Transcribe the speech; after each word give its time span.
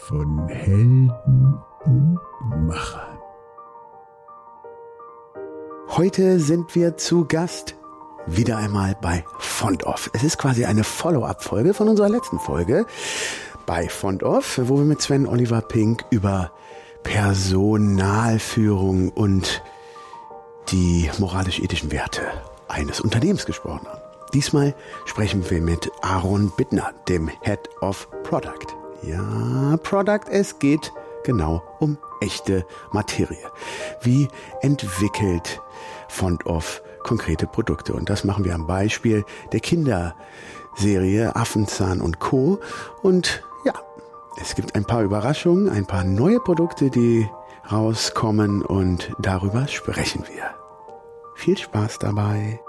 von 0.00 0.48
Helden 0.48 1.58
und 1.84 2.18
Machern. 2.66 3.18
Heute 5.90 6.38
sind 6.38 6.74
wir 6.74 6.96
zu 6.96 7.26
Gast 7.26 7.74
wieder 8.26 8.58
einmal 8.58 8.96
bei 9.00 9.24
Fondoff. 9.38 10.10
Es 10.12 10.22
ist 10.22 10.38
quasi 10.38 10.64
eine 10.64 10.84
Follow-up-Folge 10.84 11.74
von 11.74 11.88
unserer 11.88 12.08
letzten 12.08 12.38
Folge 12.38 12.86
bei 13.66 13.88
Fondoff, 13.88 14.60
wo 14.64 14.78
wir 14.78 14.84
mit 14.84 15.02
Sven 15.02 15.26
Oliver 15.26 15.60
Pink 15.60 16.04
über 16.10 16.52
Personalführung 17.02 19.10
und 19.10 19.62
die 20.68 21.10
moralisch-ethischen 21.18 21.90
Werte 21.90 22.22
eines 22.68 23.00
Unternehmens 23.00 23.46
gesprochen 23.46 23.88
haben. 23.88 24.00
Diesmal 24.34 24.74
sprechen 25.06 25.48
wir 25.50 25.60
mit 25.60 25.90
Aaron 26.02 26.52
Bittner, 26.56 26.92
dem 27.08 27.28
Head 27.42 27.60
of 27.80 28.08
Product. 28.24 28.77
Ja, 29.02 29.76
Product, 29.82 30.28
es 30.30 30.58
geht 30.58 30.92
genau 31.24 31.62
um 31.78 31.98
echte 32.20 32.66
Materie. 32.92 33.38
Wie 34.02 34.28
entwickelt 34.60 35.60
Fondoff 36.08 36.82
konkrete 37.04 37.46
Produkte? 37.46 37.94
Und 37.94 38.10
das 38.10 38.24
machen 38.24 38.44
wir 38.44 38.54
am 38.54 38.66
Beispiel 38.66 39.24
der 39.52 39.60
Kinderserie 39.60 41.34
Affenzahn 41.36 42.00
und 42.00 42.18
Co. 42.18 42.58
Und 43.02 43.44
ja, 43.64 43.74
es 44.40 44.54
gibt 44.54 44.74
ein 44.74 44.84
paar 44.84 45.02
Überraschungen, 45.02 45.68
ein 45.68 45.86
paar 45.86 46.04
neue 46.04 46.40
Produkte, 46.40 46.90
die 46.90 47.28
rauskommen 47.70 48.62
und 48.62 49.12
darüber 49.20 49.68
sprechen 49.68 50.24
wir. 50.32 50.54
Viel 51.36 51.56
Spaß 51.56 51.98
dabei. 52.00 52.60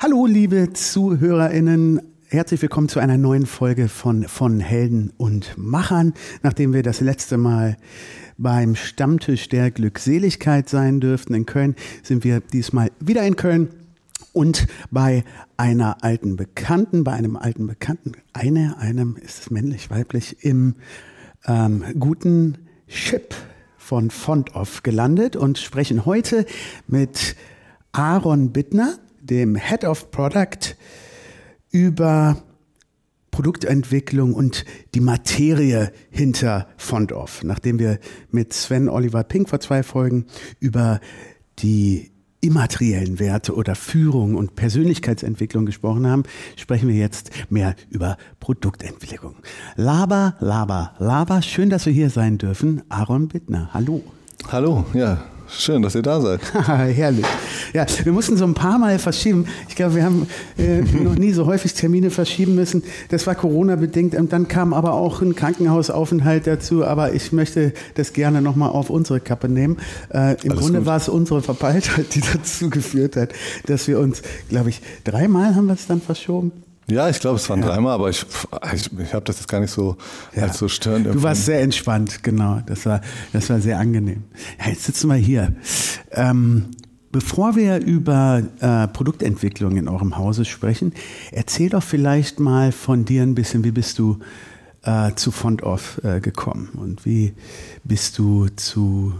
Hallo, 0.00 0.26
liebe 0.26 0.72
ZuhörerInnen. 0.72 2.13
Herzlich 2.34 2.62
willkommen 2.62 2.88
zu 2.88 2.98
einer 2.98 3.16
neuen 3.16 3.46
Folge 3.46 3.86
von, 3.86 4.24
von 4.24 4.58
Helden 4.58 5.12
und 5.18 5.56
Machern. 5.56 6.14
Nachdem 6.42 6.72
wir 6.72 6.82
das 6.82 7.00
letzte 7.00 7.36
Mal 7.36 7.76
beim 8.38 8.74
Stammtisch 8.74 9.48
der 9.48 9.70
Glückseligkeit 9.70 10.68
sein 10.68 10.98
dürften 10.98 11.32
in 11.34 11.46
Köln, 11.46 11.76
sind 12.02 12.24
wir 12.24 12.40
diesmal 12.40 12.90
wieder 12.98 13.22
in 13.22 13.36
Köln 13.36 13.68
und 14.32 14.66
bei 14.90 15.22
einer 15.56 16.02
alten 16.02 16.34
Bekannten, 16.34 17.04
bei 17.04 17.12
einem 17.12 17.36
alten 17.36 17.68
Bekannten, 17.68 18.14
eine, 18.32 18.78
einem, 18.78 19.14
ist 19.14 19.42
es 19.42 19.50
männlich, 19.52 19.90
weiblich, 19.90 20.44
im 20.44 20.74
ähm, 21.46 21.84
guten 22.00 22.58
Chip 22.88 23.32
von 23.76 24.10
Fontoff 24.10 24.82
gelandet 24.82 25.36
und 25.36 25.58
sprechen 25.58 26.04
heute 26.04 26.46
mit 26.88 27.36
Aaron 27.92 28.50
Bittner, 28.50 28.98
dem 29.20 29.54
Head 29.54 29.84
of 29.84 30.10
Product, 30.10 30.74
über 31.74 32.36
Produktentwicklung 33.32 34.32
und 34.32 34.64
die 34.94 35.00
Materie 35.00 35.90
hinter 36.08 36.68
Fondoff. 36.76 37.42
Nachdem 37.42 37.80
wir 37.80 37.98
mit 38.30 38.52
Sven 38.52 38.88
Oliver 38.88 39.24
Pink 39.24 39.48
vor 39.48 39.58
zwei 39.58 39.82
Folgen 39.82 40.26
über 40.60 41.00
die 41.58 42.12
immateriellen 42.40 43.18
Werte 43.18 43.56
oder 43.56 43.74
Führung 43.74 44.36
und 44.36 44.54
Persönlichkeitsentwicklung 44.54 45.66
gesprochen 45.66 46.06
haben, 46.06 46.22
sprechen 46.54 46.88
wir 46.88 46.94
jetzt 46.94 47.30
mehr 47.50 47.74
über 47.90 48.18
Produktentwicklung. 48.38 49.34
Laber, 49.74 50.36
Laber, 50.38 50.94
Laber. 51.00 51.42
Schön, 51.42 51.70
dass 51.70 51.86
wir 51.86 51.92
hier 51.92 52.10
sein 52.10 52.38
dürfen. 52.38 52.82
Aaron 52.88 53.26
Bittner, 53.26 53.70
hallo. 53.74 54.04
Hallo, 54.52 54.84
ja, 54.94 55.24
Schön, 55.48 55.82
dass 55.82 55.94
ihr 55.94 56.02
da 56.02 56.20
seid. 56.20 56.40
Herrlich. 56.66 57.26
Ja, 57.72 57.86
wir 58.02 58.12
mussten 58.12 58.36
so 58.36 58.44
ein 58.44 58.54
paar 58.54 58.78
Mal 58.78 58.98
verschieben. 58.98 59.46
Ich 59.68 59.76
glaube, 59.76 59.96
wir 59.96 60.04
haben 60.04 60.26
äh, 60.58 60.80
noch 60.80 61.16
nie 61.16 61.32
so 61.32 61.46
häufig 61.46 61.74
Termine 61.74 62.10
verschieben 62.10 62.54
müssen. 62.54 62.82
Das 63.10 63.26
war 63.26 63.34
Corona-bedingt. 63.34 64.14
Und 64.14 64.32
dann 64.32 64.48
kam 64.48 64.72
aber 64.72 64.94
auch 64.94 65.22
ein 65.22 65.34
Krankenhausaufenthalt 65.34 66.46
dazu. 66.46 66.84
Aber 66.84 67.12
ich 67.14 67.32
möchte 67.32 67.72
das 67.94 68.12
gerne 68.12 68.42
nochmal 68.42 68.70
auf 68.70 68.90
unsere 68.90 69.20
Kappe 69.20 69.48
nehmen. 69.48 69.78
Äh, 70.12 70.42
Im 70.42 70.52
Alles 70.52 70.62
Grunde 70.62 70.78
gut. 70.80 70.86
war 70.86 70.96
es 70.96 71.08
unsere 71.08 71.42
Verpeiltheit, 71.42 72.06
die 72.14 72.20
dazu 72.20 72.70
geführt 72.70 73.16
hat, 73.16 73.32
dass 73.66 73.86
wir 73.86 73.98
uns, 73.98 74.22
glaube 74.48 74.70
ich, 74.70 74.80
dreimal 75.04 75.54
haben 75.54 75.66
wir 75.66 75.74
es 75.74 75.86
dann 75.86 76.00
verschoben. 76.00 76.52
Ja, 76.86 77.08
ich 77.08 77.18
glaube, 77.18 77.36
es 77.36 77.48
waren 77.48 77.60
ja. 77.60 77.68
dreimal, 77.68 77.94
aber 77.94 78.10
ich, 78.10 78.24
ich, 78.74 78.90
ich 78.98 79.14
habe 79.14 79.24
das 79.24 79.38
jetzt 79.38 79.48
gar 79.48 79.60
nicht 79.60 79.70
so 79.70 79.96
ja. 80.34 80.42
als 80.42 80.58
so 80.58 80.68
störend 80.68 81.06
empfunden. 81.06 81.22
Du 81.22 81.28
warst 81.28 81.46
sehr 81.46 81.62
entspannt, 81.62 82.22
genau. 82.22 82.60
Das 82.66 82.84
war, 82.84 83.00
das 83.32 83.48
war 83.48 83.60
sehr 83.60 83.78
angenehm. 83.78 84.24
Ja, 84.58 84.70
jetzt 84.70 84.84
sitzen 84.84 85.08
wir 85.08 85.16
hier. 85.16 85.54
Ähm, 86.10 86.66
bevor 87.10 87.56
wir 87.56 87.78
über 87.78 88.42
äh, 88.60 88.88
Produktentwicklung 88.88 89.76
in 89.76 89.88
eurem 89.88 90.18
Hause 90.18 90.44
sprechen, 90.44 90.92
erzähl 91.32 91.70
doch 91.70 91.82
vielleicht 91.82 92.38
mal 92.38 92.70
von 92.70 93.04
dir 93.04 93.22
ein 93.22 93.34
bisschen, 93.34 93.64
wie 93.64 93.70
bist 93.70 93.98
du 93.98 94.18
äh, 94.82 95.14
zu 95.14 95.30
Fondoff 95.30 96.00
äh, 96.04 96.20
gekommen 96.20 96.70
und 96.76 97.06
wie 97.06 97.32
bist 97.82 98.18
du 98.18 98.48
zu 98.56 99.14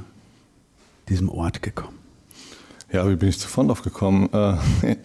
diesem 1.08 1.30
Ort 1.30 1.62
gekommen? 1.62 1.98
Ja, 2.92 3.08
wie 3.08 3.16
bin 3.16 3.28
ich 3.28 3.38
zu 3.38 3.48
Fondoff 3.48 3.82
gekommen? 3.82 4.28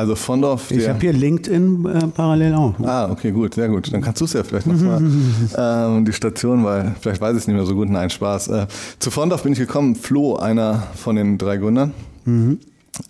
Also 0.00 0.14
Fondorf. 0.14 0.70
Ich 0.70 0.88
habe 0.88 0.98
hier 0.98 1.12
LinkedIn 1.12 1.84
äh, 1.84 2.06
parallel 2.06 2.54
auch. 2.54 2.74
Ah, 2.80 3.10
okay, 3.10 3.32
gut, 3.32 3.52
sehr 3.52 3.68
gut. 3.68 3.92
Dann 3.92 4.00
kannst 4.00 4.22
du 4.22 4.24
es 4.24 4.32
ja 4.32 4.42
vielleicht 4.42 4.66
nochmal 4.66 5.02
ähm, 5.58 6.06
die 6.06 6.12
Station, 6.14 6.64
weil 6.64 6.94
vielleicht 7.02 7.20
weiß 7.20 7.32
ich 7.32 7.42
es 7.42 7.46
nicht 7.46 7.54
mehr 7.54 7.66
so 7.66 7.74
gut. 7.74 7.90
Nein, 7.90 8.08
Spaß. 8.08 8.48
Äh, 8.48 8.66
zu 8.98 9.10
Fondorf 9.10 9.42
bin 9.42 9.52
ich 9.52 9.58
gekommen. 9.58 9.94
Flo, 9.94 10.36
einer 10.36 10.84
von 10.94 11.16
den 11.16 11.36
drei 11.36 11.58
Gründern. 11.58 11.92
Mhm. 12.24 12.60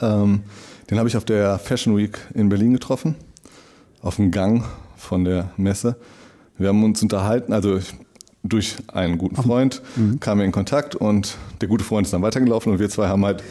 Ähm, 0.00 0.40
den 0.90 0.98
habe 0.98 1.08
ich 1.08 1.16
auf 1.16 1.24
der 1.24 1.60
Fashion 1.60 1.96
Week 1.96 2.18
in 2.34 2.48
Berlin 2.48 2.72
getroffen. 2.72 3.14
Auf 4.02 4.16
dem 4.16 4.32
Gang 4.32 4.64
von 4.96 5.24
der 5.24 5.52
Messe. 5.56 5.94
Wir 6.58 6.70
haben 6.70 6.82
uns 6.82 7.00
unterhalten, 7.02 7.52
also 7.52 7.76
ich, 7.76 7.94
durch 8.42 8.78
einen 8.92 9.16
guten 9.16 9.36
Freund 9.36 9.80
mhm. 9.94 10.18
kamen 10.18 10.40
wir 10.40 10.44
in 10.44 10.50
Kontakt 10.50 10.96
und 10.96 11.36
der 11.60 11.68
gute 11.68 11.84
Freund 11.84 12.08
ist 12.08 12.12
dann 12.12 12.22
weitergelaufen 12.22 12.72
und 12.72 12.80
wir 12.80 12.90
zwei 12.90 13.06
haben 13.06 13.24
halt 13.24 13.44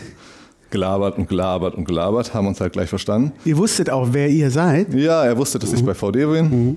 gelabert 0.72 1.18
und 1.18 1.28
gelabert 1.28 1.75
und 1.75 1.85
gelabert, 1.85 2.34
haben 2.34 2.47
uns 2.47 2.62
halt 2.62 2.74
gleich 2.74 2.90
verstanden. 2.90 3.31
Ihr 3.46 3.57
wusstet 3.57 3.90
auch, 3.90 4.09
wer 4.12 4.30
ihr 4.30 4.52
seid? 4.52 4.94
Ja, 4.94 5.24
er 5.24 5.38
wusste, 5.38 5.59
dass 5.59 5.72
mhm. 5.72 5.78
ich 5.78 5.85
bei 5.85 5.94
VD 5.94 6.13
bin 6.13 6.50
mhm. 6.50 6.75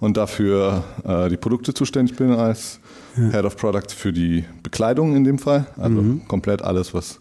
und 0.00 0.16
dafür 0.16 0.84
äh, 1.04 1.28
die 1.28 1.36
Produkte 1.36 1.74
zuständig 1.74 2.16
bin 2.16 2.32
als 2.32 2.80
ja. 3.16 3.30
Head 3.30 3.44
of 3.44 3.56
Product 3.56 3.90
für 3.94 4.12
die 4.12 4.44
Bekleidung 4.62 5.16
in 5.16 5.24
dem 5.24 5.38
Fall. 5.38 5.66
Also 5.76 6.02
mhm. 6.02 6.28
komplett 6.28 6.62
alles, 6.62 6.94
was 6.94 7.20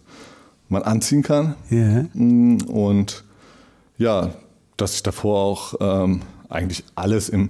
man 0.70 0.84
anziehen 0.84 1.22
kann. 1.22 1.56
Yeah. 1.72 2.06
Und 2.14 3.24
ja, 3.98 4.32
dass 4.78 4.96
ich 4.96 5.04
davor 5.04 5.40
auch 5.40 5.74
ähm, 5.80 6.22
eigentlich 6.50 6.84
alles 6.96 7.30
im 7.30 7.50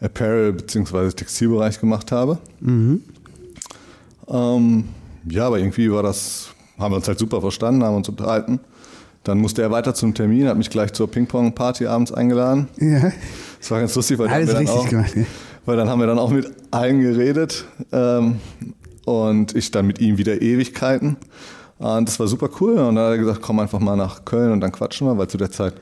Apparel- 0.00 0.52
bzw. 0.52 1.10
Textilbereich 1.10 1.78
gemacht 1.80 2.10
habe. 2.10 2.38
Mhm. 2.60 3.02
Ähm, 4.28 4.84
ja, 5.28 5.46
aber 5.46 5.58
irgendwie 5.58 5.90
war 5.92 6.02
das 6.02 6.48
haben 6.80 6.92
wir 6.92 6.96
uns 6.96 7.08
halt 7.08 7.18
super 7.18 7.40
verstanden, 7.40 7.84
haben 7.84 7.96
uns 7.96 8.08
unterhalten. 8.08 8.60
Dann 9.24 9.38
musste 9.38 9.60
er 9.62 9.70
weiter 9.70 9.94
zum 9.94 10.14
Termin, 10.14 10.48
hat 10.48 10.56
mich 10.56 10.70
gleich 10.70 10.92
zur 10.92 11.10
Ping-Pong-Party 11.10 11.86
abends 11.86 12.10
eingeladen. 12.12 12.68
Ja. 12.78 13.12
Das 13.60 13.70
war 13.70 13.80
ganz 13.80 13.94
lustig, 13.94 14.18
weil, 14.18 14.28
Alles 14.28 14.52
dann, 14.52 14.66
auch, 14.68 14.88
gemacht, 14.88 15.14
ja. 15.14 15.24
weil 15.66 15.76
dann 15.76 15.90
haben 15.90 16.00
wir 16.00 16.06
dann 16.06 16.18
auch 16.18 16.30
mit 16.30 16.50
allen 16.70 17.02
geredet 17.02 17.66
ähm, 17.92 18.36
und 19.04 19.54
ich 19.54 19.70
dann 19.70 19.86
mit 19.86 20.00
ihm 20.00 20.16
wieder 20.16 20.40
Ewigkeiten. 20.40 21.16
Und 21.78 22.08
das 22.08 22.18
war 22.18 22.26
super 22.26 22.48
cool. 22.60 22.78
Und 22.78 22.96
dann 22.96 23.04
hat 23.04 23.12
er 23.12 23.18
gesagt, 23.18 23.42
komm 23.42 23.58
einfach 23.58 23.80
mal 23.80 23.96
nach 23.96 24.24
Köln 24.24 24.52
und 24.52 24.60
dann 24.60 24.72
quatschen 24.72 25.06
wir, 25.06 25.18
weil 25.18 25.28
zu 25.28 25.38
der 25.38 25.50
Zeit 25.50 25.74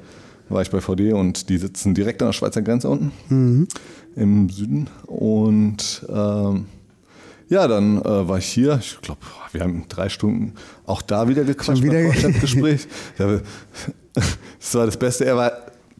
war 0.48 0.62
ich 0.62 0.70
bei 0.70 0.80
VD 0.80 1.12
und 1.12 1.48
die 1.48 1.58
sitzen 1.58 1.94
direkt 1.94 2.22
an 2.22 2.28
der 2.28 2.32
Schweizer 2.32 2.62
Grenze 2.62 2.88
unten 2.88 3.12
mhm. 3.28 3.68
im 4.16 4.48
Süden. 4.48 4.88
Und 5.06 6.06
ähm, 6.08 6.66
ja, 7.48 7.66
dann 7.66 8.00
äh, 8.02 8.28
war 8.28 8.38
ich 8.38 8.46
hier. 8.46 8.78
Ich 8.80 9.00
glaube, 9.00 9.20
wir 9.52 9.62
haben 9.62 9.84
drei 9.88 10.08
Stunden 10.08 10.54
auch 10.86 11.02
da 11.02 11.28
wieder 11.28 11.44
gequatscht 11.44 11.82
wieder 11.82 12.12
beim 12.22 12.40
Gespräch. 12.40 12.86
das 13.16 14.74
war 14.74 14.86
das 14.86 14.96
Beste. 14.96 15.24
Er 15.24 15.36
war 15.36 15.52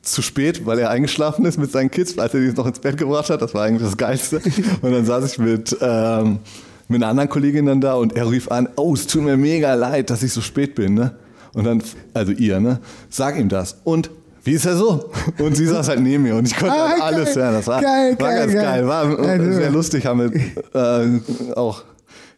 zu 0.02 0.22
spät, 0.22 0.64
weil 0.66 0.78
er 0.78 0.90
eingeschlafen 0.90 1.44
ist 1.44 1.58
mit 1.58 1.70
seinen 1.70 1.90
Kids, 1.90 2.18
als 2.18 2.34
er 2.34 2.40
die 2.40 2.52
noch 2.52 2.66
ins 2.66 2.78
Bett 2.78 2.96
gebracht 2.96 3.30
hat. 3.30 3.42
Das 3.42 3.54
war 3.54 3.64
eigentlich 3.64 3.82
das 3.82 3.96
Geilste. 3.96 4.40
Und 4.82 4.92
dann 4.92 5.04
saß 5.04 5.32
ich 5.32 5.38
mit, 5.38 5.76
ähm, 5.80 6.40
mit 6.88 7.02
einer 7.02 7.10
anderen 7.10 7.28
Kollegin 7.28 7.66
dann 7.66 7.80
da 7.80 7.94
und 7.94 8.14
er 8.14 8.30
rief 8.30 8.50
an, 8.50 8.68
oh, 8.76 8.94
es 8.94 9.06
tut 9.06 9.22
mir 9.22 9.36
mega 9.36 9.74
leid, 9.74 10.10
dass 10.10 10.22
ich 10.22 10.32
so 10.32 10.40
spät 10.40 10.74
bin. 10.74 10.94
Ne? 10.94 11.14
Und 11.54 11.64
dann, 11.64 11.82
also 12.14 12.32
ihr, 12.32 12.60
ne? 12.60 12.80
Sag 13.08 13.38
ihm 13.38 13.48
das. 13.48 13.78
Und 13.84 14.10
wie 14.44 14.52
ist 14.52 14.66
er 14.66 14.76
so? 14.76 15.10
Und 15.38 15.56
sie 15.56 15.66
saß 15.66 15.88
halt 15.88 16.00
neben 16.00 16.22
mir 16.22 16.36
und 16.36 16.46
ich 16.46 16.56
konnte 16.56 16.74
ah, 16.74 16.90
halt 16.90 17.02
alles 17.02 17.36
hören. 17.36 17.54
Das 17.54 17.66
war, 17.66 17.80
geil, 17.80 18.16
war 18.18 18.28
geil, 18.28 18.38
ganz 18.38 18.52
geil. 18.52 18.62
geil. 18.64 18.88
War 18.88 19.16
geil. 19.16 19.52
sehr 19.52 19.70
lustig, 19.70 20.06
haben 20.06 20.32
wir 20.32 20.40
äh, 20.74 21.54
auch 21.54 21.82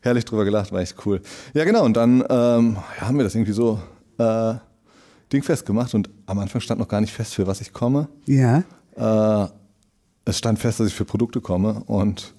herrlich 0.00 0.25
drüber 0.25 0.44
gelacht, 0.44 0.73
war 0.73 0.81
echt 0.81 0.97
cool. 1.06 1.20
Ja, 1.55 1.64
genau, 1.64 1.85
und 1.85 1.97
dann 1.97 2.25
ähm, 2.29 2.76
ja, 2.99 3.08
haben 3.08 3.17
wir 3.17 3.25
das 3.25 3.35
irgendwie 3.35 3.52
so 3.52 3.81
äh, 4.19 4.55
dingfest 5.32 5.67
gemacht 5.67 5.94
und 5.94 6.11
am 6.26 6.38
Anfang 6.38 6.61
stand 6.61 6.81
noch 6.81 6.88
gar 6.88 7.00
nicht 7.00 7.12
fest, 7.12 7.35
für 7.35 7.47
was 7.47 7.61
ich 7.61 7.73
komme. 7.73 8.08
Ja. 8.26 8.62
Äh, 8.96 9.49
es 10.25 10.38
stand 10.38 10.58
fest, 10.58 10.81
dass 10.81 10.88
ich 10.88 10.94
für 10.94 11.05
Produkte 11.05 11.41
komme 11.41 11.82
und 11.87 12.35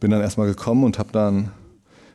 bin 0.00 0.10
dann 0.10 0.20
erstmal 0.20 0.46
gekommen 0.46 0.84
und 0.84 0.98
habe 0.98 1.10
dann 1.12 1.50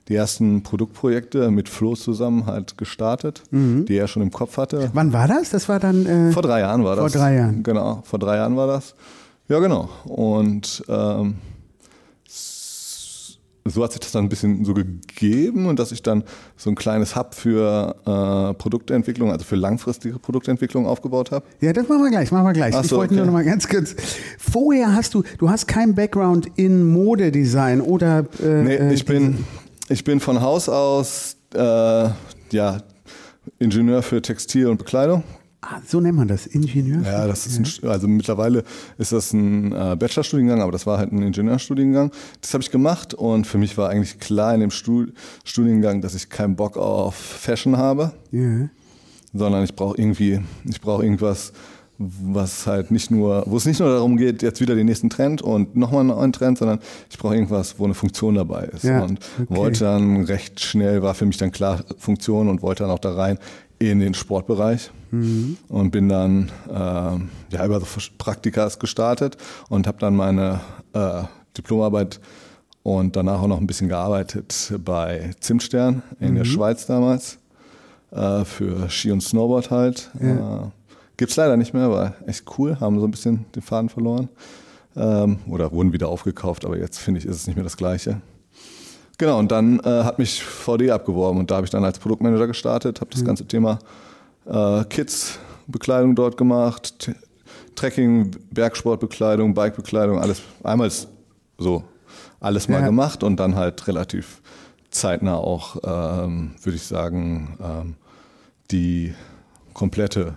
die 0.07 0.15
ersten 0.15 0.63
Produktprojekte 0.63 1.51
mit 1.51 1.69
Flo 1.69 1.95
zusammen 1.95 2.45
halt 2.45 2.77
gestartet, 2.77 3.43
mhm. 3.51 3.85
die 3.85 3.97
er 3.97 4.07
schon 4.07 4.21
im 4.21 4.31
Kopf 4.31 4.57
hatte. 4.57 4.89
Wann 4.93 5.13
war 5.13 5.27
das? 5.27 5.49
Das 5.49 5.69
war 5.69 5.79
dann. 5.79 6.05
Äh, 6.05 6.31
vor 6.31 6.41
drei 6.41 6.61
Jahren 6.61 6.83
war 6.83 6.95
das. 6.95 7.11
Vor 7.11 7.21
drei 7.21 7.35
Jahren. 7.35 7.63
Genau, 7.63 8.01
vor 8.03 8.19
drei 8.19 8.37
Jahren 8.37 8.55
war 8.57 8.67
das. 8.67 8.95
Ja, 9.47 9.59
genau. 9.59 9.89
Und 10.05 10.83
ähm, 10.87 11.35
so 13.65 13.83
hat 13.83 13.91
sich 13.91 14.01
das 14.01 14.11
dann 14.11 14.25
ein 14.25 14.29
bisschen 14.29 14.65
so 14.65 14.73
gegeben 14.73 15.67
und 15.67 15.77
dass 15.77 15.91
ich 15.91 16.01
dann 16.01 16.23
so 16.57 16.69
ein 16.69 16.75
kleines 16.75 17.15
Hub 17.15 17.35
für 17.35 17.95
äh, 18.05 18.53
Produktentwicklung, 18.55 19.31
also 19.31 19.45
für 19.45 19.55
langfristige 19.55 20.17
Produktentwicklung 20.17 20.87
aufgebaut 20.87 21.31
habe. 21.31 21.45
Ja, 21.59 21.71
das 21.71 21.87
machen 21.87 22.03
wir 22.03 22.09
gleich, 22.09 22.31
machen 22.31 22.45
wir 22.45 22.53
gleich. 22.53 22.75
Ach 22.75 22.83
ich 22.83 22.89
so, 22.89 22.97
wollte 22.97 23.13
okay. 23.13 23.17
nur 23.17 23.25
noch 23.27 23.33
mal 23.33 23.43
ganz 23.43 23.67
kurz. 23.67 23.95
Vorher 24.37 24.95
hast 24.95 25.13
du, 25.13 25.23
du 25.37 25.49
hast 25.49 25.67
keinen 25.67 25.93
Background 25.93 26.47
in 26.55 26.83
Modedesign 26.83 27.81
oder 27.81 28.25
äh, 28.43 28.63
Nee, 28.63 28.75
äh, 28.75 28.93
ich 28.93 29.05
bin, 29.05 29.45
ich 29.91 30.03
bin 30.03 30.19
von 30.19 30.41
Haus 30.41 30.69
aus 30.69 31.37
äh, 31.53 32.09
ja, 32.51 32.81
Ingenieur 33.59 34.01
für 34.01 34.21
Textil 34.21 34.67
und 34.67 34.77
Bekleidung. 34.77 35.23
ah, 35.61 35.79
so 35.85 35.99
nennt 35.99 36.17
man 36.17 36.27
das, 36.27 36.47
Ingenieur. 36.47 37.01
Ja, 37.03 37.27
das 37.27 37.45
ist 37.47 37.83
ein, 37.83 37.89
also 37.89 38.07
mittlerweile 38.07 38.63
ist 38.97 39.11
das 39.11 39.33
ein 39.33 39.71
äh, 39.73 39.95
Bachelorstudiengang, 39.97 40.61
aber 40.61 40.71
das 40.71 40.85
war 40.85 40.97
halt 40.97 41.11
ein 41.11 41.21
Ingenieurstudiengang. 41.21 42.11
Das 42.41 42.53
habe 42.53 42.63
ich 42.63 42.71
gemacht 42.71 43.13
und 43.13 43.45
für 43.47 43.57
mich 43.57 43.77
war 43.77 43.89
eigentlich 43.89 44.19
klar 44.19 44.53
in 44.53 44.61
dem 44.61 44.71
Stu 44.71 45.07
Studiengang, 45.43 46.01
dass 46.01 46.15
ich 46.15 46.29
keinen 46.29 46.55
Bock 46.55 46.77
auf 46.77 47.15
Fashion 47.15 47.77
habe, 47.77 48.13
Ja. 48.31 48.69
sondern 49.33 49.63
ich 49.63 49.75
brauche 49.75 49.97
irgendwie, 49.97 50.39
ich 50.65 50.81
brauche 50.81 51.03
irgendwas, 51.03 51.53
was 52.23 52.65
halt 52.67 52.91
nicht 52.91 53.11
nur, 53.11 53.43
wo 53.45 53.57
es 53.57 53.65
nicht 53.65 53.79
nur 53.79 53.89
darum 53.89 54.17
geht, 54.17 54.41
jetzt 54.41 54.59
wieder 54.61 54.75
den 54.75 54.85
nächsten 54.87 55.09
Trend 55.09 55.41
und 55.41 55.75
nochmal 55.75 56.01
einen 56.01 56.09
neuen 56.09 56.31
Trend, 56.33 56.57
sondern 56.57 56.79
ich 57.09 57.17
brauche 57.17 57.35
irgendwas, 57.35 57.77
wo 57.79 57.85
eine 57.85 57.93
Funktion 57.93 58.35
dabei 58.35 58.65
ist. 58.65 58.83
Ja, 58.83 59.03
und 59.03 59.19
okay. 59.41 59.45
wollte 59.55 59.79
dann 59.85 60.23
recht 60.23 60.59
schnell, 60.59 61.01
war 61.01 61.13
für 61.13 61.25
mich 61.25 61.37
dann 61.37 61.51
klar 61.51 61.83
Funktion 61.97 62.47
und 62.49 62.61
wollte 62.61 62.83
dann 62.83 62.91
auch 62.91 62.99
da 62.99 63.13
rein 63.13 63.37
in 63.79 63.99
den 63.99 64.13
Sportbereich 64.13 64.91
Mhm. 65.13 65.57
und 65.67 65.91
bin 65.91 66.07
dann 66.07 66.51
ähm, 66.69 67.29
ja, 67.51 67.65
über 67.65 67.81
so 67.81 67.85
Praktikas 68.17 68.79
gestartet 68.79 69.35
und 69.67 69.85
habe 69.85 69.97
dann 69.99 70.15
meine 70.15 70.61
äh, 70.93 71.23
Diplomarbeit 71.57 72.21
und 72.83 73.15
danach 73.17 73.41
auch 73.41 73.47
noch 73.47 73.59
ein 73.59 73.67
bisschen 73.67 73.89
gearbeitet 73.89 74.73
bei 74.85 75.31
Zimtstern 75.41 76.01
in 76.21 76.31
Mhm. 76.31 76.35
der 76.37 76.45
Schweiz 76.45 76.85
damals 76.85 77.39
äh, 78.11 78.45
für 78.45 78.89
Ski 78.89 79.11
und 79.11 79.21
Snowboard 79.21 79.69
halt. 79.69 80.11
Ja. 80.21 80.71
Äh, 81.21 81.23
Gibt's 81.23 81.35
leider 81.35 81.55
nicht 81.55 81.73
mehr, 81.73 81.91
war 81.91 82.15
echt 82.25 82.45
cool, 82.57 82.79
haben 82.79 82.99
so 82.99 83.05
ein 83.05 83.11
bisschen 83.11 83.45
den 83.55 83.61
Faden 83.61 83.89
verloren. 83.89 84.29
Ähm, 84.95 85.39
oder 85.47 85.71
wurden 85.71 85.93
wieder 85.93 86.09
aufgekauft, 86.09 86.65
aber 86.65 86.77
jetzt 86.77 86.97
finde 86.99 87.19
ich, 87.19 87.25
ist 87.25 87.35
es 87.35 87.47
nicht 87.47 87.55
mehr 87.55 87.63
das 87.63 87.77
Gleiche. 87.77 88.21
Genau, 89.17 89.37
und 89.37 89.51
dann 89.51 89.79
äh, 89.81 90.03
hat 90.03 90.17
mich 90.17 90.43
VD 90.43 90.89
abgeworben 90.89 91.39
und 91.39 91.51
da 91.51 91.55
habe 91.57 91.65
ich 91.65 91.69
dann 91.71 91.85
als 91.85 91.99
Produktmanager 91.99 92.47
gestartet, 92.47 93.01
habe 93.01 93.11
das 93.11 93.23
ganze 93.23 93.45
Thema 93.45 93.77
äh, 94.45 94.83
Kids, 94.85 95.37
Bekleidung 95.67 96.15
dort 96.15 96.37
gemacht, 96.37 97.11
Trekking, 97.75 98.31
Bergsportbekleidung, 98.51 99.53
Bikebekleidung, 99.53 100.19
alles 100.19 100.41
einmal 100.63 100.91
so 101.59 101.83
alles 102.39 102.67
mal 102.67 102.79
Ja. 102.81 102.87
gemacht 102.87 103.23
und 103.23 103.39
dann 103.39 103.55
halt 103.55 103.87
relativ 103.87 104.41
zeitnah 104.89 105.35
auch, 105.37 105.77
ähm, 105.83 106.55
würde 106.63 106.75
ich 106.75 106.83
sagen, 106.83 107.57
ähm, 107.63 107.95
die 108.71 109.13
komplette, 109.73 110.35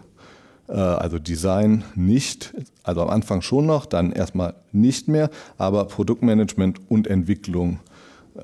also 0.73 1.19
Design 1.19 1.85
nicht, 1.95 2.55
also 2.83 3.03
am 3.03 3.11
Anfang 3.11 3.43
schon 3.43 3.67
noch, 3.67 3.87
dann 3.87 4.13
erstmal 4.13 4.55
nicht 4.73 5.09
mehr, 5.09 5.31
aber 5.59 5.85
Produktmanagement 5.87 6.81
und 6.89 7.07
Entwicklung 7.07 7.81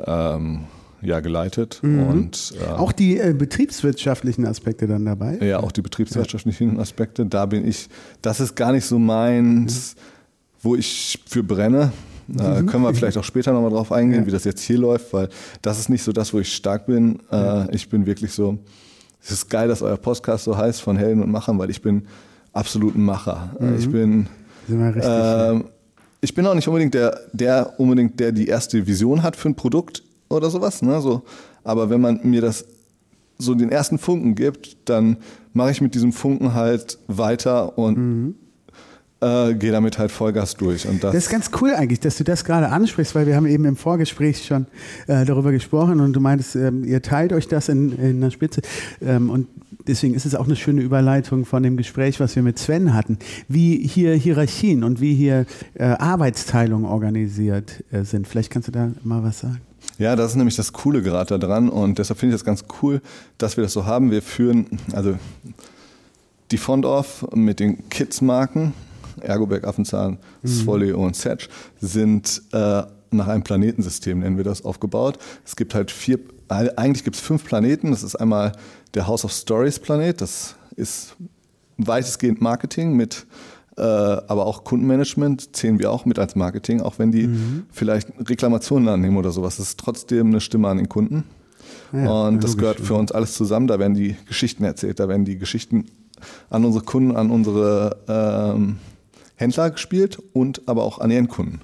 ähm, 0.07 0.65
ja 1.03 1.21
geleitet 1.21 1.81
und 1.83 2.53
äh, 2.61 2.69
Auch 2.73 2.93
die 2.93 3.19
äh, 3.19 3.33
betriebswirtschaftlichen 3.33 4.45
Aspekte 4.47 4.87
dann 4.87 5.07
dabei. 5.07 5.39
ja, 5.39 5.61
auch 5.61 5.73
die 5.73 5.81
betriebswirtschaftlichen 5.81 6.79
Aspekte. 6.79 7.25
Da 7.25 7.47
bin 7.47 7.67
ich, 7.67 7.89
das 8.21 8.39
ist 8.41 8.55
gar 8.55 8.73
nicht 8.73 8.85
so 8.85 8.99
meins, 8.99 9.97
wo 10.61 10.77
ich 10.77 11.19
für 11.27 11.43
brenne. 11.43 11.93
Äh, 12.29 12.63
können 12.65 12.83
wir 12.85 12.95
vielleicht 12.95 13.17
auch 13.17 13.25
später 13.25 13.53
nochmal 13.55 13.71
drauf 13.71 13.91
eingehen, 13.93 14.21
Ja. 14.21 14.27
wie 14.27 14.31
das 14.31 14.45
jetzt 14.45 14.61
hier 14.61 14.79
läuft, 14.79 15.13
weil 15.15 15.31
das 15.63 15.79
ist 15.81 15.89
nicht 15.89 16.03
so 16.03 16.13
das, 16.13 16.35
wo 16.35 16.39
ich 16.39 16.55
stark 16.55 16.85
bin. 16.87 17.19
Äh, 17.33 17.75
ich 17.75 17.89
bin 17.89 18.05
wirklich 18.05 18.33
so, 18.33 18.59
es 19.23 19.31
ist 19.31 19.51
geil, 19.51 19.69
dass 19.69 19.83
euer 19.83 19.97
Podcast 19.97 20.45
so 20.45 20.57
heißt 20.57 20.81
von 20.83 20.97
Helden 20.97 21.23
und 21.23 21.31
Machern, 21.31 21.59
weil 21.59 21.71
ich 21.71 21.83
bin 21.83 22.07
absolut 22.53 22.95
ein 22.97 23.05
Macher. 23.05 23.55
Äh, 23.61 23.77
Ich 23.77 23.91
bin, 23.91 24.27
Sind 24.67 24.79
wir 24.79 24.87
richtig, 24.89 25.05
ja. 25.05 25.51
ähm, 25.53 25.65
ich 26.21 26.35
bin 26.35 26.47
auch 26.47 26.55
nicht 26.55 26.69
unbedingt 26.69 26.95
der, 26.95 27.19
der 27.33 27.75
unbedingt, 27.79 28.19
der 28.21 28.33
die 28.33 28.47
erste 28.49 28.87
Vision 28.87 29.23
hat 29.23 29.37
für 29.37 29.49
ein 29.49 29.55
Produkt 29.55 30.03
oder 30.29 30.51
sowas. 30.51 30.83
Ne? 30.83 31.01
So, 31.01 31.23
aber 31.65 31.91
wenn 31.91 32.01
man 32.01 32.21
mir 32.25 32.41
das 32.41 32.65
so 33.39 33.55
den 33.55 33.71
ersten 33.73 33.99
Funken 33.99 34.35
gibt, 34.35 34.77
dann 34.89 35.17
mache 35.55 35.71
ich 35.71 35.81
mit 35.81 35.95
diesem 35.95 36.13
Funken 36.13 36.53
halt 36.55 36.99
weiter 37.07 37.79
und 37.79 37.97
Mhm. 37.99 38.35
Äh, 39.21 39.55
gehe 39.55 39.73
damit 39.73 39.99
halt 39.99 40.11
Vollgas 40.11 40.57
durch. 40.57 40.87
Und 40.87 41.05
das, 41.05 41.13
Das 41.13 41.25
ist 41.25 41.31
ganz 41.31 41.51
cool 41.61 41.75
eigentlich, 41.75 42.01
dass 42.01 42.17
du 42.17 42.25
das 42.25 42.45
gerade 42.45 42.69
ansprichst, 42.69 43.15
weil 43.15 43.27
wir 43.27 43.37
haben 43.37 43.47
eben 43.47 43.65
im 43.65 43.77
Vorgespräch 43.77 44.45
schon 44.45 44.67
äh, 45.07 45.25
darüber 45.25 45.53
gesprochen 45.53 46.01
und 46.01 46.13
du 46.13 46.21
meintest, 46.21 46.57
ähm, 46.57 46.85
ihr 46.85 47.03
teilt 47.03 47.33
euch 47.33 47.49
das 47.49 47.69
in, 47.69 47.99
in 47.99 48.21
der 48.21 48.31
Spitze. 48.31 48.63
Ähm, 49.03 49.31
und 49.31 49.47
deswegen 49.87 50.15
ist 50.15 50.27
es 50.27 50.35
auch 50.35 50.47
eine 50.47 50.57
schöne 50.57 50.81
Überleitung 50.81 51.45
von 51.45 51.63
dem 51.63 51.77
Gespräch, 51.77 52.21
was 52.21 52.37
wir 52.37 52.43
mit 52.43 52.59
Sven 52.59 52.95
hatten, 52.95 53.19
wie 53.49 53.87
hier 53.87 54.15
Hierarchien 54.15 54.85
und 54.85 55.01
wie 55.01 55.15
hier 55.15 55.47
äh, 55.75 55.85
Arbeitsteilung 55.85 56.85
organisiert 56.85 57.85
äh, 57.93 58.05
sind. 58.05 58.27
Vielleicht 58.27 58.51
kannst 58.51 58.69
du 58.69 58.73
da 58.73 58.91
mal 59.05 59.23
was 59.23 59.41
sagen. 59.41 59.61
Ja, 59.99 60.17
das 60.17 60.31
ist 60.31 60.37
nämlich 60.37 60.57
das 60.57 60.73
Coole 60.73 61.03
gerade 61.03 61.39
daran 61.39 61.69
und 61.69 61.99
deshalb 61.99 62.19
finde 62.19 62.35
ich 62.35 62.41
das 62.41 62.47
ganz 62.47 62.65
cool, 62.83 63.03
dass 63.37 63.59
wir 63.59 63.65
das 63.65 63.75
so 63.75 63.85
haben. 63.85 64.11
Wir 64.11 64.23
führen, 64.23 64.67
also 64.93 65.15
die 66.51 66.59
Fondorf 66.59 67.27
mit 67.35 67.61
den 67.61 67.89
Kids-Marken, 67.91 68.73
Ergoberg, 69.23 69.65
Affenzahn, 69.65 70.19
Svolle 70.45 70.97
und 70.97 71.17
Setch, 71.17 71.49
sind 71.81 72.43
äh, 72.53 72.83
nach 73.11 73.29
einem 73.29 73.43
Planetensystem, 73.43 74.21
nennen 74.21 74.37
wir 74.37 74.45
das, 74.45 74.65
aufgebaut. 74.65 75.19
Es 75.45 75.57
gibt 75.57 75.75
halt 75.75 75.91
vier, 75.91 76.19
eigentlich 76.49 77.05
gibt 77.05 77.17
es 77.17 77.23
fünf 77.23 77.45
Planeten. 77.45 77.91
Das 77.91 78.03
ist 78.03 78.17
einmal 78.17 78.53
der 78.95 79.07
House 79.07 79.25
of 79.25 79.33
Stories 79.33 79.79
Planet, 79.79 80.21
das 80.21 80.57
ist 80.77 81.17
weitestgehend 81.77 82.41
Marketing 82.41 82.95
mit 82.97 83.27
äh, 83.77 83.83
aber 83.83 84.47
auch 84.47 84.65
Kundenmanagement 84.65 85.57
zählen 85.57 85.79
wir 85.79 85.91
auch 85.91 86.05
mit 86.05 86.19
als 86.19 86.37
Marketing, 86.37 86.83
auch 86.83 86.99
wenn 86.99 87.13
die 87.13 87.31
vielleicht 87.71 88.09
Reklamationen 88.29 88.89
annehmen 88.89 89.17
oder 89.17 89.31
sowas. 89.31 89.57
Das 89.57 89.69
ist 89.69 89.81
trotzdem 89.81 90.27
eine 90.27 90.41
Stimme 90.41 90.69
an 90.69 90.77
den 90.77 90.89
Kunden. 90.89 91.25
Ja, 91.93 92.27
und 92.27 92.45
das 92.45 92.57
gehört 92.57 92.81
für 92.81 92.95
uns 92.95 93.11
alles 93.11 93.35
zusammen. 93.35 93.69
Da 93.69 93.79
werden 93.79 93.95
die 93.95 94.17
Geschichten 94.27 94.65
erzählt, 94.65 95.01
da 95.01 95.09
werden 95.09 95.25
die 95.25 95.39
Geschichten 95.39 95.87
an 96.51 96.65
unsere 96.65 96.85
Kunden, 96.85 97.17
an 97.17 97.31
unsere 97.31 97.97
ähm, 98.07 98.77
Händler 99.41 99.71
gespielt 99.71 100.19
und 100.33 100.69
aber 100.69 100.85
auch 100.85 100.99
an 100.99 101.11
die 101.11 101.17
Endkunden 101.17 101.63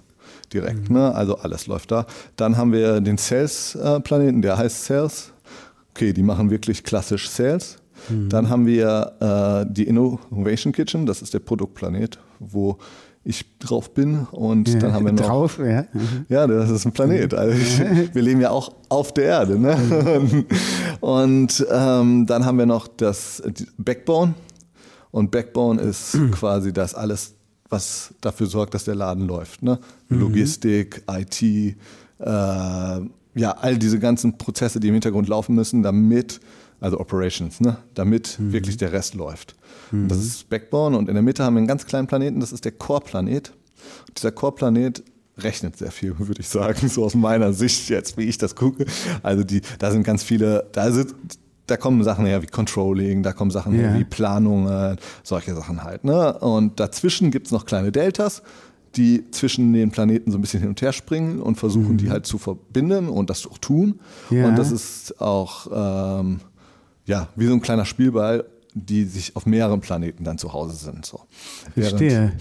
direkt. 0.52 0.90
Ne? 0.90 1.14
Also 1.14 1.36
alles 1.38 1.66
läuft 1.66 1.90
da. 1.90 2.06
Dann 2.36 2.56
haben 2.56 2.72
wir 2.72 3.00
den 3.00 3.18
Sales-Planeten, 3.18 4.42
der 4.42 4.56
heißt 4.58 4.84
Sales. 4.84 5.32
Okay, 5.90 6.12
die 6.12 6.22
machen 6.22 6.50
wirklich 6.50 6.84
klassisch 6.84 7.28
Sales. 7.28 7.78
Dann 8.08 8.48
haben 8.50 8.66
wir 8.66 9.64
äh, 9.66 9.72
die 9.72 9.84
Innovation 9.84 10.72
Kitchen, 10.72 11.06
das 11.06 11.22
ist 11.22 11.34
der 11.34 11.40
Produktplanet, 11.40 12.18
wo 12.38 12.78
ich 13.24 13.58
drauf 13.58 13.92
bin. 13.92 14.26
Und 14.30 14.68
Ja, 14.68 14.78
dann 14.78 14.92
haben 14.92 15.04
wir 15.06 15.12
noch 15.12 15.26
drauf, 15.26 15.58
ja. 15.58 15.86
Mhm. 15.92 16.26
ja, 16.28 16.46
das 16.46 16.70
ist 16.70 16.84
ein 16.86 16.92
Planet. 16.92 17.34
Also 17.34 17.58
ich, 17.58 17.80
wir 18.14 18.22
leben 18.22 18.40
ja 18.40 18.50
auch 18.50 18.72
auf 18.88 19.12
der 19.12 19.24
Erde. 19.24 19.58
Ne? 19.58 20.44
Und 21.00 21.66
ähm, 21.70 22.26
dann 22.26 22.44
haben 22.44 22.58
wir 22.58 22.66
noch 22.66 22.86
das 22.86 23.42
Backbone. 23.76 24.34
Und 25.10 25.30
Backbone 25.30 25.80
ist 25.80 26.16
quasi 26.32 26.72
das 26.72 26.94
alles, 26.94 27.34
was 27.68 28.14
dafür 28.20 28.46
sorgt, 28.46 28.74
dass 28.74 28.84
der 28.84 28.94
Laden 28.94 29.26
läuft. 29.26 29.62
Ne? 29.62 29.78
Logistik, 30.08 31.02
IT, 31.08 31.42
äh, 31.42 31.74
ja, 32.18 33.50
all 33.52 33.76
diese 33.76 33.98
ganzen 33.98 34.38
Prozesse, 34.38 34.80
die 34.80 34.88
im 34.88 34.94
Hintergrund 34.94 35.28
laufen 35.28 35.54
müssen, 35.54 35.82
damit, 35.82 36.40
also 36.80 36.98
Operations, 36.98 37.60
ne? 37.60 37.78
damit 37.94 38.36
wirklich 38.38 38.76
der 38.76 38.92
Rest 38.92 39.14
läuft. 39.14 39.56
Und 39.92 40.08
Das 40.08 40.18
ist 40.18 40.48
Backbone 40.48 40.96
und 40.96 41.08
in 41.08 41.14
der 41.14 41.22
Mitte 41.22 41.44
haben 41.44 41.54
wir 41.54 41.58
einen 41.58 41.66
ganz 41.66 41.86
kleinen 41.86 42.06
Planeten, 42.06 42.40
das 42.40 42.52
ist 42.52 42.64
der 42.64 42.72
Core-Planet. 42.72 43.52
Dieser 44.16 44.32
Core-Planet 44.32 45.02
rechnet 45.38 45.76
sehr 45.76 45.90
viel, 45.90 46.18
würde 46.18 46.40
ich 46.40 46.48
sagen, 46.48 46.88
so 46.88 47.04
aus 47.04 47.14
meiner 47.14 47.52
Sicht 47.52 47.88
jetzt, 47.90 48.16
wie 48.16 48.24
ich 48.24 48.38
das 48.38 48.54
gucke. 48.54 48.86
Also 49.22 49.44
die, 49.44 49.60
da 49.78 49.90
sind 49.90 50.02
ganz 50.02 50.22
viele, 50.22 50.66
da 50.72 50.90
sind, 50.90 51.14
da 51.66 51.76
kommen 51.76 52.02
Sachen 52.04 52.26
her 52.26 52.42
wie 52.42 52.46
Controlling, 52.46 53.22
da 53.22 53.32
kommen 53.32 53.50
Sachen 53.50 53.74
Ja. 53.74 53.88
her 53.88 53.98
wie 53.98 54.04
Planungen, 54.04 54.96
solche 55.22 55.54
Sachen 55.54 55.82
halt. 55.82 56.04
Ne? 56.04 56.38
Und 56.38 56.78
dazwischen 56.80 57.30
gibt 57.30 57.46
es 57.46 57.52
noch 57.52 57.64
kleine 57.66 57.92
Deltas, 57.92 58.42
die 58.94 59.30
zwischen 59.30 59.72
den 59.72 59.90
Planeten 59.90 60.30
so 60.30 60.38
ein 60.38 60.40
bisschen 60.40 60.60
hin 60.60 60.70
und 60.70 60.80
her 60.80 60.92
springen 60.92 61.40
und 61.40 61.56
versuchen, 61.56 61.98
die 61.98 62.10
halt 62.10 62.24
zu 62.26 62.38
verbinden 62.38 63.08
und 63.08 63.28
das 63.30 63.46
auch 63.46 63.58
tun. 63.58 64.00
Ja. 64.30 64.48
Und 64.48 64.56
das 64.56 64.72
ist 64.72 65.20
auch 65.20 65.66
ähm, 66.20 66.40
ja, 67.04 67.28
wie 67.36 67.46
so 67.46 67.52
ein 67.52 67.60
kleiner 67.60 67.84
Spielball, 67.84 68.44
die 68.74 69.04
sich 69.04 69.36
auf 69.36 69.46
mehreren 69.46 69.80
Planeten 69.80 70.24
dann 70.24 70.38
zu 70.38 70.52
Hause 70.52 70.76
sind. 70.76 71.04
So. 71.04 71.20
Verstehe. 71.74 72.32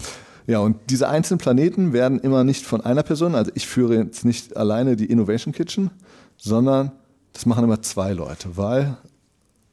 Ja, 0.46 0.60
und 0.60 0.76
diese 0.90 1.08
einzelnen 1.08 1.38
Planeten 1.38 1.92
werden 1.92 2.20
immer 2.20 2.44
nicht 2.44 2.64
von 2.64 2.80
einer 2.80 3.02
Person, 3.02 3.34
also 3.34 3.50
ich 3.54 3.66
führe 3.66 3.96
jetzt 3.96 4.24
nicht 4.24 4.56
alleine 4.56 4.94
die 4.96 5.06
Innovation 5.06 5.52
Kitchen, 5.52 5.90
sondern 6.36 6.92
das 7.32 7.46
machen 7.46 7.64
immer 7.64 7.82
zwei 7.82 8.12
Leute, 8.12 8.56
weil 8.56 8.96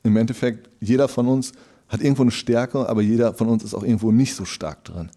im 0.04 0.18
Endeffekt 0.18 0.70
jeder 0.80 1.08
von 1.08 1.28
uns 1.28 1.52
hat 1.90 2.02
irgendwo 2.02 2.24
eine 2.24 2.32
Stärke, 2.32 2.88
aber 2.90 3.02
jeder 3.02 3.34
von 3.34 3.48
uns 3.50 3.64
ist 3.64 3.74
auch 3.74 3.84
irgendwo 3.84 4.12
nicht 4.12 4.36
so 4.36 4.46
stark 4.46 4.84
drin. 4.86 5.10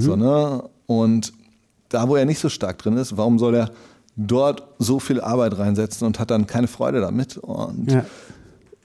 So, 0.00 0.16
ne? 0.16 0.64
Und 0.86 1.32
da, 1.88 2.08
wo 2.08 2.16
er 2.16 2.24
nicht 2.24 2.38
so 2.38 2.48
stark 2.48 2.78
drin 2.78 2.96
ist, 2.96 3.16
warum 3.16 3.38
soll 3.38 3.54
er 3.54 3.70
dort 4.16 4.62
so 4.78 4.98
viel 4.98 5.20
Arbeit 5.20 5.58
reinsetzen 5.58 6.06
und 6.06 6.18
hat 6.18 6.30
dann 6.30 6.46
keine 6.46 6.66
Freude 6.68 7.00
damit. 7.00 7.36
Und 7.38 7.90
Ja. 7.92 8.04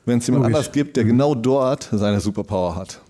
wenn 0.06 0.20
es 0.20 0.28
jemand 0.28 0.44
Logisch. 0.46 0.58
anders 0.58 0.72
gibt, 0.74 0.98
der 0.98 1.04
genau 1.06 1.36
dort 1.36 1.90
seine 1.92 2.20
Superpower 2.20 2.76
hat. 2.76 3.02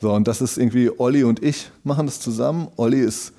So, 0.00 0.12
und 0.12 0.26
das 0.26 0.40
ist 0.40 0.58
irgendwie 0.58 0.90
Olli 0.98 1.22
und 1.24 1.42
ich 1.42 1.70
machen 1.84 2.06
das 2.06 2.18
zusammen. 2.20 2.68
Olli 2.76 3.00
ist, 3.00 3.32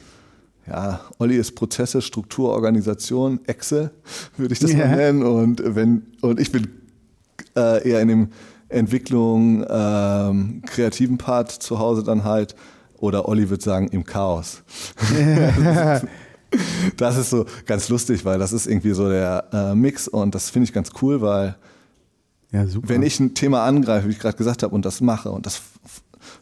ja, 0.67 1.01
Olli 1.19 1.35
ist 1.35 1.55
Prozesse, 1.55 2.01
Struktur, 2.01 2.49
Organisation, 2.51 3.39
Excel, 3.45 3.91
würde 4.37 4.53
ich 4.53 4.59
das 4.59 4.71
Ja. 4.71 4.79
mal 4.87 4.95
nennen. 4.95 5.23
Und 5.23 5.61
wenn, 5.75 6.03
und 6.21 6.39
ich 6.39 6.51
bin 6.51 6.67
äh, 7.55 7.89
eher 7.89 8.01
in 8.01 8.07
dem 8.07 8.27
Entwicklung, 8.69 9.65
ähm, 9.69 10.61
kreativen 10.65 11.17
Part 11.17 11.51
zu 11.51 11.79
Hause 11.79 12.03
dann 12.03 12.23
halt. 12.23 12.55
Oder 12.97 13.27
Olli 13.27 13.49
wird 13.49 13.61
sagen, 13.61 13.87
im 13.89 14.03
Chaos. 14.03 14.63
Das 16.97 17.17
ist 17.17 17.31
so 17.31 17.45
ganz 17.65 17.89
lustig, 17.89 18.25
weil 18.25 18.37
das 18.37 18.53
ist 18.53 18.67
irgendwie 18.67 18.91
so 18.91 19.09
der 19.09 19.45
äh, 19.51 19.75
Mix 19.75 20.07
und 20.07 20.35
das 20.35 20.51
finde 20.51 20.65
ich 20.65 20.73
ganz 20.73 20.91
cool, 21.01 21.19
weil 21.21 21.55
Ja, 22.51 22.65
wenn 22.83 23.01
ich 23.01 23.19
ein 23.19 23.33
Thema 23.33 23.63
angreife, 23.63 24.07
wie 24.07 24.11
ich 24.11 24.19
gerade 24.19 24.37
gesagt 24.37 24.61
habe, 24.61 24.75
und 24.75 24.85
das 24.85 25.01
mache 25.01 25.31
und 25.31 25.47
das 25.47 25.61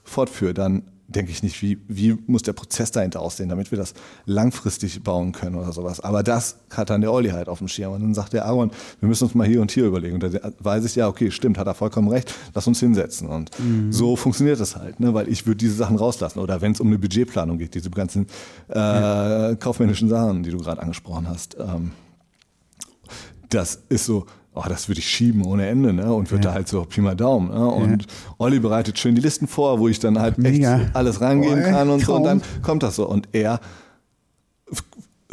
fortführe, 0.04 0.54
dann 0.54 0.84
denke 1.12 1.32
ich 1.32 1.44
nicht, 1.44 1.62
wie, 1.62 1.80
wie 1.88 2.18
muss 2.28 2.44
der 2.44 2.54
Prozess 2.54 2.92
dahinter 2.92 3.22
aussehen, 3.22 3.50
damit 3.50 3.72
wir 3.72 3.78
das 3.78 3.94
langfristig 4.26 5.04
bauen 5.04 5.32
können 5.32 5.56
oder 5.56 5.72
sowas. 5.72 6.00
Aber 6.00 6.24
das 6.24 6.58
hat 6.70 6.90
dann 6.90 7.02
der 7.02 7.12
Olli 7.12 7.30
halt 7.30 7.50
auf 7.50 7.60
dem 7.60 7.68
Schirm. 7.68 7.94
Und 7.94 8.02
dann 8.02 8.14
sagt 8.14 8.34
der 8.34 8.46
Aaron, 8.46 8.72
wir 9.00 9.10
müssen 9.10 9.26
uns 9.26 9.36
mal 9.36 9.48
hier 9.48 9.62
und 9.62 9.72
hier 9.72 9.86
überlegen. 9.86 10.16
Und 10.16 10.24
da 10.24 10.52
weiß 10.60 10.86
ich, 10.86 10.96
ja, 10.96 11.08
okay, 11.08 11.32
stimmt, 11.32 11.58
hat 11.58 11.68
er 11.68 11.74
vollkommen 11.74 12.08
recht, 12.08 12.34
lass 12.54 12.68
uns 12.68 12.80
hinsetzen. 12.80 13.28
Und 13.28 13.52
so 13.90 14.16
funktioniert 14.16 14.60
das 14.60 14.76
halt, 14.76 15.00
ne? 15.00 15.14
weil 15.14 15.28
ich 15.28 15.46
würde 15.46 15.58
diese 15.58 15.76
Sachen 15.76 15.98
rauslassen. 15.98 16.40
Oder 16.40 16.62
wenn 16.62 16.72
es 16.72 16.80
um 16.80 16.88
eine 16.88 16.98
Budgetplanung 16.98 17.58
geht, 17.58 17.76
diese 17.76 17.90
ganzen 17.90 18.28
äh, 18.70 19.56
kaufmännischen 19.56 20.10
Sachen, 20.10 20.44
die 20.44 20.52
du 20.52 20.58
gerade 20.58 20.82
angesprochen 20.82 21.28
hast. 21.28 21.58
Ähm, 21.60 21.92
das 23.50 23.84
ist 23.90 24.06
so, 24.06 24.26
oh, 24.54 24.64
das 24.68 24.88
würde 24.90 25.00
ich 25.00 25.08
schieben 25.10 25.44
ohne 25.46 25.68
Ende, 25.68 25.94
ne? 25.94 26.14
Und 26.14 26.32
wird 26.32 26.44
Ja. 26.44 26.52
da 26.52 26.56
halt 26.56 26.68
so 26.68 26.84
Pi 26.84 27.02
mal 27.02 27.16
Daumen. 27.16 27.50
Ne? 27.50 27.66
Und 27.68 28.06
Olli 28.38 28.60
bereitet 28.60 29.00
schön 29.00 29.16
die 29.16 29.22
Listen 29.22 29.48
vor, 29.48 29.80
wo 29.80 29.88
ich 29.88 30.00
dann 30.00 30.20
halt 30.20 30.38
Mega. 30.38 30.82
echt 30.82 30.96
alles 30.96 31.22
reingehen 31.22 31.64
kann 31.64 31.90
und 31.90 32.04
so. 32.06 32.16
Und 32.16 32.24
dann 32.24 32.42
kommt 32.62 32.84
das 32.84 32.96
so. 32.96 33.08
Und 33.08 33.30
er 33.32 33.60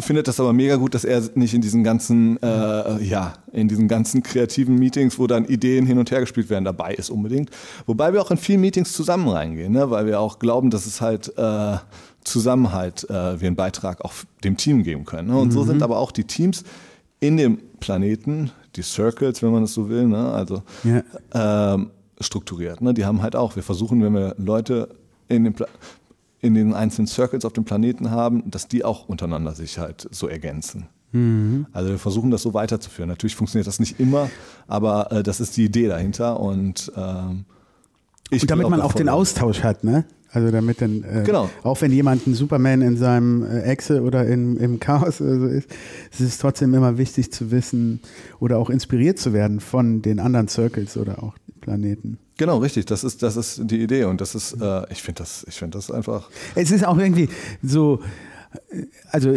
findet 0.01 0.29
das 0.29 0.39
aber 0.39 0.53
mega 0.53 0.77
gut, 0.77 0.95
dass 0.95 1.05
er 1.05 1.23
nicht 1.35 1.55
in 1.55 1.61
diesen 1.61 1.83
ganzen, 1.83 2.41
äh, 2.41 3.03
ja, 3.03 3.35
in 3.53 3.67
diesen 3.67 3.89
ganzen 3.89 4.23
kreativen 4.23 4.77
Meetings, 4.77 5.19
wo 5.19 5.27
dann 5.27 5.45
Ideen 5.45 5.87
hin 5.87 5.99
und 5.99 6.11
her 6.13 6.21
gespielt 6.21 6.51
werden, 6.51 6.65
dabei 6.65 6.95
ist 6.95 7.11
unbedingt. 7.11 7.51
Wobei 7.87 8.13
wir 8.13 8.23
auch 8.23 8.31
in 8.31 8.37
vielen 8.37 8.61
Meetings 8.61 8.93
zusammen 8.93 9.29
reingehen, 9.29 9.73
ne? 9.73 9.91
weil 9.91 10.07
wir 10.07 10.21
auch 10.21 10.39
glauben, 10.39 10.71
dass 10.71 10.87
es 10.87 11.01
halt 11.01 11.37
äh, 11.37 11.77
zusammen 12.23 12.73
halt 12.73 13.11
äh, 13.11 13.41
wir 13.41 13.49
einen 13.49 13.57
Beitrag 13.57 14.05
auch 14.05 14.13
dem 14.45 14.57
Team 14.57 14.85
geben 14.85 15.05
können. 15.05 15.29
Ne? 15.29 15.37
Und 15.39 15.51
so 15.51 15.65
sind 15.65 15.83
aber 15.83 15.99
auch 15.99 16.13
die 16.13 16.25
Teams 16.25 16.63
in 17.19 17.37
dem 17.37 17.59
Planeten, 17.81 18.53
die 18.77 18.83
Circles, 18.83 19.43
wenn 19.43 19.51
man 19.53 19.65
es 19.65 19.75
so 19.75 19.89
will, 19.89 20.07
ne? 20.07 20.33
also 20.33 20.63
Ja. 20.85 21.03
ähm, 21.75 21.91
strukturiert. 22.21 22.81
Ne? 22.81 22.95
Die 22.95 23.05
haben 23.05 23.23
halt 23.23 23.37
auch, 23.37 23.57
wir 23.57 23.63
versuchen, 23.63 24.03
wenn 24.03 24.15
wir 24.15 24.35
Leute 24.39 24.89
in 25.29 25.45
den, 25.45 25.55
Pla 25.55 25.67
in 26.41 26.55
den 26.55 26.75
einzelnen 26.75 27.07
Circles 27.07 27.45
auf 27.45 27.53
dem 27.53 27.65
Planeten 27.65 28.11
haben, 28.11 28.49
dass 28.51 28.69
die 28.69 28.85
auch 28.85 29.09
untereinander 29.09 29.55
sich 29.55 29.79
halt 29.79 30.09
so 30.11 30.29
ergänzen. 30.29 30.89
Mhm. 31.13 31.67
Also 31.73 31.91
wir 31.91 31.99
versuchen 31.99 32.31
das 32.31 32.43
so 32.43 32.55
weiterzuführen. 32.55 33.09
Natürlich 33.09 33.35
funktioniert 33.35 33.67
das 33.67 33.81
nicht 33.81 33.99
immer, 33.99 34.31
aber 34.67 35.11
äh, 35.11 35.23
das 35.23 35.41
ist 35.41 35.57
die 35.57 35.65
Idee 35.65 35.89
dahinter 35.89 36.39
und 36.39 36.93
ähm, 36.97 37.45
ich 38.31 38.43
Und 38.43 38.51
damit 38.51 38.69
man 38.69 38.81
auch 38.83 38.93
den 38.93 39.09
Austausch 39.09 39.63
hat, 39.63 39.85
ne? 39.85 40.05
Also 40.31 40.51
damit 40.51 40.81
dann, 40.83 41.03
äh, 41.05 41.23
Genau. 41.25 41.49
auch 41.63 41.81
wenn 41.81 41.91
jemand 41.91 42.27
ein 42.27 42.35
Superman 42.35 42.83
in 42.83 42.97
seinem 42.97 43.43
äh, 43.45 43.63
Excel 43.63 44.01
oder 44.01 44.27
in, 44.27 44.57
im 44.59 44.79
Chaos 44.79 45.21
oder 45.21 45.39
so 45.41 45.47
ist, 45.47 45.69
es 46.13 46.21
ist 46.21 46.41
trotzdem 46.41 46.75
immer 46.75 46.99
wichtig 46.99 47.33
zu 47.33 47.51
wissen 47.51 48.01
oder 48.39 48.59
auch 48.59 48.69
inspiriert 48.69 49.19
zu 49.19 49.33
werden 49.33 49.61
von 49.61 50.03
den 50.03 50.21
anderen 50.21 50.49
Circles 50.49 50.97
oder 50.99 51.23
auch 51.23 51.35
Planeten. 51.63 52.19
Genau, 52.37 52.59
richtig. 52.59 52.87
Das 52.87 53.05
ist, 53.05 53.23
das 53.23 53.37
ist 53.37 53.63
die 53.65 53.83
Idee 53.83 54.05
und 54.05 54.21
das 54.21 54.35
ist, 54.35 54.53
äh, 54.61 54.83
ich 54.93 55.03
finde 55.03 55.23
das, 55.23 55.45
ich 55.49 55.55
finde 55.57 55.79
das 55.79 55.91
einfach. 55.91 56.29
Es 56.55 56.71
ist 56.71 56.87
auch 56.87 56.99
irgendwie 56.99 57.29
so, 57.63 58.01
äh, 58.71 58.83
also 59.11 59.37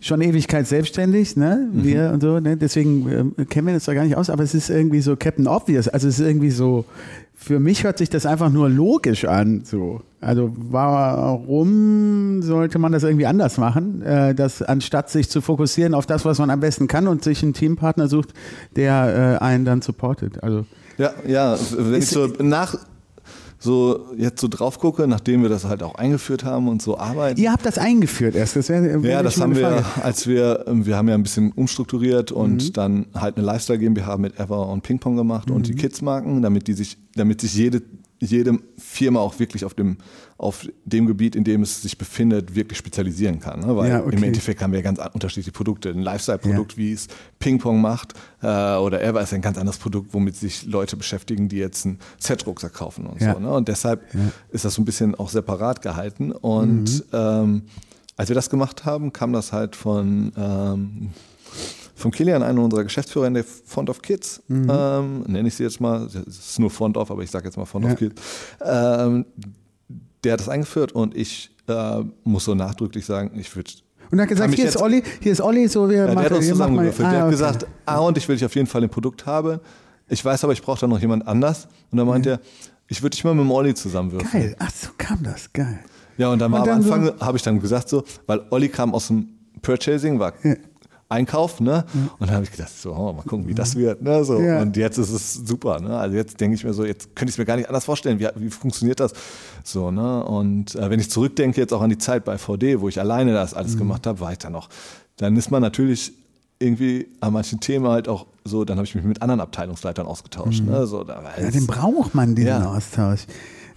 schon 0.00 0.20
Ewigkeit 0.20 0.66
selbstständig, 0.66 1.36
ne? 1.36 1.68
Wir 1.72 2.10
und 2.12 2.20
so, 2.22 2.38
ne? 2.40 2.56
Deswegen 2.56 3.34
ähm, 3.38 3.46
kennen 3.48 3.66
wir 3.66 3.74
das 3.74 3.84
da 3.84 3.94
gar 3.94 4.04
nicht 4.04 4.16
aus, 4.16 4.30
aber 4.30 4.44
es 4.44 4.54
ist 4.54 4.70
irgendwie 4.70 5.00
so 5.00 5.16
Captain 5.16 5.46
Obvious. 5.46 5.88
Also 5.88 6.08
es 6.08 6.18
ist 6.18 6.26
irgendwie 6.26 6.50
so, 6.50 6.84
für 7.42 7.58
mich 7.58 7.84
hört 7.84 7.96
sich 7.96 8.10
das 8.10 8.26
einfach 8.26 8.50
nur 8.50 8.68
logisch 8.68 9.24
an. 9.24 9.62
So. 9.64 10.02
Also 10.20 10.52
warum 10.54 12.42
sollte 12.42 12.78
man 12.78 12.92
das 12.92 13.02
irgendwie 13.02 13.24
anders 13.24 13.56
machen, 13.56 14.02
äh, 14.02 14.34
dass 14.34 14.60
anstatt 14.60 15.08
sich 15.08 15.30
zu 15.30 15.40
fokussieren 15.40 15.94
auf 15.94 16.04
das, 16.04 16.26
was 16.26 16.38
man 16.38 16.50
am 16.50 16.60
besten 16.60 16.86
kann 16.86 17.08
und 17.08 17.24
sich 17.24 17.42
einen 17.42 17.54
Teampartner 17.54 18.08
sucht, 18.08 18.34
der 18.76 19.38
äh, 19.40 19.42
einen 19.42 19.64
dann 19.64 19.80
supportet. 19.80 20.42
Also 20.42 20.66
Ja, 20.98 21.14
ja, 21.26 21.56
wenn 21.78 21.94
ich 21.94 22.08
so 22.08 22.26
nach 22.26 22.76
so 23.62 24.06
jetzt 24.16 24.40
so 24.40 24.48
drauf 24.48 24.78
gucke, 24.78 25.06
nachdem 25.06 25.42
wir 25.42 25.50
das 25.50 25.64
halt 25.66 25.82
auch 25.82 25.94
eingeführt 25.94 26.44
haben 26.44 26.66
und 26.66 26.80
so 26.80 26.98
arbeiten. 26.98 27.38
ihr 27.38 27.52
habt 27.52 27.66
das 27.66 27.76
eingeführt 27.78 28.34
erst. 28.34 28.56
Das 28.56 28.68
wäre 28.70 28.88
Ja, 28.90 29.02
wäre 29.02 29.22
das 29.22 29.38
haben 29.40 29.54
wir, 29.54 29.84
als 30.02 30.26
wir, 30.26 30.64
ähm, 30.66 30.86
wir 30.86 30.96
haben 30.96 31.08
ja 31.08 31.14
ein 31.14 31.22
bisschen 31.22 31.52
umstrukturiert 31.52 32.32
und 32.32 32.68
Mhm. 32.68 32.72
dann 32.72 33.06
halt 33.14 33.36
eine 33.36 33.44
Lifestyle 33.44 33.78
GmbH 33.78 34.16
mit 34.16 34.40
Ever 34.40 34.66
und 34.68 34.82
Ping 34.82 34.98
Pong 34.98 35.14
gemacht 35.16 35.50
und 35.50 35.58
Mhm. 35.58 35.62
die 35.64 35.74
Kids-Marken, 35.74 36.40
damit 36.42 36.66
die 36.68 36.72
sich, 36.72 36.96
damit 37.14 37.42
sich 37.42 37.54
jede, 37.54 37.82
jede 38.20 38.58
Firma 38.76 39.20
auch 39.20 39.38
wirklich 39.38 39.64
auf 39.64 39.72
dem, 39.74 39.96
auf 40.36 40.66
dem 40.84 41.06
Gebiet, 41.06 41.34
in 41.34 41.44
dem 41.44 41.62
es 41.62 41.80
sich 41.82 41.96
befindet, 41.98 42.54
wirklich 42.54 42.78
spezialisieren 42.78 43.40
kann. 43.40 43.60
Ne? 43.60 43.74
Weil 43.76 43.90
Ja, 43.90 44.00
okay. 44.04 44.16
im 44.16 44.22
Endeffekt 44.22 44.62
haben 44.62 44.72
wir 44.72 44.82
ganz 44.82 44.98
an- 44.98 45.10
unterschiedliche 45.12 45.52
Produkte. 45.52 45.88
Ein 45.90 46.02
Lifestyle-Produkt, 46.02 46.76
wie 46.76 46.92
es 46.92 47.08
Ping 47.38 47.58
Pong 47.58 47.80
macht, 47.80 48.12
äh, 48.42 48.46
oder 48.76 49.02
Ever 49.02 49.22
ist 49.22 49.32
ein 49.32 49.40
ganz 49.40 49.56
anderes 49.58 49.78
Produkt, 49.78 50.12
womit 50.12 50.36
sich 50.36 50.66
Leute 50.66 50.96
beschäftigen, 50.96 51.48
die 51.48 51.56
jetzt 51.56 51.86
einen 51.86 51.98
Set-Rucksack 52.18 52.74
kaufen 52.74 53.06
und 53.06 53.20
Ja. 53.20 53.34
so. 53.34 53.40
Ne? 53.40 53.50
Und 53.52 53.68
deshalb 53.68 54.02
ist 54.50 54.64
das 54.64 54.74
so 54.74 54.82
ein 54.82 54.84
bisschen 54.84 55.14
auch 55.14 55.30
separat 55.30 55.80
gehalten. 55.82 56.32
Und 56.32 57.04
ähm, 57.12 57.62
als 58.16 58.28
wir 58.28 58.34
das 58.34 58.50
gemacht 58.50 58.84
haben, 58.84 59.12
kam 59.14 59.32
das 59.32 59.52
halt 59.52 59.76
von, 59.76 60.32
ähm, 60.36 61.10
von 62.00 62.10
Kilian, 62.10 62.42
einer 62.42 62.62
unserer 62.62 62.84
Geschäftsführer 62.84 63.26
in 63.26 63.34
der 63.34 63.44
Font 63.44 63.90
of 63.90 64.02
Kids, 64.02 64.42
ähm, 64.48 65.22
nenne 65.26 65.46
ich 65.48 65.54
sie 65.54 65.62
jetzt 65.64 65.80
mal, 65.80 66.08
das 66.12 66.14
ist 66.14 66.58
nur 66.58 66.70
Font 66.70 66.96
of, 66.96 67.10
aber 67.10 67.22
ich 67.22 67.30
sage 67.30 67.44
jetzt 67.46 67.56
mal 67.56 67.64
Font 67.66 67.84
Ja. 67.84 67.92
of 67.92 67.98
Kids. 67.98 68.22
Ähm, 68.64 69.24
der 70.24 70.32
hat 70.34 70.40
das 70.40 70.48
eingeführt 70.48 70.92
und 70.92 71.16
ich 71.16 71.50
äh, 71.68 72.02
muss 72.24 72.44
so 72.44 72.54
nachdrücklich 72.54 73.06
sagen, 73.06 73.32
ich 73.38 73.54
würde 73.54 73.70
Und 74.10 74.18
er 74.18 74.22
hat 74.22 74.28
gesagt, 74.28 74.54
hier 74.54 74.66
ist 74.66 74.76
Olli, 74.80 75.02
hier 75.20 75.32
ist 75.32 75.40
Olli, 75.40 75.68
so 75.68 75.88
wir 75.88 75.96
ja, 75.98 76.06
der 76.06 76.14
machen 76.14 76.24
hat 76.26 76.32
uns 76.32 76.48
zusammengewürfelt. 76.48 77.06
Ah, 77.08 77.10
der 77.10 77.18
hat 77.20 77.26
okay. 77.26 77.32
gesagt, 77.32 77.66
ah, 77.86 77.98
und 77.98 78.18
ich 78.18 78.28
will 78.28 78.36
dich 78.36 78.44
auf 78.44 78.54
jeden 78.54 78.66
Fall 78.66 78.82
im 78.82 78.90
Produkt 78.90 79.26
haben. 79.26 79.60
Ich 80.08 80.24
weiß 80.24 80.42
aber, 80.44 80.52
ich 80.52 80.62
brauche 80.62 80.80
da 80.80 80.86
noch 80.88 80.98
jemand 81.00 81.26
anders. 81.28 81.68
Und 81.90 81.98
dann 81.98 82.06
meint 82.06 82.26
er, 82.26 82.40
ich 82.88 83.00
würde 83.02 83.14
dich 83.14 83.22
mal 83.24 83.34
mit 83.34 83.44
dem 83.44 83.50
Olli 83.52 83.72
zusammenwürfeln. 83.74 84.30
Geil, 84.32 84.56
ach 84.58 84.70
so 84.72 84.88
kam 84.98 85.22
das, 85.22 85.52
geil. 85.52 85.78
Ja, 86.18 86.28
und 86.32 86.38
dann 86.40 86.50
war 86.50 86.62
Und 86.62 86.68
am 86.68 86.82
dann 86.84 86.98
Anfang, 87.00 87.20
habe 87.20 87.36
ich 87.36 87.42
dann 87.44 87.60
gesagt 87.60 87.88
so, 87.88 88.04
weil 88.26 88.42
Olli 88.50 88.68
kam 88.68 88.92
aus 88.94 89.06
dem 89.06 89.28
Purchasing, 89.62 90.18
war 90.18 90.32
Ja. 90.42 90.54
Einkauf, 91.10 91.60
ne? 91.60 91.84
Und 92.18 92.28
dann 92.28 92.30
habe 92.36 92.44
ich 92.44 92.52
gedacht, 92.52 92.70
so, 92.70 92.92
oh, 92.94 93.12
mal 93.12 93.22
gucken, 93.24 93.46
wie 93.48 93.54
das 93.54 93.74
wird, 93.76 94.00
ne? 94.00 94.24
So. 94.24 94.40
Ja. 94.40 94.62
Und 94.62 94.76
jetzt 94.76 94.96
ist 94.96 95.10
es 95.10 95.34
super, 95.34 95.80
ne? 95.80 95.98
Also 95.98 96.16
jetzt 96.16 96.40
denke 96.40 96.54
ich 96.54 96.64
mir 96.64 96.72
so, 96.72 96.84
jetzt 96.84 97.16
könnte 97.16 97.30
ich 97.30 97.34
es 97.34 97.38
mir 97.38 97.44
gar 97.44 97.56
nicht 97.56 97.68
anders 97.68 97.84
vorstellen, 97.84 98.20
wie, 98.20 98.28
wie 98.36 98.48
funktioniert 98.50 99.00
das? 99.00 99.12
So, 99.64 99.90
ne? 99.90 100.24
Und 100.24 100.74
äh, 100.76 100.88
wenn 100.88 101.00
ich 101.00 101.10
zurückdenke 101.10 101.60
jetzt 101.60 101.72
auch 101.72 101.82
an 101.82 101.90
die 101.90 101.98
Zeit 101.98 102.24
bei 102.24 102.38
VD, 102.38 102.80
wo 102.80 102.88
ich 102.88 103.00
alleine 103.00 103.32
das 103.32 103.52
Mhm. 103.52 103.58
alles 103.58 103.76
gemacht 103.76 104.06
habe, 104.06 104.20
war 104.20 104.32
ich 104.32 104.38
da 104.38 104.50
noch. 104.50 104.68
Dann 105.16 105.36
ist 105.36 105.50
man 105.50 105.60
natürlich 105.62 106.12
irgendwie 106.60 107.08
an 107.20 107.32
manchen 107.32 107.58
Themen 107.58 107.88
halt 107.88 108.06
auch 108.06 108.26
so, 108.44 108.64
dann 108.64 108.76
habe 108.76 108.86
ich 108.86 108.94
mich 108.94 109.02
mit 109.04 109.20
anderen 109.22 109.40
Abteilungsleitern 109.40 110.06
ausgetauscht. 110.06 110.62
Ne? 110.62 110.86
So, 110.86 111.04
da 111.04 111.16
war 111.24 111.32
Mhm. 111.38 111.44
Ja, 111.44 111.50
den 111.50 111.66
braucht 111.66 112.14
man, 112.14 112.34
diesen 112.34 112.48
Ja. 112.48 112.72
Austausch. 112.72 113.26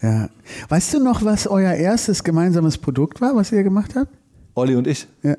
Ja. 0.02 0.30
Weißt 0.70 0.94
du 0.94 1.00
noch, 1.04 1.24
was 1.24 1.48
euer 1.48 1.74
erstes 1.74 2.24
gemeinsames 2.24 2.78
Produkt 2.78 3.22
war, 3.22 3.36
was 3.36 3.52
ihr 3.52 3.64
gemacht 3.64 3.96
habt? 3.96 4.10
Olli 4.54 4.76
und 4.76 4.86
ich. 4.86 5.08
Ja. 5.24 5.36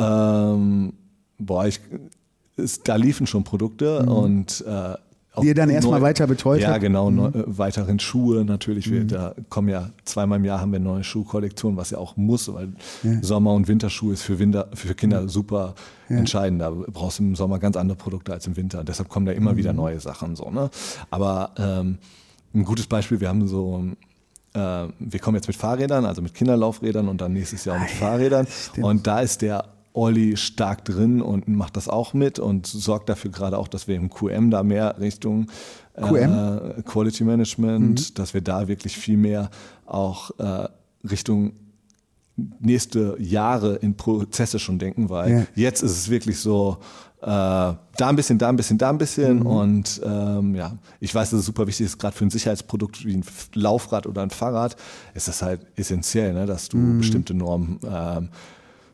Ähm, 0.00 0.92
boah, 1.38 1.66
ich, 1.66 1.80
es, 2.56 2.82
da 2.82 2.96
liefen 2.96 3.26
schon 3.26 3.44
Produkte 3.44 4.04
und 4.06 4.64
äh, 4.66 4.70
auch 4.70 4.96
Mhm. 5.36 5.42
Die 5.42 5.48
ihr 5.48 5.54
dann 5.54 5.70
erstmal 5.70 6.02
weiter 6.02 6.26
betreut 6.26 6.60
Ja, 6.60 6.68
habt? 6.70 6.78
Mhm. 6.78 6.82
genau. 6.86 7.10
Neu, 7.10 7.26
äh, 7.28 7.44
weiteren 7.46 8.00
Schuhe 8.00 8.44
natürlich. 8.44 8.90
Wir, 8.90 9.04
Da 9.04 9.34
kommen 9.48 9.68
ja 9.68 9.90
zweimal 10.04 10.38
im 10.40 10.44
Jahr 10.44 10.60
haben 10.60 10.72
wir 10.72 10.80
neue 10.80 11.04
Schuhkollektion, 11.04 11.76
was 11.76 11.90
ja 11.90 11.98
auch 11.98 12.16
muss, 12.16 12.52
weil 12.52 12.72
Sommer- 13.22 13.52
und 13.54 13.68
Winterschuh 13.68 14.10
ist 14.10 14.22
für, 14.22 14.40
Winter, 14.40 14.66
für 14.74 14.94
Kinder 14.96 15.28
super 15.28 15.74
entscheidend. 16.08 16.60
Da 16.60 16.70
brauchst 16.70 17.20
du 17.20 17.22
im 17.22 17.36
Sommer 17.36 17.60
ganz 17.60 17.76
andere 17.76 17.96
Produkte 17.96 18.32
als 18.32 18.48
im 18.48 18.56
Winter. 18.56 18.82
Deshalb 18.82 19.08
kommen 19.08 19.26
da 19.26 19.32
immer 19.32 19.52
Mhm. 19.52 19.56
wieder 19.58 19.72
neue 19.72 20.00
Sachen. 20.00 20.34
So, 20.34 20.50
ne? 20.50 20.70
Aber 21.10 21.52
ähm, 21.56 21.98
ein 22.54 22.64
gutes 22.64 22.88
Beispiel, 22.88 23.20
wir 23.20 23.28
haben 23.28 23.46
so 23.46 23.84
äh, 24.54 24.58
wir 24.98 25.20
kommen 25.20 25.36
jetzt 25.36 25.46
mit 25.46 25.56
Fahrrädern, 25.56 26.04
also 26.04 26.20
mit 26.20 26.34
Kinderlaufrädern 26.34 27.06
und 27.06 27.20
dann 27.20 27.32
nächses 27.34 27.64
Jahr 27.64 27.76
auch 27.76 27.80
mit 27.80 27.90
Fahrrädern. 27.90 28.46
stimmt. 28.48 28.84
Und 28.86 29.06
da 29.06 29.20
ist 29.20 29.42
der 29.42 29.66
Olli 29.98 30.36
stark 30.36 30.84
drin 30.84 31.20
und 31.20 31.48
macht 31.48 31.76
das 31.76 31.88
auch 31.88 32.14
mit 32.14 32.38
und 32.38 32.66
sorgt 32.66 33.08
dafür 33.08 33.30
gerade 33.32 33.58
auch, 33.58 33.68
dass 33.68 33.88
wir 33.88 33.96
im 33.96 34.08
QM 34.10 34.50
da 34.50 34.62
mehr 34.62 34.96
Richtung 35.00 35.48
QM? 35.96 36.32
Äh, 36.78 36.82
Quality 36.82 37.24
Management, 37.24 38.18
dass 38.18 38.32
wir 38.32 38.40
da 38.40 38.68
wirklich 38.68 38.96
viel 38.96 39.16
mehr 39.16 39.50
auch 39.86 40.30
äh, 40.38 40.68
Richtung 41.10 41.52
nächste 42.60 43.16
Jahre 43.18 43.76
in 43.76 43.96
Prozesse 43.96 44.58
schon 44.60 44.78
denken, 44.78 45.10
weil 45.10 45.30
Ja. 45.32 45.46
jetzt 45.56 45.82
ist 45.82 45.90
es 45.90 46.08
wirklich 46.08 46.38
so, 46.38 46.78
äh, 47.20 47.26
da 47.26 47.78
ein 47.98 48.14
bisschen, 48.14 48.38
da 48.38 48.48
ein 48.48 48.54
bisschen, 48.54 48.78
da 48.78 48.90
ein 48.90 48.98
bisschen 48.98 49.42
und 49.42 50.00
ähm, 50.04 50.54
ja, 50.54 50.78
ich 51.00 51.12
weiß, 51.12 51.30
dass 51.30 51.40
es 51.40 51.46
super 51.46 51.66
wichtig 51.66 51.86
ist, 51.86 51.98
gerade 51.98 52.14
für 52.16 52.24
ein 52.24 52.30
Sicherheitsprodukt 52.30 53.04
wie 53.04 53.16
ein 53.16 53.24
Laufrad 53.54 54.06
oder 54.06 54.22
ein 54.22 54.30
Fahrrad, 54.30 54.76
ist 55.14 55.26
das 55.26 55.42
halt 55.42 55.62
essentiell, 55.74 56.32
ne, 56.32 56.46
dass 56.46 56.68
du 56.68 56.98
bestimmte 56.98 57.34
Normen 57.34 57.80
ähm, 57.84 58.28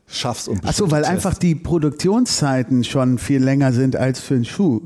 schaffst 0.07 0.47
und 0.47 0.61
Ach 0.65 0.73
so, 0.73 0.91
weil 0.91 1.03
einfach 1.05 1.33
die 1.35 1.55
Produktionszeiten 1.55 2.83
schon 2.83 3.17
viel 3.17 3.43
länger 3.43 3.73
sind 3.73 3.95
als 3.95 4.19
für 4.19 4.35
einen 4.35 4.45
Schuh. 4.45 4.81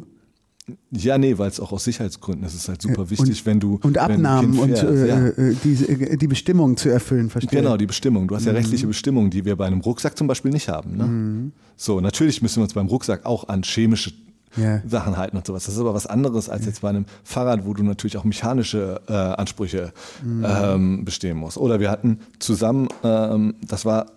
Ja, 0.91 1.17
nee, 1.17 1.37
weil 1.37 1.49
es 1.49 1.59
auch 1.59 1.71
aus 1.71 1.83
Sicherheitsgründen 1.83 2.45
ist. 2.45 2.53
Es 2.53 2.61
ist 2.61 2.69
halt 2.69 2.81
super 2.81 3.09
wichtig, 3.09 3.39
und, 3.39 3.45
wenn 3.47 3.59
du. 3.59 3.79
Und 3.81 3.95
du 3.95 4.01
Abnahmen 4.01 4.51
Kind 4.51 4.61
und 4.61 4.83
äh, 4.83 5.07
ja. 5.07 5.27
äh, 5.27 5.55
diese, 5.63 5.87
äh, 5.89 6.15
die 6.15 6.27
Bestimmungen 6.27 6.77
zu 6.77 6.89
erfüllen, 6.89 7.29
verstehe. 7.31 7.59
Genau, 7.61 7.75
die 7.75 7.87
Bestimmung. 7.87 8.27
Du 8.27 8.35
hast 8.35 8.43
Mhm. 8.43 8.49
ja 8.49 8.53
rechtliche 8.53 8.85
Bestimmungen, 8.85 9.31
die 9.31 9.45
wir 9.45 9.55
bei 9.55 9.65
einem 9.65 9.81
Rucksack 9.81 10.15
zum 10.17 10.27
Beispiel 10.27 10.51
nicht 10.51 10.69
haben. 10.69 10.95
Ne? 10.95 11.03
Mhm. 11.05 11.51
So, 11.75 11.99
natürlich 12.01 12.41
müssen 12.43 12.57
wir 12.57 12.63
uns 12.63 12.73
beim 12.75 12.85
Rucksack 12.87 13.25
auch 13.25 13.47
an 13.49 13.63
chemische 13.63 14.11
Ja. 14.57 14.81
Sachen 14.87 15.15
halten 15.17 15.37
und 15.37 15.45
sowas. 15.47 15.65
Das 15.65 15.73
ist 15.75 15.79
aber 15.79 15.93
was 15.93 16.05
anderes 16.07 16.49
als 16.49 16.65
jetzt 16.65 16.81
bei 16.81 16.89
einem 16.89 17.05
Fahrrad, 17.23 17.65
wo 17.65 17.73
du 17.73 17.83
natürlich 17.83 18.17
auch 18.17 18.23
mechanische 18.23 19.01
äh, 19.07 19.13
Ansprüche 19.13 19.91
Mhm. 20.23 20.45
ähm, 20.47 21.05
bestehen 21.05 21.37
musst. 21.37 21.57
Oder 21.57 21.79
wir 21.79 21.89
hatten 21.89 22.19
zusammen, 22.39 22.89
ähm, 23.03 23.55
das 23.67 23.85
war, 23.85 24.07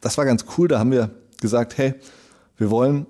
das 0.00 0.16
war 0.18 0.24
ganz 0.24 0.44
cool, 0.56 0.68
da 0.68 0.78
haben 0.78 0.90
wir 0.90 1.10
gesagt, 1.40 1.78
hey, 1.78 1.94
wir 2.56 2.70
wollen, 2.70 3.06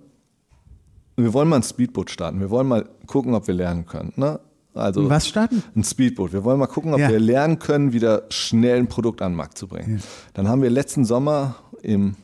wir 1.17 1.33
wollen 1.33 1.49
mal 1.49 1.57
ein 1.57 1.63
Speedboot 1.63 2.11
starten. 2.11 2.41
Wir 2.41 2.51
wollen 2.51 2.69
mal 2.69 2.89
gucken, 3.07 3.35
ob 3.35 3.47
wir 3.47 3.55
lernen 3.55 3.87
können. 3.87 4.13
Ne? 4.17 4.41
Also 4.75 5.09
Was 5.11 5.27
starten? 5.27 5.63
ein 5.75 5.83
Speedboot. 5.85 6.33
Wir 6.33 6.45
wollen 6.45 6.59
mal 6.59 6.67
gucken, 6.69 6.95
ob 6.95 7.01
Ja. 7.01 7.09
wir 7.09 7.19
lernen 7.19 7.59
können, 7.59 7.93
wieder 7.93 8.23
schnell 8.31 8.79
ein 8.79 8.87
Produkt 8.89 9.21
an 9.23 9.33
den 9.33 9.37
Markt 9.37 9.59
zu 9.59 9.67
bringen. 9.67 10.01
Dann 10.35 10.49
haben 10.49 10.63
wir 10.63 10.71
letzten 10.71 11.05
Sommer 11.05 11.57
im 11.83 12.15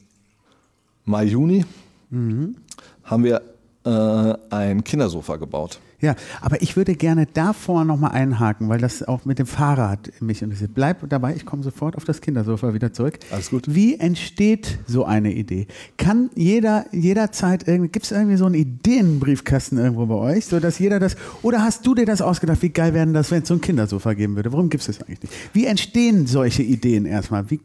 Mai, 1.05 1.25
Juni 1.25 1.65
Mhm. 2.11 2.57
haben 3.05 3.25
wir 3.25 3.43
äh, 3.85 4.35
ein 4.51 4.83
Kindersofa 4.85 5.37
gebaut. 5.37 5.79
Ja, 6.01 6.15
aber 6.41 6.61
ich 6.63 6.77
würde 6.77 6.95
gerne 6.95 7.27
davor 7.27 7.85
nochmal 7.85 8.13
einhaken, 8.13 8.69
weil 8.69 8.79
das 8.79 9.03
auch 9.03 9.25
mit 9.25 9.39
dem 9.39 9.47
Fahrrad 9.47 10.11
mich 10.21 10.43
interessiert. 10.43 10.73
Bleib 10.75 11.09
dabei, 11.09 11.35
ich 11.35 11.47
komme 11.47 11.63
sofort 11.63 11.97
auf 11.97 12.05
das 12.05 12.21
Kindersofa 12.21 12.75
wieder 12.75 12.93
zurück. 12.93 13.19
Alles 13.31 13.51
gut. 13.51 13.65
Wie 13.67 13.99
entsteht 13.99 14.79
so 14.87 15.05
eine 15.05 15.33
Idee? 15.33 15.67
Kann 15.97 16.31
jeder 16.35 16.85
jederzeit, 16.93 17.65
gibt 17.67 18.05
es 18.05 18.13
irgendwie 18.13 18.37
so 18.37 18.47
einen 18.47 18.55
Ideenbriefkasten 18.55 19.79
irgendwo 19.79 20.07
bei 20.07 20.15
euch, 20.15 20.47
sodass 20.47 20.79
jeder 20.79 21.01
das, 21.01 21.17
oder 21.43 21.63
hast 21.63 21.87
du 21.87 21.95
dir 21.95 22.07
das 22.07 22.21
ausgedacht, 22.21 22.63
wie 22.63 22.71
geil 22.71 22.93
wäre 22.95 23.07
das, 23.13 23.31
wenn 23.31 23.43
es 23.43 23.49
so 23.49 23.55
ein 23.55 23.61
Kindersofa 23.61 24.15
geben 24.15 24.37
würde? 24.37 24.53
Warum 24.53 24.69
gibt 24.69 24.83
es 24.83 24.87
das 24.87 25.07
eigentlich 25.07 25.23
nicht? 25.23 25.35
Wie 25.53 25.67
entstehen 25.67 26.27
solche 26.27 26.63
Ideen 26.63 27.07
erstmal? 27.07 27.51
Wie, 27.51 27.61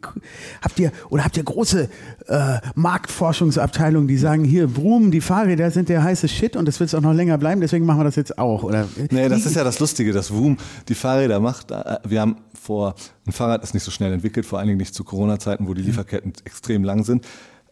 habt 0.62 0.78
ihr, 0.78 0.92
oder 1.10 1.24
habt 1.24 1.36
ihr 1.36 1.44
große 1.44 1.88
äh, 2.28 2.58
Marktforschungsabteilungen, 2.74 4.08
die 4.08 4.16
sagen, 4.16 4.44
hier, 4.44 4.68
Brum, 4.68 5.10
die 5.10 5.20
Fahrräder 5.20 5.70
sind 5.70 5.88
der 5.88 6.02
heiße 6.02 6.28
Shit 6.28 6.56
und 6.56 6.66
das 6.66 6.80
wird 6.80 6.88
es 6.88 6.94
auch 6.94 7.00
noch 7.00 7.14
länger 7.14 7.38
bleiben, 7.38 7.60
deswegen 7.60 7.84
machen 7.84 8.00
wir 8.00 8.04
das 8.04 8.16
jetzt 8.16 8.21
auch? 8.30 8.62
Oder, 8.62 8.86
Nee, 9.10 9.28
das 9.28 9.46
ist 9.46 9.56
ja 9.56 9.64
das 9.64 9.80
Lustige, 9.80 10.12
dass 10.12 10.32
Woom 10.32 10.56
die 10.88 10.94
Fahrräder 10.94 11.40
macht. 11.40 11.70
Äh, 11.70 11.98
Wir 12.06 12.20
haben 12.20 12.36
vor, 12.60 12.94
ein 13.26 13.32
Fahrrad 13.32 13.62
ist 13.64 13.74
nicht 13.74 13.82
so 13.82 13.90
schnell 13.90 14.12
entwickelt, 14.12 14.46
vor 14.46 14.58
allen 14.58 14.68
Dingen 14.68 14.78
nicht 14.78 14.94
zu 14.94 15.04
Corona-Zeiten, 15.04 15.66
wo 15.68 15.74
die 15.74 15.82
Lieferketten 15.82 16.32
extrem 16.44 16.84
lang 16.84 17.04
sind, 17.04 17.24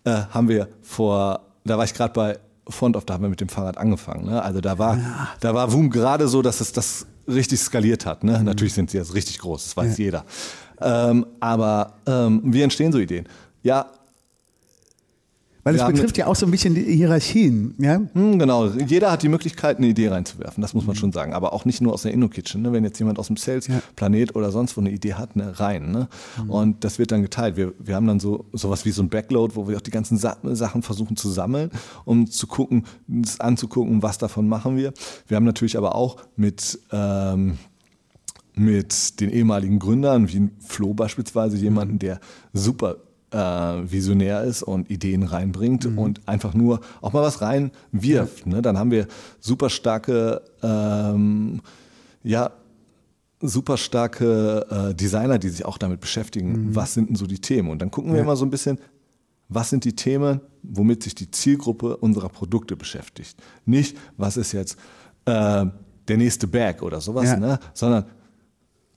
äh, 0.04 0.22
haben 0.30 0.48
wir 0.48 0.68
vor, 0.82 1.40
da 1.64 1.78
war 1.78 1.84
ich 1.84 1.94
gerade 1.94 2.12
bei 2.12 2.38
Font 2.68 2.96
of, 2.96 3.04
da 3.04 3.14
haben 3.14 3.22
wir 3.22 3.28
mit 3.30 3.40
dem 3.40 3.48
Fahrrad 3.48 3.78
angefangen. 3.78 4.26
Ne? 4.26 4.42
Also 4.42 4.60
da 4.60 4.78
war, 4.78 4.98
da 5.40 5.54
war 5.54 5.72
Woom 5.72 5.90
gerade 5.90 6.28
so, 6.28 6.42
dass 6.42 6.60
es 6.60 6.72
das 6.72 7.06
richtig 7.28 7.60
skaliert 7.60 8.06
hat. 8.06 8.24
Ne? 8.24 8.42
Natürlich 8.42 8.74
sind 8.74 8.90
sie 8.90 8.98
jetzt 8.98 9.14
richtig 9.14 9.38
groß, 9.38 9.64
das 9.64 9.76
weiß 9.76 9.98
jeder. 9.98 10.24
Ähm, 10.80 11.26
aber 11.40 11.94
ähm, 12.06 12.40
wie 12.44 12.62
entstehen 12.62 12.92
so 12.92 12.98
Ideen? 12.98 13.28
Ja, 13.62 13.86
Weil 15.62 15.74
es 15.74 15.84
betrifft 15.86 16.16
ja 16.16 16.26
auch 16.26 16.36
so 16.36 16.46
ein 16.46 16.50
bisschen 16.50 16.74
die 16.74 16.82
Hierarchien. 16.82 17.74
Ja? 17.78 18.00
Hm, 18.14 18.38
Genau, 18.38 18.66
jeder 18.68 19.12
hat 19.12 19.22
die 19.22 19.28
Möglichkeit, 19.28 19.76
eine 19.78 19.88
Idee 19.88 20.08
reinzuwerfen, 20.08 20.62
das 20.62 20.72
muss 20.74 20.86
man 20.86 20.96
schon 20.96 21.12
sagen. 21.12 21.34
Aber 21.34 21.52
auch 21.52 21.64
nicht 21.64 21.80
nur 21.80 21.92
aus 21.92 22.02
der 22.02 22.12
Inno-Kitchen. 22.12 22.62
Ne? 22.62 22.72
Wenn 22.72 22.84
jetzt 22.84 22.98
jemand 22.98 23.18
aus 23.18 23.26
dem 23.26 23.36
Sales, 23.36 23.66
Ja. 23.66 23.80
Planet 23.96 24.34
oder 24.36 24.50
sonst 24.50 24.76
wo 24.76 24.80
eine 24.80 24.90
Idee 24.90 25.14
hat, 25.14 25.36
ne? 25.36 25.58
rein. 25.60 25.90
Ne? 25.90 26.08
Und 26.48 26.84
das 26.84 26.98
wird 26.98 27.12
dann 27.12 27.22
geteilt. 27.22 27.56
Wir, 27.56 27.72
wir 27.78 27.94
haben 27.94 28.06
dann 28.06 28.20
so 28.20 28.46
sowas 28.52 28.84
wie 28.84 28.90
so 28.90 29.02
ein 29.02 29.08
Backload, 29.10 29.54
wo 29.56 29.68
wir 29.68 29.76
auch 29.76 29.80
die 29.82 29.90
ganzen 29.90 30.16
Sa 30.16 30.36
Sachen 30.42 30.82
versuchen 30.82 31.16
zu 31.16 31.28
sammeln, 31.28 31.70
um 32.04 32.26
zu 32.30 32.46
gucken, 32.46 32.84
uns 33.08 33.38
anzugucken, 33.40 34.02
was 34.02 34.16
davon 34.18 34.48
machen 34.48 34.76
wir. 34.76 34.92
Wir 35.26 35.36
haben 35.36 35.44
natürlich 35.44 35.76
aber 35.76 35.94
auch 35.94 36.16
mit 36.36 36.78
ähm, 36.92 37.58
mit 38.54 39.20
den 39.20 39.30
ehemaligen 39.30 39.78
Gründern, 39.78 40.28
wie 40.28 40.50
Flo 40.60 40.92
beispielsweise, 40.92 41.56
jemanden, 41.56 41.98
der 41.98 42.20
super 42.52 42.96
äh, 43.32 43.38
visionär 43.38 44.42
ist 44.44 44.62
und 44.62 44.90
Ideen 44.90 45.22
reinbringt 45.22 45.86
und 45.86 46.26
einfach 46.28 46.54
nur 46.54 46.80
auch 47.00 47.12
mal 47.12 47.22
was 47.22 47.40
reinwirft. 47.40 48.46
Ne? 48.46 48.60
Dann 48.62 48.78
haben 48.78 48.90
wir 48.90 49.06
super 49.38 49.70
starke, 49.70 50.42
ähm, 50.62 51.60
ja, 52.22 52.50
super 53.40 53.76
starke 53.76 54.66
äh, 54.90 54.94
Designer, 54.94 55.38
die 55.38 55.48
sich 55.48 55.64
auch 55.64 55.78
damit 55.78 56.00
beschäftigen, 56.00 56.74
was 56.74 56.94
sind 56.94 57.08
denn 57.08 57.16
so 57.16 57.26
die 57.26 57.38
Themen. 57.40 57.70
Und 57.70 57.80
dann 57.80 57.90
gucken 57.90 58.12
wir 58.14 58.22
mal 58.24 58.36
so 58.36 58.44
ein 58.44 58.50
bisschen, 58.50 58.78
was 59.48 59.70
sind 59.70 59.84
die 59.84 59.96
Themen, 59.96 60.40
womit 60.62 61.02
sich 61.02 61.14
die 61.14 61.30
Zielgruppe 61.30 61.96
unserer 61.96 62.28
Produkte 62.28 62.76
beschäftigt. 62.76 63.36
Nicht, 63.64 63.96
was 64.16 64.36
ist 64.36 64.52
jetzt 64.52 64.76
äh, 65.24 65.64
der 66.08 66.16
nächste 66.16 66.46
Bag 66.46 66.82
oder 66.82 67.00
sowas, 67.00 67.24
Ja. 67.26 67.36
ne? 67.36 67.58
sondern 67.72 68.04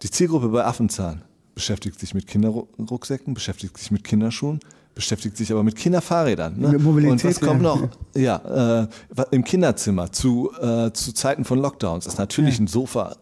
die 0.02 0.10
Zielgruppe 0.10 0.50
bei 0.50 0.65
Affenzahn 0.65 1.22
beschäftigt 1.56 2.00
sich 2.00 2.13
mit 2.13 2.28
Kinderrucksäcken, 2.28 3.34
beschäftigt 3.34 3.78
sich 3.78 3.92
mit 3.92 4.04
Kinderschuhen, 4.04 4.60
beschäftigt 4.96 5.38
sich 5.38 5.52
aber 5.52 5.63
mit 5.63 5.76
Kinderfahrrädern. 5.76 6.58
Ne? 6.60 6.70
Mit 6.70 6.82
Mobilität, 6.84 7.24
Und 7.26 7.30
was 7.30 7.39
kommt 7.39 7.62
ja. 7.62 7.76
noch? 7.76 7.89
Ja, 8.16 8.82
äh, 8.82 8.88
im 9.32 9.44
Kinderzimmer 9.44 10.12
zu, 10.12 10.52
äh, 10.62 10.92
zu 10.92 11.13
Zeiten 11.13 11.46
von 11.46 11.60
Lockdowns 11.60 12.06
ist 12.08 12.18
natürlich 12.18 12.60
ein 12.60 12.68
Sofa. 12.68 13.16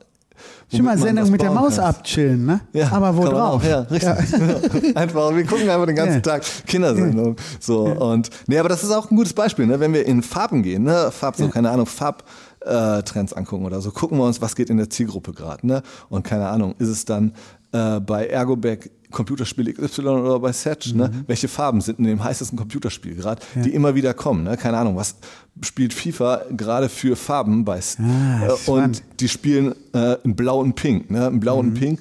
Schon 0.73 0.85
mal 0.85 0.97
Sendung 0.97 1.29
mit 1.29 1.41
der 1.41 1.51
Maus 1.51 1.75
kann. 1.75 1.85
abchillen, 1.85 2.45
ne? 2.45 2.61
Ja, 2.73 2.91
Aber 2.91 3.15
wo 3.15 3.25
drauf? 3.25 3.61
Auch, 3.61 3.63
ja, 3.63 3.81
richtig. 3.81 4.09
einfach, 4.95 5.35
wir 5.35 5.45
gucken 5.45 5.69
einfach 5.69 5.85
den 5.85 5.95
ganzen 5.95 6.15
Ja. 6.15 6.21
Tag 6.21 6.43
Kindersendung. 6.65 7.35
So, 7.59 7.81
und, 7.83 8.29
nee, 8.47 8.57
aber 8.57 8.69
das 8.69 8.83
ist 8.83 8.91
auch 8.91 9.11
ein 9.11 9.15
gutes 9.17 9.33
Beispiel, 9.33 9.67
ne? 9.67 9.79
wenn 9.79 9.93
wir 9.93 10.05
in 10.05 10.23
Farben 10.23 10.63
gehen, 10.63 10.83
ne? 10.83 11.11
Farb, 11.11 11.35
so, 11.35 11.49
keine 11.49 11.69
Ahnung, 11.69 11.85
Farbtrends 11.85 13.33
angucken 13.33 13.65
oder 13.65 13.81
so, 13.81 13.91
gucken 13.91 14.17
wir 14.17 14.25
uns, 14.25 14.41
was 14.41 14.55
geht 14.55 14.69
in 14.69 14.77
der 14.77 14.89
Zielgruppe 14.89 15.33
gerade, 15.33 15.67
ne? 15.67 15.83
Und 16.09 16.23
keine 16.23 16.47
Ahnung, 16.47 16.73
ist 16.79 16.89
es 16.89 17.05
dann 17.05 17.33
äh, 17.71 17.99
bei 17.99 18.27
Ergobag 18.27 18.89
Computerspiel 19.11 19.73
XY 19.73 20.01
oder 20.07 20.39
bei 20.39 20.53
Setch, 20.53 20.93
ne? 20.93 21.09
Mhm. 21.09 21.23
Welche 21.27 21.49
Farben 21.49 21.81
sind 21.81 21.99
in 21.99 22.05
dem 22.05 22.23
heißesten 22.23 22.57
Computerspiel 22.57 23.15
gerade, 23.15 23.41
die 23.55 23.73
immer 23.73 23.93
wieder 23.93 24.13
kommen, 24.13 24.43
ne? 24.45 24.55
Keine 24.55 24.77
Ahnung, 24.77 24.95
was 24.95 25.15
spielt 25.61 25.93
FIFA 25.93 26.43
gerade 26.51 26.87
für 26.87 27.15
Farben 27.17 27.65
bei 27.65 27.79
Ah, 27.99 28.47
äh, 28.47 28.69
und 28.71 29.03
die 29.19 29.27
spielen 29.27 29.75
äh, 29.93 30.15
in 30.23 30.35
Blau 30.35 30.59
und 30.61 30.75
Pink, 30.75 31.11
ne? 31.11 31.27
In 31.27 31.39
Blau 31.41 31.61
Mhm. 31.61 31.69
und 31.69 31.73
Pink. 31.75 31.99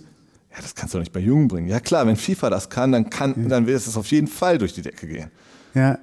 Ja, 0.53 0.63
das 0.63 0.75
kannst 0.75 0.95
du 0.95 0.99
doch 0.99 1.03
nicht 1.03 1.13
bei 1.13 1.21
Jungen 1.21 1.49
bringen. 1.49 1.69
Ja 1.69 1.81
klar, 1.81 2.07
wenn 2.07 2.17
FIFA 2.17 2.51
das 2.51 2.71
kann, 2.71 2.93
dann 2.93 3.11
kann, 3.11 3.49
dann 3.49 3.67
wird 3.67 3.79
es 3.79 3.97
auf 3.97 4.07
jeden 4.13 4.27
Fall 4.29 4.59
durch 4.59 4.73
die 4.73 4.83
Decke 4.83 5.07
gehen. 5.09 5.31
Ja. 5.75 5.99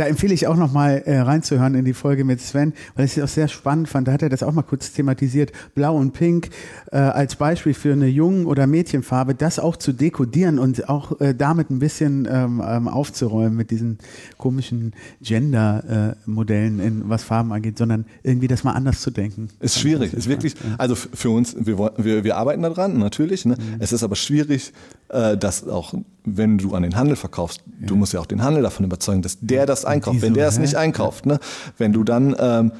Da 0.00 0.06
empfehle 0.06 0.32
ich 0.32 0.46
auch 0.46 0.56
noch 0.56 0.72
mal 0.72 1.02
äh, 1.04 1.18
reinzuhören 1.18 1.74
in 1.74 1.84
die 1.84 1.92
Folge 1.92 2.24
mit 2.24 2.40
Sven, 2.40 2.72
weil 2.94 3.04
ich 3.04 3.18
es 3.18 3.22
auch 3.22 3.28
sehr 3.28 3.48
spannend 3.48 3.86
fand. 3.86 4.08
Da 4.08 4.12
hat 4.12 4.22
er 4.22 4.30
das 4.30 4.42
auch 4.42 4.54
mal 4.54 4.62
kurz 4.62 4.94
thematisiert. 4.94 5.52
Blau 5.74 5.94
und 5.94 6.12
Pink 6.12 6.48
äh, 6.90 6.96
als 6.96 7.36
Beispiel 7.36 7.74
für 7.74 7.92
eine 7.92 8.06
Jungen- 8.06 8.46
oder 8.46 8.66
Mädchenfarbe, 8.66 9.34
das 9.34 9.58
auch 9.58 9.76
zu 9.76 9.92
dekodieren 9.92 10.58
und 10.58 10.88
auch 10.88 11.20
äh, 11.20 11.34
damit 11.34 11.68
ein 11.68 11.80
bisschen 11.80 12.26
ähm, 12.30 12.62
ähm, 12.66 12.88
aufzuräumen 12.88 13.54
mit 13.54 13.70
diesen 13.70 13.98
komischen 14.38 14.94
Gender-Modellen, 15.20 16.80
in 16.80 17.10
was 17.10 17.22
Farben 17.22 17.52
angeht, 17.52 17.76
sondern 17.76 18.06
irgendwie 18.22 18.48
das 18.48 18.64
mal 18.64 18.72
anders 18.72 19.02
zu 19.02 19.10
denken. 19.10 19.48
Ist 19.60 19.78
schwierig, 19.78 20.14
ist 20.14 20.30
wirklich, 20.30 20.54
also 20.78 20.94
für 20.94 21.28
uns, 21.28 21.54
wir, 21.58 21.76
wir, 21.98 22.24
wir 22.24 22.36
arbeiten 22.38 22.62
daran, 22.62 22.96
natürlich. 22.96 23.44
Ne? 23.44 23.56
Mhm. 23.56 23.76
Es 23.80 23.92
ist 23.92 24.02
aber 24.02 24.16
schwierig, 24.16 24.72
dass 25.10 25.66
auch, 25.66 25.92
wenn 26.24 26.58
du 26.58 26.74
an 26.74 26.84
den 26.84 26.94
Handel 26.94 27.16
verkaufst, 27.16 27.62
du 27.80 27.96
musst 27.96 28.12
ja 28.12 28.20
auch 28.20 28.26
den 28.26 28.42
Handel 28.42 28.62
davon 28.62 28.84
überzeugen, 28.84 29.22
dass 29.22 29.38
der 29.40 29.66
das 29.66 29.84
einkauft. 29.84 30.22
Wenn 30.22 30.34
der 30.34 30.46
es 30.46 30.56
hä? 30.56 30.60
nicht 30.60 30.76
einkauft, 30.76 31.26
ne? 31.26 31.40
wenn 31.78 31.92
du 31.92 32.04
dann 32.04 32.36
ähm, 32.38 32.72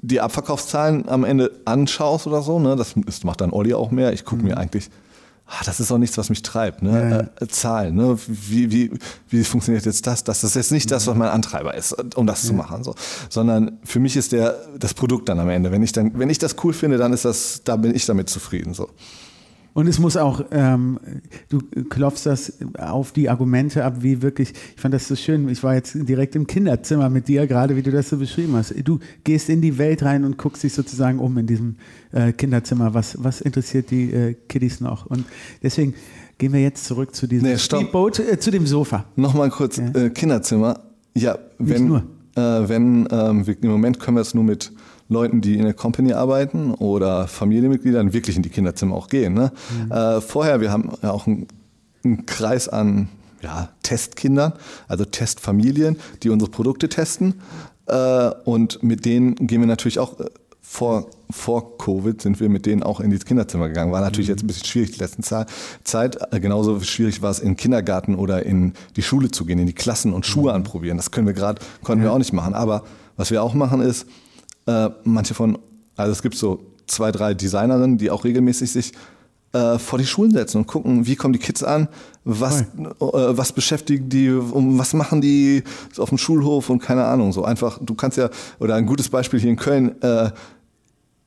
die 0.00 0.20
Abverkaufszahlen 0.20 1.08
am 1.08 1.24
Ende 1.24 1.50
anschaust 1.64 2.26
oder 2.26 2.42
so, 2.42 2.60
ne? 2.60 2.76
das, 2.76 2.94
das 2.94 3.24
macht 3.24 3.40
dann 3.40 3.50
Olli 3.50 3.74
auch 3.74 3.90
mehr. 3.90 4.12
Ich 4.12 4.24
gucke 4.24 4.42
Mhm. 4.42 4.48
mir 4.48 4.58
eigentlich, 4.58 4.90
ah, 5.46 5.64
das 5.64 5.80
ist 5.80 5.90
auch 5.90 5.98
nichts, 5.98 6.16
was 6.18 6.30
mich 6.30 6.42
treibt. 6.42 6.82
Ne? 6.82 7.30
Äh, 7.40 7.46
Zahlen, 7.48 7.96
ne? 7.96 8.16
wie, 8.28 8.70
wie, 8.70 8.92
wie 9.28 9.42
funktioniert 9.42 9.86
jetzt 9.86 10.06
das? 10.06 10.22
Das 10.22 10.44
ist 10.44 10.54
jetzt 10.54 10.70
nicht 10.70 10.90
das, 10.92 11.08
was 11.08 11.16
mein 11.16 11.30
Antreiber 11.30 11.74
ist, 11.74 11.96
um 12.16 12.26
das 12.28 12.42
zu 12.42 12.52
machen. 12.52 12.84
So. 12.84 12.94
Sondern 13.28 13.78
für 13.82 13.98
mich 13.98 14.16
ist 14.16 14.30
der, 14.30 14.56
das 14.78 14.94
Produkt 14.94 15.28
dann 15.28 15.40
am 15.40 15.48
Ende. 15.48 15.72
Wenn 15.72 15.82
ich, 15.82 15.90
dann, 15.90 16.16
wenn 16.16 16.30
ich 16.30 16.38
das 16.38 16.54
cool 16.62 16.72
finde, 16.72 16.96
dann 16.96 17.12
ist 17.12 17.24
das, 17.24 17.62
da 17.64 17.74
bin 17.74 17.92
ich 17.94 18.06
damit 18.06 18.30
zufrieden. 18.30 18.74
So. 18.74 18.88
Und 19.78 19.86
es 19.86 20.00
muss 20.00 20.16
auch, 20.16 20.44
ähm, 20.50 20.98
du 21.50 21.60
klopfst 21.84 22.24
das 22.26 22.54
auf 22.76 23.12
die 23.12 23.30
Argumente 23.30 23.84
ab, 23.84 23.98
wie 24.00 24.22
wirklich, 24.22 24.52
ich 24.74 24.80
fand 24.82 24.92
das 24.92 25.06
so 25.06 25.14
schön, 25.14 25.48
ich 25.48 25.62
war 25.62 25.76
jetzt 25.76 25.94
direkt 25.94 26.34
im 26.34 26.48
Kinderzimmer 26.48 27.08
mit 27.08 27.28
dir, 27.28 27.46
gerade 27.46 27.76
wie 27.76 27.82
du 27.82 27.92
das 27.92 28.08
so 28.08 28.16
beschrieben 28.16 28.56
hast. 28.56 28.74
Du 28.82 28.98
gehst 29.22 29.48
in 29.48 29.60
die 29.60 29.78
Welt 29.78 30.02
rein 30.02 30.24
und 30.24 30.36
guckst 30.36 30.64
dich 30.64 30.72
sozusagen 30.72 31.20
um 31.20 31.38
in 31.38 31.46
diesem 31.46 31.76
äh, 32.10 32.32
Kinderzimmer, 32.32 32.92
was, 32.92 33.22
was 33.22 33.40
interessiert 33.40 33.92
die 33.92 34.12
äh, 34.12 34.34
Kiddies 34.48 34.80
noch. 34.80 35.06
Und 35.06 35.24
deswegen 35.62 35.94
gehen 36.38 36.52
wir 36.52 36.60
jetzt 36.60 36.84
zurück 36.84 37.14
zu 37.14 37.28
diesem 37.28 37.46
Nee. 37.46 37.56
Speedboat, 37.56 38.18
äh, 38.18 38.36
zu 38.40 38.50
dem 38.50 38.66
Sofa. 38.66 39.04
Nochmal 39.14 39.50
kurz, 39.50 39.76
Ja. 39.76 39.90
äh, 39.94 40.10
Kinderzimmer. 40.10 40.80
Ja, 41.14 41.38
wenn. 41.60 42.02
Äh, 42.34 42.68
wenn 42.68 43.06
ähm, 43.12 43.46
wir, 43.46 43.62
im 43.62 43.70
Moment 43.70 44.00
können 44.00 44.16
wir 44.16 44.22
es 44.22 44.34
nur 44.34 44.42
mit 44.42 44.72
Leuten, 45.08 45.40
die 45.40 45.56
in 45.56 45.64
der 45.64 45.74
Company 45.74 46.12
arbeiten 46.12 46.74
oder 46.74 47.26
Familienmitgliedern 47.28 48.12
wirklich 48.12 48.36
in 48.36 48.42
die 48.42 48.50
Kinderzimmer 48.50 48.94
auch 48.94 49.08
gehen. 49.08 49.34
Ne? 49.34 49.52
Mhm. 49.86 49.92
Äh, 49.92 50.20
vorher, 50.20 50.60
wir 50.60 50.70
haben 50.70 50.92
ja 51.02 51.12
auch 51.12 51.26
einen, 51.26 51.48
einen 52.04 52.26
Kreis 52.26 52.68
an 52.68 53.08
ja, 53.42 53.70
Testkindern, 53.82 54.52
also 54.86 55.04
Testfamilien, 55.04 55.96
die 56.22 56.30
unsere 56.30 56.50
Produkte 56.50 56.88
testen. 56.88 57.34
Äh, 57.86 58.30
und 58.44 58.82
mit 58.82 59.04
denen 59.04 59.34
gehen 59.34 59.60
wir 59.60 59.66
natürlich 59.66 59.98
auch 59.98 60.20
äh, 60.20 60.24
vor, 60.60 61.06
vor 61.30 61.78
Covid 61.78 62.20
sind 62.20 62.40
wir 62.40 62.50
mit 62.50 62.66
denen 62.66 62.82
auch 62.82 63.00
in 63.00 63.10
die 63.10 63.18
Kinderzimmer 63.18 63.68
gegangen. 63.68 63.90
War 63.90 64.02
natürlich 64.02 64.28
jetzt 64.28 64.42
ein 64.42 64.46
bisschen 64.46 64.66
schwierig 64.66 64.92
die 64.92 64.98
letzten 64.98 65.22
Zeit. 65.22 65.48
Äh, 66.30 66.40
Genauso 66.40 66.78
schwierig 66.80 67.22
war 67.22 67.30
es 67.30 67.38
in 67.38 67.52
den 67.52 67.56
Kindergarten 67.56 68.14
oder 68.14 68.44
in 68.44 68.74
die 68.96 69.02
Schule 69.02 69.30
zu 69.30 69.46
gehen, 69.46 69.58
in 69.58 69.66
die 69.66 69.72
Klassen 69.72 70.12
und 70.12 70.26
Schuhe 70.26 70.52
anprobieren. 70.52 70.98
Das 70.98 71.10
können 71.10 71.26
wir 71.26 71.32
gerade, 71.32 71.62
konnten 71.82 72.04
wir 72.04 72.12
auch 72.12 72.18
nicht 72.18 72.34
machen. 72.34 72.52
Aber 72.52 72.84
was 73.16 73.30
wir 73.30 73.42
auch 73.42 73.54
machen 73.54 73.80
ist, 73.80 74.06
äh, 74.68 74.90
manche 75.04 75.32
von, 75.34 75.58
also 75.96 76.12
es 76.12 76.22
gibt 76.22 76.36
so 76.36 76.60
zwei, 76.86 77.10
drei 77.10 77.34
Designerinnen, 77.34 77.96
die 77.96 78.10
auch 78.10 78.24
regelmäßig 78.24 78.70
sich 78.70 78.92
äh, 79.52 79.78
vor 79.78 79.98
die 79.98 80.06
Schulen 80.06 80.32
setzen 80.32 80.58
und 80.58 80.66
gucken, 80.66 81.06
wie 81.06 81.16
kommen 81.16 81.32
die 81.32 81.38
Kids 81.38 81.62
an, 81.62 81.88
was, 82.24 82.60
äh, 82.60 82.64
was 83.00 83.52
beschäftigen 83.52 84.10
die, 84.10 84.30
um, 84.30 84.78
was 84.78 84.92
machen 84.92 85.22
die 85.22 85.64
auf 85.96 86.10
dem 86.10 86.18
Schulhof 86.18 86.68
und 86.68 86.80
keine 86.80 87.04
Ahnung. 87.04 87.32
So 87.32 87.44
einfach, 87.44 87.78
du 87.80 87.94
kannst 87.94 88.18
ja, 88.18 88.28
oder 88.58 88.74
ein 88.74 88.84
gutes 88.84 89.08
Beispiel 89.08 89.40
hier 89.40 89.50
in 89.50 89.56
Köln, 89.56 90.00
äh, 90.02 90.30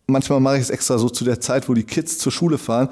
manchmal 0.05 0.39
mache 0.39 0.57
ich 0.57 0.61
es 0.61 0.69
extra 0.69 0.99
so 0.99 1.09
zu 1.09 1.23
der 1.25 1.39
Zeit, 1.39 1.67
wo 1.67 1.73
die 1.73 1.83
Kids 1.83 2.19
zur 2.19 2.31
Schule 2.31 2.59
fahren, 2.59 2.89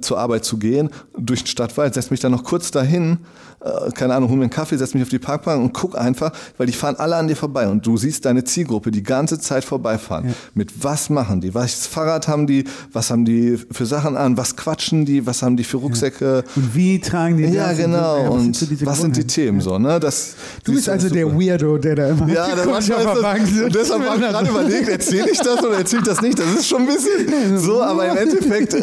zur 0.00 0.18
Arbeit 0.18 0.44
zu 0.44 0.56
gehen, 0.58 0.90
durch 1.16 1.42
den 1.42 1.46
Stadtwald, 1.48 1.94
setze 1.94 2.10
mich 2.10 2.20
dann 2.20 2.32
noch 2.32 2.44
kurz 2.44 2.70
dahin, 2.70 3.18
äh, 3.60 3.90
keine 3.92 4.14
Ahnung, 4.14 4.28
hol 4.30 4.36
mir 4.36 4.44
einen 4.44 4.50
Kaffee, 4.50 4.76
setze 4.76 4.96
mich 4.96 5.02
auf 5.02 5.08
die 5.08 5.18
Parkbank 5.18 5.60
und 5.62 5.72
guck 5.72 5.98
einfach, 5.98 6.30
weil 6.58 6.66
die 6.68 6.72
fahren 6.72 6.94
alle 6.96 7.16
an 7.16 7.26
dir 7.26 7.34
vorbei 7.36 7.66
und 7.68 7.84
du 7.84 7.96
siehst 7.96 8.24
deine 8.24 8.44
Zielgruppe 8.44 8.90
die 8.92 9.02
ganze 9.02 9.40
Zeit 9.40 9.64
vorbeifahren. 9.64 10.34
Mit 10.54 10.84
was 10.84 11.10
machen 11.10 11.40
die? 11.40 11.54
Was 11.54 11.86
Fahrrad 11.86 12.28
haben 12.28 12.46
die? 12.46 12.64
Was 12.92 13.10
haben 13.10 13.24
die 13.24 13.58
für 13.70 13.84
Sachen 13.86 14.16
an? 14.16 14.36
Was 14.36 14.54
quatschen 14.56 15.04
die? 15.04 15.26
Was 15.26 15.42
haben 15.42 15.56
die 15.56 15.64
für 15.64 15.78
Rucksäcke? 15.78 16.44
Und 16.54 16.74
wie 16.74 17.00
tragen 17.00 17.36
die 17.36 17.44
Ja, 17.44 17.68
das? 17.70 17.78
genau. 17.78 18.16
was 18.34 18.42
sind 18.42 18.62
Und 18.62 18.70
diese 18.70 18.86
was 18.86 19.00
sind 19.00 19.16
die? 19.16 19.24
Themen 19.26 19.60
so? 19.60 19.78
Ne? 19.78 19.98
Das, 19.98 20.34
Du 20.64 20.72
bist 20.72 20.88
also 20.88 21.08
der 21.08 21.24
super. 21.26 21.40
Weirdo, 21.40 21.78
der 21.78 21.96
da 21.96 22.08
immer 22.10 22.28
Ja, 22.28 22.54
guckt 22.54 22.66
manchmal 22.70 23.06
auf 23.06 23.14
der 23.14 23.22
Bank 23.22 23.40
das, 23.40 23.50
sitzt. 23.50 23.74
deshalb 23.74 24.04
habe 24.08 24.16
ich 24.22 24.28
gerade 24.30 24.48
überlegt, 24.50 24.88
erzähle 24.88 25.30
ich 25.32 25.38
das 25.38 25.64
oder 25.64 25.78
erzähle 25.78 26.02
ich 26.02 26.08
das 26.08 26.22
nicht? 26.22 26.38
Das 26.38 26.46
ist 26.54 26.68
schon 26.68 26.82
ein 26.82 26.86
bisschen 26.86 27.58
so, 27.58 27.82
aber 27.82 28.06
im 28.08 28.16
Endeffekt, 28.18 28.74
äh, 28.74 28.80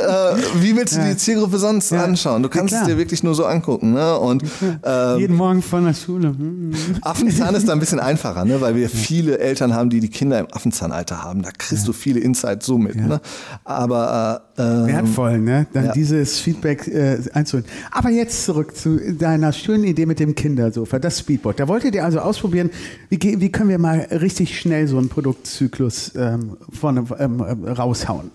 wie 0.59 0.73
willst 0.85 0.97
du 0.97 1.01
die 1.09 1.17
Zielgruppe 1.17 1.57
sonst 1.57 1.91
Ja. 1.91 2.03
anschauen? 2.03 2.43
Du 2.43 2.49
kannst 2.49 2.73
Ja, 2.73 2.81
es 2.81 2.87
dir 2.87 2.97
wirklich 2.97 3.23
nur 3.23 3.35
so 3.35 3.45
angucken. 3.45 3.93
Ne? 3.93 4.17
Und 4.17 4.43
ähm, 4.83 5.19
Jeden 5.19 5.35
Morgen 5.35 5.61
von 5.61 5.85
der 5.85 5.93
Schule. 5.93 6.29
Hm. 6.29 6.71
Affenzahn 7.01 7.55
ist 7.55 7.67
da 7.67 7.73
ein 7.73 7.79
bisschen 7.79 7.99
einfacher, 7.99 8.45
ne? 8.45 8.61
weil 8.61 8.75
wir 8.75 8.89
viele 8.89 9.39
Eltern 9.39 9.73
haben, 9.73 9.89
die 9.89 9.99
die 9.99 10.09
Kinder 10.09 10.39
im 10.39 10.47
Affenzahnalter 10.51 11.23
haben. 11.23 11.41
Da 11.41 11.51
kriegst 11.51 11.87
du 11.87 11.93
viele 11.93 12.19
Insights 12.19 12.65
so 12.65 12.77
mit. 12.77 12.95
Ne? 12.95 13.19
Aber 13.63 14.43
äh, 14.57 14.61
ähm, 14.61 14.87
Wertvoll, 14.87 15.39
ne? 15.39 15.67
Dann 15.73 15.85
ja. 15.85 15.91
dieses 15.91 16.39
Feedback 16.39 16.87
äh, 16.87 17.17
einzuholen. 17.33 17.65
Aber 17.91 18.09
jetzt 18.09 18.45
zurück 18.45 18.75
zu 18.75 18.99
deiner 19.13 19.51
schönen 19.51 19.83
Idee 19.83 20.05
mit 20.05 20.19
dem 20.19 20.35
Kindersofa, 20.35 20.99
das 20.99 21.19
Speedboat. 21.19 21.59
Da 21.59 21.67
wolltet 21.67 21.95
ihr 21.95 22.05
also 22.05 22.19
ausprobieren, 22.19 22.69
wie, 23.09 23.19
wie 23.21 23.51
können 23.51 23.69
wir 23.69 23.79
mal 23.79 24.07
richtig 24.11 24.59
schnell 24.59 24.87
so 24.87 24.97
einen 24.97 25.09
Produktzyklus 25.09 26.13
ähm, 26.15 26.57
vorne 26.71 27.05
ähm, 27.19 27.39
äh, 27.39 27.71
raushauen. 27.71 28.31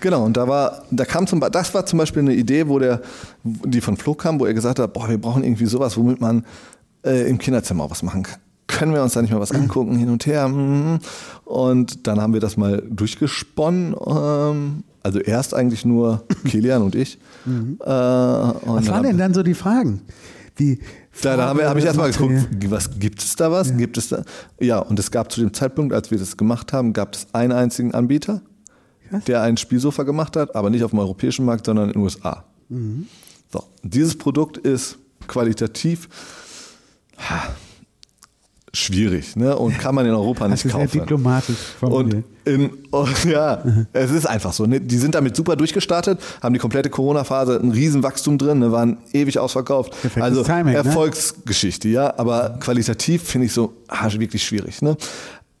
Genau, 0.00 0.24
und 0.24 0.36
da 0.36 0.48
war, 0.48 0.82
da 0.90 1.04
kam 1.04 1.26
zum 1.26 1.40
Beispiel, 1.40 1.60
das 1.60 1.74
war 1.74 1.86
zum 1.86 1.98
Beispiel 1.98 2.22
eine 2.22 2.34
Idee, 2.34 2.68
wo 2.68 2.78
der, 2.78 3.00
die 3.42 3.80
von 3.80 3.96
Flo 3.96 4.14
kam, 4.14 4.40
wo 4.40 4.46
er 4.46 4.54
gesagt 4.54 4.78
hat, 4.78 4.92
boah, 4.92 5.08
wir 5.08 5.18
brauchen 5.18 5.44
irgendwie 5.44 5.66
sowas, 5.66 5.96
womit 5.96 6.20
man 6.20 6.44
äh, 7.04 7.28
im 7.28 7.38
Kinderzimmer 7.38 7.84
auch 7.84 7.90
was 7.90 8.02
machen 8.02 8.22
kann. 8.22 8.38
Können 8.66 8.94
wir 8.94 9.02
uns 9.02 9.14
da 9.14 9.22
nicht 9.22 9.32
mal 9.32 9.40
was 9.40 9.52
angucken, 9.52 9.96
hin 9.96 10.10
und 10.10 10.26
her? 10.26 10.48
mhm. 10.48 11.00
Und 11.44 12.06
dann 12.06 12.20
haben 12.20 12.32
wir 12.32 12.40
das 12.40 12.56
mal 12.56 12.82
durchgesponnen. 12.88 13.96
Ähm, 14.06 14.84
also 15.02 15.18
erst 15.18 15.54
eigentlich 15.54 15.84
nur 15.84 16.24
Kilian 16.44 16.82
und 16.82 16.94
ich. 16.94 17.18
Äh, 17.46 17.48
und 17.48 17.80
Was 17.80 18.88
waren 18.88 19.02
denn 19.02 19.18
dann 19.18 19.34
so 19.34 19.42
die 19.42 19.54
Fragen? 19.54 20.02
Wie 20.56 20.78
da, 21.22 21.36
da 21.36 21.48
habe 21.48 21.68
hab 21.68 21.76
ich 21.76 21.84
erstmal 21.84 22.10
geguckt, 22.10 22.34
was 22.68 22.98
gibt 22.98 23.22
es 23.22 23.34
da 23.34 23.50
was? 23.50 23.76
Gibt 23.76 23.96
es 23.96 24.08
da? 24.08 24.22
Ja, 24.60 24.78
und 24.78 24.98
es 24.98 25.10
gab 25.10 25.32
zu 25.32 25.40
dem 25.40 25.52
Zeitpunkt, 25.52 25.92
als 25.92 26.10
wir 26.10 26.18
das 26.18 26.36
gemacht 26.36 26.72
haben, 26.72 26.92
gab 26.92 27.14
es 27.14 27.26
einen 27.32 27.52
einzigen 27.52 27.94
Anbieter, 27.94 28.42
Krass. 29.10 29.24
der 29.24 29.42
ein 29.42 29.56
Spielsofa 29.56 30.04
gemacht 30.04 30.36
hat, 30.36 30.54
aber 30.54 30.70
nicht 30.70 30.84
auf 30.84 30.90
dem 30.90 31.00
europäischen 31.00 31.44
Markt, 31.44 31.66
sondern 31.66 31.88
in 31.88 31.92
den 31.94 32.02
USA. 32.02 32.44
Mhm. 32.68 33.06
So, 33.52 33.64
dieses 33.82 34.16
Produkt 34.16 34.56
ist 34.56 34.98
qualitativ 35.26 36.08
ha, 37.18 37.48
schwierig 38.72 39.34
ne? 39.34 39.56
und 39.56 39.78
kann 39.78 39.94
man 39.94 40.06
in 40.06 40.12
Europa 40.12 40.46
nicht 40.46 40.62
sehr 40.62 40.70
kaufen. 40.70 41.00
diplomatisch 41.00 41.56
formuliert. 41.78 42.14
Und 42.14 42.24
in, 42.44 42.70
oh, 42.92 43.06
ja, 43.28 43.62
es 43.92 44.10
ist 44.10 44.26
einfach 44.26 44.52
so. 44.52 44.66
Ne? 44.66 44.80
Die 44.80 44.96
sind 44.96 45.14
damit 45.14 45.34
super 45.34 45.56
durchgestartet, 45.56 46.20
haben 46.40 46.52
die 46.52 46.60
komplette 46.60 46.88
Corona-Phase 46.88 47.60
ein 47.60 47.72
Riesenwachstum 47.72 48.38
drin, 48.38 48.60
ne? 48.60 48.72
waren 48.72 48.98
ewig 49.12 49.38
ausverkauft. 49.38 49.90
Perfektes 49.90 50.22
also 50.22 50.42
Timing, 50.44 50.74
ne? 50.74 50.78
Erfolgsgeschichte, 50.78 51.88
ja. 51.88 52.16
Aber 52.16 52.58
qualitativ 52.60 53.24
finde 53.24 53.46
ich 53.46 53.52
so 53.52 53.74
ah, 53.88 54.08
wirklich 54.12 54.44
schwierig. 54.44 54.82
Ne? 54.82 54.96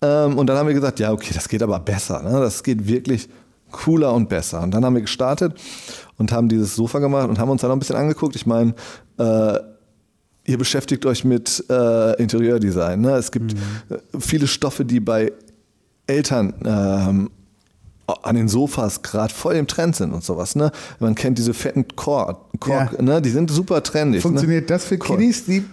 Ähm, 0.02 0.38
und 0.38 0.46
dann 0.46 0.56
haben 0.56 0.66
wir 0.66 0.74
gesagt, 0.74 0.98
ja, 1.00 1.12
okay, 1.12 1.32
das 1.34 1.48
geht 1.48 1.62
aber 1.62 1.78
besser. 1.80 2.22
Ne? 2.22 2.40
Das 2.40 2.62
geht 2.62 2.86
wirklich 2.86 3.28
cooler 3.70 4.12
und 4.14 4.28
besser. 4.28 4.62
Und 4.62 4.72
dann 4.72 4.84
haben 4.84 4.94
wir 4.94 5.02
gestartet 5.02 5.54
und 6.18 6.32
haben 6.32 6.48
dieses 6.48 6.74
Sofa 6.74 6.98
gemacht 6.98 7.28
und 7.28 7.38
haben 7.38 7.50
uns 7.50 7.60
dann 7.60 7.68
noch 7.68 7.76
ein 7.76 7.80
bisschen 7.80 7.96
angeguckt. 7.96 8.34
Ich 8.36 8.46
meine, 8.46 8.74
äh, 9.18 9.58
ihr 10.46 10.58
beschäftigt 10.58 11.06
euch 11.06 11.24
mit 11.24 11.64
äh, 11.70 12.20
Interieurdesign. 12.20 13.00
Ne? 13.00 13.12
Es 13.12 13.30
gibt 13.30 13.52
äh, 13.52 13.98
viele 14.18 14.46
Stoffe, 14.46 14.84
die 14.84 15.00
bei 15.00 15.32
Eltern 16.06 16.54
ähm, 16.64 17.30
an 18.22 18.34
den 18.34 18.48
Sofas 18.48 19.02
gerade 19.02 19.32
voll 19.32 19.54
im 19.54 19.68
Trend 19.68 19.94
sind 19.94 20.12
und 20.12 20.24
sowas. 20.24 20.56
Ne? 20.56 20.72
Man 20.98 21.14
kennt 21.14 21.38
diese 21.38 21.54
fetten 21.54 21.86
Kork, 21.94 22.38
Kork 22.58 22.92
Ja. 22.94 23.02
ne? 23.02 23.22
die 23.22 23.30
sind 23.30 23.50
super 23.50 23.82
trendig. 23.82 24.22
Funktioniert 24.22 24.62
ne? 24.62 24.66
das 24.66 24.84
für 24.84 24.98
Kork. 24.98 25.18
Kiddies, 25.20 25.44
die 25.44 25.64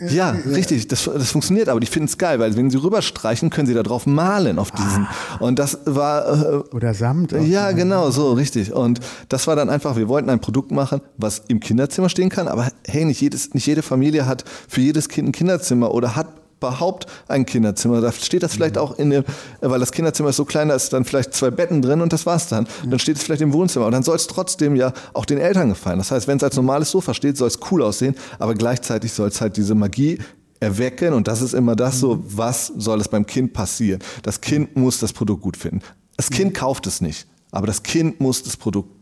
Ja, 0.00 0.30
richtig, 0.30 0.88
das, 0.88 1.04
das 1.04 1.30
funktioniert, 1.30 1.68
aber 1.68 1.80
die 1.80 1.86
finden 1.86 2.08
es 2.08 2.18
geil, 2.18 2.38
weil 2.38 2.56
wenn 2.56 2.70
sie 2.70 2.78
rüberstreichen, 2.78 3.50
können 3.50 3.66
sie 3.66 3.74
da 3.74 3.82
drauf 3.82 4.06
malen 4.06 4.58
auf 4.58 4.70
diesen. 4.70 5.06
Und 5.40 5.58
das 5.58 5.78
war 5.84 6.52
äh, 6.52 6.56
oder 6.74 6.94
Samt? 6.94 7.32
ja, 7.32 7.72
genau, 7.72 8.10
so, 8.10 8.32
richtig. 8.32 8.72
Und 8.72 9.00
das 9.28 9.46
war 9.46 9.56
dann 9.56 9.70
einfach, 9.70 9.96
wir 9.96 10.08
wollten 10.08 10.30
ein 10.30 10.40
Produkt 10.40 10.70
machen, 10.70 11.00
was 11.16 11.42
im 11.48 11.60
Kinderzimmer 11.60 12.08
stehen 12.08 12.28
kann, 12.28 12.48
aber 12.48 12.70
hey, 12.86 13.04
nicht, 13.04 13.20
jedes, 13.20 13.54
nicht 13.54 13.66
jede 13.66 13.82
Familie 13.82 14.26
hat 14.26 14.44
für 14.68 14.80
jedes 14.80 15.08
Kind 15.08 15.28
ein 15.28 15.32
Kinderzimmer 15.32 15.92
oder 15.92 16.16
hat 16.16 16.28
überhaupt 16.58 17.06
ein 17.28 17.46
Kinderzimmer. 17.46 18.00
Da 18.00 18.12
steht 18.12 18.42
das 18.42 18.54
vielleicht 18.54 18.78
auch 18.78 18.98
in 18.98 19.10
dem, 19.10 19.24
weil 19.60 19.80
das 19.80 19.92
Kinderzimmer 19.92 20.30
ist 20.30 20.36
so 20.36 20.44
klein, 20.44 20.68
da 20.68 20.74
ist 20.74 20.92
dann 20.92 21.04
vielleicht 21.04 21.34
zwei 21.34 21.50
Betten 21.50 21.82
drin 21.82 22.00
und 22.00 22.12
das 22.12 22.26
war's 22.26 22.48
dann. 22.48 22.66
Dann 22.84 22.98
steht 22.98 23.16
es 23.16 23.22
vielleicht 23.22 23.42
im 23.42 23.52
Wohnzimmer. 23.52 23.86
Und 23.86 23.92
dann 23.92 24.02
soll 24.02 24.16
es 24.16 24.26
trotzdem 24.26 24.76
ja 24.76 24.92
auch 25.14 25.24
den 25.24 25.38
Eltern 25.38 25.68
gefallen. 25.68 25.98
Das 25.98 26.10
heißt, 26.10 26.28
wenn 26.28 26.36
es 26.36 26.44
als 26.44 26.56
normales 26.56 26.90
Sofa 26.90 27.14
steht, 27.14 27.36
soll 27.36 27.48
es 27.48 27.58
cool 27.70 27.82
aussehen, 27.82 28.14
aber 28.38 28.54
gleichzeitig 28.54 29.12
soll 29.12 29.28
es 29.28 29.40
halt 29.40 29.56
diese 29.56 29.74
Magie 29.74 30.18
erwecken 30.60 31.14
und 31.14 31.28
das 31.28 31.40
ist 31.40 31.54
immer 31.54 31.76
das 31.76 32.00
so, 32.00 32.22
was 32.26 32.66
soll 32.76 33.00
es 33.00 33.08
beim 33.08 33.26
Kind 33.26 33.52
passieren? 33.52 34.02
Das 34.22 34.40
Kind 34.40 34.76
muss 34.76 34.98
das 34.98 35.12
Produkt 35.12 35.42
gut 35.42 35.56
finden. 35.56 35.82
Das 36.16 36.30
Kind 36.30 36.52
kauft 36.54 36.88
es 36.88 37.00
nicht, 37.00 37.28
aber 37.52 37.68
das 37.68 37.84
Kind 37.84 38.20
muss 38.20 38.42
das 38.42 38.56
Produkt 38.56 38.97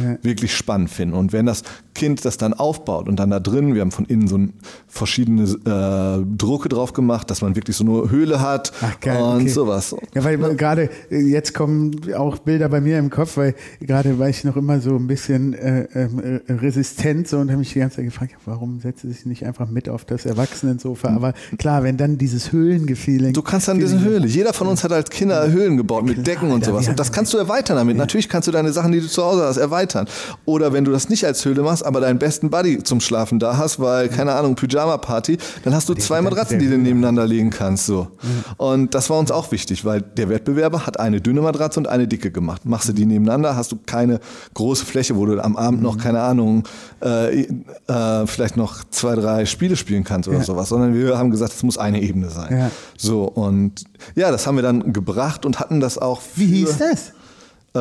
Ja. 0.00 0.16
wirklich 0.22 0.54
spannend 0.54 0.90
finden. 0.90 1.14
Und 1.14 1.32
wenn 1.32 1.46
das 1.46 1.62
Kind 1.94 2.24
das 2.24 2.36
dann 2.36 2.54
aufbaut 2.54 3.08
und 3.08 3.16
dann 3.16 3.30
da 3.30 3.40
drin, 3.40 3.74
wir 3.74 3.80
haben 3.80 3.90
von 3.90 4.04
innen 4.04 4.28
so 4.28 4.38
verschiedene 4.86 5.44
äh, 5.44 6.24
Drucke 6.36 6.68
drauf 6.68 6.92
gemacht, 6.92 7.30
dass 7.30 7.42
man 7.42 7.56
wirklich 7.56 7.76
so 7.76 7.84
eine 7.84 8.10
Höhle 8.10 8.40
hat 8.40 8.72
Ach, 8.80 9.00
geil, 9.00 9.20
und 9.20 9.42
okay. 9.42 9.48
sowas. 9.48 9.94
Ja, 10.14 10.24
weil 10.24 10.38
gerade 10.56 10.90
äh, 11.10 11.18
jetzt 11.18 11.54
kommen 11.54 12.12
auch 12.14 12.38
Bilder 12.38 12.68
bei 12.68 12.80
mir 12.80 12.98
im 12.98 13.10
Kopf, 13.10 13.36
weil 13.36 13.54
gerade 13.80 14.18
war 14.18 14.28
ich 14.28 14.44
noch 14.44 14.56
immer 14.56 14.80
so 14.80 14.94
ein 14.94 15.06
bisschen 15.06 15.54
äh, 15.54 15.86
ähm, 15.94 16.40
äh, 16.46 16.52
resistent 16.52 17.28
so 17.28 17.38
und 17.38 17.48
habe 17.48 17.58
mich 17.58 17.72
die 17.72 17.78
ganze 17.78 17.96
Zeit 17.96 18.04
gefragt, 18.04 18.32
ja, 18.32 18.38
warum 18.44 18.80
setzt 18.80 19.02
sie 19.02 19.08
sich 19.08 19.26
nicht 19.26 19.46
einfach 19.46 19.68
mit 19.68 19.88
auf 19.88 20.04
das 20.04 20.26
Erwachsenensofa? 20.26 21.08
Aber 21.08 21.32
klar, 21.58 21.82
wenn 21.82 21.96
dann 21.96 22.18
dieses 22.18 22.52
Höhlengefühl. 22.52 23.32
Du 23.32 23.42
kannst 23.42 23.68
dann 23.68 23.78
diese 23.78 24.00
Höhle. 24.00 24.26
Jeder 24.26 24.52
von 24.52 24.66
uns 24.68 24.84
hat 24.84 24.92
als 24.92 25.10
Kinder 25.10 25.50
Höhlen 25.50 25.76
gebaut 25.76 26.04
mit 26.04 26.26
Decken 26.26 26.50
und 26.50 26.64
sowas. 26.64 26.88
Und 26.88 26.98
das 26.98 27.10
kannst 27.10 27.32
du 27.32 27.38
erweitern 27.38 27.76
damit. 27.76 27.96
Natürlich 27.96 28.28
kannst 28.28 28.48
du 28.48 28.52
deine 28.52 28.72
Sachen, 28.72 28.92
die 28.92 29.00
du 29.00 29.08
zu 29.08 29.24
Hause 29.24 29.44
hast, 29.44 29.55
erweitern. 29.56 30.06
Oder 30.44 30.72
wenn 30.72 30.84
du 30.84 30.92
das 30.92 31.08
nicht 31.08 31.24
als 31.24 31.44
Höhle 31.44 31.62
machst, 31.62 31.84
aber 31.84 32.00
deinen 32.00 32.18
besten 32.18 32.50
Buddy 32.50 32.82
zum 32.82 33.00
Schlafen 33.00 33.38
da 33.38 33.56
hast, 33.56 33.80
weil, 33.80 34.08
keine 34.08 34.32
Ahnung, 34.34 34.54
Pyjama-Party, 34.54 35.38
dann 35.64 35.74
hast 35.74 35.88
du 35.88 35.94
zwei 35.94 36.20
Matratzen, 36.22 36.58
die 36.58 36.68
du 36.68 36.78
nebeneinander 36.78 37.26
legen 37.26 37.50
kannst. 37.50 37.86
So. 37.86 38.08
Und 38.56 38.94
das 38.94 39.10
war 39.10 39.18
uns 39.18 39.30
auch 39.30 39.50
wichtig, 39.52 39.84
weil 39.84 40.00
der 40.02 40.28
Wettbewerber 40.28 40.86
hat 40.86 40.98
eine 41.00 41.20
dünne 41.20 41.40
Matratze 41.40 41.80
und 41.80 41.88
eine 41.88 42.06
dicke 42.08 42.30
gemacht. 42.30 42.64
Machst 42.64 42.88
du 42.88 42.92
die 42.92 43.06
nebeneinander, 43.06 43.56
hast 43.56 43.72
du 43.72 43.78
keine 43.86 44.20
große 44.54 44.84
Fläche, 44.84 45.16
wo 45.16 45.26
du 45.26 45.42
am 45.42 45.56
Abend 45.56 45.82
noch, 45.82 45.98
keine 45.98 46.20
Ahnung, 46.22 46.64
äh, 47.02 47.42
äh, 47.42 48.26
vielleicht 48.26 48.56
noch 48.56 48.84
zwei, 48.90 49.14
drei 49.14 49.46
Spiele 49.46 49.76
spielen 49.76 50.04
kannst 50.04 50.28
oder 50.28 50.38
Ja. 50.38 50.44
sowas, 50.44 50.68
sondern 50.68 50.94
wir 50.94 51.16
haben 51.18 51.30
gesagt, 51.30 51.52
es 51.54 51.62
muss 51.62 51.78
eine 51.78 52.00
Ebene 52.02 52.30
sein. 52.30 52.56
Ja. 52.56 52.70
So, 52.96 53.24
und 53.24 53.84
ja, 54.14 54.30
das 54.30 54.46
haben 54.46 54.56
wir 54.56 54.62
dann 54.62 54.92
gebracht 54.92 55.44
und 55.46 55.60
hatten 55.60 55.80
das 55.80 55.98
auch 55.98 56.20
Wie 56.34 56.46
hieß 56.46 56.78
das? 56.78 57.12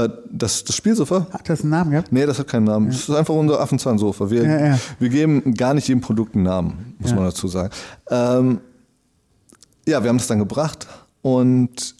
Äh, 0.03 0.09
das, 0.31 0.63
das 0.63 0.75
Spielsofa? 0.75 1.27
Hat 1.31 1.47
das 1.49 1.61
einen 1.61 1.69
Namen 1.69 1.91
gehabt? 1.91 2.11
Nee, 2.11 2.25
das 2.25 2.39
hat 2.39 2.47
keinen 2.47 2.65
Namen. 2.65 2.87
Das 2.87 2.97
ist 3.07 3.09
einfach 3.11 3.33
unser 3.33 3.59
Affenzahnsofa. 3.61 4.29
Wir, 4.29 4.43
Ja, 4.43 4.65
ja. 4.67 4.79
wir 4.99 5.09
geben 5.09 5.53
gar 5.53 5.73
nicht 5.73 5.87
jedem 5.87 6.01
Produkt 6.01 6.35
einen 6.35 6.43
Namen, 6.43 6.95
muss 6.99 7.11
Ja. 7.11 7.15
man 7.17 7.25
dazu 7.25 7.47
sagen. 7.47 7.69
Ähm, 8.09 8.59
ja, 9.87 10.01
wir 10.03 10.09
haben 10.09 10.17
es 10.17 10.27
dann 10.27 10.39
gebracht 10.39 10.87
und 11.21 11.95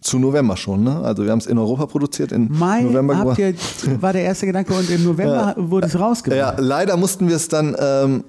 zu 0.00 0.18
November 0.18 0.56
schon. 0.56 0.82
Ne? 0.82 0.98
Also 1.04 1.22
wir 1.24 1.30
haben 1.30 1.38
es 1.38 1.46
in 1.46 1.56
Europa 1.58 1.86
produziert, 1.86 2.32
in 2.32 2.50
Mai 2.58 2.82
November 2.82 3.16
habt 3.18 3.38
ihr, 3.38 3.54
war 4.00 4.12
der 4.12 4.22
erste 4.22 4.46
Gedanke 4.46 4.74
und 4.74 4.90
im 4.90 5.04
November 5.04 5.54
wurde 5.58 5.86
es 5.86 5.92
Ja, 5.92 6.00
rausgebracht. 6.00 6.54
leider 6.58 6.96
mussten 6.96 7.28
wir 7.28 7.36
es 7.36 7.46
dann, 7.46 7.76
ähm, 7.78 8.24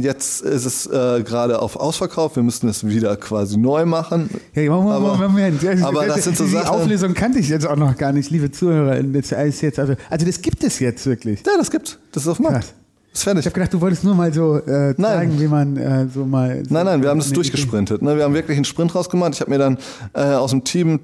jetzt 0.00 0.42
ist 0.42 0.64
es 0.64 0.86
äh, 0.86 1.22
gerade 1.22 1.60
auf 1.60 1.76
Ausverkauf, 1.76 2.36
wir 2.36 2.42
müssen 2.42 2.68
es 2.68 2.86
wieder 2.86 3.16
quasi 3.16 3.56
neu 3.56 3.84
machen. 3.86 4.30
Ja, 4.54 4.70
Moment, 4.70 4.92
Aber- 4.96 5.16
Moment, 5.28 5.62
Moment. 5.62 5.82
aber 5.84 6.06
das 6.06 6.24
sind 6.24 6.36
so 6.36 6.44
die 6.44 6.50
Sachen- 6.52 6.68
Auflösung 6.68 7.14
kannte 7.14 7.38
ich 7.38 7.48
jetzt 7.48 7.66
auch 7.66 7.76
noch 7.76 7.96
gar 7.96 8.12
nicht, 8.12 8.30
liebe 8.30 8.50
Zuhörer. 8.50 9.02
Das 9.02 9.32
ist 9.32 9.60
jetzt 9.62 9.78
also, 9.78 9.94
also 10.10 10.26
das 10.26 10.40
gibt 10.42 10.62
es 10.64 10.78
jetzt 10.78 11.06
wirklich. 11.06 11.40
Ja, 11.46 11.52
das 11.58 11.70
gibt's. 11.70 11.98
Das 12.12 12.22
ist 12.24 12.28
auf 12.28 12.36
dem 12.38 12.44
Markt. 12.44 12.58
Krass. 12.60 12.74
Ist 13.12 13.22
fertig. 13.24 13.40
Ich 13.40 13.46
habe 13.46 13.54
gedacht, 13.54 13.72
du 13.74 13.80
wolltest 13.80 14.04
nur 14.04 14.14
mal 14.14 14.32
so 14.32 14.56
äh, 14.58 14.94
zeigen, 14.94 14.94
Nein. 14.98 15.40
wie 15.40 15.46
man 15.48 15.76
äh, 15.76 16.06
so 16.12 16.24
mal. 16.26 16.62
So 16.68 16.74
Nein, 16.74 16.84
nein, 16.86 17.02
wir 17.02 17.08
haben 17.08 17.18
das 17.18 17.30
durchgesprintet. 17.32 18.02
Ne? 18.02 18.16
Wir 18.16 18.24
haben 18.24 18.34
wirklich 18.34 18.56
einen 18.56 18.64
Sprint 18.66 18.94
rausgemacht. 18.94 19.34
Ich 19.34 19.40
habe 19.40 19.50
mir 19.50 19.58
dann 19.58 19.78
äh, 20.12 20.20
aus 20.34 20.50
dem 20.50 20.62
Team 20.64 21.00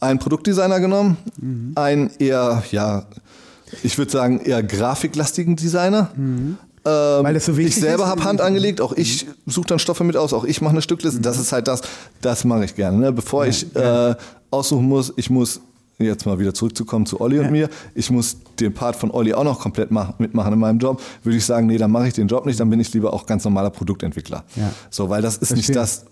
einen 0.00 0.18
Produktdesigner 0.18 0.80
genommen, 0.80 1.16
Mhm. 1.40 1.72
einen 1.76 2.10
eher, 2.18 2.62
ja, 2.70 3.06
ich 3.82 3.96
würde 3.98 4.10
sagen, 4.10 4.40
eher 4.40 4.62
grafiklastigen 4.62 5.56
Designer. 5.56 6.10
Ähm, 6.86 7.24
Weil 7.24 7.34
das 7.34 7.46
so 7.46 7.56
wichtig 7.56 7.78
ich 7.78 7.82
selber 7.82 8.06
habe 8.06 8.22
Hand 8.22 8.40
angelegt, 8.40 8.80
auch 8.80 8.92
ich 8.92 9.26
suche 9.44 9.66
dann 9.66 9.80
Stoffe 9.80 10.04
mit 10.04 10.16
aus, 10.16 10.32
auch 10.32 10.44
ich 10.44 10.60
mache 10.60 10.70
eine 10.70 10.82
Stückliste. 10.82 11.20
Das 11.20 11.36
ist 11.36 11.50
halt 11.50 11.66
das, 11.66 11.82
das 12.20 12.44
mache 12.44 12.64
ich 12.64 12.76
gerne. 12.76 12.96
Ne? 12.98 13.12
Bevor 13.12 13.44
ich 13.44 13.74
äh, 13.74 14.14
aussuchen 14.52 14.86
muss, 14.86 15.12
ich 15.16 15.28
muss 15.28 15.60
jetzt 15.98 16.26
mal 16.26 16.38
wieder 16.38 16.54
zurückzukommen 16.54 17.06
zu 17.06 17.20
Olli 17.20 17.40
und 17.40 17.50
mir, 17.50 17.68
ich 17.94 18.10
muss 18.10 18.36
den 18.60 18.72
Part 18.72 18.96
von 18.96 19.10
Olli 19.10 19.32
auch 19.34 19.44
noch 19.44 19.58
komplett 19.58 19.90
mach, 19.90 20.18
mitmachen 20.18 20.52
in 20.52 20.58
meinem 20.58 20.78
Job, 20.78 21.00
würde 21.22 21.38
ich 21.38 21.44
sagen, 21.44 21.66
nee, 21.66 21.78
dann 21.78 21.90
mache 21.90 22.08
ich 22.08 22.14
den 22.14 22.28
Job 22.28 22.46
nicht, 22.46 22.60
dann 22.60 22.70
bin 22.70 22.78
ich 22.78 22.92
lieber 22.92 23.12
auch 23.12 23.26
ganz 23.26 23.44
normaler 23.44 23.70
Produktentwickler. 23.70 24.44
Ja. 24.54 24.70
So, 24.90 25.08
weil 25.08 25.22
das 25.22 25.38
ist 25.38 25.48
Verstehe. 25.48 25.56
nicht 25.56 25.76
das, 25.76 26.04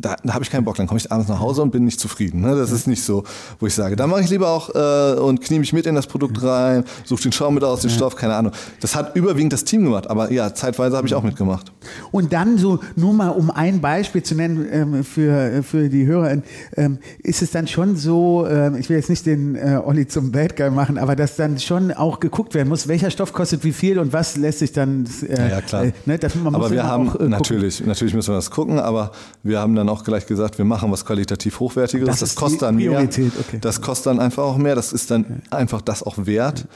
da, 0.00 0.16
da 0.22 0.34
habe 0.34 0.44
ich 0.44 0.50
keinen 0.50 0.64
Bock, 0.64 0.76
dann 0.76 0.86
komme 0.86 0.98
ich 0.98 1.10
abends 1.10 1.28
nach 1.28 1.40
Hause 1.40 1.62
und 1.62 1.70
bin 1.70 1.84
nicht 1.84 2.00
zufrieden. 2.00 2.40
Ne? 2.40 2.56
Das 2.56 2.70
ist 2.70 2.86
nicht 2.86 3.02
so, 3.02 3.24
wo 3.58 3.66
ich 3.66 3.74
sage, 3.74 3.96
da 3.96 4.06
mache 4.06 4.22
ich 4.22 4.30
lieber 4.30 4.48
auch 4.48 4.74
äh, 4.74 5.20
und 5.20 5.40
knie 5.40 5.58
mich 5.58 5.72
mit 5.72 5.86
in 5.86 5.94
das 5.94 6.06
Produkt 6.06 6.42
rein, 6.42 6.84
suche 7.04 7.22
den 7.22 7.32
Schaum 7.32 7.54
mit 7.54 7.64
aus, 7.64 7.80
den 7.82 7.90
Stoff, 7.90 8.16
keine 8.16 8.34
Ahnung. 8.34 8.52
Das 8.80 8.96
hat 8.96 9.16
überwiegend 9.16 9.52
das 9.52 9.64
Team 9.64 9.84
gemacht, 9.84 10.08
aber 10.08 10.32
ja, 10.32 10.54
zeitweise 10.54 10.96
habe 10.96 11.06
ich 11.06 11.14
auch 11.14 11.22
mitgemacht. 11.22 11.72
Und 12.10 12.32
dann 12.32 12.58
so, 12.58 12.80
nur 12.96 13.12
mal 13.12 13.28
um 13.28 13.50
ein 13.50 13.80
Beispiel 13.80 14.22
zu 14.22 14.34
nennen 14.34 14.66
ähm, 14.70 15.04
für, 15.04 15.62
für 15.62 15.88
die 15.88 16.06
Hörer, 16.06 16.38
ähm, 16.76 16.98
ist 17.22 17.42
es 17.42 17.50
dann 17.50 17.66
schon 17.66 17.96
so, 17.96 18.46
ähm, 18.48 18.76
ich 18.76 18.88
will 18.88 18.96
jetzt 18.96 19.10
nicht 19.10 19.26
den 19.26 19.56
äh, 19.56 19.80
Olli 19.84 20.06
zum 20.06 20.32
Bad 20.32 20.56
Guy 20.56 20.70
machen, 20.70 20.98
aber 20.98 21.16
dass 21.16 21.36
dann 21.36 21.58
schon 21.58 21.92
auch 21.92 22.20
geguckt 22.20 22.54
werden 22.54 22.68
muss, 22.68 22.88
welcher 22.88 23.10
Stoff 23.10 23.32
kostet 23.32 23.64
wie 23.64 23.72
viel 23.72 23.98
und 23.98 24.12
was 24.12 24.36
lässt 24.36 24.60
sich 24.60 24.72
dann. 24.72 25.06
Äh, 25.28 25.50
Ja, 25.50 25.60
klar. 25.60 25.84
Äh, 25.84 25.92
ne, 26.06 26.18
das, 26.18 26.32
aber 26.44 26.70
wir 26.70 26.84
haben 26.84 27.12
äh, 27.18 27.28
natürlich, 27.28 27.84
natürlich 27.84 28.14
müssen 28.14 28.30
wir 28.30 28.36
das 28.36 28.50
gucken, 28.50 28.78
aber 28.78 29.12
wir 29.42 29.58
haben 29.60 29.74
dann 29.74 29.88
auch 29.90 30.04
gleich 30.04 30.26
gesagt, 30.26 30.56
wir 30.58 30.64
machen 30.64 30.90
was 30.90 31.04
qualitativ 31.04 31.60
hochwertiges. 31.60 32.06
Das 32.08 32.20
Das, 32.20 32.34
kostet 32.34 32.62
dann 32.62 32.76
mehr. 32.76 33.00
Okay. 33.00 33.30
Das 33.60 33.80
kostet 33.80 34.06
dann 34.06 34.20
einfach 34.20 34.42
auch 34.44 34.56
mehr. 34.56 34.74
Das 34.74 34.92
ist 34.92 35.10
dann 35.10 35.42
einfach 35.50 35.82
das 35.82 36.02
auch 36.02 36.16
wert. 36.18 36.66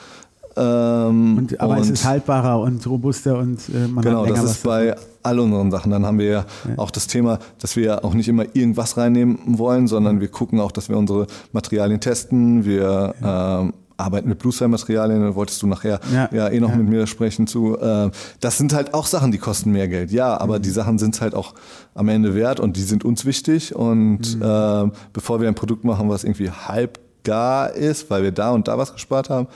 Ähm, 0.56 1.38
Und, 1.38 1.60
aber 1.60 1.78
es 1.78 1.88
und- 1.88 1.94
ist 1.94 2.04
haltbarer 2.04 2.60
und 2.60 2.86
robuster 2.86 3.38
und 3.38 3.58
äh, 3.70 3.88
man 3.88 4.04
Genau, 4.04 4.18
hat 4.20 4.26
länger 4.26 4.36
das 4.36 4.44
was 4.44 4.56
ist 4.58 4.62
bei 4.62 4.94
all 5.24 5.40
unseren 5.40 5.70
Sachen. 5.72 5.90
Dann 5.90 6.06
haben 6.06 6.18
wir 6.18 6.26
ja 6.30 6.46
auch 6.76 6.90
das 6.92 7.06
Thema, 7.08 7.38
dass 7.58 7.74
wir 7.76 7.84
ja 7.84 8.04
auch 8.04 8.14
nicht 8.14 8.28
immer 8.28 8.44
irgendwas 8.52 8.96
reinnehmen 8.96 9.38
wollen, 9.58 9.88
sondern 9.88 10.20
wir 10.20 10.28
gucken 10.28 10.60
auch, 10.60 10.70
dass 10.70 10.88
wir 10.88 10.96
unsere 10.96 11.26
Materialien 11.52 11.98
testen. 12.00 12.64
Wir 12.64 13.14
ähm, 13.24 13.72
arbeiten 13.96 14.28
mit 14.28 14.38
Blue 14.38 14.52
Cell 14.52 14.68
Materialien, 14.68 15.20
da 15.22 15.34
wolltest 15.34 15.62
du 15.62 15.66
nachher 15.66 16.00
Ja. 16.12 16.28
ja, 16.32 16.48
eh 16.48 16.60
noch 16.60 16.70
Ja. 16.70 16.76
mit 16.76 16.88
mir 16.88 17.06
sprechen 17.06 17.46
zu. 17.46 17.78
Ähm, 17.80 18.10
das 18.40 18.58
sind 18.58 18.72
halt 18.72 18.92
auch 18.94 19.06
Sachen, 19.06 19.30
die 19.32 19.38
kosten 19.38 19.70
mehr 19.72 19.88
Geld. 19.88 20.10
Ja, 20.10 20.36
aber 20.40 20.58
Mhm. 20.58 20.62
die 20.62 20.70
Sachen 20.70 20.98
sind 20.98 21.20
halt 21.20 21.34
auch 21.34 21.54
am 21.94 22.08
Ende 22.08 22.34
wert 22.34 22.58
und 22.60 22.76
die 22.76 22.82
sind 22.82 23.04
uns 23.04 23.24
wichtig. 23.24 23.74
Und 23.74 24.36
Mhm. 24.36 24.42
ähm, 24.44 24.92
bevor 25.12 25.40
wir 25.40 25.48
ein 25.48 25.54
Produkt 25.54 25.84
machen, 25.84 26.08
was 26.08 26.24
irgendwie 26.24 26.50
halb 26.50 26.98
gar 27.24 27.70
ist, 27.72 28.10
weil 28.10 28.22
wir 28.22 28.32
da 28.32 28.50
und 28.50 28.68
da 28.68 28.76
was 28.78 28.92
gespart 28.92 29.30
haben, 29.30 29.46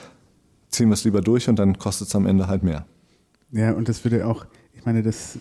ziehen 0.70 0.88
wir 0.88 0.94
es 0.94 1.05
lieber 1.05 1.20
durch 1.20 1.48
und 1.48 1.59
dann 1.59 1.79
kostet 1.79 2.09
es 2.09 2.14
am 2.16 2.27
Ende 2.27 2.46
halt 2.46 2.62
mehr. 2.62 2.85
Ja, 3.51 3.72
und 3.72 3.88
das 3.88 4.05
würde 4.05 4.27
auch, 4.27 4.44
ich 4.78 4.86
meine, 4.86 5.02
das 5.02 5.36
äh, 5.36 5.38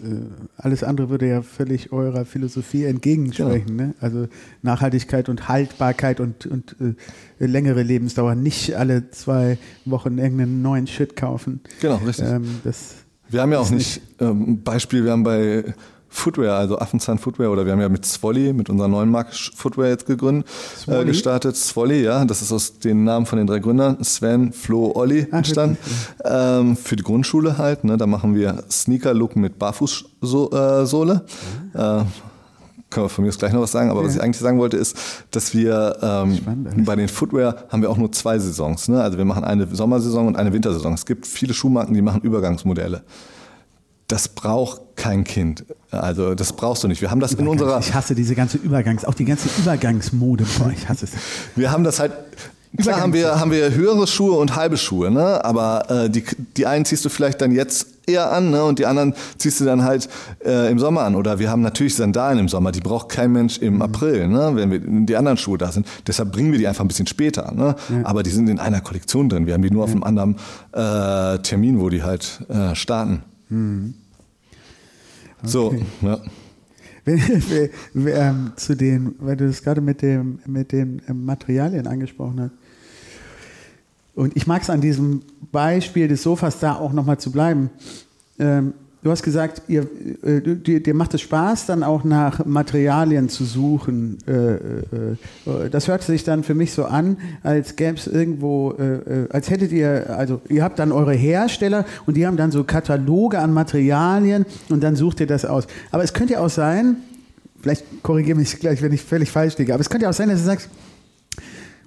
alles 0.58 0.84
andere 0.84 1.10
würde 1.10 1.28
ja 1.28 1.41
völlig 1.43 1.91
eurer 1.91 2.26
Philosophie 2.26 2.86
entgegensprechen. 2.86 3.76
Ne? 3.76 3.93
Also 4.00 4.28
Nachhaltigkeit 4.63 5.30
und 5.30 5.47
Haltbarkeit 5.47 6.19
und, 6.19 6.47
und 6.47 6.76
äh, 6.82 7.45
längere 7.45 7.84
Lebensdauer. 7.84 8.34
Nicht 8.34 8.76
alle 8.76 9.12
zwei 9.12 9.60
Wochen 9.86 10.17
irgendeinen 10.17 10.63
neuen 10.63 10.88
Shit 10.88 11.15
kaufen. 11.15 11.62
Genau, 11.82 11.97
richtig. 11.97 12.28
Ähm, 12.28 12.45
das, 12.63 12.95
Wir 13.30 13.41
haben 13.41 13.52
ja 13.52 13.60
auch 13.60 13.65
Ist 13.65 13.71
nicht, 13.71 14.02
ähm, 14.19 14.63
Beispiel, 14.63 15.04
wir 15.04 15.12
haben 15.12 15.23
bei 15.23 15.76
Footwear, 16.10 16.58
also 16.58 16.80
Affenzahn 16.80 17.17
Footwear, 17.17 17.52
oder 17.52 17.65
wir 17.65 17.74
haben 17.74 17.82
ja 17.82 17.89
mit 17.89 18.06
Swolly, 18.06 18.54
mit 18.54 18.70
unserer 18.70 18.88
neuen 18.88 19.10
Marke 19.10 19.32
Footwear 19.56 19.89
jetzt 19.89 20.06
gegründet, 20.06 20.48
äh, 20.48 20.80
Swolly? 20.80 21.06
gestartet. 21.06 21.56
Swolly, 21.56 22.04
ja, 22.04 22.26
das 22.26 22.41
ist 22.41 22.52
aus 22.52 22.80
den 22.80 23.04
Namen 23.04 23.26
von 23.26 23.38
den 23.38 23.48
drei 23.48 23.60
Gründern, 23.60 24.04
Sven, 24.04 24.54
Flo, 24.54 24.91
Olli, 24.96 25.28
Ach, 25.32 25.38
entstanden. 25.38 25.78
Ähm, 26.24 26.76
für 26.78 26.96
die 26.96 27.04
Grundschule 27.04 27.58
halt, 27.58 27.84
ne, 27.84 27.98
da 27.98 28.08
machen 28.08 28.36
wir 28.36 28.63
Sneaker-Look 28.70 29.36
mit 29.36 29.60
Barfußsohle. 29.60 31.26
Äh, 31.74 32.04
können 32.89 33.06
wir 33.06 33.10
von 33.10 33.24
mir 33.26 33.30
aus 33.30 33.38
gleich 33.38 33.52
noch 33.52 33.62
was 33.62 33.72
sagen, 33.74 33.89
aber 33.89 34.04
was 34.04 34.15
ich 34.15 34.22
eigentlich 34.22 34.38
sagen 34.38 34.60
wollte, 34.60 34.78
ist, 34.78 34.98
dass 35.32 35.54
wir 35.54 35.98
ähm, 36.02 36.38
Spannend 36.38 36.86
bei 36.86 36.96
den 36.96 37.10
Footwear 37.10 37.65
haben 37.70 37.82
wir 37.82 37.89
auch 37.89 37.98
nur 37.98 38.12
zwei 38.13 38.39
Saisons. 38.39 38.88
Ne? 38.88 39.02
Also 39.02 39.17
wir 39.17 39.26
machen 39.26 39.43
eine 39.43 39.67
Sommersaison 39.67 40.28
und 40.28 40.38
eine 40.38 40.54
Wintersaison. 40.54 40.93
Es 40.93 41.06
gibt 41.06 41.28
viele 41.28 41.54
Schuhmarken, 41.54 41.93
die 41.93 42.02
machen 42.02 42.22
Übergangsmodelle. 42.22 43.04
Das 44.08 44.30
braucht 44.30 44.82
kein 44.96 45.26
Kind. 45.26 45.65
Also 45.91 46.34
das 46.34 46.54
brauchst 46.54 46.84
du 46.84 46.88
nicht. 46.88 47.02
Wir 47.02 47.12
haben 47.12 47.20
das 47.20 47.34
in 47.34 47.48
unserer, 47.48 47.80
ich 47.80 47.93
hasse 47.93 48.15
diese 48.15 48.36
ganze 48.36 48.58
Übergangs, 48.58 49.04
auch 49.04 49.13
die 49.13 49.26
ganze 49.26 49.50
Übergangsmode. 49.60 50.46
Boah, 50.58 50.72
ich 50.72 50.88
hasse 50.88 51.06
es. 51.06 51.12
wir 51.56 51.72
haben 51.72 51.84
das 51.84 52.00
halt. 52.00 52.13
Klar 52.78 53.02
haben 53.02 53.13
wir, 53.13 53.39
haben 53.39 53.50
wir 53.50 53.74
höhere 53.74 54.06
Schuhe 54.08 54.38
und 54.38 54.56
halbe 54.56 54.78
Schuhe, 54.78 55.10
ne? 55.10 55.43
aber 55.43 55.89
äh, 55.89 56.10
die, 56.10 56.24
die 56.58 56.67
einen 56.67 56.86
ziehst 56.86 57.04
du 57.06 57.10
vielleicht 57.10 57.41
dann 57.41 57.52
jetzt 57.52 57.88
eher 58.06 58.32
an 58.32 58.52
ne? 58.52 58.63
und 58.63 58.78
die 58.78 58.86
anderen 58.86 59.15
ziehst 59.38 59.62
du 59.62 59.65
dann 59.65 59.84
halt 59.84 60.10
äh, 60.46 60.70
im 60.70 60.78
Sommer 60.78 61.02
an. 61.02 61.15
Oder 61.15 61.39
wir 61.39 61.50
haben 61.50 61.62
natürlich 61.62 61.96
Sandalen 61.96 62.39
im 62.39 62.50
Sommer, 62.50 62.72
die 62.72 62.82
braucht 62.82 63.10
kein 63.10 63.32
Mensch 63.32 63.58
im 63.60 63.82
April, 63.82 64.28
ne? 64.28 64.52
wenn 64.54 64.70
wir, 64.70 64.80
die 64.80 65.15
anderen 65.15 65.38
Schuhe 65.38 65.58
da 65.58 65.72
sind. 65.72 65.88
Deshalb 66.06 66.32
bringen 66.32 66.52
wir 66.52 66.60
die 66.60 66.67
einfach 66.67 66.84
ein 66.84 66.88
bisschen 66.89 67.08
später. 67.08 67.52
Ne? 67.54 67.76
Aber 68.04 68.22
die 68.22 68.32
sind 68.32 68.50
in 68.50 68.60
einer 68.60 68.82
Kollektion 68.82 69.30
drin. 69.30 69.48
Wir 69.48 69.54
haben 69.54 69.62
die 69.62 69.72
nur 69.72 69.86
auf 69.86 69.91
einem 69.91 70.04
anderen 70.04 70.36
äh, 70.74 71.39
Termin, 71.39 71.80
wo 71.80 71.89
die 71.89 72.04
halt 72.04 72.41
äh, 72.50 72.76
starten. 72.76 73.24
So, 75.44 75.76
ja. 76.02 76.20
Wenn, 77.06 77.20
wenn, 77.50 77.70
wenn, 77.94 78.16
ähm, 78.16 78.52
zu 78.56 78.76
den, 78.76 79.16
weil 79.20 79.38
du 79.38 79.48
das 79.48 79.64
gerade 79.64 79.82
mit, 79.82 80.02
dem, 80.02 80.40
mit 80.46 80.72
den 80.72 81.02
ähm, 81.08 81.26
Materialien 81.26 81.88
angesprochen 81.88 82.42
hast. 82.42 82.52
Und 84.16 84.36
ich 84.36 84.48
mag 84.48 84.64
es 84.64 84.70
an 84.70 84.82
diesem 84.82 85.22
Beispiel 85.52 86.08
des 86.08 86.24
Sofas 86.24 86.60
da 86.60 86.76
auch 86.76 86.92
nochmal 86.92 87.20
zu 87.20 87.32
bleiben. 87.32 87.70
Ähm, 88.40 88.74
du 89.08 89.12
hast 89.12 89.24
gesagt, 89.24 89.62
ihr, 89.70 89.88
äh, 90.22 90.41
dir, 90.41 90.84
dir 90.84 90.93
macht 90.93 91.13
es 91.13 91.22
Spaß, 91.22 91.65
dann 91.65 91.82
auch 91.82 92.04
nach 92.04 92.46
Materialien 92.46 93.30
zu 93.30 93.46
suchen. 93.46 94.17
Äh, 94.28 94.56
äh, 94.56 95.70
das 95.72 95.88
hört 95.88 96.04
sich 96.04 96.26
dann 96.26 96.43
für 96.43 96.56
mich 96.56 96.74
so 96.74 96.84
an, 96.84 97.15
als 97.41 97.78
gäbe 97.78 97.98
es 97.98 98.06
irgendwo, 98.06 98.76
als 99.30 99.50
hättet 99.50 99.72
ihr, 99.72 100.10
also 100.10 100.41
ihr 100.50 100.62
habt 100.62 100.80
dann 100.80 100.91
eure 100.91 101.13
Hersteller 101.13 101.86
und 102.06 102.17
die 102.17 102.28
haben 102.28 102.36
dann 102.36 102.52
so 102.52 102.65
Kataloge 102.65 103.39
an 103.39 103.54
Materialien 103.54 104.46
und 104.67 104.84
dann 104.84 104.98
sucht 104.98 105.22
ihr 105.22 105.28
das 105.28 105.46
aus. 105.46 105.67
Aber 105.91 106.04
es 106.04 106.13
könnte 106.13 106.34
ja 106.34 106.39
auch 106.41 106.50
sein, 106.50 106.98
vielleicht 107.62 107.86
korrigiere 108.04 108.38
mich 108.38 108.60
gleich, 108.60 108.82
wenn 108.82 108.91
ich 108.91 109.02
völlig 109.02 109.32
falsch 109.32 109.58
liege, 109.58 109.74
aber 109.74 109.82
es 109.82 109.89
könnte 109.89 110.04
ja 110.04 110.10
auch 110.10 110.13
sein, 110.13 110.28
dass 110.28 110.39
du 110.39 110.46
sagst, 110.46 110.70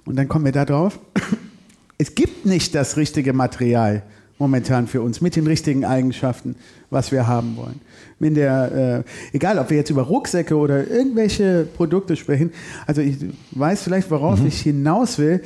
und 0.05 0.15
dann 0.15 0.27
kommen 0.27 0.45
wir 0.45 0.51
da 0.51 0.65
drauf, 0.65 0.99
es 1.99 2.15
gibt 2.15 2.47
nicht 2.47 2.73
das 2.73 2.97
richtige 2.97 3.33
Material 3.33 4.01
momentan 4.41 4.87
für 4.87 5.03
uns 5.03 5.21
mit 5.21 5.35
den 5.35 5.45
richtigen 5.45 5.85
Eigenschaften, 5.85 6.55
was 6.91 7.11
wir 7.11 7.25
haben 7.25 7.57
wollen. 7.57 7.81
In 8.19 8.35
der, 8.35 9.03
äh, 9.33 9.35
egal, 9.35 9.57
ob 9.57 9.71
wir 9.71 9.77
jetzt 9.77 9.89
über 9.89 10.03
Rucksäcke 10.03 10.55
oder 10.55 10.87
irgendwelche 10.87 11.67
Produkte 11.75 12.15
sprechen, 12.15 12.51
also 12.85 13.01
ich 13.01 13.17
weiß 13.51 13.81
vielleicht, 13.81 14.11
worauf 14.11 14.45
ich 14.45 14.61
hinaus 14.61 15.17
will. 15.17 15.41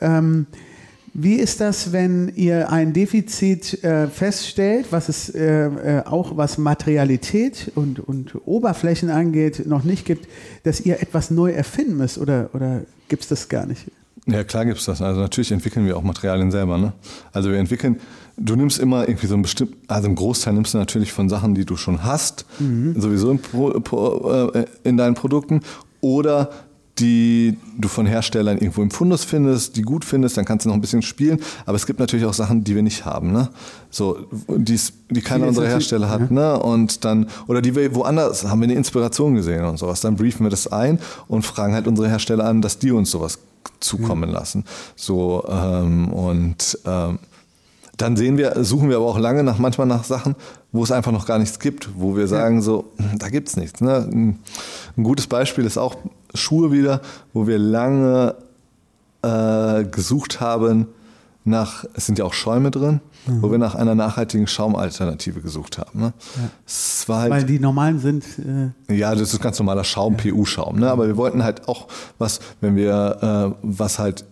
Ähm, 0.00 0.46
wie 1.18 1.36
ist 1.36 1.60
das, 1.60 1.92
wenn 1.92 2.30
ihr 2.34 2.70
ein 2.70 2.92
Defizit 2.92 3.82
äh, 3.82 4.06
feststellt, 4.06 4.88
was 4.90 5.08
es 5.08 5.30
äh, 5.30 5.66
äh, 5.66 6.02
auch 6.04 6.36
was 6.36 6.58
Materialität 6.58 7.72
und, 7.74 8.00
und 8.00 8.34
Oberflächen 8.44 9.08
angeht, 9.08 9.66
noch 9.66 9.82
nicht 9.82 10.04
gibt, 10.04 10.28
dass 10.64 10.80
ihr 10.80 11.00
etwas 11.00 11.30
neu 11.30 11.52
erfinden 11.52 11.96
müsst 11.96 12.18
oder, 12.18 12.50
oder 12.52 12.82
gibt 13.08 13.22
es 13.22 13.28
das 13.28 13.48
gar 13.48 13.64
nicht? 13.64 13.86
Ja, 14.26 14.44
klar 14.44 14.66
gibt's 14.66 14.84
das. 14.84 15.00
Also 15.00 15.20
natürlich 15.20 15.52
entwickeln 15.52 15.86
wir 15.86 15.96
auch 15.96 16.02
Materialien 16.02 16.50
selber. 16.50 16.76
Ne? 16.76 16.92
Also 17.32 17.50
wir 17.50 17.58
entwickeln, 17.58 17.98
du 18.36 18.56
nimmst 18.56 18.78
immer 18.78 19.08
irgendwie 19.08 19.26
so 19.26 19.34
ein 19.34 19.42
bestimmt, 19.42 19.74
also 19.88 20.06
einen 20.06 20.16
Großteil 20.16 20.52
nimmst 20.54 20.74
du 20.74 20.78
natürlich 20.78 21.12
von 21.12 21.28
Sachen, 21.28 21.54
die 21.54 21.64
du 21.64 21.76
schon 21.76 22.04
hast, 22.04 22.44
sowieso 22.96 23.30
in, 23.30 23.38
Pro, 23.40 24.50
äh, 24.52 24.64
in 24.84 24.96
deinen 24.96 25.14
Produkten. 25.14 25.60
Oder 26.00 26.50
die 26.98 27.58
du 27.76 27.88
von 27.88 28.06
Herstellern 28.06 28.56
irgendwo 28.56 28.80
im 28.80 28.90
Fundus 28.90 29.22
findest, 29.24 29.76
die 29.76 29.82
gut 29.82 30.02
findest, 30.02 30.38
dann 30.38 30.46
kannst 30.46 30.64
du 30.64 30.70
noch 30.70 30.76
ein 30.76 30.80
bisschen 30.80 31.02
spielen. 31.02 31.40
Aber 31.66 31.76
es 31.76 31.84
gibt 31.84 32.00
natürlich 32.00 32.24
auch 32.24 32.32
Sachen, 32.32 32.64
die 32.64 32.74
wir 32.74 32.82
nicht 32.82 33.04
haben, 33.04 33.32
ne? 33.32 33.50
So, 33.90 34.16
die's, 34.48 34.94
die 35.10 35.20
keiner 35.20 35.46
unserer 35.46 35.66
Hersteller 35.68 36.08
hat, 36.08 36.20
natürlich- 36.30 36.38
ne? 36.42 36.58
Und 36.58 37.04
dann, 37.04 37.26
oder 37.48 37.60
die 37.60 37.74
wir 37.76 37.94
woanders 37.94 38.44
haben 38.48 38.60
wir 38.60 38.64
eine 38.64 38.74
Inspiration 38.74 39.34
gesehen 39.34 39.64
und 39.66 39.78
sowas. 39.78 40.00
Dann 40.00 40.16
briefen 40.16 40.46
wir 40.46 40.50
das 40.50 40.68
ein 40.72 40.98
und 41.28 41.42
fragen 41.44 41.74
halt 41.74 41.86
unsere 41.86 42.08
Hersteller 42.08 42.44
an, 42.46 42.62
dass 42.62 42.78
die 42.78 42.92
uns 42.92 43.10
sowas 43.10 43.40
zukommen 43.80 44.30
lassen. 44.30 44.64
So, 44.94 45.44
ähm, 45.50 46.08
und 46.08 46.78
ähm, 46.86 47.18
dann 47.96 48.16
sehen 48.16 48.36
wir, 48.36 48.62
suchen 48.64 48.88
wir 48.88 48.96
aber 48.96 49.06
auch 49.06 49.18
lange 49.18 49.42
nach 49.42 49.58
manchmal 49.58 49.86
nach 49.86 50.04
Sachen, 50.04 50.34
wo 50.72 50.82
es 50.82 50.92
einfach 50.92 51.12
noch 51.12 51.26
gar 51.26 51.38
nichts 51.38 51.58
gibt, 51.58 51.88
wo 51.96 52.16
wir 52.16 52.28
sagen 52.28 52.60
so, 52.62 52.92
hm, 52.96 53.18
da 53.18 53.28
gibt's 53.28 53.56
nichts. 53.56 53.80
Ne? 53.80 54.08
Ein 54.96 55.02
gutes 55.02 55.26
Beispiel 55.26 55.64
ist 55.64 55.78
auch 55.78 55.96
Schuhe 56.34 56.72
wieder, 56.72 57.00
wo 57.32 57.46
wir 57.46 57.58
lange 57.58 58.34
äh, 59.22 59.84
gesucht 59.84 60.40
haben 60.40 60.88
nach, 61.44 61.84
es 61.94 62.06
sind 62.06 62.18
ja 62.18 62.24
auch 62.24 62.34
Schäume 62.34 62.70
drin, 62.70 63.00
wo 63.40 63.50
wir 63.50 63.58
nach 63.58 63.74
einer 63.74 63.94
nachhaltigen 63.94 64.46
Schaumalternative 64.46 65.40
gesucht 65.40 65.78
haben. 65.78 66.00
Ne? 66.00 66.12
Es 66.66 67.08
war 67.08 67.22
halt, 67.22 67.32
Weil 67.32 67.44
die 67.44 67.58
normalen 67.58 67.98
sind. 67.98 68.24
Äh, 68.88 68.94
ja, 68.94 69.14
das 69.14 69.32
ist 69.32 69.40
ganz 69.40 69.58
normaler 69.58 69.84
Schaum, 69.84 70.16
PU-Schaum. 70.16 70.78
Ne? 70.78 70.90
Aber 70.90 71.06
wir 71.06 71.16
wollten 71.16 71.42
halt 71.42 71.68
auch 71.68 71.88
was, 72.18 72.40
wenn 72.60 72.76
wir, 72.76 73.52
äh, 73.52 73.56
was 73.62 73.98
halt, 73.98 74.24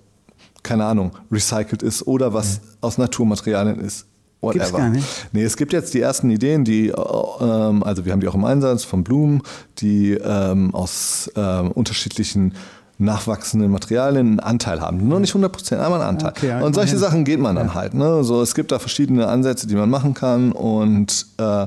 keine 0.64 0.85
Ahnung, 0.85 1.12
recycelt 1.31 1.85
ist 1.85 2.07
oder 2.07 2.35
was 2.35 2.61
aus 2.81 2.98
Naturmaterialien 2.98 3.79
ist. 3.79 4.07
Whatever. 4.40 4.64
Gibt's 4.64 4.77
gar 4.77 4.90
nicht? 4.90 5.07
Nee, 5.33 5.44
es 5.44 5.57
gibt 5.57 5.72
jetzt 5.72 5.94
die 5.94 6.00
ersten 6.00 6.31
Ideen, 6.31 6.64
die, 6.64 6.88
äh, 6.88 6.92
ähm, 6.92 7.83
also 7.83 8.05
wir 8.05 8.12
haben 8.12 8.20
die 8.20 8.29
auch 8.29 8.35
im 8.35 8.44
Einsatz 8.44 8.85
von 8.85 9.05
Blumen, 9.05 9.42
die 9.79 10.12
ähm, 10.12 10.74
aus 10.74 11.31
ähm, 11.37 11.70
unterschiedlichen 11.70 12.55
nachwachsenden 12.98 13.70
Materialien 13.70 14.29
einen 14.29 14.40
Anteil 14.40 14.81
haben. 14.81 15.09
Nur 15.09 15.18
nicht 15.18 15.31
100 15.31 15.50
Prozent, 15.50 15.81
aber 15.81 15.96
einen 15.96 16.05
Anteil. 16.05 16.31
Okay, 16.31 16.48
ja, 16.48 16.61
und 16.61 16.74
solche. 16.74 16.96
Sachen 16.98 17.24
geht 17.24 17.40
man 17.40 17.57
dann 17.57 17.74
halt. 17.74 17.94
Ne? 17.94 18.22
So, 18.22 18.40
es 18.40 18.55
gibt 18.55 18.70
da 18.70 18.79
verschiedene 18.79 19.27
Ansätze, 19.27 19.66
die 19.66 19.74
man 19.74 19.90
machen 19.90 20.14
kann 20.14 20.53
und 20.53 21.27
äh, 21.38 21.66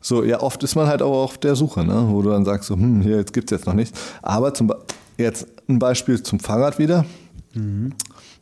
so, 0.00 0.22
ja, 0.22 0.40
oft 0.40 0.62
ist 0.62 0.76
man 0.76 0.86
halt 0.86 1.02
auch 1.02 1.24
auf 1.24 1.38
der 1.38 1.56
Suche, 1.56 1.84
ne? 1.84 2.06
wo 2.08 2.22
du 2.22 2.30
dann 2.30 2.44
sagst, 2.44 2.68
so, 2.68 2.74
hm, 2.74 3.00
hier, 3.00 3.16
jetzt 3.16 3.32
gibt's 3.32 3.50
jetzt 3.50 3.66
noch 3.66 3.74
nicht. 3.74 3.96
Aber 4.22 4.52
zum, 4.52 4.72
jetzt 5.16 5.46
ein 5.68 5.78
Beispiel 5.78 6.22
zum 6.22 6.38
Fahrrad 6.40 6.78
wieder. 6.78 7.04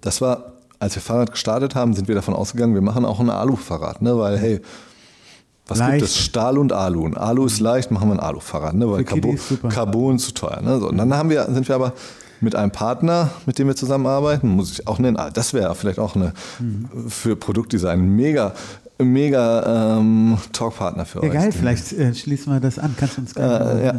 Das 0.04 0.20
war, 0.20 0.52
als 0.78 0.94
wir 0.94 1.02
Fahrrad 1.02 1.32
gestartet 1.32 1.74
haben, 1.74 1.94
sind 1.94 2.08
wir 2.08 2.14
davon 2.14 2.34
ausgegangen, 2.34 2.74
wir 2.74 2.82
machen 2.82 3.06
auch 3.06 3.20
ein 3.20 3.30
Alu-Fahrrad, 3.30 4.02
ne? 4.02 4.18
weil, 4.18 4.38
hey, 4.38 4.60
was 5.66 5.78
Leicht. 5.78 5.92
gibt 5.92 6.02
es? 6.02 6.18
Stahl 6.18 6.58
und 6.58 6.74
Alu. 6.74 7.04
Und 7.06 7.16
Alu 7.16 7.46
ist 7.46 7.58
leicht, 7.58 7.90
machen 7.90 8.10
wir 8.10 8.16
ein 8.16 8.20
Alu-Fahrrad, 8.20 8.74
ne? 8.74 8.90
weil 8.90 9.02
Carbon. 9.04 9.38
Carbon 9.70 10.18
zu 10.18 10.32
teuer. 10.34 10.60
Ne? 10.60 10.78
So, 10.78 10.90
und 10.90 10.98
dann 10.98 11.14
haben 11.14 11.30
wir, 11.30 11.46
sind 11.46 11.66
wir 11.68 11.74
aber 11.74 11.94
mit 12.42 12.54
einem 12.54 12.70
Partner, 12.70 13.30
mit 13.46 13.58
dem 13.58 13.66
wir 13.68 13.76
zusammenarbeiten, 13.76 14.48
muss 14.48 14.72
ich 14.72 14.86
auch 14.86 14.98
nennen, 14.98 15.16
ah, 15.16 15.30
das 15.30 15.54
wäre 15.54 15.74
vielleicht 15.74 15.98
auch 15.98 16.16
eine 16.16 16.34
Mhm. 16.60 17.08
für 17.08 17.34
Produktdesign 17.34 18.02
mega, 18.14 18.52
mega 18.98 19.98
ähm, 19.98 20.38
Talkpartner 20.52 21.04
für 21.04 21.20
ja, 21.22 21.28
euch. 21.28 21.32
geil, 21.32 21.52
vielleicht 21.52 21.92
äh, 21.92 22.14
schließen 22.14 22.52
wir 22.52 22.60
das 22.60 22.78
an. 22.78 22.94
Kannst 22.96 23.16
du 23.16 23.22
uns 23.22 23.34
gerne. 23.34 23.80
Äh, 23.80 23.86
ja. 23.86 23.94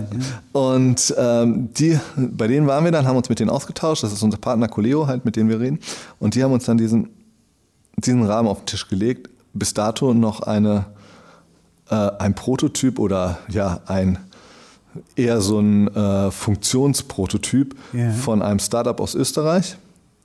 Und 0.53 1.13
ähm, 1.17 1.69
die, 1.73 1.99
bei 2.15 2.47
denen 2.47 2.67
waren 2.67 2.83
wir 2.83 2.91
dann, 2.91 3.05
haben 3.05 3.17
uns 3.17 3.29
mit 3.29 3.39
denen 3.39 3.49
ausgetauscht. 3.49 4.03
Das 4.03 4.13
ist 4.13 4.23
unser 4.23 4.37
Partner 4.37 4.67
Coleo, 4.67 5.07
halt, 5.07 5.25
mit 5.25 5.35
denen 5.35 5.49
wir 5.49 5.59
reden. 5.59 5.79
Und 6.19 6.35
die 6.35 6.43
haben 6.43 6.53
uns 6.53 6.65
dann 6.65 6.77
diesen, 6.77 7.09
diesen 7.97 8.23
Rahmen 8.23 8.47
auf 8.47 8.59
den 8.59 8.65
Tisch 8.67 8.87
gelegt. 8.87 9.29
Bis 9.53 9.73
dato 9.73 10.13
noch 10.13 10.41
eine, 10.41 10.85
äh, 11.89 11.95
ein 12.19 12.33
Prototyp 12.35 12.99
oder 12.99 13.39
ja, 13.49 13.81
ein 13.87 14.17
eher 15.17 15.41
so 15.41 15.59
ein 15.59 15.93
äh, 15.93 16.31
Funktionsprototyp 16.31 17.75
Ja. 17.93 18.11
von 18.11 18.41
einem 18.41 18.59
Startup 18.59 18.99
aus 19.01 19.13
Österreich, 19.13 19.77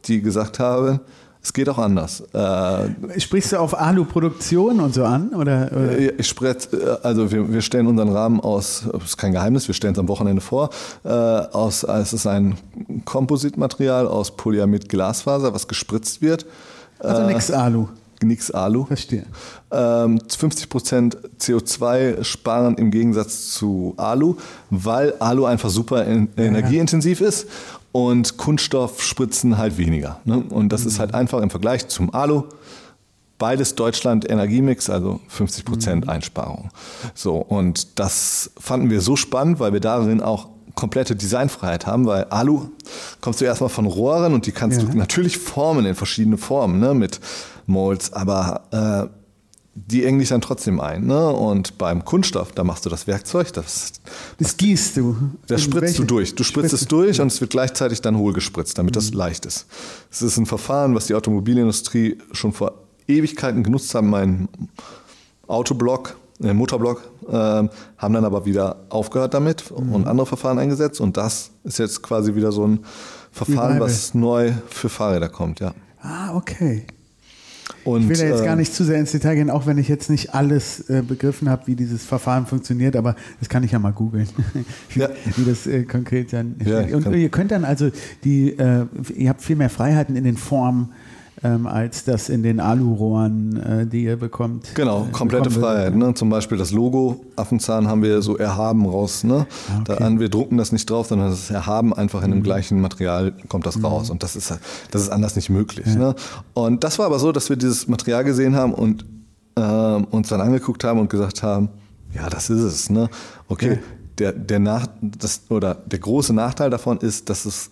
die 0.04 0.22
gesagt 0.22 0.58
haben, 0.60 1.00
es 1.42 1.52
geht 1.52 1.68
auch 1.68 1.78
anders. 1.78 2.22
Äh, 2.34 3.18
Sprichst 3.20 3.52
du 3.52 3.56
auf 3.58 3.78
Alu-Produktion 3.78 4.78
und 4.80 4.92
so 4.94 5.04
an? 5.04 5.30
Oder, 5.30 5.70
oder? 5.72 5.98
äh, 5.98 6.12
Ich 6.18 6.28
spreche, 6.28 6.76
äh, 6.76 7.06
also 7.06 7.30
wir, 7.32 7.50
wir 7.52 7.62
stellen 7.62 7.86
unseren 7.86 8.10
Rahmen 8.10 8.40
aus, 8.40 8.84
das 8.92 9.04
ist 9.04 9.16
kein 9.16 9.32
Geheimnis, 9.32 9.66
wir 9.66 9.74
stellen 9.74 9.94
es 9.94 9.98
am 9.98 10.08
Wochenende 10.08 10.42
vor, 10.42 10.70
äh, 11.04 11.08
aus, 11.08 11.82
es 11.82 12.12
ist 12.12 12.26
ein 12.26 12.56
Kompositmaterial 13.06 14.06
aus 14.06 14.36
Polyamid 14.36 14.88
Glasfaser, 14.88 15.54
was 15.54 15.66
gespritzt 15.66 16.20
wird. 16.20 16.44
also 16.98 17.22
äh, 17.22 17.26
nix 17.32 17.50
Alu. 17.50 17.88
Nix 18.22 18.50
Alu. 18.50 18.84
Verstehe. 18.84 19.24
Ähm, 19.70 20.18
50% 20.18 21.16
CO2 21.40 22.22
sparen 22.22 22.74
im 22.76 22.90
Gegensatz 22.90 23.52
zu 23.52 23.94
Alu, 23.96 24.34
weil 24.68 25.14
Alu 25.20 25.46
einfach 25.46 25.70
super 25.70 26.06
en 26.06 26.28
energieintensiv 26.36 27.22
ist 27.22 27.46
und 27.92 28.36
Kunststoffspritzen 28.36 29.58
halt 29.58 29.78
weniger. 29.78 30.20
Ne? 30.24 30.42
Und 30.48 30.70
das 30.72 30.84
ist 30.86 30.98
halt 30.98 31.14
einfach 31.14 31.40
im 31.40 31.50
Vergleich 31.50 31.88
zum 31.88 32.14
Alu. 32.14 32.44
Beides 33.38 33.74
Deutschland 33.74 34.28
Energiemix, 34.28 34.90
also 34.90 35.18
50% 35.34 36.06
Einsparung. 36.08 36.70
So, 37.14 37.36
und 37.36 37.98
das 37.98 38.50
fanden 38.60 38.90
wir 38.90 39.00
so 39.00 39.16
spannend, 39.16 39.60
weil 39.60 39.72
wir 39.72 39.80
darin 39.80 40.20
auch 40.20 40.48
komplette 40.74 41.16
Designfreiheit 41.16 41.86
haben, 41.86 42.06
weil 42.06 42.24
Alu 42.24 42.68
kommst 43.22 43.40
du 43.40 43.46
erstmal 43.46 43.70
von 43.70 43.86
Rohren 43.86 44.34
und 44.34 44.46
die 44.46 44.52
kannst 44.52 44.82
Ja. 44.82 44.88
du 44.88 44.96
natürlich 44.96 45.38
formen 45.38 45.86
in 45.86 45.94
verschiedene 45.94 46.36
Formen, 46.36 46.80
ne, 46.80 46.92
mit 46.94 47.18
Molds, 47.66 48.12
aber 48.12 49.08
äh, 49.10 49.19
die 49.86 50.04
engen 50.04 50.18
dich 50.18 50.28
dann 50.28 50.40
trotzdem 50.40 50.80
ein. 50.80 51.06
Ne? 51.06 51.28
Und 51.30 51.78
beim 51.78 52.04
Kunststoff, 52.04 52.52
da 52.52 52.64
machst 52.64 52.84
du 52.86 52.90
das 52.90 53.06
Werkzeug, 53.06 53.52
das, 53.52 53.92
Das 54.38 54.56
gießt 54.56 54.96
du. 54.98 55.16
das 55.46 55.62
spritzt 55.62 55.82
welche- 55.82 55.96
du 56.02 56.04
durch. 56.04 56.34
Du 56.34 56.44
spritzt 56.44 56.72
es 56.72 56.86
durch 56.86 57.20
und 57.20 57.28
es 57.28 57.40
wird 57.40 57.50
gleichzeitig 57.50 58.00
dann 58.00 58.16
hohl 58.16 58.32
gespritzt, 58.32 58.78
damit 58.78 58.96
das 58.96 59.12
leicht 59.14 59.46
ist. 59.46 59.66
Es 60.10 60.22
ist 60.22 60.36
ein 60.36 60.46
Verfahren, 60.46 60.94
was 60.94 61.06
die 61.06 61.14
Automobilindustrie 61.14 62.18
schon 62.32 62.52
vor 62.52 62.74
Ewigkeiten 63.08 63.62
genutzt 63.62 63.94
haben. 63.94 64.10
Mein 64.10 64.48
Autoblock, 65.46 66.16
äh, 66.42 66.52
Motorblock, 66.54 67.02
ähm, 67.28 67.70
haben 67.98 68.14
dann 68.14 68.24
aber 68.24 68.44
wieder 68.44 68.76
aufgehört 68.88 69.34
damit 69.34 69.70
und 69.70 70.06
andere 70.06 70.26
Verfahren 70.26 70.58
eingesetzt. 70.58 71.00
Und 71.00 71.16
das 71.16 71.50
ist 71.64 71.78
jetzt 71.78 72.02
quasi 72.02 72.34
wieder 72.34 72.52
so 72.52 72.66
ein 72.66 72.80
Verfahren, 73.32 73.78
was 73.80 74.14
neu 74.14 74.52
für 74.68 74.88
Fahrräder 74.88 75.28
kommt, 75.28 75.60
ja. 75.60 75.72
Ah, 76.02 76.34
okay. 76.34 76.86
Und, 77.84 78.02
Ich 78.02 78.08
will 78.08 78.18
ja 78.18 78.26
jetzt 78.26 78.42
äh, 78.42 78.44
gar 78.44 78.56
nicht 78.56 78.74
zu 78.74 78.84
sehr 78.84 78.98
ins 78.98 79.12
Detail 79.12 79.34
gehen, 79.36 79.50
auch 79.50 79.66
wenn 79.66 79.78
ich 79.78 79.88
jetzt 79.88 80.10
nicht 80.10 80.34
alles 80.34 80.88
äh, 80.88 81.02
begriffen 81.02 81.48
habe, 81.48 81.66
wie 81.66 81.74
dieses 81.76 82.04
Verfahren 82.04 82.46
funktioniert, 82.46 82.96
aber 82.96 83.16
das 83.38 83.48
kann 83.48 83.62
ich 83.64 83.72
ja 83.72 83.78
mal 83.78 83.92
googeln, 83.92 84.28
wie, 84.90 85.00
Ja. 85.00 85.08
wie 85.36 85.44
das 85.44 85.66
äh, 85.66 85.84
konkret 85.84 86.32
dann 86.32 86.56
Ja, 86.64 86.80
Und 86.96 87.12
ihr 87.14 87.28
könnt 87.28 87.50
dann 87.50 87.64
also 87.64 87.90
die, 88.24 88.50
äh, 88.58 88.86
ihr 89.16 89.28
habt 89.28 89.42
viel 89.42 89.56
mehr 89.56 89.70
Freiheiten 89.70 90.16
in 90.16 90.24
den 90.24 90.36
Formen, 90.36 90.90
ähm, 91.42 91.66
als 91.66 92.04
das 92.04 92.28
in 92.28 92.42
den 92.42 92.60
Alurohren, 92.60 93.56
äh, 93.56 93.86
die 93.86 94.04
ihr 94.04 94.16
bekommt. 94.16 94.74
Genau, 94.74 95.06
äh, 95.08 95.12
komplette 95.12 95.48
bekommen 95.48 95.62
würdet. 95.62 95.78
Freiheit. 95.78 95.96
Ne? 95.96 96.14
Zum 96.14 96.28
Beispiel 96.28 96.58
das 96.58 96.70
Logo 96.70 97.24
Affenzahn 97.36 97.88
haben 97.88 98.02
wir 98.02 98.20
so 98.20 98.36
erhaben 98.36 98.86
raus. 98.86 99.24
Ne? 99.24 99.46
Ah, 99.68 99.80
okay. 99.80 99.92
Mhm. 100.04 100.14
da 100.14 100.20
wir 100.20 100.28
drucken 100.28 100.56
das 100.58 100.72
nicht 100.72 100.88
drauf, 100.90 101.06
sondern 101.06 101.30
das 101.30 101.50
erhaben 101.50 101.92
einfach 101.94 102.22
in 102.22 102.30
dem 102.30 102.42
gleichen 102.42 102.80
Material 102.80 103.32
kommt 103.48 103.66
das 103.66 103.82
raus. 103.82 104.10
Und 104.10 104.22
das 104.22 104.36
ist, 104.36 104.54
das 104.90 105.02
ist 105.02 105.08
anders 105.08 105.36
nicht 105.36 105.48
möglich. 105.50 105.86
Ne? 105.86 106.14
Und 106.52 106.84
das 106.84 106.98
war 106.98 107.06
aber 107.06 107.18
so, 107.18 107.32
dass 107.32 107.48
wir 107.48 107.56
dieses 107.56 107.88
Material 107.88 108.24
gesehen 108.24 108.54
haben 108.54 108.74
und 108.74 109.06
ähm, 109.56 110.04
uns 110.10 110.28
dann 110.28 110.40
angeguckt 110.40 110.84
haben 110.84 111.00
und 111.00 111.08
gesagt 111.08 111.42
haben, 111.42 111.70
ja, 112.14 112.28
das 112.28 112.50
ist 112.50 112.60
es. 112.62 112.90
Ne? 112.90 113.08
Okay, 113.48 113.72
Ja. 113.74 113.78
der, 114.18 114.32
der, 114.32 114.58
Nach 114.58 114.86
das, 115.00 115.42
oder 115.48 115.74
der 115.74 115.98
große 116.00 116.32
Nachteil 116.34 116.70
davon 116.70 116.98
ist, 116.98 117.30
dass 117.30 117.44
es 117.46 117.70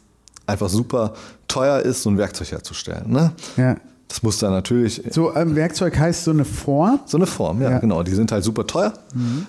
einfach 0.48 0.68
super 0.68 1.12
teuer 1.46 1.80
ist, 1.80 2.02
so 2.02 2.10
ein 2.10 2.18
Werkzeug 2.18 2.50
herzustellen. 2.52 3.10
Ne? 3.10 3.32
Ja. 3.56 3.76
Das 4.08 4.22
muss 4.22 4.38
dann 4.38 4.52
natürlich 4.52 5.02
So, 5.10 5.34
ähm, 5.36 5.54
Werkzeug 5.54 5.98
heißt 5.98 6.24
so 6.24 6.30
eine 6.30 6.46
Form. 6.46 7.00
so 7.04 7.18
eine 7.18 7.26
Form, 7.26 7.60
ja, 7.60 7.72
Ja. 7.72 7.78
genau. 7.78 8.02
Die 8.02 8.14
sind 8.14 8.32
halt 8.32 8.42
super 8.42 8.66
teuer. 8.66 8.94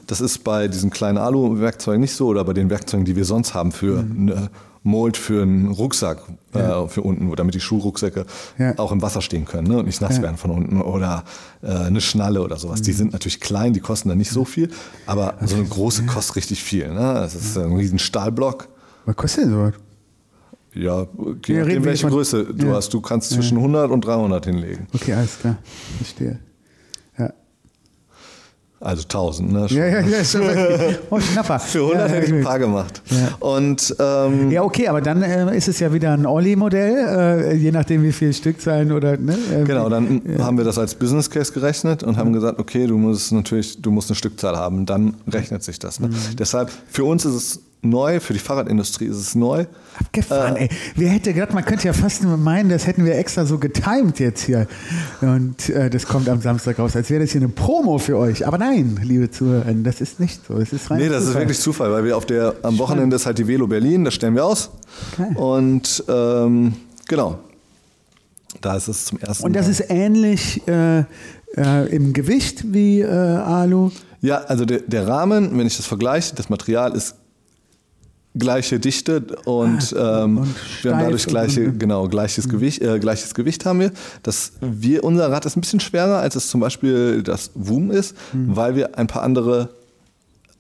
Das 0.05 0.19
ist 0.19 0.43
bei 0.43 0.67
diesen 0.67 0.89
kleinen 0.89 1.17
Alu-Werkzeugen 1.17 2.01
nicht 2.01 2.13
so 2.13 2.27
oder 2.27 2.43
bei 2.43 2.51
den 2.53 2.69
Werkzeugen, 2.69 3.05
die 3.05 3.15
wir 3.15 3.23
sonst 3.23 3.53
haben 3.53 3.71
für 3.71 3.99
eine 3.99 4.49
Mold 4.83 5.15
für 5.17 5.43
einen 5.43 5.71
Rucksack 5.71 6.19
Ja. 6.53 6.83
äh, 6.83 6.87
für 6.89 7.01
unten, 7.03 7.33
damit 7.37 7.53
die 7.55 7.59
Schuhrucksäcke 7.61 8.25
Ja. 8.57 8.73
auch 8.77 8.91
im 8.91 9.01
Wasser 9.01 9.21
stehen 9.21 9.45
können 9.45 9.67
ne, 9.67 9.77
und 9.77 9.85
nicht 9.85 10.01
nass 10.01 10.17
Ja. 10.17 10.23
werden 10.23 10.35
von 10.37 10.51
unten 10.51 10.81
oder 10.81 11.23
äh, 11.61 11.67
eine 11.67 12.01
Schnalle 12.01 12.41
oder 12.41 12.57
sowas. 12.57 12.81
Die 12.81 12.91
sind 12.93 13.13
natürlich 13.13 13.39
klein, 13.39 13.71
die 13.73 13.79
kosten 13.81 14.09
dann 14.09 14.17
nicht 14.17 14.31
so 14.31 14.43
viel, 14.45 14.69
aber 15.05 15.35
so 15.45 15.55
eine 15.55 15.65
große 15.65 16.03
kostet 16.05 16.35
richtig 16.37 16.63
viel. 16.63 16.89
Ne? 16.93 17.13
Das 17.13 17.33
ist 17.35 17.57
ein 17.57 17.73
riesen 17.75 17.99
Stahlblock. 17.99 18.67
Was 19.05 19.15
kostet 19.15 19.45
denn 19.45 19.51
sowas? 19.51 19.73
Ja, 20.73 21.07
je 21.45 21.57
Ja, 21.57 21.67
wir 21.67 21.83
welche 21.83 22.07
Größe 22.07 22.45
du 22.53 22.67
Ja. 22.67 22.73
hast. 22.75 22.93
Du 22.93 23.01
kannst 23.01 23.31
zwischen 23.31 23.57
100 23.57 23.89
und 23.91 24.05
300 24.05 24.45
hinlegen. 24.45 24.87
Okay, 24.93 25.13
alles 25.13 25.39
klar. 25.39 25.57
Verstehe. 25.97 26.39
Ja. 27.17 27.33
Also 28.81 29.03
1000, 29.03 29.51
ne? 29.51 29.65
Ja, 29.69 29.85
ja, 29.87 29.99
ja, 30.01 30.23
schon 30.23 30.41
Oh, 31.09 31.19
Schnapper. 31.19 31.59
Für 31.59 31.79
100 31.81 31.97
ja, 32.09 32.15
hätte 32.15 32.27
ich 32.27 32.33
ein 32.33 32.43
paar 32.43 32.59
gemacht. 32.59 33.01
Ja. 33.09 33.35
Und 33.45 33.93
ähm, 33.99 34.51
Ja, 34.51 34.63
okay, 34.63 34.87
aber 34.87 35.01
dann 35.01 35.21
äh, 35.21 35.57
ist 35.57 35.67
es 35.67 35.79
ja 35.79 35.91
wieder 35.91 36.13
ein 36.13 36.25
Olli-Modell, 36.25 36.95
äh, 37.51 37.55
je 37.55 37.71
nachdem, 37.71 38.03
wie 38.03 38.13
viel 38.13 38.31
Stückzahlen 38.31 38.91
oder. 38.93 39.17
Ne, 39.17 39.37
äh, 39.53 39.63
genau, 39.65 39.89
dann 39.89 40.21
haben 40.39 40.57
wir 40.57 40.63
das 40.63 40.77
als 40.77 40.95
Business 40.95 41.29
Case 41.29 41.51
gerechnet 41.51 42.03
und 42.03 42.15
haben 42.15 42.31
gesagt, 42.31 42.57
okay, 42.59 42.87
du 42.87 42.97
musst 42.97 43.31
natürlich, 43.33 43.81
du 43.81 43.91
musst 43.91 44.09
eine 44.09 44.15
Stückzahl 44.15 44.55
haben, 44.55 44.85
dann 44.85 45.15
rechnet 45.27 45.61
sich 45.63 45.79
das. 45.79 45.99
Ne? 45.99 46.07
Mhm. 46.07 46.15
Deshalb, 46.37 46.71
für 46.89 47.03
uns 47.03 47.25
ist 47.25 47.33
es 47.33 47.59
neu, 47.81 48.19
für 48.19 48.33
die 48.33 48.39
Fahrradindustrie 48.39 49.05
ist 49.05 49.17
es 49.17 49.35
neu. 49.35 49.65
Abgefahren, 49.99 50.55
ey. 50.57 50.69
Wer 50.95 51.09
hätte 51.09 51.33
gedacht, 51.33 51.53
man 51.53 51.63
könnte 51.63 51.87
ja 51.87 51.93
fast 51.93 52.23
nur 52.23 52.35
meinen, 52.37 52.69
das 52.69 52.85
hätten 52.87 53.05
wir 53.05 53.15
extra 53.17 53.45
so 53.45 53.57
getimed 53.57 54.19
jetzt 54.19 54.43
hier. 54.43 54.67
Und 55.21 55.69
äh, 55.69 55.89
das 55.89 56.05
kommt 56.05 56.27
am 56.29 56.41
Samstag 56.41 56.79
raus, 56.79 56.95
als 56.95 57.09
wäre 57.09 57.21
das 57.21 57.31
hier 57.31 57.41
eine 57.41 57.49
Promo 57.49 57.97
für 57.97 58.17
euch. 58.17 58.45
Aber 58.45 58.57
nein, 58.57 58.99
liebe 59.03 59.31
Zuhörer, 59.31 59.71
das 59.73 60.01
ist 60.01 60.19
nicht 60.19 60.41
so. 60.45 60.55
Es 60.57 60.73
ist 60.73 60.91
rein 60.91 60.99
Nee, 60.99 61.09
das 61.09 61.21
ist 61.23 61.27
Zufall. 61.27 61.41
wirklich 61.41 61.59
Zufall, 61.59 61.91
weil 61.91 62.03
wir 62.03 62.17
auf 62.17 62.25
der, 62.25 62.55
am 62.63 62.77
Wochenende 62.79 63.15
ist 63.15 63.25
halt 63.25 63.37
die 63.37 63.47
Velo 63.47 63.67
Berlin, 63.67 64.03
das 64.03 64.13
stellen 64.13 64.35
wir 64.35 64.45
aus. 64.45 64.71
Okay. 65.17 65.35
Und 65.35 66.03
ähm, 66.09 66.73
genau, 67.07 67.39
da 68.61 68.75
ist 68.75 68.87
es 68.89 69.05
zum 69.05 69.19
ersten 69.19 69.45
Und 69.45 69.53
das 69.55 69.65
Mal. 69.67 69.71
ist 69.71 69.83
ähnlich 69.89 70.67
äh, 70.67 70.99
äh, 71.55 71.95
im 71.95 72.13
Gewicht 72.13 72.73
wie 72.73 73.01
äh, 73.01 73.07
Alu. 73.07 73.91
Ja, 74.21 74.39
also 74.39 74.65
der, 74.65 74.79
der 74.79 75.07
Rahmen, 75.07 75.57
wenn 75.57 75.65
ich 75.65 75.77
das 75.77 75.85
vergleiche, 75.85 76.35
das 76.35 76.49
Material 76.49 76.93
ist 76.93 77.15
gleiche 78.37 78.79
Dichte 78.79 79.23
und, 79.45 79.95
ähm, 79.97 80.37
und 80.37 80.55
wir 80.83 80.95
haben 80.95 81.03
dadurch 81.03 81.25
gleiche, 81.25 81.73
genau, 81.73 82.07
gleiches 82.07 82.47
Gewicht, 82.47 82.81
äh, 82.81 82.99
gleiches 82.99 83.33
Gewicht 83.33 83.65
haben 83.65 83.79
wir. 83.79 83.91
Das 84.23 84.53
wir, 84.61 85.03
unser 85.03 85.31
Rad 85.31 85.45
ist 85.45 85.57
ein 85.57 85.61
bisschen 85.61 85.79
schwerer, 85.79 86.19
als 86.19 86.35
es 86.35 86.49
zum 86.49 86.61
Beispiel 86.61 87.23
das 87.23 87.51
Woom 87.55 87.91
ist, 87.91 88.15
weil 88.33 88.75
wir 88.75 88.97
ein 88.97 89.07
paar 89.07 89.23
andere 89.23 89.69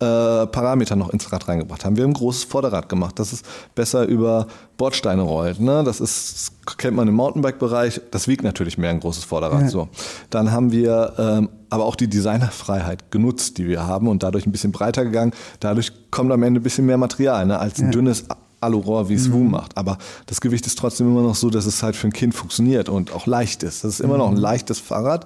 äh, 0.01 0.47
Parameter 0.47 0.95
noch 0.95 1.09
ins 1.09 1.31
Rad 1.31 1.47
reingebracht 1.49 1.83
haben. 1.83 1.97
Wir 1.97 2.03
haben 2.05 2.11
ein 2.11 2.13
großes 2.13 2.45
Vorderrad 2.45 2.87
gemacht, 2.87 3.19
dass 3.19 3.33
es 3.33 3.41
besser 3.75 4.05
über 4.05 4.47
Bordsteine 4.77 5.21
rollt. 5.23 5.59
Ne? 5.59 5.83
Das 5.83 5.99
ist, 5.99 6.51
das 6.67 6.77
kennt 6.77 6.95
man 6.95 7.07
im 7.09 7.15
Mountainbike-Bereich. 7.15 7.99
Das 8.11 8.27
wiegt 8.29 8.43
natürlich 8.43 8.77
mehr 8.77 8.91
ein 8.91 9.01
großes 9.01 9.25
Vorderrad. 9.25 9.63
Ja. 9.63 9.67
So. 9.69 9.89
Dann 10.29 10.51
haben 10.51 10.71
wir 10.71 11.13
ähm, 11.17 11.49
aber 11.69 11.83
auch 11.85 11.95
die 11.97 12.07
Designerfreiheit 12.07 13.11
genutzt, 13.11 13.57
die 13.57 13.67
wir 13.67 13.85
haben 13.85 14.07
und 14.07 14.23
dadurch 14.23 14.45
ein 14.45 14.51
bisschen 14.53 14.71
breiter 14.71 15.03
gegangen. 15.03 15.33
Dadurch 15.59 15.91
kommt 16.11 16.31
am 16.31 16.43
Ende 16.43 16.61
ein 16.61 16.63
bisschen 16.63 16.85
mehr 16.85 16.97
Material 16.97 17.45
ne? 17.45 17.59
als 17.59 17.79
ein 17.79 17.85
Ja. 17.87 17.91
dünnes 17.91 18.23
Alurohr, 18.61 19.09
wie 19.09 19.13
es 19.15 19.27
Mhm. 19.27 19.33
Woom 19.33 19.51
macht. 19.51 19.77
Aber 19.77 19.97
das 20.27 20.39
Gewicht 20.39 20.65
ist 20.65 20.77
trotzdem 20.79 21.07
immer 21.07 21.21
noch 21.23 21.35
so, 21.35 21.49
dass 21.49 21.65
es 21.65 21.83
halt 21.83 21.95
für 21.97 22.07
ein 22.07 22.13
Kind 22.13 22.33
funktioniert 22.35 22.87
und 22.89 23.11
auch 23.13 23.25
leicht 23.27 23.63
ist. 23.63 23.83
Das 23.83 23.95
ist 23.95 23.99
immer 23.99 24.13
Mhm. 24.13 24.19
noch 24.19 24.29
ein 24.31 24.37
leichtes 24.37 24.79
Fahrrad 24.79 25.25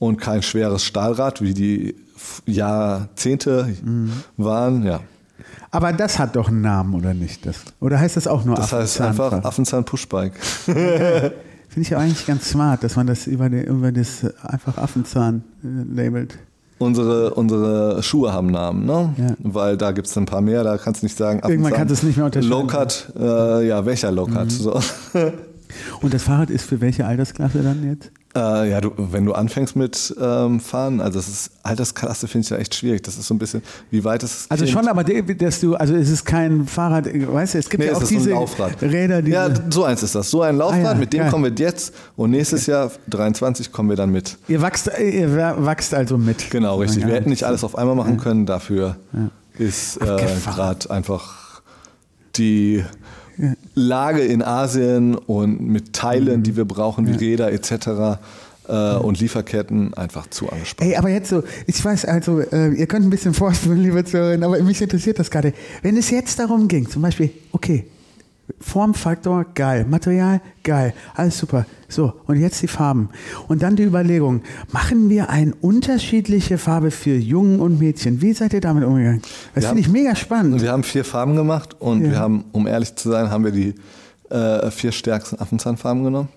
und 0.00 0.16
kein 0.16 0.42
schweres 0.42 0.82
Stahlrad, 0.84 1.40
wie 1.42 1.54
die 1.54 1.94
Jahrzehnte 2.46 3.68
Mhm. 3.82 4.12
waren. 4.36 4.82
Ja. 4.84 5.00
Aber 5.70 5.92
das 5.92 6.18
hat 6.18 6.36
doch 6.36 6.48
einen 6.48 6.60
Namen, 6.62 6.94
oder 6.94 7.14
nicht? 7.14 7.46
Das, 7.46 7.56
oder 7.80 7.98
heißt 8.00 8.16
das 8.16 8.26
auch 8.26 8.44
nur 8.44 8.56
Das 8.56 8.72
heißt 8.72 9.00
einfach 9.00 9.26
Affenzahnfahrt? 9.26 9.44
Affenzahn 9.46 9.84
Pushbike. 9.84 10.32
Finde 10.66 11.82
ich 11.82 11.90
ja 11.90 11.98
eigentlich 11.98 12.26
ganz 12.26 12.50
smart, 12.50 12.82
dass 12.82 12.96
man 12.96 13.06
das 13.06 13.26
über, 13.28 13.48
die, 13.48 13.60
über 13.60 13.92
das 13.92 14.26
einfach 14.42 14.76
Affenzahn 14.78 15.44
äh, 15.62 15.94
labelt. 15.94 16.36
Unsere, 16.78 17.34
unsere 17.34 18.02
Schuhe 18.02 18.32
haben 18.32 18.48
Namen, 18.48 18.86
ne? 18.86 19.14
Ja. 19.18 19.26
Weil 19.38 19.76
da 19.76 19.92
gibt 19.92 20.08
es 20.08 20.16
ein 20.16 20.24
paar 20.26 20.40
mehr, 20.40 20.64
da 20.64 20.78
kannst 20.78 21.02
du 21.02 21.06
nicht 21.06 21.16
sagen. 21.16 21.40
Irgendwann 21.44 21.72
Affenzahn. 21.74 21.78
kannst 21.78 21.90
du 21.90 21.94
es 21.94 22.02
nicht 22.02 22.16
mehr 22.16 22.26
unterscheiden. 22.26 22.56
Mhm. 22.56 22.60
Low 22.62 22.66
Cut, 22.66 23.12
äh, 23.20 23.68
ja, 23.68 23.84
welcher 23.86 24.10
Low 24.10 24.26
Cut? 24.26 24.50
So. 24.50 24.80
Und 26.00 26.12
das 26.14 26.22
Fahrrad 26.24 26.50
ist 26.50 26.64
für 26.64 26.80
welche 26.80 27.06
Altersklasse 27.06 27.62
dann 27.62 27.84
jetzt? 27.84 28.10
Äh, 28.32 28.70
ja, 28.70 28.80
du, 28.80 28.92
wenn 28.96 29.24
du 29.24 29.32
anfängst 29.32 29.74
mit 29.74 30.14
ähm, 30.20 30.60
Fahren, 30.60 31.00
also 31.00 31.18
es 31.18 31.26
ist 31.26 31.50
Altersklasse 31.64 32.28
finde 32.28 32.44
ich 32.44 32.50
ja 32.50 32.58
echt 32.58 32.74
schwierig. 32.76 33.02
Das 33.02 33.18
ist 33.18 33.26
so 33.26 33.34
ein 33.34 33.38
bisschen, 33.38 33.60
wie 33.90 34.04
weit 34.04 34.22
ist 34.22 34.42
es? 34.42 34.50
Also 34.50 34.66
schon, 34.68 34.86
aber 34.86 35.02
dass 35.02 35.58
du, 35.60 35.74
also 35.74 35.96
es 35.96 36.08
ist 36.10 36.24
kein 36.24 36.64
Fahrrad, 36.68 37.06
weißt 37.06 37.54
du, 37.54 37.58
es 37.58 37.68
gibt 37.68 37.82
Nee, 37.82 37.90
ja 37.90 37.96
auch 37.96 38.02
diese. 38.04 38.32
Räder, 38.82 39.20
die. 39.22 39.32
Ja, 39.32 39.48
so 39.70 39.82
eins 39.82 40.04
ist 40.04 40.14
das. 40.14 40.30
So 40.30 40.42
ein 40.42 40.58
Laufrad, 40.58 40.78
Ah 40.84 40.92
ja, 40.92 40.94
mit 40.94 41.12
dem 41.12 41.22
geil. 41.22 41.30
kommen 41.30 41.44
wir 41.44 41.52
jetzt 41.64 41.92
und 42.14 42.30
nächstes 42.30 42.66
Jahr, 42.66 42.92
23, 43.08 43.72
kommen 43.72 43.88
wir 43.88 43.96
dann 43.96 44.10
mit. 44.12 44.38
ihr 44.46 44.62
wachst, 44.62 44.88
ihr 45.00 45.34
wachst 45.58 45.92
also 45.92 46.16
mit. 46.16 46.50
Genau, 46.52 46.76
richtig. 46.78 47.04
Wir 47.06 47.14
hätten 47.14 47.30
nicht 47.30 47.42
alles 47.42 47.64
auf 47.64 47.76
einmal 47.76 47.96
machen 47.96 48.16
können. 48.18 48.46
Dafür 48.46 48.96
Ja. 49.12 49.28
ist 49.58 49.96
äh, 49.96 50.04
gerade 50.44 50.88
einfach 50.88 51.62
die 52.36 52.84
Lage 53.74 54.22
in 54.22 54.42
Asien 54.42 55.14
und 55.14 55.60
mit 55.60 55.92
Teilen, 55.92 56.42
die 56.42 56.56
wir 56.56 56.64
brauchen, 56.64 57.06
wie 57.06 57.12
Räder 57.12 57.52
etc. 57.52 58.18
Äh, 58.68 58.96
und 58.96 59.18
Lieferketten 59.18 59.94
einfach 59.94 60.28
zu 60.28 60.48
angespannt. 60.48 60.90
Ey, 60.90 60.96
aber 60.96 61.08
jetzt 61.08 61.30
so, 61.30 61.42
ich 61.66 61.84
weiß 61.84 62.04
also, 62.04 62.40
äh, 62.40 62.72
ihr 62.72 62.86
könnt 62.86 63.06
ein 63.06 63.10
bisschen 63.10 63.34
vorspulen, 63.42 63.82
liebe 63.82 64.04
Zuhörer, 64.04 64.42
aber 64.44 64.62
mich 64.62 64.80
interessiert 64.80 65.18
das 65.18 65.30
gerade. 65.30 65.52
Wenn 65.82 65.96
es 65.96 66.10
jetzt 66.10 66.38
darum 66.38 66.68
ging, 66.68 66.88
zum 66.88 67.02
Beispiel, 67.02 67.30
okay, 67.52 67.84
Formfaktor, 68.60 69.44
geil, 69.54 69.84
Material, 69.88 70.40
geil, 70.62 70.94
alles 71.14 71.38
super. 71.38 71.66
So, 71.88 72.12
und 72.26 72.38
jetzt 72.40 72.62
die 72.62 72.68
Farben. 72.68 73.08
Und 73.48 73.62
dann 73.62 73.76
die 73.76 73.82
Überlegung, 73.84 74.42
machen 74.72 75.08
wir 75.10 75.28
eine 75.30 75.54
unterschiedliche 75.60 76.56
Farbe 76.58 76.90
für 76.90 77.14
Jungen 77.16 77.60
und 77.60 77.78
Mädchen? 77.78 78.20
Wie 78.22 78.32
seid 78.32 78.52
ihr 78.52 78.60
damit 78.60 78.84
umgegangen? 78.84 79.22
Das 79.54 79.66
finde 79.66 79.80
ich 79.80 79.88
mega 79.88 80.14
spannend. 80.14 80.60
Wir 80.62 80.72
haben 80.72 80.82
vier 80.84 81.04
Farben 81.04 81.36
gemacht 81.36 81.76
und 81.80 82.02
Ja. 82.04 82.10
wir 82.10 82.18
haben, 82.18 82.44
um 82.52 82.66
ehrlich 82.66 82.94
zu 82.94 83.10
sein, 83.10 83.30
haben 83.30 83.44
wir 83.44 83.52
die 83.52 83.74
äh, 84.30 84.70
vier 84.70 84.92
stärksten 84.92 85.40
Affenzahnfarben 85.40 86.04
genommen. 86.04 86.28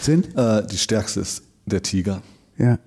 Sind? 0.00 0.34
Äh, 0.36 0.66
die 0.66 0.78
stärkste 0.78 1.20
ist 1.20 1.42
der 1.66 1.82
Tiger. 1.82 2.22
Ja. 2.56 2.78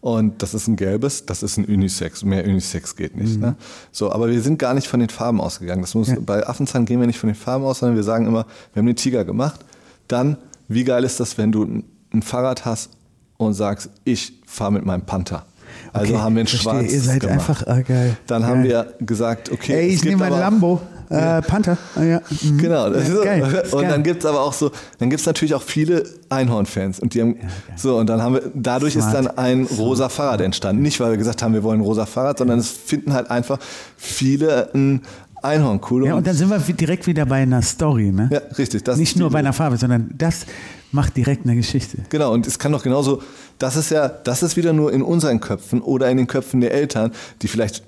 Und 0.00 0.42
das 0.42 0.54
ist 0.54 0.68
ein 0.68 0.76
gelbes, 0.76 1.26
das 1.26 1.42
ist 1.42 1.56
ein 1.56 1.64
Unisex. 1.64 2.22
Mehr 2.24 2.44
Unisex 2.44 2.94
geht 2.96 3.16
Mhm. 3.16 3.22
nicht. 3.22 3.40
Ne? 3.40 3.56
So, 3.92 4.12
aber 4.12 4.28
wir 4.30 4.40
sind 4.42 4.58
gar 4.58 4.74
nicht 4.74 4.86
von 4.86 5.00
den 5.00 5.08
Farben 5.08 5.40
ausgegangen. 5.40 5.80
Das 5.82 5.94
muss, 5.94 6.08
Ja. 6.08 6.16
Bei 6.24 6.46
Affenzahn 6.46 6.84
gehen 6.84 7.00
wir 7.00 7.06
nicht 7.06 7.18
von 7.18 7.28
den 7.28 7.34
Farben 7.34 7.64
aus, 7.64 7.80
sondern 7.80 7.96
wir 7.96 8.04
sagen 8.04 8.26
immer, 8.26 8.46
wir 8.72 8.80
haben 8.80 8.86
den 8.86 8.96
Tiger 8.96 9.24
gemacht. 9.24 9.60
Dann, 10.08 10.36
wie 10.68 10.84
geil 10.84 11.02
ist 11.04 11.18
das, 11.18 11.36
wenn 11.38 11.50
du 11.50 11.64
ein, 11.64 11.84
ein 12.12 12.22
Fahrrad 12.22 12.64
hast 12.64 12.90
und 13.36 13.54
sagst, 13.54 13.90
ich 14.04 14.34
fahre 14.46 14.72
mit 14.72 14.84
meinem 14.84 15.02
Panther. 15.02 15.44
Also 15.92 16.12
Okay, 16.14 16.22
haben 16.22 16.34
wir 16.36 16.44
ein 16.44 16.46
verstehe. 16.46 16.72
schwarzes 16.72 16.92
Ihr 16.92 17.00
seid 17.00 17.20
gemacht. 17.20 17.38
einfach, 17.50 17.66
ah, 17.66 17.80
geil. 17.80 18.16
Dann 18.26 18.42
geil. 18.42 18.50
haben 18.50 18.62
wir 18.62 18.94
gesagt, 19.00 19.50
okay, 19.50 19.72
Ey, 19.74 19.86
ich 19.88 20.04
nehme 20.04 20.18
mein 20.18 20.30
Lambo, 20.32 20.80
äh, 21.08 21.42
Panther. 21.42 21.76
Ah, 21.94 22.02
ja. 22.02 22.20
Mhm. 22.42 22.58
Genau, 22.58 22.90
das 22.90 23.08
Ja, 23.08 23.14
ist, 23.14 23.22
geil, 23.24 23.42
und 23.72 23.80
geil. 23.82 23.90
dann 23.90 24.02
gibt's 24.02 24.26
aber 24.26 24.40
auch 24.42 24.52
so, 24.52 24.70
dann 24.98 25.10
gibt's 25.10 25.26
natürlich 25.26 25.54
auch 25.54 25.62
viele 25.62 26.04
Einhorn-Fans 26.28 27.00
und 27.00 27.14
die 27.14 27.20
haben, 27.20 27.36
so 27.76 27.96
und 27.98 28.08
dann 28.08 28.22
haben 28.22 28.34
wir, 28.34 28.42
dadurch 28.54 28.94
Smart. 28.94 29.06
ist 29.08 29.14
dann 29.14 29.38
ein 29.38 29.64
rosa 29.78 30.08
Fahrrad 30.08 30.40
entstanden. 30.40 30.82
Nicht, 30.82 31.00
weil 31.00 31.10
wir 31.10 31.18
gesagt 31.18 31.42
haben, 31.42 31.54
wir 31.54 31.62
wollen 31.62 31.80
ein 31.80 31.84
rosa 31.84 32.06
Fahrrad, 32.06 32.38
sondern 32.38 32.58
es 32.58 32.68
finden 32.70 33.12
halt 33.12 33.30
einfach 33.30 33.58
viele 33.96 34.70
ein 34.74 35.02
Einhorn 35.42 35.80
cool. 35.90 36.06
Ja, 36.06 36.14
und 36.14 36.26
dann 36.26 36.34
sind 36.34 36.50
wir 36.50 36.58
direkt 36.58 37.06
wieder 37.06 37.26
bei 37.26 37.36
einer 37.42 37.62
Story, 37.62 38.10
ne? 38.10 38.28
ja, 38.32 38.40
richtig. 38.58 38.82
Das 38.84 38.98
Nicht 38.98 39.16
nur 39.16 39.30
bei 39.30 39.38
einer 39.38 39.52
Farbe, 39.52 39.76
sondern 39.76 40.10
das 40.16 40.46
macht 40.92 41.16
direkt 41.16 41.44
eine 41.44 41.54
Geschichte. 41.56 41.98
Genau, 42.08 42.32
und 42.32 42.46
es 42.46 42.58
kann 42.58 42.72
doch 42.72 42.82
genauso, 42.82 43.22
das 43.58 43.76
ist 43.76 43.90
ja, 43.90 44.08
das 44.08 44.42
ist 44.42 44.56
wieder 44.56 44.72
nur 44.72 44.92
in 44.92 45.02
unseren 45.02 45.40
Köpfen 45.40 45.82
oder 45.82 46.10
in 46.10 46.16
den 46.16 46.26
Köpfen 46.26 46.60
der 46.60 46.72
Eltern, 46.72 47.12
die 47.42 47.48
vielleicht, 47.48 47.82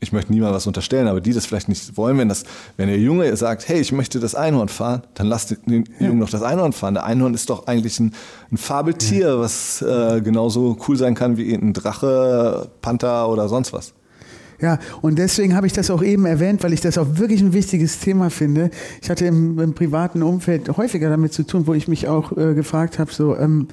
ich 0.00 0.12
möchte 0.12 0.32
niemandem 0.32 0.54
was 0.54 0.66
unterstellen, 0.66 1.08
aber 1.08 1.20
die 1.20 1.32
das 1.32 1.46
vielleicht 1.46 1.68
nicht 1.68 1.96
wollen, 1.96 2.18
wenn 2.18 2.28
das, 2.28 2.44
wenn 2.76 2.88
der 2.88 2.98
Junge 2.98 3.34
sagt, 3.36 3.68
hey, 3.68 3.80
ich 3.80 3.90
möchte 3.90 4.20
das 4.20 4.34
Einhorn 4.34 4.68
fahren, 4.68 5.02
dann 5.14 5.26
lass 5.26 5.46
den 5.46 5.84
Jungen 5.98 6.20
doch 6.20 6.30
das 6.30 6.42
Einhorn 6.42 6.72
fahren. 6.72 6.94
Der 6.94 7.04
Einhorn 7.04 7.34
ist 7.34 7.50
doch 7.50 7.66
eigentlich 7.66 7.98
ein, 7.98 8.14
ein 8.52 8.56
Fabeltier, 8.56 9.40
was 9.40 9.82
äh, 9.82 10.20
genauso 10.20 10.76
cool 10.86 10.96
sein 10.96 11.14
kann 11.14 11.36
wie 11.36 11.52
ein 11.52 11.72
Drache, 11.72 12.70
Panther 12.80 13.28
oder 13.28 13.48
sonst 13.48 13.72
was. 13.72 13.92
Ja, 14.60 14.78
und 15.02 15.18
deswegen 15.18 15.54
habe 15.54 15.68
ich 15.68 15.72
das 15.72 15.90
auch 15.90 16.02
eben 16.02 16.26
erwähnt, 16.26 16.64
weil 16.64 16.72
ich 16.72 16.80
das 16.80 16.98
auch 16.98 17.06
wirklich 17.12 17.40
ein 17.40 17.52
wichtiges 17.52 18.00
Thema 18.00 18.28
finde. 18.28 18.70
Ich 19.00 19.08
hatte 19.08 19.24
im, 19.24 19.58
im 19.58 19.74
privaten 19.74 20.22
Umfeld 20.22 20.76
häufiger 20.76 21.10
damit 21.10 21.32
zu 21.32 21.44
tun, 21.44 21.66
wo 21.66 21.74
ich 21.74 21.86
mich 21.86 22.08
auch 22.08 22.36
äh, 22.36 22.54
gefragt 22.54 22.98
habe, 22.98 23.12
so, 23.12 23.36
ähm, 23.36 23.68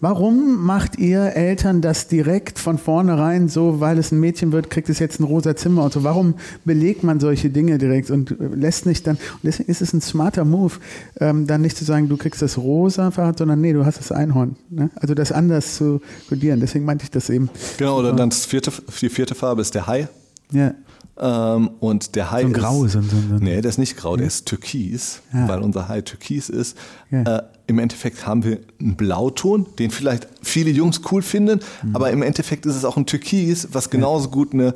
warum 0.00 0.64
macht 0.64 0.98
ihr 0.98 1.36
Eltern 1.36 1.80
das 1.80 2.08
direkt 2.08 2.58
von 2.58 2.78
vornherein 2.78 3.48
so, 3.48 3.80
weil 3.80 3.98
es 3.98 4.12
ein 4.12 4.20
Mädchen 4.20 4.52
wird, 4.52 4.70
kriegt 4.70 4.88
es 4.88 4.98
jetzt 4.98 5.20
ein 5.20 5.24
rosa 5.24 5.56
Zimmer 5.56 5.84
und 5.84 5.92
so? 5.92 6.04
Warum 6.04 6.34
belegt 6.64 7.02
man 7.04 7.20
solche 7.20 7.50
Dinge 7.50 7.78
direkt 7.78 8.10
und 8.10 8.32
äh, 8.32 8.34
lässt 8.54 8.86
nicht 8.86 9.06
dann, 9.06 9.16
und 9.16 9.44
deswegen 9.44 9.70
ist 9.70 9.82
es 9.82 9.92
ein 9.92 10.00
smarter 10.00 10.44
Move, 10.44 10.74
ähm, 11.20 11.46
dann 11.46 11.60
nicht 11.60 11.76
zu 11.76 11.84
sagen, 11.84 12.08
du 12.08 12.16
kriegst 12.16 12.42
das 12.42 12.58
rosa 12.58 13.10
Fahrrad, 13.10 13.38
sondern 13.38 13.60
nee, 13.60 13.72
du 13.72 13.84
hast 13.84 13.98
das 13.98 14.12
Einhorn. 14.12 14.56
Ne? 14.70 14.90
Also 14.96 15.14
das 15.14 15.32
anders 15.32 15.76
zu 15.76 16.00
kodieren. 16.28 16.60
Deswegen 16.60 16.84
meinte 16.84 17.04
ich 17.04 17.10
das 17.10 17.30
eben. 17.30 17.50
Genau, 17.78 17.98
oder 17.98 18.12
dann 18.12 18.30
das 18.30 18.46
vierte, 18.46 18.72
die 19.00 19.08
vierte 19.08 19.34
Farbe 19.34 19.60
ist 19.62 19.74
der 19.74 19.86
Hai. 19.86 20.08
Ja. 20.52 20.74
Ähm, 21.22 21.70
und 21.80 22.14
der 22.16 22.30
Hai 22.30 22.42
So 22.42 22.46
ein 22.48 22.52
ist, 22.54 22.58
Grau, 22.60 22.86
so 22.86 22.98
ein- 22.98 23.04
so 23.04 23.16
so 23.28 23.34
ein- 23.34 23.38
Nee, 23.42 23.60
der 23.60 23.68
ist 23.68 23.78
nicht 23.78 23.96
grau, 23.96 24.16
der 24.16 24.26
ist 24.26 24.46
türkis, 24.46 25.20
Ja. 25.34 25.48
weil 25.48 25.60
unser 25.60 25.88
Hai 25.88 26.00
türkis 26.00 26.48
ist. 26.48 26.76
Ja. 27.10 27.22
Äh, 27.38 27.42
Im 27.66 27.78
Endeffekt 27.78 28.26
haben 28.26 28.42
wir 28.42 28.58
einen 28.80 28.96
Blauton, 28.96 29.64
den 29.78 29.90
vielleicht 29.92 30.26
viele 30.42 30.70
Jungs 30.70 31.02
cool 31.12 31.22
finden, 31.22 31.60
Mhm. 31.82 31.94
aber 31.94 32.10
im 32.10 32.22
Endeffekt 32.22 32.66
ist 32.66 32.74
es 32.74 32.84
auch 32.84 32.96
ein 32.96 33.06
türkis, 33.06 33.68
was 33.72 33.90
genauso 33.90 34.28
gut 34.30 34.52
eine 34.54 34.74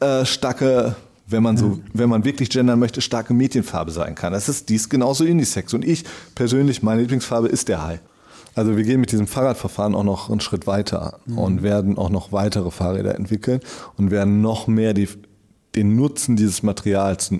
äh, 0.00 0.24
starke, 0.24 0.94
wenn 1.26 1.42
man 1.42 1.58
so, 1.58 1.80
wenn 1.92 2.08
man 2.08 2.24
wirklich 2.24 2.48
gendern 2.48 2.78
möchte, 2.78 3.02
starke 3.02 3.34
Mädchenfarbe 3.34 3.90
sein 3.90 4.14
kann. 4.14 4.32
Das 4.32 4.48
ist 4.48 4.70
dies 4.70 4.88
genauso 4.88 5.24
Unisex. 5.24 5.74
Und 5.74 5.84
ich 5.84 6.04
persönlich, 6.34 6.82
meine 6.82 7.02
Lieblingsfarbe 7.02 7.48
ist 7.48 7.68
der 7.68 7.82
Hai. 7.84 8.00
Also 8.54 8.76
wir 8.78 8.84
gehen 8.84 9.00
mit 9.00 9.12
diesem 9.12 9.26
Fahrradverfahren 9.26 9.94
auch 9.94 10.02
noch 10.04 10.30
einen 10.30 10.40
Schritt 10.40 10.66
weiter 10.66 11.20
Mhm. 11.26 11.38
und 11.38 11.62
werden 11.62 11.98
auch 11.98 12.08
noch 12.08 12.32
weitere 12.32 12.70
Fahrräder 12.70 13.14
entwickeln 13.16 13.60
und 13.98 14.10
werden 14.10 14.40
noch 14.40 14.66
mehr 14.66 14.94
die, 14.94 15.08
den 15.74 15.96
Nutzen 15.96 16.36
dieses 16.36 16.62
Materials 16.62 17.30
äh, 17.32 17.38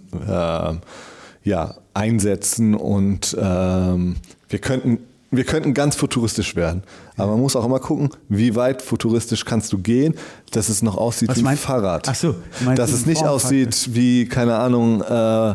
ja, 1.45 1.75
einsetzen 1.95 2.75
und 2.75 3.37
ähm, 3.41 4.17
wir 4.49 4.59
könnten 4.59 4.99
wir 5.33 5.45
könnten 5.45 5.75
ganz 5.75 5.95
futuristisch 5.95 6.57
werden. 6.57 6.83
Aber 7.17 7.31
man 7.33 7.41
muss 7.41 7.55
auch 7.55 7.65
immer 7.65 7.79
gucken, 7.79 8.11
wie 8.29 8.57
weit 8.57 8.83
futuristisch 8.83 9.45
kannst 9.45 9.73
du 9.73 9.79
gehen, 9.79 10.17
dass 10.51 10.69
es 10.69 10.83
noch 10.83 10.97
aussieht 10.97 11.29
Was 11.29 11.39
wie 11.41 11.47
ein 11.47 11.57
Fahrrad. 11.57 12.09
Ach 12.09 12.15
so, 12.17 12.35
dass 12.75 12.91
es 12.91 13.07
nicht 13.07 13.23
aussieht 13.25 13.91
wie, 13.95 14.27
keine 14.27 14.57
Ahnung, 14.57 15.03
äh, 15.03 15.55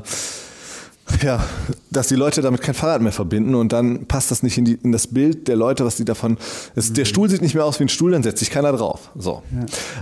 ja, 1.21 1.43
dass 1.91 2.07
die 2.07 2.15
Leute 2.15 2.41
damit 2.41 2.61
kein 2.61 2.73
Fahrrad 2.73 3.01
mehr 3.01 3.11
verbinden 3.11 3.53
und 3.53 3.73
dann 3.73 4.05
passt 4.05 4.32
das 4.32 4.43
nicht 4.43 4.57
in, 4.57 4.63
die, 4.63 4.80
in 4.82 4.93
das 4.93 5.07
Bild 5.07 5.47
der 5.49 5.57
Leute, 5.57 5.84
was 5.86 5.97
die 5.97 6.05
davon. 6.05 6.38
Es, 6.76 6.93
Der 6.93 7.03
Stuhl 7.03 7.30
sieht 7.30 7.41
nicht 7.41 7.53
mehr 7.53 7.65
aus 7.65 7.78
wie 7.80 7.84
ein 7.84 7.89
Stuhl, 7.89 8.11
dann 8.11 8.23
setzt 8.23 8.39
sich 8.39 8.51
keiner 8.51 8.71
drauf. 8.71 9.11
So. 9.15 9.43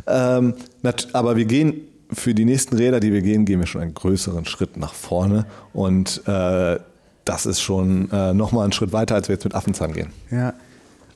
Ähm, 0.06 0.54
nat- 0.84 1.08
aber 1.14 1.36
wir 1.36 1.46
gehen 1.46 1.82
für 2.16 2.34
die 2.34 2.46
nächsten 2.46 2.76
Räder, 2.76 3.00
die 3.00 3.12
wir 3.12 3.22
gehen, 3.22 3.46
gehen 3.46 3.60
wir 3.60 3.68
schon 3.68 3.82
einen 3.82 3.94
größeren 3.94 4.46
Schritt 4.46 4.78
nach 4.78 4.94
vorne 4.94 5.46
und 5.74 6.22
äh, 6.28 6.80
das 7.26 7.46
ist 7.46 7.62
schon 7.62 8.12
äh, 8.12 8.34
nochmal 8.34 8.64
einen 8.64 8.74
Schritt 8.74 8.92
weiter, 8.92 9.16
als 9.16 9.30
wir 9.30 9.36
jetzt 9.36 9.46
mit 9.46 9.56
Affenzahn 9.56 9.94
gehen. 9.94 10.10
Ja. 10.30 10.54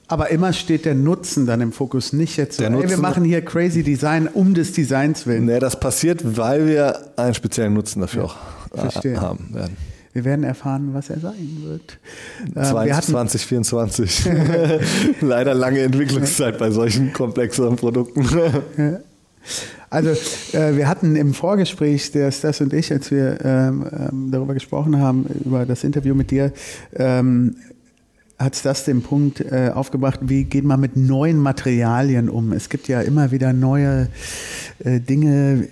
Aber 0.10 0.30
immer 0.30 0.54
steht 0.54 0.86
der 0.86 0.96
Nutzen 0.96 1.46
dann 1.46 1.60
im 1.60 1.74
Fokus, 1.74 2.14
nicht 2.14 2.38
jetzt 2.38 2.58
so, 2.58 2.64
Der 2.64 2.72
ey, 2.72 2.90
wir 2.90 2.98
machen 2.98 3.26
hier 3.26 3.44
crazy 3.44 3.84
Design 3.84 4.28
um 4.28 4.54
des 4.54 4.72
Designs 4.72 5.28
willen. 5.28 5.46
Nee, 5.46 5.60
das 5.60 5.80
passiert, 5.80 6.38
weil 6.38 6.66
wir 6.66 6.98
einen 7.18 7.34
speziellen 7.34 7.74
Nutzen 7.74 8.00
dafür 8.00 8.26
auch 8.26 8.36
äh, 8.74 8.80
verstehe. 8.80 9.20
haben 9.20 9.50
werden. 9.54 9.76
Wir 10.14 10.24
werden 10.24 10.46
erfahren, 10.46 10.94
was 10.94 11.10
er 11.10 11.20
sein 11.20 11.58
wird. 11.62 12.00
Äh, 12.56 12.70
20, 12.70 12.86
wir 12.86 12.96
hatten, 12.96 13.12
2024. 13.12 14.30
Leider 15.22 15.54
lange 15.54 15.82
Entwicklungszeit 15.82 16.58
bei 16.58 16.72
solchen 16.72 17.12
komplexeren 17.12 17.76
Produkten. 17.76 18.26
Also 19.90 20.10
äh, 20.58 20.76
wir 20.76 20.88
hatten 20.88 21.16
im 21.16 21.34
Vorgespräch, 21.34 22.12
der 22.12 22.32
Stas 22.32 22.62
und 22.62 22.74
ich, 22.74 22.92
als 22.92 23.12
wir 23.12 23.40
ähm, 23.44 23.86
ähm, 23.92 24.32
darüber 24.32 24.54
gesprochen 24.54 25.00
haben, 25.00 25.26
über 25.46 25.66
das 25.66 25.84
Interview 25.84 26.14
mit 26.14 26.32
dir, 26.32 26.52
ähm, 26.96 27.56
hat 28.38 28.56
Stas 28.56 28.86
den 28.86 29.02
Punkt 29.02 29.42
äh, 29.42 29.72
aufgebracht, 29.74 30.20
wie 30.24 30.44
geht 30.44 30.64
man 30.64 30.80
mit 30.80 30.96
neuen 30.96 31.40
Materialien 31.40 32.30
um? 32.30 32.54
Es 32.54 32.70
gibt 32.70 32.88
ja 32.88 33.02
immer 33.02 33.32
wieder 33.32 33.54
neue 33.54 34.10
äh, 34.84 35.00
Dinge, 35.00 35.70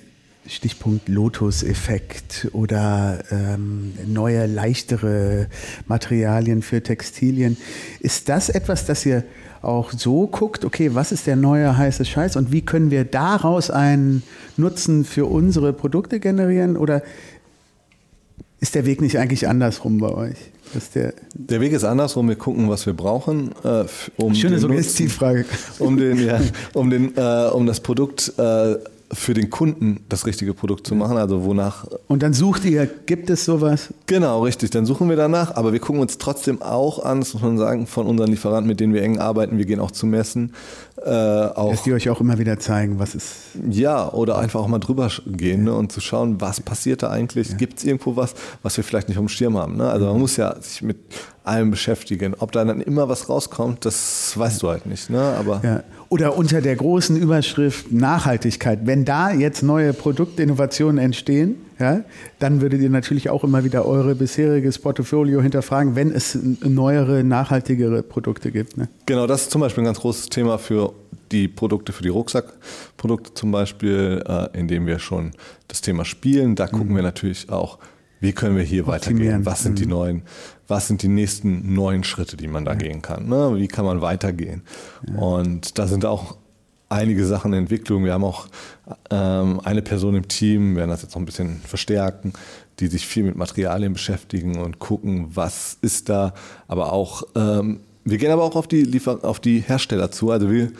Stichpunkt 0.47 1.09
Lotus-Effekt 1.09 2.49
oder 2.53 3.23
ähm, 3.31 3.93
neue, 4.07 4.45
leichtere 4.45 5.47
Materialien 5.87 6.61
für 6.61 6.83
Textilien. 6.83 7.57
Ist 7.99 8.29
das 8.29 8.49
etwas, 8.49 8.85
das 8.85 9.05
ihr 9.05 9.23
auch 9.65 9.91
so 9.91 10.27
guckt, 10.27 10.65
okay, 10.65 10.93
was 10.93 11.11
ist 11.11 11.27
der 11.27 11.35
neue 11.35 11.77
heiße 11.77 12.05
Scheiß 12.05 12.35
und 12.35 12.51
wie 12.51 12.61
können 12.61 12.91
wir 12.91 13.03
daraus 13.03 13.69
einen 13.69 14.23
Nutzen 14.57 15.05
für 15.05 15.25
unsere 15.25 15.73
Produkte 15.73 16.19
generieren? 16.19 16.77
Oder 16.77 17.03
ist 18.59 18.75
der 18.75 18.85
Weg 18.85 19.01
nicht 19.01 19.17
eigentlich 19.17 19.47
andersrum 19.47 19.99
bei 19.99 20.09
euch? 20.09 20.37
Der 20.93 21.13
Der 21.33 21.61
Weg 21.61 21.71
ist 21.73 21.83
andersrum. 21.83 22.27
Wir 22.27 22.35
gucken, 22.35 22.69
was 22.69 22.85
wir 22.85 22.93
brauchen, 22.93 23.51
äh, 23.63 23.85
um 24.17 24.33
Schöne 24.33 24.55
den 24.55 24.61
Suggestivfrage. 24.61 25.45
Um 25.79 25.97
den, 25.97 26.25
ja, 26.25 26.41
um 26.73 26.89
den, 26.89 27.15
äh, 27.15 27.49
um 27.53 27.65
das 27.65 27.79
Produkt 27.79 28.33
äh, 28.37 28.75
für 29.11 29.33
den 29.33 29.49
Kunden 29.49 30.03
das 30.09 30.25
richtige 30.25 30.53
Produkt 30.53 30.87
zu 30.87 30.95
machen. 30.95 31.17
Also 31.17 31.43
wonach 31.43 31.85
Und 32.07 32.23
dann 32.23 32.33
sucht 32.33 32.65
ihr, 32.65 32.85
gibt 32.85 33.29
es 33.29 33.45
sowas? 33.45 33.93
Genau, 34.07 34.43
richtig. 34.43 34.71
Dann 34.71 34.85
suchen 34.85 35.09
wir 35.09 35.15
danach, 35.15 35.55
aber 35.55 35.73
wir 35.73 35.79
gucken 35.79 36.01
uns 36.01 36.17
trotzdem 36.17 36.61
auch 36.61 37.03
an, 37.03 37.19
das 37.19 37.33
muss 37.33 37.43
man 37.43 37.57
sagen, 37.57 37.87
von 37.87 38.07
unseren 38.07 38.29
Lieferanten, 38.29 38.67
mit 38.67 38.79
denen 38.79 38.93
wir 38.93 39.03
eng 39.03 39.19
arbeiten. 39.19 39.57
Wir 39.57 39.65
gehen 39.65 39.79
auch 39.79 39.91
zu 39.91 40.05
Messen, 40.05 40.53
äh, 41.03 41.09
auch 41.09 41.71
Dass 41.71 41.83
die 41.83 41.93
euch 41.93 42.09
auch 42.09 42.21
immer 42.21 42.39
wieder 42.39 42.57
zeigen, 42.57 42.99
was 42.99 43.15
ist. 43.15 43.33
ja 43.69 44.09
oder 44.13 44.37
einfach 44.37 44.61
auch 44.61 44.67
mal 44.67 44.79
drüber 44.79 45.11
gehen 45.25 45.65
ne, 45.65 45.73
und 45.73 45.91
zu 45.91 45.99
schauen, 45.99 46.39
was 46.39 46.61
passiert 46.61 47.03
da 47.03 47.09
eigentlich? 47.09 47.57
Gibt 47.57 47.79
es 47.79 47.83
irgendwo 47.83 48.15
was, 48.15 48.33
was 48.63 48.77
wir 48.77 48.83
vielleicht 48.83 49.09
nicht 49.09 49.17
auf 49.17 49.25
dem 49.25 49.29
Schirm 49.29 49.57
haben? 49.57 49.75
Ne? 49.75 49.89
Also 49.89 50.05
man 50.05 50.19
muss 50.19 50.37
ja 50.37 50.55
sich 50.61 50.81
mit 50.81 50.97
allem 51.43 51.69
beschäftigen. 51.69 52.33
Ob 52.39 52.53
da 52.53 52.63
dann 52.63 52.79
immer 52.79 53.09
was 53.09 53.27
rauskommt, 53.27 53.83
das 53.83 54.37
weißt 54.37 54.63
du 54.63 54.69
halt 54.69 54.85
nicht. 54.85 55.09
Ne? 55.09 55.21
Aber 55.21 55.61
Ja. 55.63 55.83
Oder 56.07 56.37
unter 56.37 56.61
der 56.61 56.75
großen 56.75 57.17
Überschrift 57.17 57.91
Nachhaltigkeit. 57.91 58.79
Wenn 58.83 59.03
da 59.05 59.31
jetzt 59.31 59.63
neue 59.63 59.91
Produktinnovationen 59.91 60.97
entstehen, 60.97 61.57
ja, 61.79 62.01
dann 62.39 62.61
würdet 62.61 62.81
ihr 62.81 62.89
natürlich 62.89 63.29
auch 63.29 63.43
immer 63.43 63.63
wieder 63.63 63.85
eure 63.85 64.15
bisheriges 64.15 64.79
Portfolio 64.79 65.41
hinterfragen, 65.41 65.95
wenn 65.95 66.11
es 66.11 66.37
neuere, 66.61 67.23
nachhaltigere 67.23 68.01
Produkte 68.01 68.51
gibt. 68.51 68.77
Ne? 68.77 68.87
Genau, 69.05 69.27
das 69.27 69.43
ist 69.43 69.51
zum 69.51 69.61
Beispiel 69.61 69.83
ein 69.83 69.85
ganz 69.85 69.99
großes 69.99 70.27
Thema 70.27 70.57
für 70.57 70.93
die 71.31 71.47
Produkte, 71.47 71.91
für 71.91 72.03
die 72.03 72.09
Rucksackprodukte 72.09 73.33
zum 73.33 73.51
Beispiel, 73.51 74.23
äh, 74.25 74.57
indem 74.57 74.85
wir 74.85 74.99
schon 74.99 75.31
das 75.67 75.81
Thema 75.81 76.05
spielen. 76.05 76.55
Da 76.55 76.67
gucken 76.67 76.95
wir 76.95 77.03
natürlich 77.03 77.49
auch, 77.49 77.79
wie 78.19 78.31
können 78.31 78.55
wir 78.55 78.63
hier 78.63 78.87
weitergehen? 78.87 79.45
Was 79.45 79.63
sind 79.63 79.79
die 79.79 79.85
neuen, 79.85 80.21
was 80.67 80.87
sind 80.87 81.03
die 81.03 81.09
nächsten 81.09 81.73
neuen 81.73 82.03
Schritte, 82.03 82.37
die 82.37 82.47
man 82.47 82.63
da 82.63 82.75
gehen 82.75 83.01
kann? 83.01 83.27
Ne? 83.27 83.55
Wie 83.55 83.67
kann 83.67 83.85
man 83.85 84.01
weitergehen? 84.01 84.61
Und 85.17 85.77
da 85.77 85.87
sind 85.87 86.05
auch 86.05 86.37
einige 86.89 87.25
Sachen 87.25 87.53
in 87.53 87.59
Entwicklung. 87.59 88.05
Wir 88.05 88.13
haben 88.13 88.23
auch 88.23 88.47
ähm, 89.09 89.59
eine 89.63 89.81
Person 89.81 90.15
im 90.15 90.27
Team, 90.27 90.71
wir 90.75 90.81
werden 90.81 90.91
das 90.91 91.01
jetzt 91.01 91.15
noch 91.15 91.21
ein 91.21 91.25
bisschen 91.25 91.61
verstärken, 91.65 92.33
die 92.79 92.87
sich 92.87 93.07
viel 93.07 93.23
mit 93.23 93.35
Materialien 93.35 93.93
beschäftigen 93.93 94.59
und 94.59 94.79
gucken, 94.79 95.27
was 95.33 95.77
ist 95.81 96.09
da, 96.09 96.33
aber 96.67 96.93
auch 96.93 97.23
ähm, 97.35 97.79
wir 98.07 98.19
gehen 98.19 98.29
aber 98.31 98.43
auch 98.43 98.55
auf 98.55 98.67
die, 98.67 98.83
Liefer 98.83 99.19
auf 99.23 99.39
die 99.39 99.61
Hersteller 99.61 100.11
zu. 100.11 100.29
Also 100.29 100.51
wir 100.51 100.71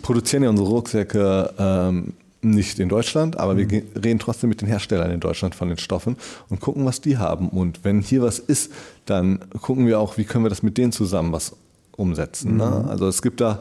produzieren 0.00 0.44
ja 0.44 0.48
unsere 0.48 0.66
Rucksäcke 0.66 1.52
ähm, 1.58 2.14
nicht 2.40 2.78
in 2.78 2.88
Deutschland, 2.88 3.38
aber 3.38 3.58
wir 3.58 3.66
ge- 3.66 3.84
reden 4.02 4.18
trotzdem 4.18 4.48
mit 4.48 4.62
den 4.62 4.68
Herstellern 4.68 5.10
in 5.10 5.20
Deutschland 5.20 5.54
von 5.54 5.68
den 5.68 5.76
Stoffen 5.76 6.16
und 6.48 6.60
gucken, 6.60 6.86
was 6.86 7.02
die 7.02 7.18
haben. 7.18 7.50
Und 7.50 7.84
wenn 7.84 8.00
hier 8.00 8.22
was 8.22 8.38
ist, 8.38 8.72
dann 9.04 9.40
gucken 9.60 9.86
wir 9.86 10.00
auch, 10.00 10.16
wie 10.16 10.24
können 10.24 10.44
wir 10.44 10.48
das 10.48 10.62
mit 10.62 10.78
denen 10.78 10.90
zusammen 10.92 11.32
was 11.32 11.54
umsetzen. 11.98 12.56
Ne? 12.56 12.86
Also 12.88 13.08
es 13.08 13.20
gibt 13.20 13.42
da 13.42 13.60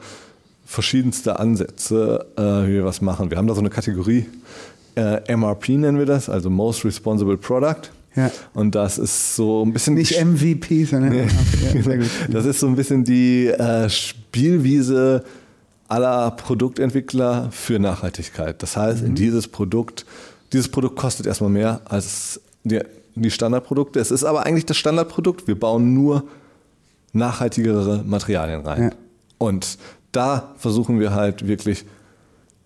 verschiedenste 0.66 1.39
Ansätze, 1.39 2.26
äh, 2.38 2.41
wie 2.68 2.74
wir 2.74 2.86
was 2.86 3.01
machen. 3.01 3.30
Wir 3.30 3.38
haben 3.38 3.47
da 3.47 3.53
so 3.53 3.59
eine 3.59 3.70
Kategorie, 3.70 4.26
äh, 4.95 5.36
MRP 5.36 5.70
nennen 5.78 5.97
wir 5.97 6.05
das, 6.05 6.30
also 6.30 6.49
Most 6.49 6.86
Responsible 6.86 7.38
Product. 7.38 7.89
Ja. 8.16 8.30
Und 8.53 8.76
das 8.76 8.99
ist 8.99 9.36
so 9.36 9.64
ein 9.66 9.74
bisschen 9.74 9.95
Nicht 9.95 10.24
MVP, 10.24 10.84
sondern 10.86 11.14
ja, 11.14 11.26
sehr 11.82 11.97
gut. 11.97 12.09
das 12.30 12.45
ist 12.45 12.59
so 12.59 12.68
ein 12.68 12.76
bisschen 12.76 13.03
die 13.03 13.47
äh, 13.47 13.89
Spielwiese 13.89 15.24
aller 15.88 16.32
Produktentwickler 16.32 17.49
für 17.51 17.80
Nachhaltigkeit. 17.80 18.61
Das 18.61 18.78
heißt, 18.78 19.03
Mhm. 19.03 19.16
dieses 19.16 19.47
Produkt, 19.47 20.05
dieses 20.53 20.70
Produkt 20.70 20.95
kostet 20.95 21.26
erstmal 21.26 21.49
mehr 21.49 21.82
als 21.86 22.39
die, 22.64 22.80
die 23.16 23.32
Standardprodukte. 23.32 23.99
Es 23.99 24.11
ist 24.11 24.24
aber 24.24 24.45
eigentlich 24.45 24.66
das 24.68 24.78
Standardprodukt. 24.78 25.47
Wir 25.47 25.59
bauen 25.59 25.93
nur 25.95 26.24
nachhaltigere 27.14 28.03
Materialien 28.05 28.61
rein. 28.61 28.84
Ja. 28.84 28.89
Und 29.39 29.78
da 30.14 30.53
versuchen 30.57 30.99
wir 31.01 31.14
halt 31.14 31.47
wirklich 31.47 31.86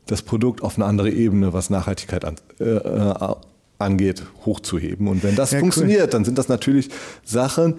das 0.05 0.21
Produkt 0.21 0.61
auf 0.61 0.75
eine 0.77 0.85
andere 0.85 1.09
Ebene, 1.09 1.51
was 1.53 1.69
Nachhaltigkeit 1.71 2.23
an, 2.23 2.35
äh, 2.59 2.63
äh, 2.65 3.35
angeht, 3.79 4.23
hochzuheben. 4.45 5.07
Und 5.07 5.23
wenn 5.23 5.35
das 5.35 5.51
Ja, 5.51 5.57
cool. 5.57 5.61
funktioniert, 5.61 6.13
dann 6.13 6.23
sind 6.23 6.37
das 6.37 6.47
natürlich 6.47 6.89
Sachen, 7.25 7.75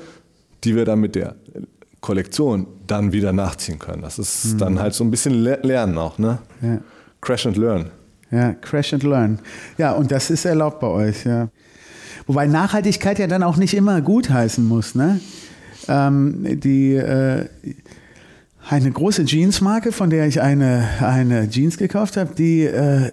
die 0.65 0.75
wir 0.77 0.85
dann 0.85 1.01
mit 1.01 1.15
der 1.15 1.37
Kollektion 2.01 2.67
dann 2.87 3.13
wieder 3.13 3.33
nachziehen 3.33 3.79
können. 3.79 4.03
Das 4.03 4.19
ist 4.19 4.61
dann 4.61 4.79
halt 4.81 4.95
so 4.95 5.05
ein 5.05 5.11
bisschen 5.11 5.35
le 5.35 5.59
Lernen 5.63 5.97
auch, 5.99 6.19
ne? 6.19 6.39
Mhm. 6.61 6.69
Ja. 6.73 6.79
Crash 7.21 7.47
and 7.47 7.57
Learn. 7.57 7.91
Ja, 8.31 8.53
crash 8.53 8.93
and 8.93 9.03
learn. 9.05 9.39
Ja, 9.79 9.93
und 9.93 10.13
das 10.13 10.29
ist 10.31 10.45
erlaubt 10.45 10.81
bei 10.81 10.87
euch, 10.87 11.25
ja. 11.25 11.49
Wobei 12.27 12.47
Nachhaltigkeit 12.47 13.19
ja 13.19 13.27
dann 13.27 13.43
auch 13.43 13.57
nicht 13.57 13.73
immer 13.73 14.03
gut 14.03 14.29
heißen 14.29 14.65
muss, 14.67 14.95
ne? 14.95 15.19
Ähm, 15.89 16.61
die, 16.61 16.95
äh, 16.95 17.47
eine 18.67 18.91
große 18.91 19.23
Jeansmarke, 19.25 19.93
von 19.93 20.11
der 20.11 20.27
ich 20.27 20.41
eine, 20.41 20.89
eine 21.01 21.49
Jeans 21.49 21.79
gekauft 21.79 22.17
habe, 22.17 22.35
die 22.35 22.63
äh, 22.63 23.13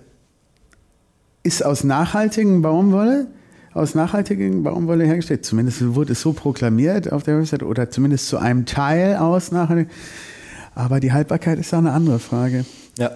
ist 1.44 1.64
aus 1.64 1.84
nachhaltigen 1.84 2.62
Baumwolle, 2.62 3.28
aus 3.74 3.96
nachhaltigen 3.96 4.64
Baumwolle 4.64 5.06
hergestellt. 5.06 5.46
Zumindest 5.46 5.96
wurde 5.96 6.14
es 6.14 6.22
so 6.22 6.34
proklamiert 6.34 7.12
auf 7.12 7.24
der 7.24 7.38
Website 7.38 7.64
oder 7.64 7.90
zumindest 7.90 8.28
zu 8.28 8.38
einem 8.38 8.66
Teil 8.66 9.18
aus 9.18 9.52
nachhaltig. 9.52 9.90
Aber 10.74 11.00
die 11.00 11.14
Haltbarkeit 11.14 11.60
ist 11.60 11.74
auch 11.74 11.80
eine 11.80 11.92
andere 11.92 12.20
Frage. 12.20 12.66
Ja. 12.98 13.12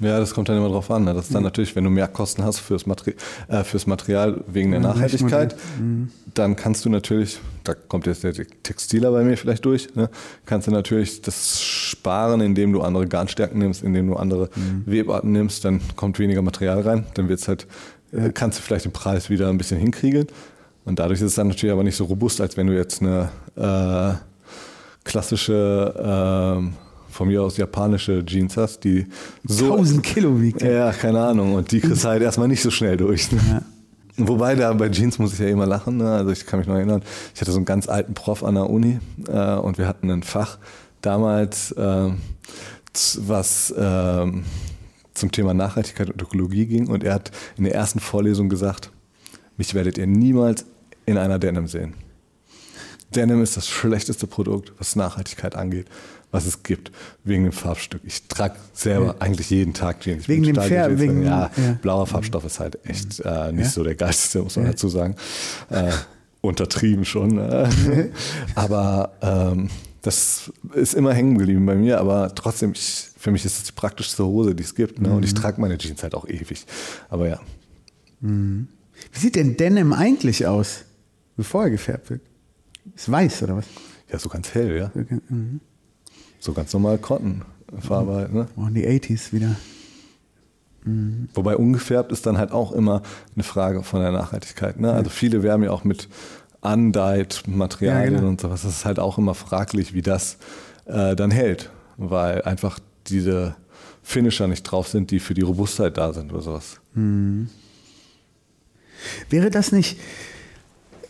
Ja, 0.00 0.18
das 0.18 0.34
kommt 0.34 0.48
dann 0.48 0.56
immer 0.56 0.68
drauf 0.68 0.90
an. 0.90 1.04
Ne? 1.04 1.14
Das 1.14 1.26
ist 1.26 1.34
dann 1.34 1.42
natürlich, 1.42 1.74
wenn 1.76 1.84
du 1.84 1.90
mehr 1.90 2.08
Kosten 2.08 2.44
hast 2.44 2.58
fürs, 2.58 2.86
Materi 2.86 3.14
äh, 3.48 3.64
fürs 3.64 3.86
Material 3.86 4.42
wegen 4.46 4.72
der 4.72 4.80
Ja, 4.80 4.88
Nachhaltigkeit, 4.88 5.54
Rechenmodell. 5.54 6.12
dann 6.34 6.56
kannst 6.56 6.84
du 6.84 6.88
natürlich, 6.90 7.38
da 7.62 7.74
kommt 7.74 8.06
jetzt 8.06 8.24
der 8.24 8.32
Textiler 8.62 9.10
bei 9.12 9.22
mir 9.22 9.36
vielleicht 9.36 9.64
durch, 9.64 9.94
ne? 9.94 10.10
kannst 10.46 10.66
du 10.66 10.72
natürlich 10.72 11.22
das 11.22 11.62
sparen, 11.62 12.40
indem 12.40 12.72
du 12.72 12.82
andere 12.82 13.06
Garnstärken 13.06 13.58
nimmst, 13.58 13.82
indem 13.82 14.08
du 14.08 14.16
andere 14.16 14.50
Webarten 14.86 15.32
nimmst, 15.32 15.64
dann 15.64 15.80
kommt 15.96 16.18
weniger 16.18 16.42
Material 16.42 16.80
rein, 16.80 17.06
dann 17.14 17.28
wird's 17.28 17.46
halt, 17.48 17.66
äh, 18.12 18.30
kannst 18.30 18.58
du 18.58 18.62
vielleicht 18.62 18.84
den 18.84 18.92
Preis 18.92 19.30
wieder 19.30 19.48
ein 19.48 19.58
bisschen 19.58 19.78
hinkriegen. 19.78 20.26
Und 20.84 20.98
dadurch 20.98 21.20
ist 21.20 21.26
es 21.28 21.34
dann 21.36 21.48
natürlich 21.48 21.72
aber 21.72 21.82
nicht 21.84 21.96
so 21.96 22.04
robust, 22.04 22.40
als 22.42 22.56
wenn 22.58 22.66
du 22.66 22.74
jetzt 22.76 23.00
eine 23.00 23.30
äh, 23.56 24.14
klassische, 25.04 25.94
ähm, 26.58 26.74
von 27.14 27.28
mir 27.28 27.42
aus 27.42 27.56
japanische 27.56 28.26
Jeans 28.26 28.56
hast, 28.56 28.80
die 28.80 29.06
so 29.44 29.72
1000 29.72 30.02
Kilo 30.02 30.40
wiegt. 30.40 30.62
ja, 30.62 30.92
keine 30.92 31.20
Ahnung. 31.20 31.54
Und 31.54 31.70
die 31.70 31.80
kriegst 31.80 32.02
du 32.04 32.08
halt 32.08 32.22
erstmal 32.22 32.48
nicht 32.48 32.60
so 32.60 32.70
schnell 32.70 32.96
durch. 32.96 33.30
Ne? 33.30 33.40
Ja. 33.48 33.62
Wobei 34.16 34.56
da 34.56 34.72
bei 34.72 34.88
Jeans 34.88 35.18
muss 35.20 35.32
ich 35.32 35.38
ja 35.38 35.46
immer 35.46 35.66
lachen. 35.66 35.98
Ne? 35.98 36.10
Also 36.10 36.32
ich 36.32 36.44
kann 36.44 36.58
mich 36.58 36.66
noch 36.66 36.74
erinnern, 36.74 37.02
ich 37.32 37.40
hatte 37.40 37.52
so 37.52 37.58
einen 37.58 37.66
ganz 37.66 37.88
alten 37.88 38.14
Prof 38.14 38.42
an 38.42 38.56
der 38.56 38.68
Uni 38.68 38.98
äh, 39.28 39.54
und 39.54 39.78
wir 39.78 39.86
hatten 39.86 40.10
ein 40.10 40.24
Fach 40.24 40.58
damals, 41.02 41.70
äh, 41.72 42.10
was 43.18 43.70
äh, 43.70 44.32
zum 45.14 45.30
Thema 45.30 45.54
Nachhaltigkeit 45.54 46.10
und 46.10 46.20
Ökologie 46.20 46.66
ging 46.66 46.88
und 46.88 47.04
er 47.04 47.14
hat 47.14 47.30
in 47.56 47.64
der 47.64 47.74
ersten 47.74 48.00
Vorlesung 48.00 48.48
gesagt, 48.48 48.90
mich 49.56 49.74
werdet 49.74 49.98
ihr 49.98 50.08
niemals 50.08 50.64
in 51.06 51.16
einer 51.16 51.38
Denim 51.38 51.68
sehen. 51.68 51.94
Denim 53.14 53.42
ist 53.42 53.56
das 53.56 53.68
schlechteste 53.68 54.26
Produkt, 54.26 54.72
was 54.78 54.96
Nachhaltigkeit 54.96 55.54
angeht, 55.54 55.86
was 56.34 56.46
es 56.46 56.64
gibt, 56.64 56.90
wegen 57.22 57.44
dem 57.44 57.52
Farbstück. 57.52 58.02
Ich 58.04 58.26
trage 58.26 58.56
selber 58.72 59.06
ja. 59.06 59.14
eigentlich 59.20 59.50
jeden 59.50 59.72
Tag 59.72 60.00
Jeans. 60.00 60.28
Wegen 60.28 60.42
dem 60.42 60.56
Pferd, 60.56 60.98
wegen 60.98 61.22
ja, 61.22 61.48
ja, 61.56 61.78
blauer 61.80 62.08
Farbstoff 62.08 62.44
ist 62.44 62.58
halt 62.58 62.84
echt 62.84 63.20
äh, 63.20 63.52
nicht 63.52 63.70
so 63.70 63.84
der 63.84 63.94
geilste, 63.94 64.42
muss 64.42 64.56
man 64.56 64.66
dazu 64.66 64.88
sagen. 64.88 65.14
Äh, 65.70 65.92
untertrieben 66.40 67.04
schon. 67.04 67.38
Äh. 67.38 67.68
aber 68.54 69.12
ähm, 69.22 69.70
das 70.02 70.52
ist 70.74 70.94
immer 70.94 71.14
hängen 71.14 71.38
geblieben 71.38 71.64
bei 71.64 71.74
mir, 71.74 71.98
aber 71.98 72.34
trotzdem, 72.34 72.72
ich, 72.72 73.08
für 73.16 73.30
mich 73.30 73.44
ist 73.44 73.58
es 73.58 73.64
die 73.64 73.72
praktischste 73.72 74.24
Hose, 74.24 74.54
die 74.54 74.62
es 74.62 74.74
gibt. 74.74 75.00
Ne? 75.00 75.08
Mhm. 75.08 75.14
Und 75.16 75.24
ich 75.24 75.32
mhm. 75.32 75.38
trage 75.38 75.60
meine 75.60 75.78
Jeans 75.78 76.02
halt 76.02 76.14
auch 76.14 76.28
ewig. 76.28 76.66
Aber 77.08 77.28
ja. 77.28 77.40
Mhm. 78.20 78.68
Wie 79.12 79.18
sieht 79.18 79.36
denn 79.36 79.56
Denim 79.56 79.92
eigentlich 79.92 80.46
aus, 80.46 80.84
bevor 81.36 81.64
er 81.64 81.70
gefärbt 81.70 82.10
wird? 82.10 82.20
Ist 82.94 83.10
weiß 83.10 83.44
oder 83.44 83.56
was? 83.56 83.66
Ja, 84.12 84.18
so 84.18 84.28
ganz 84.28 84.52
hell, 84.52 84.76
ja. 84.76 84.90
Okay. 84.94 85.20
Mhm. 85.28 85.60
So 86.44 86.52
ganz 86.52 86.74
normal 86.74 86.98
mhm. 88.12 88.16
halt, 88.16 88.34
ne? 88.34 88.48
Oh, 88.56 88.68
die 88.68 88.86
80s 88.86 89.32
wieder. 89.32 89.56
Mhm. 90.84 91.30
Wobei 91.32 91.56
ungefärbt 91.56 92.12
ist 92.12 92.26
dann 92.26 92.36
halt 92.36 92.52
auch 92.52 92.72
immer 92.72 93.00
eine 93.34 93.44
Frage 93.44 93.82
von 93.82 94.02
der 94.02 94.12
Nachhaltigkeit. 94.12 94.78
Ne? 94.78 94.92
Also 94.92 95.08
viele 95.08 95.42
werben 95.42 95.62
ja 95.62 95.70
auch 95.70 95.84
mit 95.84 96.06
undyed 96.60 97.44
Materialien 97.46 98.12
ja, 98.12 98.18
genau. 98.18 98.28
und 98.28 98.42
sowas. 98.42 98.60
Das 98.60 98.72
ist 98.72 98.84
halt 98.84 98.98
auch 98.98 99.16
immer 99.16 99.34
fraglich, 99.34 99.94
wie 99.94 100.02
das 100.02 100.36
äh, 100.84 101.16
dann 101.16 101.30
hält, 101.30 101.70
weil 101.96 102.42
einfach 102.42 102.78
diese 103.06 103.56
Finisher 104.02 104.46
nicht 104.46 104.64
drauf 104.64 104.88
sind, 104.88 105.12
die 105.12 105.20
für 105.20 105.32
die 105.32 105.40
Robustheit 105.40 105.96
da 105.96 106.12
sind 106.12 106.30
oder 106.30 106.42
sowas. 106.42 106.78
Mhm. 106.92 107.48
Wäre 109.30 109.48
das 109.48 109.72
nicht 109.72 109.98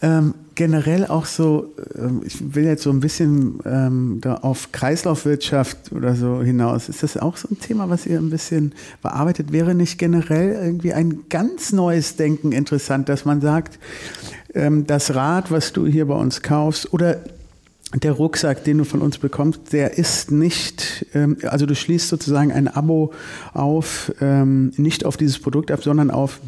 ähm, 0.03 0.35
generell 0.55 1.07
auch 1.07 1.27
so, 1.27 1.73
ähm, 1.97 2.23
ich 2.25 2.55
will 2.55 2.65
jetzt 2.65 2.83
so 2.83 2.91
ein 2.91 3.01
bisschen 3.01 3.61
ähm, 3.65 4.19
da 4.21 4.37
auf 4.37 4.73
Kreislaufwirtschaft 4.73 5.93
oder 5.93 6.15
so 6.15 6.43
hinaus. 6.43 6.89
Ist 6.89 7.03
das 7.03 7.17
auch 7.17 7.37
so 7.37 7.49
ein 7.51 7.59
Thema, 7.59 7.91
was 7.91 8.07
ihr 8.07 8.19
ein 8.19 8.31
bisschen 8.31 8.73
bearbeitet? 9.03 9.53
Wäre 9.53 9.75
nicht 9.75 9.99
generell 9.99 10.53
irgendwie 10.53 10.93
ein 10.93 11.25
ganz 11.29 11.73
neues 11.73 12.17
Denken 12.17 12.53
interessant, 12.53 13.09
dass 13.09 13.25
man 13.25 13.41
sagt, 13.41 13.79
ähm, 14.55 14.87
das 14.87 15.15
Rad, 15.15 15.51
was 15.51 15.73
du 15.73 15.87
hier 15.87 16.07
bei 16.07 16.15
uns 16.15 16.43
kaufst, 16.43 16.93
oder 16.93 17.21
der 18.03 18.13
Rucksack, 18.13 18.65
den 18.65 18.79
du 18.79 18.85
von 18.85 19.01
uns 19.03 19.19
bekommst, 19.19 19.73
der 19.73 19.99
ist 19.99 20.31
nicht, 20.31 21.07
ähm, 21.15 21.37
also 21.45 21.67
du 21.67 21.75
schließt 21.75 22.09
sozusagen 22.09 22.53
ein 22.53 22.69
Abo 22.69 23.13
auf, 23.53 24.13
ähm, 24.21 24.73
nicht 24.77 25.05
auf 25.05 25.17
dieses 25.17 25.39
Produkt 25.39 25.71
ab, 25.71 25.83
sondern 25.83 26.11
auf 26.11 26.41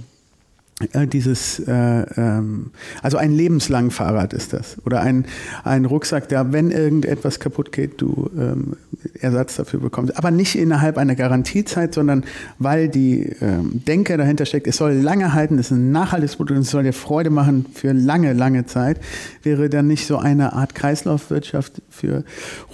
äh, 0.93 1.07
dieses, 1.07 1.59
äh, 1.61 1.73
ähm, 1.73 2.71
also 3.03 3.17
ein 3.17 3.33
lebenslang 3.33 3.91
Fahrrad 3.91 4.35
ist 4.35 4.53
das. 4.53 4.77
Oder 4.85 5.01
ein, 5.01 5.25
ein 5.65 5.87
Rucksack, 5.87 6.29
der, 6.29 6.53
wenn 6.53 6.71
irgendetwas 6.71 7.41
kaputt 7.41 7.73
geht, 7.73 8.03
du 8.03 8.31
ähm, 8.39 8.77
Ersatz 9.19 9.57
dafür 9.57 9.81
bekommst. 9.81 10.19
Aber 10.19 10.31
nicht 10.31 10.55
innerhalb 10.55 10.99
einer 10.99 11.15
Garantiezeit, 11.15 11.95
sondern 11.95 12.25
weil 12.59 12.91
die 12.91 13.23
ähm, 13.41 13.83
Denke 13.87 14.19
dahinter 14.19 14.45
steckt, 14.45 14.67
es 14.67 14.77
soll 14.77 14.93
lange 14.93 15.33
halten, 15.33 15.59
es 15.59 15.71
ist 15.71 15.79
ein 15.79 15.93
nachhaltiges 15.93 16.37
Produkt, 16.37 16.61
es 16.61 16.71
soll 16.71 16.83
dir 16.83 16.93
Freude 16.93 17.31
machen 17.31 17.65
für 17.73 17.93
lange, 17.93 18.35
lange 18.35 18.67
Zeit, 18.67 19.01
wäre 19.43 19.71
dann 19.71 19.87
nicht 19.87 20.07
so 20.07 20.19
eine 20.19 20.53
Art 20.53 20.75
Kreislaufwirtschaft 20.75 21.81
für 21.89 22.23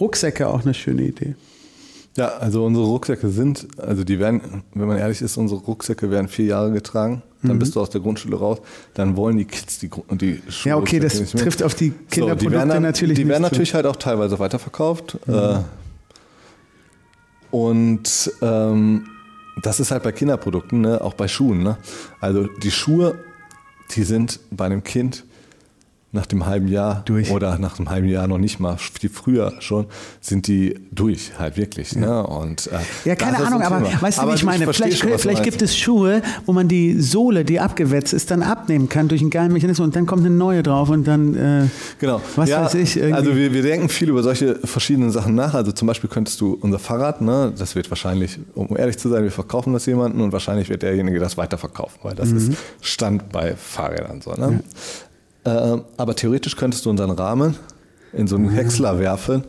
Rucksäcke 0.00 0.48
auch 0.48 0.64
eine 0.64 0.74
schöne 0.74 1.02
Idee. 1.02 1.36
Ja, 2.16 2.28
also 2.28 2.64
unsere 2.64 2.86
Rucksäcke 2.86 3.30
sind, 3.30 3.68
also 3.78 4.04
die 4.04 4.18
werden, 4.18 4.62
wenn 4.74 4.86
man 4.86 4.98
ehrlich 4.98 5.22
ist, 5.22 5.36
unsere 5.38 5.60
Rucksäcke 5.60 6.10
werden 6.10 6.28
vier 6.28 6.46
Jahre 6.46 6.70
getragen. 6.70 7.22
Dann 7.42 7.56
mhm. 7.56 7.58
bist 7.58 7.74
du 7.74 7.80
aus 7.80 7.90
der 7.90 8.00
Grundschule 8.00 8.36
raus. 8.36 8.58
Dann 8.94 9.16
wollen 9.16 9.36
die 9.36 9.46
Kids 9.46 9.78
die, 9.78 9.90
die 10.12 10.42
Schule. 10.48 10.74
Ja, 10.74 10.76
okay, 10.76 11.00
das 11.00 11.30
trifft 11.30 11.62
auf 11.62 11.74
die 11.74 11.90
Kinderprodukte 11.90 12.44
so, 12.44 12.50
die 12.50 12.54
werden 12.54 12.68
dann, 12.68 12.82
natürlich 12.82 13.18
Die 13.18 13.26
werden 13.26 13.42
natürlich 13.42 13.74
halt 13.74 13.86
auch 13.86 13.96
teilweise 13.96 14.38
weiterverkauft. 14.38 15.18
Mhm. 15.26 15.34
Äh, 15.34 15.58
und 17.50 18.32
ähm, 18.42 19.06
das 19.62 19.80
ist 19.80 19.90
halt 19.90 20.02
bei 20.02 20.12
Kinderprodukten, 20.12 20.80
ne? 20.80 21.00
auch 21.00 21.14
bei 21.14 21.28
Schuhen. 21.28 21.62
Ne? 21.62 21.78
Also 22.20 22.46
die 22.46 22.70
Schuhe, 22.70 23.16
die 23.94 24.04
sind 24.04 24.40
bei 24.50 24.66
einem 24.66 24.84
Kind 24.84 25.24
nach 26.14 26.26
dem 26.26 26.44
halben 26.44 26.68
Jahr 26.68 27.02
durch. 27.06 27.30
oder 27.30 27.58
nach 27.58 27.78
einem 27.78 27.88
halben 27.88 28.06
Jahr 28.06 28.28
noch 28.28 28.36
nicht 28.36 28.60
mal, 28.60 28.76
viel 28.76 29.08
früher 29.08 29.54
schon, 29.60 29.86
sind 30.20 30.46
die 30.46 30.78
durch, 30.90 31.32
halt 31.38 31.56
wirklich. 31.56 31.92
Ja, 31.92 32.00
ne? 32.00 32.26
Und, 32.26 32.66
äh, 32.66 33.08
ja 33.08 33.16
keine 33.16 33.38
Ahnung, 33.38 33.62
aber 33.62 33.82
weißt 34.00 34.18
du, 34.18 34.28
wie 34.28 34.34
ich 34.34 34.44
meine? 34.44 34.70
Vielleicht, 34.72 34.98
schon, 34.98 35.18
vielleicht 35.18 35.42
gibt 35.42 35.62
es 35.62 35.74
Schuhe, 35.76 36.20
wo 36.44 36.52
man 36.52 36.68
die 36.68 37.00
Sohle, 37.00 37.46
die 37.46 37.60
abgewetzt 37.60 38.12
ist, 38.12 38.30
dann 38.30 38.42
abnehmen 38.42 38.90
kann 38.90 39.08
durch 39.08 39.22
einen 39.22 39.30
geilen 39.30 39.52
Mechanismus 39.54 39.86
und 39.86 39.96
dann 39.96 40.04
kommt 40.04 40.26
eine 40.26 40.34
neue 40.34 40.62
drauf 40.62 40.90
und 40.90 41.04
dann, 41.04 41.34
äh, 41.34 41.68
genau. 41.98 42.20
was 42.36 42.50
ja, 42.50 42.62
weiß 42.62 42.74
ich. 42.74 42.96
Irgendwie. 42.96 43.14
Also 43.14 43.34
wir, 43.34 43.54
wir 43.54 43.62
denken 43.62 43.88
viel 43.88 44.10
über 44.10 44.22
solche 44.22 44.56
verschiedenen 44.56 45.10
Sachen 45.10 45.34
nach. 45.34 45.54
Also 45.54 45.72
zum 45.72 45.88
Beispiel 45.88 46.10
könntest 46.10 46.42
du 46.42 46.58
unser 46.60 46.78
Fahrrad, 46.78 47.22
ne, 47.22 47.54
das 47.56 47.74
wird 47.74 47.90
wahrscheinlich, 47.90 48.38
um 48.54 48.76
ehrlich 48.76 48.98
zu 48.98 49.08
sein, 49.08 49.22
wir 49.22 49.32
verkaufen 49.32 49.72
das 49.72 49.86
jemanden 49.86 50.20
und 50.20 50.32
wahrscheinlich 50.32 50.68
wird 50.68 50.82
derjenige 50.82 51.18
das 51.18 51.38
weiterverkaufen, 51.38 52.00
weil 52.02 52.14
das 52.14 52.28
mhm. 52.28 52.36
ist 52.36 52.52
Stand 52.82 53.32
bei 53.32 53.56
Fahrrädern 53.56 54.20
so. 54.20 54.32
Ne? 54.34 54.60
Ja. 54.62 55.08
Äh, 55.44 55.78
aber 55.96 56.14
theoretisch 56.14 56.56
könntest 56.56 56.86
du 56.86 56.90
unseren 56.90 57.10
Rahmen 57.10 57.56
in 58.12 58.26
so 58.26 58.36
einen 58.36 58.46
mhm. 58.46 58.50
Häcksler 58.50 58.98
werfen 58.98 59.44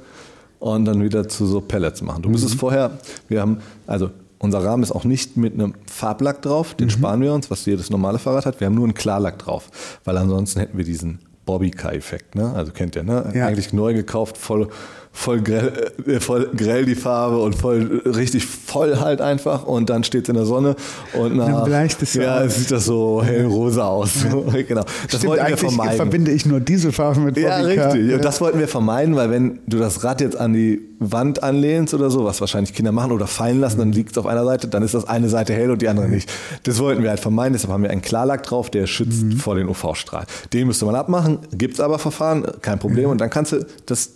und 0.60 0.86
dann 0.86 1.04
wieder 1.04 1.28
zu 1.28 1.46
so 1.46 1.62
Pellets 1.62 2.02
machen. 2.02 2.24
Du 2.24 2.30
müsstest 2.30 2.56
mhm. 2.56 2.60
vorher, 2.60 2.92
wir 3.28 3.42
haben, 3.42 3.60
also 3.86 4.10
unser 4.40 4.64
Rahmen 4.64 4.84
ist 4.84 4.92
auch 4.92 5.04
nicht 5.04 5.38
mit 5.38 5.54
einem 5.54 5.74
Farblack 5.90 6.42
drauf, 6.42 6.74
den 6.74 6.88
mhm. 6.88 6.92
sparen 6.92 7.22
wir 7.22 7.34
uns, 7.34 7.50
was 7.52 7.66
jedes 7.66 7.90
normale 7.90 8.20
Fahrrad 8.20 8.46
hat. 8.46 8.60
Wir 8.60 8.68
haben 8.68 8.76
nur 8.76 8.86
einen 8.86 8.94
Klarlack 8.94 9.40
drauf, 9.40 9.70
weil 10.04 10.18
ansonsten 10.18 10.60
hätten 10.60 10.78
wir 10.78 10.86
diesen 10.86 11.20
Bobby-Car-Effekt. 11.46 12.36
Ne? 12.36 12.54
Also 12.54 12.72
kennt 12.72 12.96
ihr, 12.96 13.04
ne? 13.04 13.32
Ja. 13.34 13.48
Eigentlich 13.48 13.74
neu 13.74 13.94
gekauft, 13.94 14.38
voll 14.38 14.70
voll 15.16 15.42
grell, 15.42 15.92
äh, 16.08 16.20
voll 16.20 16.50
grell 16.58 16.86
die 16.86 16.96
Farbe 16.96 17.38
und 17.38 17.56
voll 17.56 18.02
richtig 18.04 18.46
voll 18.46 18.98
halt 19.00 19.22
einfach 19.22 19.64
und 19.66 19.90
dann 19.90 20.04
steht 20.04 20.24
es 20.24 20.30
in 20.30 20.36
der 20.36 20.46
Sonne 20.46 20.76
und 21.14 21.38
nach, 21.38 21.68
es 22.02 22.14
ja, 22.16 22.50
sieht 22.50 22.72
das 22.72 22.86
so 22.86 23.24
hellrosa 23.24 23.88
aus. 23.88 24.24
Ja. 24.24 24.62
genau. 24.68 24.84
Das 24.84 25.20
Stimmt, 25.20 25.26
wollten 25.26 25.48
wir 25.48 25.58
vermeiden. 25.58 25.96
verbinde 25.96 26.32
ich 26.32 26.46
nur 26.48 26.60
diese 26.60 26.92
Farben 26.92 27.26
mit 27.26 27.38
Ja, 27.38 27.58
richtig. 27.58 28.10
Ja. 28.10 28.16
Und 28.16 28.26
das 28.26 28.42
wollten 28.42 28.60
wir 28.60 28.68
vermeiden, 28.68 29.16
weil 29.16 29.30
wenn 29.30 29.60
du 29.68 29.78
das 29.78 30.04
Rad 30.04 30.20
jetzt 30.20 30.36
an 30.36 30.54
die 30.54 30.82
Wand 31.00 31.44
anlehnst 31.44 31.94
oder 31.94 32.10
so, 32.10 32.26
was 32.26 32.42
wahrscheinlich 32.42 32.74
Kinder 32.74 32.92
machen 32.92 33.12
oder 33.12 33.28
fallen 33.28 33.60
lassen, 33.60 33.78
dann 33.78 33.92
liegt 33.92 34.12
es 34.12 34.18
auf 34.18 34.26
einer 34.26 34.44
Seite, 34.44 34.68
dann 34.68 34.82
ist 34.82 34.96
das 34.96 35.08
eine 35.08 35.30
Seite 35.30 35.54
hell 35.54 35.70
und 35.70 35.82
die 35.82 35.90
andere 35.90 36.10
nicht. 36.10 36.32
Das 36.64 36.80
wollten 36.80 37.04
wir 37.04 37.10
halt 37.10 37.20
vermeiden, 37.20 37.54
deshalb 37.54 37.72
haben 37.72 37.84
wir 37.84 37.92
einen 37.92 38.02
Klarlack 38.02 38.44
drauf, 38.44 38.72
der 38.72 38.88
schützt 38.88 39.24
mhm. 39.24 39.34
vor 39.34 39.56
den 39.56 39.70
UV-Strahlen. 39.70 40.28
Den 40.54 40.68
müsste 40.68 40.86
man 40.86 40.96
abmachen, 40.96 41.40
gibt 41.54 41.76
es 41.76 41.80
aber 41.80 42.00
Verfahren, 42.00 42.46
kein 42.62 42.80
Problem. 42.80 43.10
Und 43.10 43.22
dann 43.22 43.30
kannst 43.30 43.52
du 43.52 43.66
das 43.86 44.12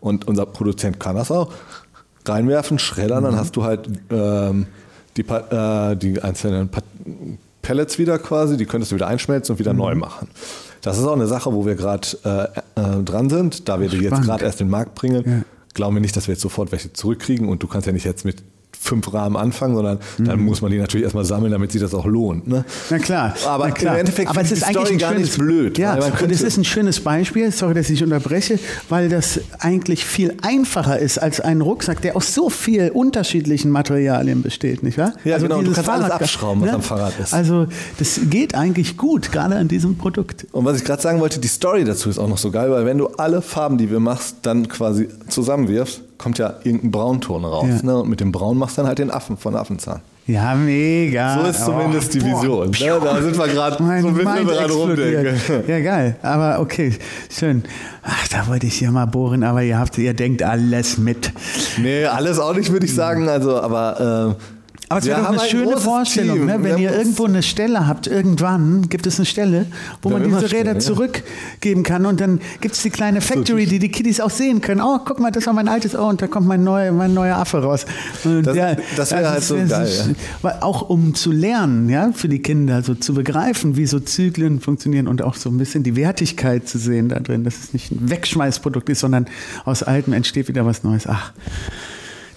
und 0.00 0.26
unser 0.28 0.46
Produzent 0.46 1.00
kann 1.00 1.16
das 1.16 1.30
auch. 1.30 1.52
Reinwerfen, 2.24 2.78
schreddern, 2.78 3.20
mhm. 3.20 3.26
dann 3.26 3.36
hast 3.36 3.56
du 3.56 3.64
halt 3.64 3.88
ähm, 4.10 4.66
die, 5.16 5.22
äh, 5.22 5.96
die 5.96 6.22
einzelnen 6.22 6.70
Pellets 7.62 7.98
wieder 7.98 8.18
quasi, 8.18 8.56
die 8.56 8.66
könntest 8.66 8.92
du 8.92 8.96
wieder 8.96 9.06
einschmelzen 9.06 9.54
und 9.54 9.58
wieder 9.58 9.72
mhm. 9.72 9.78
neu 9.78 9.94
machen. 9.94 10.28
Das 10.82 10.98
ist 10.98 11.04
auch 11.04 11.14
eine 11.14 11.26
Sache, 11.26 11.52
wo 11.52 11.66
wir 11.66 11.74
gerade 11.74 12.08
äh, 12.24 12.80
äh, 12.80 13.02
dran 13.02 13.30
sind, 13.30 13.68
da 13.68 13.80
wir 13.80 13.88
die 13.88 13.98
jetzt 13.98 14.22
gerade 14.22 14.44
erst 14.44 14.60
in 14.60 14.68
den 14.68 14.70
Markt 14.70 14.94
bringen. 14.94 15.24
Ja. 15.26 15.42
Glauben 15.74 15.96
wir 15.96 16.00
nicht, 16.00 16.16
dass 16.16 16.28
wir 16.28 16.34
jetzt 16.34 16.42
sofort 16.42 16.72
welche 16.72 16.92
zurückkriegen 16.92 17.48
und 17.48 17.62
du 17.62 17.66
kannst 17.66 17.86
ja 17.86 17.92
nicht 17.92 18.04
jetzt 18.04 18.24
mit 18.24 18.42
fünf 18.80 19.12
Rahmen 19.12 19.36
anfangen, 19.36 19.74
sondern 19.74 19.98
mhm. 20.18 20.24
dann 20.24 20.40
muss 20.40 20.62
man 20.62 20.70
die 20.70 20.78
natürlich 20.78 21.04
erstmal 21.04 21.24
sammeln, 21.24 21.52
damit 21.52 21.72
sich 21.72 21.80
das 21.80 21.94
auch 21.94 22.06
lohnt. 22.06 22.46
Ne? 22.46 22.64
Na 22.90 22.98
klar. 22.98 23.34
Aber 23.46 23.68
na 23.68 23.74
klar. 23.74 23.94
im 23.94 24.00
Endeffekt 24.00 24.30
Aber 24.30 24.40
es 24.40 24.52
ist 24.52 24.62
eigentlich 24.62 24.90
ein 24.90 24.98
gar 24.98 25.12
schönes, 25.12 25.28
nicht 25.28 25.38
blöd. 25.38 25.78
Ja, 25.78 25.94
und 25.94 26.30
es 26.30 26.42
ist 26.42 26.56
ein 26.56 26.64
schönes 26.64 27.00
Beispiel, 27.00 27.50
sorry, 27.52 27.74
dass 27.74 27.90
ich 27.90 28.02
unterbreche, 28.02 28.58
weil 28.88 29.08
das 29.08 29.40
eigentlich 29.58 30.04
viel 30.04 30.34
einfacher 30.42 30.98
ist 30.98 31.18
als 31.18 31.40
ein 31.40 31.60
Rucksack, 31.60 32.00
der 32.02 32.16
aus 32.16 32.34
so 32.34 32.50
vielen 32.50 32.90
unterschiedlichen 32.90 33.70
Materialien 33.70 34.42
besteht, 34.42 34.82
nicht 34.82 34.98
wahr? 34.98 35.12
Ja, 35.24 35.34
also 35.34 35.46
genau, 35.46 35.60
du 35.62 35.72
kannst 35.72 35.86
Fahrrad, 35.86 36.10
alles 36.10 36.22
abschrauben, 36.22 36.62
was 36.62 36.70
ne? 36.70 36.74
am 36.74 36.82
Fahrrad 36.82 37.18
ist. 37.20 37.34
Also 37.34 37.66
das 37.98 38.20
geht 38.30 38.54
eigentlich 38.54 38.96
gut, 38.96 39.32
gerade 39.32 39.56
an 39.56 39.68
diesem 39.68 39.96
Produkt. 39.96 40.46
Und 40.52 40.64
was 40.64 40.78
ich 40.78 40.84
gerade 40.84 41.02
sagen 41.02 41.20
wollte, 41.20 41.38
die 41.38 41.48
Story 41.48 41.84
dazu 41.84 42.08
ist 42.08 42.18
auch 42.18 42.28
noch 42.28 42.38
so 42.38 42.50
geil, 42.50 42.70
weil 42.70 42.86
wenn 42.86 42.98
du 42.98 43.08
alle 43.08 43.42
Farben, 43.42 43.78
die 43.78 43.90
wir 43.90 44.00
machst, 44.00 44.36
dann 44.42 44.68
quasi 44.68 45.08
zusammenwirfst, 45.28 46.02
kommt 46.18 46.38
ja 46.38 46.54
irgendein 46.64 46.90
Braunton 46.90 47.44
raus. 47.44 47.68
Ja. 47.68 47.82
Ne? 47.82 48.02
Und 48.02 48.10
mit 48.10 48.20
dem 48.20 48.32
Braun 48.32 48.58
machst 48.58 48.76
du 48.76 48.82
dann 48.82 48.88
halt 48.88 48.98
den 48.98 49.10
Affen 49.10 49.36
von 49.36 49.56
Affenzahn. 49.56 50.00
Ja, 50.26 50.54
mega. 50.54 51.40
So 51.40 51.48
ist 51.48 51.64
zumindest 51.64 52.10
oh, 52.10 52.18
die 52.18 52.24
Vision. 52.26 52.70
Ne? 52.70 53.00
Da 53.02 53.22
sind 53.22 53.38
wir 53.38 53.48
gerade 53.48 53.76
so 53.78 53.84
ein 53.84 54.14
bisschen 54.14 54.46
dran 54.46 54.70
rumdenken. 54.70 55.36
Ja, 55.66 55.80
geil. 55.80 56.16
Aber 56.20 56.60
okay, 56.60 56.94
schön. 57.30 57.62
Ach, 58.02 58.28
da 58.28 58.46
wollte 58.46 58.66
ich 58.66 58.74
hier 58.74 58.90
mal 58.90 59.06
bohren, 59.06 59.42
aber 59.42 59.62
ihr 59.62 59.78
habt, 59.78 59.96
ihr 59.96 60.12
denkt 60.12 60.42
alles 60.42 60.98
mit. 60.98 61.32
Nee, 61.78 62.04
alles 62.04 62.38
auch 62.38 62.54
nicht, 62.54 62.70
würde 62.70 62.84
ich 62.84 62.94
sagen. 62.94 63.26
Also, 63.26 63.58
aber 63.58 64.36
äh, 64.36 64.57
Aber 64.88 65.00
es 65.00 65.06
wäre 65.06 65.20
doch 65.20 65.28
eine 65.28 65.40
ein 65.40 65.48
schöne 65.48 65.64
großes 65.64 65.84
Vorstellung, 65.84 66.36
Team. 66.38 66.46
ne? 66.46 66.58
Wenn 66.62 66.78
ihr 66.78 66.92
irgendwo 66.96 67.24
eine 67.26 67.42
Stelle 67.42 67.86
habt, 67.86 68.06
irgendwann 68.06 68.88
gibt 68.88 69.06
es 69.06 69.18
eine 69.18 69.26
Stelle, 69.26 69.66
wo 70.02 70.08
man 70.08 70.24
diese 70.24 70.50
Räder 70.50 70.74
ja. 70.74 70.78
zurückgeben 70.78 71.82
kann 71.82 72.06
und 72.06 72.20
dann 72.20 72.40
gibt 72.60 72.74
es 72.74 72.82
die 72.82 72.90
kleine 72.90 73.20
Factory, 73.20 73.66
die 73.66 73.78
die 73.78 73.90
Kiddies 73.90 74.20
auch 74.20 74.30
sehen 74.30 74.60
können. 74.60 74.80
Oh, 74.80 74.98
guck 75.04 75.20
mal, 75.20 75.30
das 75.30 75.46
war 75.46 75.52
mein 75.52 75.68
altes, 75.68 75.94
oh, 75.94 76.06
und 76.08 76.22
da 76.22 76.26
kommt 76.26 76.46
mein, 76.46 76.64
neu, 76.64 76.90
mein 76.92 77.12
neuer 77.14 77.36
Affe 77.36 77.62
raus. 77.62 77.84
Und 78.24 78.46
Das- 78.46 78.56
das 78.96 79.10
wäre 79.12 79.30
halt 79.30 79.42
so 79.42 79.56
geil, 79.56 79.68
ja. 79.68 80.14
weil 80.42 80.56
Auch 80.60 80.88
um 80.88 81.14
zu 81.14 81.32
lernen, 81.32 81.88
ja, 81.88 82.10
für 82.12 82.28
die 82.28 82.40
Kinder, 82.40 82.82
so 82.82 82.94
zu 82.94 83.14
begreifen, 83.14 83.76
wie 83.76 83.86
so 83.86 84.00
Zyklen 84.00 84.60
funktionieren 84.60 85.06
und 85.06 85.22
auch 85.22 85.34
so 85.34 85.50
ein 85.50 85.58
bisschen 85.58 85.82
die 85.82 85.96
Wertigkeit 85.96 86.68
zu 86.68 86.78
sehen 86.78 87.08
da 87.08 87.20
drin, 87.20 87.44
dass 87.44 87.58
es 87.58 87.72
nicht 87.72 87.90
ein 87.92 88.10
Wegschmeißprodukt 88.10 88.88
ist, 88.88 89.00
sondern 89.00 89.26
aus 89.64 89.82
Altem 89.82 90.12
entsteht 90.12 90.48
wieder 90.48 90.64
was 90.64 90.82
Neues. 90.82 91.06
Ach, 91.06 91.32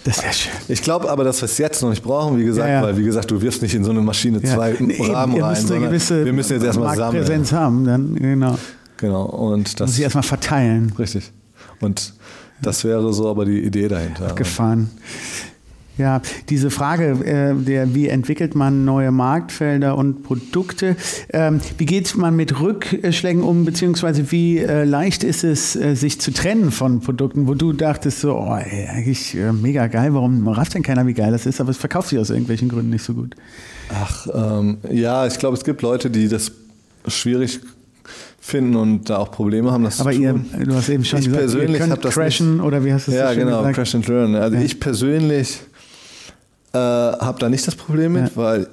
das 0.04 0.24
wäre 0.24 0.34
schön. 0.34 0.52
Ich 0.68 0.82
glaube 0.82 1.10
aber, 1.10 1.24
dass 1.24 1.42
wir 1.42 1.46
es 1.46 1.58
jetzt 1.58 1.82
noch 1.82 1.90
nicht 1.90 2.04
brauchen, 2.04 2.38
wie 2.38 2.44
gesagt, 2.44 2.68
Ja, 2.68 2.76
ja. 2.76 2.82
weil 2.84 2.98
wie 2.98 3.04
gesagt, 3.04 3.30
du 3.32 3.42
wirfst 3.42 3.62
nicht 3.62 3.74
in 3.76 3.84
so 3.84 3.92
eine 3.92 4.02
Maschine 4.02 4.42
zwei 4.42 4.76
Nee, 4.80 4.94
eben, 4.96 5.12
Rahmen 5.12 5.36
ihr 5.36 5.44
rein, 5.44 5.70
wir 5.70 6.34
müssen 6.34 6.54
jetzt 6.54 6.64
erstmal 6.64 6.96
sammeln. 6.96 7.14
Marktpräsenz 7.24 7.52
haben, 7.52 7.86
dann 7.86 8.16
genau. 8.16 8.58
Genau, 8.98 9.24
und 9.26 9.80
das 9.80 9.90
Muss 9.90 9.98
ich 9.98 10.04
erstmal 10.04 10.24
verteilen. 10.24 10.94
richtig. 11.00 11.32
Und 11.80 12.14
das 12.62 12.84
wäre 12.84 13.12
so 13.14 13.30
aber 13.30 13.46
die 13.46 13.64
Idee 13.64 13.88
dahinter. 13.88 14.34
Gefahren. 14.36 14.90
Ja, 15.98 16.22
diese 16.50 16.72
Frage, 16.72 17.12
äh, 17.26 17.54
der, 17.64 17.94
wie 17.94 18.08
entwickelt 18.08 18.56
man 18.56 18.86
neue 18.86 19.12
Marktfelder 19.12 19.98
und 19.98 20.24
Produkte? 20.24 20.96
Ähm, 21.32 21.60
wie 21.78 21.86
geht 21.86 22.16
man 22.16 22.36
mit 22.36 22.60
Rückschlägen 22.60 23.44
um, 23.44 23.66
beziehungsweise 23.66 24.32
wie 24.32 24.60
äh, 24.60 24.84
leicht 24.86 25.24
ist 25.24 25.44
es, 25.44 25.76
äh, 25.76 25.96
sich 25.96 26.20
zu 26.20 26.32
trennen 26.34 26.72
von 26.72 27.02
Produkten, 27.02 27.48
wo 27.48 27.54
du 27.56 27.74
dachtest, 27.74 28.22
so, 28.22 28.36
oh, 28.36 28.56
ey, 28.58 28.88
eigentlich 28.88 29.36
äh, 29.36 29.52
mega 29.52 29.88
geil, 29.88 30.14
warum 30.14 30.48
rafft 30.48 30.74
denn 30.74 30.82
keiner, 30.82 31.06
wie 31.08 31.14
geil 31.14 31.32
das 31.32 31.46
ist, 31.46 31.60
aber 31.62 31.70
es 31.72 31.78
verkauft 31.78 32.10
sich 32.10 32.20
aus 32.20 32.30
irgendwelchen 32.30 32.70
Gründen 32.70 32.90
nicht 32.90 33.04
so 33.04 33.14
gut. 33.14 33.36
Ach, 33.94 34.28
ähm, 34.34 34.78
ja, 34.90 35.28
ich 35.28 35.38
glaube, 35.40 35.58
es 35.58 35.64
gibt 35.66 35.82
Leute, 35.82 36.10
die 36.10 36.30
das 36.30 36.52
schwierig 37.08 37.60
finden 38.40 38.76
und 38.76 39.10
da 39.10 39.18
auch 39.18 39.30
Probleme 39.32 39.72
haben, 39.72 39.84
das 39.84 40.00
Aber 40.00 40.14
ihr, 40.14 40.34
du 40.34 40.74
hast 40.74 40.90
eben 40.90 41.06
schon 41.06 41.20
Ich 41.20 41.26
gesagt, 41.26 41.44
ihr 41.44 41.48
persönlich 41.50 41.80
könnt 41.80 41.92
hab 41.92 42.02
das 42.02 42.14
crashen 42.16 42.56
nicht. 42.56 42.64
oder 42.64 42.84
wie 42.84 42.92
hast 42.94 43.08
du 43.08 43.12
es 43.12 43.18
Ja, 43.18 43.34
so 43.34 43.40
genau, 43.40 43.58
gesagt? 43.60 43.76
Crash 43.76 43.94
and 43.96 44.08
Learn. 44.08 44.36
Also 44.36 44.56
Ja. 44.58 44.64
ich 44.64 44.80
persönlich 44.80 45.60
äh, 46.74 46.78
habe 46.78 47.40
da 47.40 47.50
nicht 47.50 47.66
das 47.68 47.76
Problem 47.76 48.14
mit, 48.14 48.24
Ja. 48.30 48.36
weil 48.36 48.68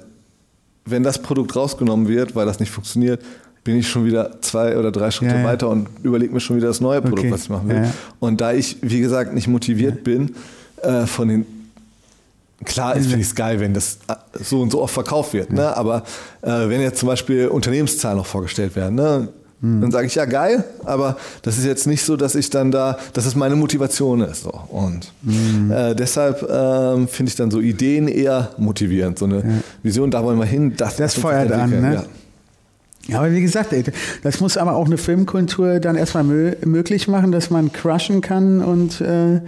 wenn 0.85 1.03
das 1.03 1.19
Produkt 1.21 1.55
rausgenommen 1.55 2.07
wird, 2.07 2.35
weil 2.35 2.45
das 2.45 2.59
nicht 2.59 2.71
funktioniert, 2.71 3.21
bin 3.63 3.75
ich 3.77 3.87
schon 3.89 4.05
wieder 4.05 4.41
zwei 4.41 4.77
oder 4.77 4.91
drei 4.91 5.11
Schritte 5.11 5.33
Ja, 5.33 5.39
ja. 5.41 5.45
weiter 5.45 5.69
und 5.69 5.87
überlege 6.01 6.33
mir 6.33 6.39
schon 6.39 6.55
wieder 6.57 6.67
das 6.67 6.81
neue 6.81 7.01
Produkt, 7.01 7.19
Okay. 7.19 7.31
was 7.31 7.43
ich 7.43 7.49
machen 7.49 7.69
will. 7.69 7.87
Und 8.19 8.41
da 8.41 8.53
ich, 8.53 8.77
wie 8.81 9.01
gesagt, 9.01 9.33
nicht 9.33 9.47
motiviert 9.47 10.03
bin 10.03 10.33
äh, 10.81 11.05
von 11.05 11.27
den 11.27 11.45
Klar 12.65 12.95
ist, 12.97 13.05
finde 13.05 13.21
ich 13.21 13.27
es 13.27 13.35
geil, 13.35 13.61
wenn 13.61 13.73
das 13.73 13.99
äh, 14.09 14.15
so 14.43 14.59
und 14.61 14.69
so 14.71 14.81
oft 14.81 14.93
verkauft 14.93 15.31
wird, 15.33 15.53
ne? 15.53 15.77
aber 15.77 16.03
äh, 16.41 16.67
wenn 16.67 16.81
jetzt 16.81 16.99
zum 16.99 17.07
Beispiel 17.07 17.47
Unternehmenszahlen 17.47 18.17
noch 18.17 18.25
vorgestellt 18.25 18.75
werden, 18.75 18.95
ne? 18.95 19.29
Hm. 19.61 19.81
dann 19.81 19.91
sage 19.91 20.07
ich 20.07 20.15
ja 20.15 20.25
geil, 20.25 20.63
aber 20.85 21.17
das 21.41 21.57
ist 21.57 21.65
jetzt 21.65 21.85
nicht 21.85 22.03
so, 22.03 22.15
dass 22.15 22.35
ich 22.35 22.49
dann 22.49 22.71
da, 22.71 22.97
dass 23.13 23.25
es 23.25 23.35
meine 23.35 23.55
Motivation 23.55 24.21
ist. 24.21 24.43
So. 24.43 24.51
Und 24.69 25.11
Hm. 25.25 25.71
äh, 25.71 25.95
deshalb 25.95 26.41
ähm, 26.49 27.07
finde 27.07 27.29
ich 27.29 27.35
dann 27.35 27.51
so 27.51 27.59
Ideen 27.59 28.07
eher 28.07 28.51
motivierend, 28.57 29.19
so 29.19 29.25
eine 29.25 29.61
Vision, 29.83 30.11
da 30.11 30.23
wollen 30.23 30.39
wir 30.39 30.45
hin. 30.45 30.73
Das, 30.77 30.95
Das 30.95 31.15
feuert 31.15 31.51
an, 31.51 31.69
ne? 31.69 31.93
Ja. 31.95 32.03
Ja, 33.07 33.19
aber 33.19 33.31
wie 33.31 33.41
gesagt, 33.41 33.73
ey, 33.73 33.83
das 34.21 34.39
muss 34.39 34.55
aber 34.55 34.75
auch 34.75 34.85
eine 34.85 34.97
Filmkultur 34.97 35.79
dann 35.79 35.95
erstmal 35.95 36.23
mö 36.23 36.53
möglich 36.63 37.07
machen, 37.07 37.31
dass 37.31 37.49
man 37.49 37.71
crushen 37.73 38.21
kann 38.21 38.61
und 38.63 39.01
äh, 39.01 39.41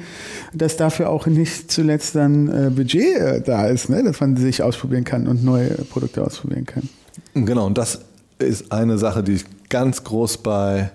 dass 0.51 0.77
dafür 0.77 1.09
auch 1.09 1.27
nicht 1.27 1.71
zuletzt 1.71 2.15
dann 2.15 2.47
äh, 2.47 2.69
Budget 2.71 3.17
äh, 3.17 3.41
da 3.41 3.67
ist, 3.67 3.87
ne? 3.87 4.03
dass 4.03 4.19
man 4.19 4.35
sich 4.35 4.63
ausprobieren 4.63 5.03
kann 5.03 5.27
und 5.27 5.43
neue 5.43 5.69
Produkte 5.69 6.23
ausprobieren 6.23 6.65
kann. 6.65 6.89
Genau, 7.35 7.67
und 7.67 7.77
das 7.77 7.99
ist 8.39 8.71
eine 8.71 8.97
Sache, 8.97 9.21
die 9.21 9.33
ich 9.33 9.45
ganz 9.71 10.03
groß 10.03 10.37
bei 10.37 10.91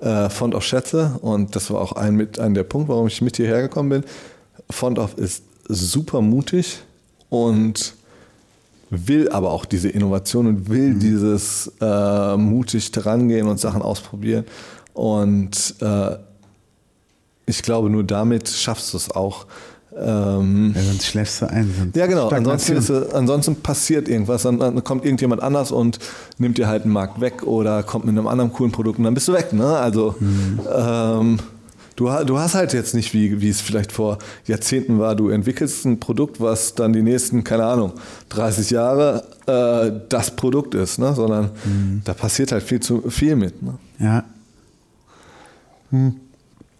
äh, 0.00 0.30
Font 0.30 0.54
of 0.54 0.62
schätze. 0.62 1.18
Und 1.20 1.56
das 1.56 1.70
war 1.70 1.80
auch 1.80 1.92
ein, 1.92 2.14
mit, 2.14 2.38
ein 2.38 2.54
der 2.54 2.62
Punkt, 2.62 2.88
warum 2.88 3.08
ich 3.08 3.20
mit 3.20 3.36
hierher 3.36 3.62
gekommen 3.62 3.88
bin. 3.88 4.04
Font 4.70 5.00
of 5.00 5.18
ist 5.18 5.42
super 5.68 6.20
mutig 6.20 6.78
und 7.30 7.94
will 8.90 9.28
aber 9.30 9.50
auch 9.50 9.64
diese 9.64 9.88
Innovation 9.88 10.46
und 10.46 10.70
will 10.70 10.94
dieses 10.94 11.72
äh, 11.80 12.36
mutig 12.36 12.90
herangehen 12.94 13.48
und 13.48 13.58
Sachen 13.58 13.82
ausprobieren. 13.82 14.44
Und 14.94 15.74
äh, 15.80 16.16
ich 17.46 17.62
glaube, 17.62 17.90
nur 17.90 18.04
damit 18.04 18.48
schaffst 18.48 18.92
du 18.92 18.96
es 18.96 19.10
auch. 19.10 19.46
Ähm, 20.00 20.72
Ja, 20.76 20.82
sonst 20.82 21.06
schläfst 21.06 21.42
du 21.42 21.50
ein. 21.50 21.72
sonst 21.76 21.96
ja, 21.96 22.06
genau. 22.06 22.28
Ansonsten, 22.28 22.76
ist, 22.76 22.90
äh, 22.90 23.02
ansonsten 23.12 23.56
passiert 23.56 24.08
irgendwas. 24.08 24.42
Dann, 24.42 24.58
dann 24.58 24.82
kommt 24.84 25.04
irgendjemand 25.04 25.42
anders 25.42 25.72
und 25.72 25.98
nimmt 26.38 26.58
dir 26.58 26.68
halt 26.68 26.84
einen 26.84 26.92
Markt 26.92 27.20
weg 27.20 27.42
oder 27.42 27.82
kommt 27.82 28.04
mit 28.04 28.16
einem 28.16 28.26
anderen 28.26 28.52
coolen 28.52 28.72
Produkt 28.72 28.98
und 28.98 29.04
dann 29.04 29.14
bist 29.14 29.28
du 29.28 29.32
weg. 29.32 29.52
Ne? 29.52 29.66
Also 29.66 30.14
ähm, 30.74 31.38
du, 31.96 32.08
du 32.24 32.38
hast 32.38 32.54
halt 32.54 32.72
jetzt 32.72 32.94
nicht, 32.94 33.12
wie, 33.12 33.40
wie 33.40 33.48
es 33.48 33.60
vielleicht 33.60 33.90
vor 33.92 34.18
Jahrzehnten 34.46 34.98
war, 34.98 35.16
du 35.16 35.30
entwickelst 35.30 35.84
ein 35.84 35.98
Produkt, 35.98 36.40
was 36.40 36.74
dann 36.74 36.92
die 36.92 37.02
nächsten, 37.02 37.42
keine 37.42 37.64
Ahnung, 37.64 37.92
30 38.28 38.70
Jahre 38.70 39.24
äh, 39.46 40.00
das 40.08 40.30
Produkt 40.36 40.74
ist, 40.74 40.98
ne? 40.98 41.12
sondern 41.14 41.50
da 42.04 42.14
passiert 42.14 42.52
halt 42.52 42.62
viel 42.62 42.80
zu 42.80 43.02
viel 43.10 43.34
mit. 43.36 43.62
Ne? 43.62 43.74
Ja. 43.98 44.24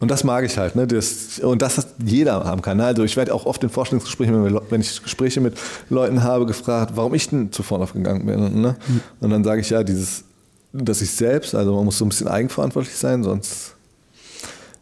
Und 0.00 0.10
das 0.12 0.22
mag 0.22 0.44
ich 0.44 0.56
halt, 0.58 0.76
ne? 0.76 0.86
Das, 0.86 1.40
und 1.40 1.60
das 1.60 1.74
das 1.74 1.88
jeder 2.04 2.44
haben 2.44 2.62
kann. 2.62 2.76
Ne? 2.76 2.84
Also 2.84 3.02
ich 3.02 3.16
werde 3.16 3.34
auch 3.34 3.46
oft 3.46 3.62
in 3.64 3.68
Vorstellungsgesprächen, 3.68 4.60
wenn, 4.70 4.80
ich 4.80 5.02
Gespräche 5.02 5.40
mit 5.40 5.54
Leuten 5.90 6.22
habe, 6.22 6.46
gefragt, 6.46 6.92
warum 6.94 7.14
ich 7.14 7.28
denn 7.28 7.50
zu 7.50 7.64
vorne 7.64 7.82
aufgegangen 7.84 8.24
bin. 8.24 8.60
Ne? 8.60 8.76
Und 9.20 9.30
dann 9.30 9.42
sage 9.42 9.60
ich 9.60 9.70
ja, 9.70 9.82
dieses, 9.82 10.22
dass 10.72 11.00
ich 11.00 11.10
selbst, 11.10 11.54
also 11.54 11.74
man 11.74 11.84
muss 11.84 11.98
so 11.98 12.04
ein 12.04 12.10
bisschen 12.10 12.28
eigenverantwortlich 12.28 12.94
sein, 12.94 13.24
sonst 13.24 13.74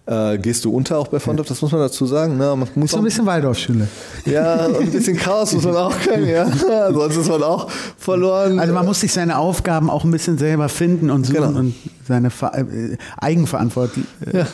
äh, 0.05 0.39
gehst 0.39 0.64
du 0.64 0.71
unter 0.71 0.99
auch 0.99 1.09
bei 1.09 1.19
Fondorf, 1.19 1.49
das 1.49 1.61
muss 1.62 1.73
man 1.73 1.81
dazu 1.81 2.07
sagen. 2.07 2.37
Ne? 2.37 2.55
Man 2.55 2.69
muss 2.75 2.91
So 2.93 2.99
ein 2.99 3.03
bisschen 3.05 3.27
Waldorfschule. 3.27 3.89
ja, 4.27 4.67
und 4.67 4.77
ein 4.81 4.91
bisschen 4.93 5.17
Chaos 5.17 5.53
muss 5.53 5.64
man 5.64 5.77
auch 5.77 5.99
können, 5.99 6.29
ja. 6.29 6.47
Sonst 6.93 7.17
ist 7.17 7.29
man 7.29 7.43
auch 7.43 7.69
verloren. 7.99 8.61
Also 8.61 8.73
man 8.73 8.85
muss 8.87 9.01
sich 9.01 9.12
seine 9.12 9.39
Aufgaben 9.39 9.89
auch 9.91 10.05
ein 10.05 10.11
bisschen 10.11 10.39
selber 10.39 10.69
finden 10.69 11.11
und 11.11 11.25
suchen 11.25 11.37
Genau. 11.43 11.59
und 11.59 11.75
seine 12.07 12.31
Ver 12.31 12.53
äh, 12.57 12.97
Eigenverantwortung. 13.17 14.05
Äh, 14.21 14.45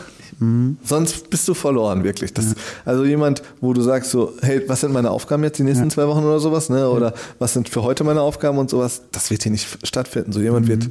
Ja. 0.43 0.87
Sonst 0.89 1.31
bist 1.31 1.47
du 1.49 1.55
verloren, 1.55 2.05
wirklich. 2.05 2.33
Das, 2.33 2.55
Also 2.85 3.05
jemand, 3.05 3.43
wo 3.61 3.73
du 3.73 3.83
sagst 3.83 4.11
so, 4.11 4.33
hey, 4.43 4.63
was 4.67 4.81
sind 4.81 4.93
meine 4.93 5.11
Aufgaben 5.11 5.45
jetzt 5.45 5.59
die 5.59 5.63
nächsten 5.63 5.91
zwei 5.91 6.07
Wochen 6.09 6.25
oder 6.25 6.41
sowas, 6.41 6.69
ne? 6.69 6.89
Oder 6.89 7.15
was 7.39 7.53
sind 7.53 7.69
für 7.69 7.83
heute 7.83 8.05
meine 8.05 8.21
Aufgaben 8.21 8.59
und 8.59 8.71
sowas, 8.71 9.03
das 9.13 9.31
wird 9.31 9.43
hier 9.43 9.53
nicht 9.53 9.67
stattfinden. 9.85 10.33
So 10.33 10.41
jemand 10.41 10.69
wird, 10.69 10.91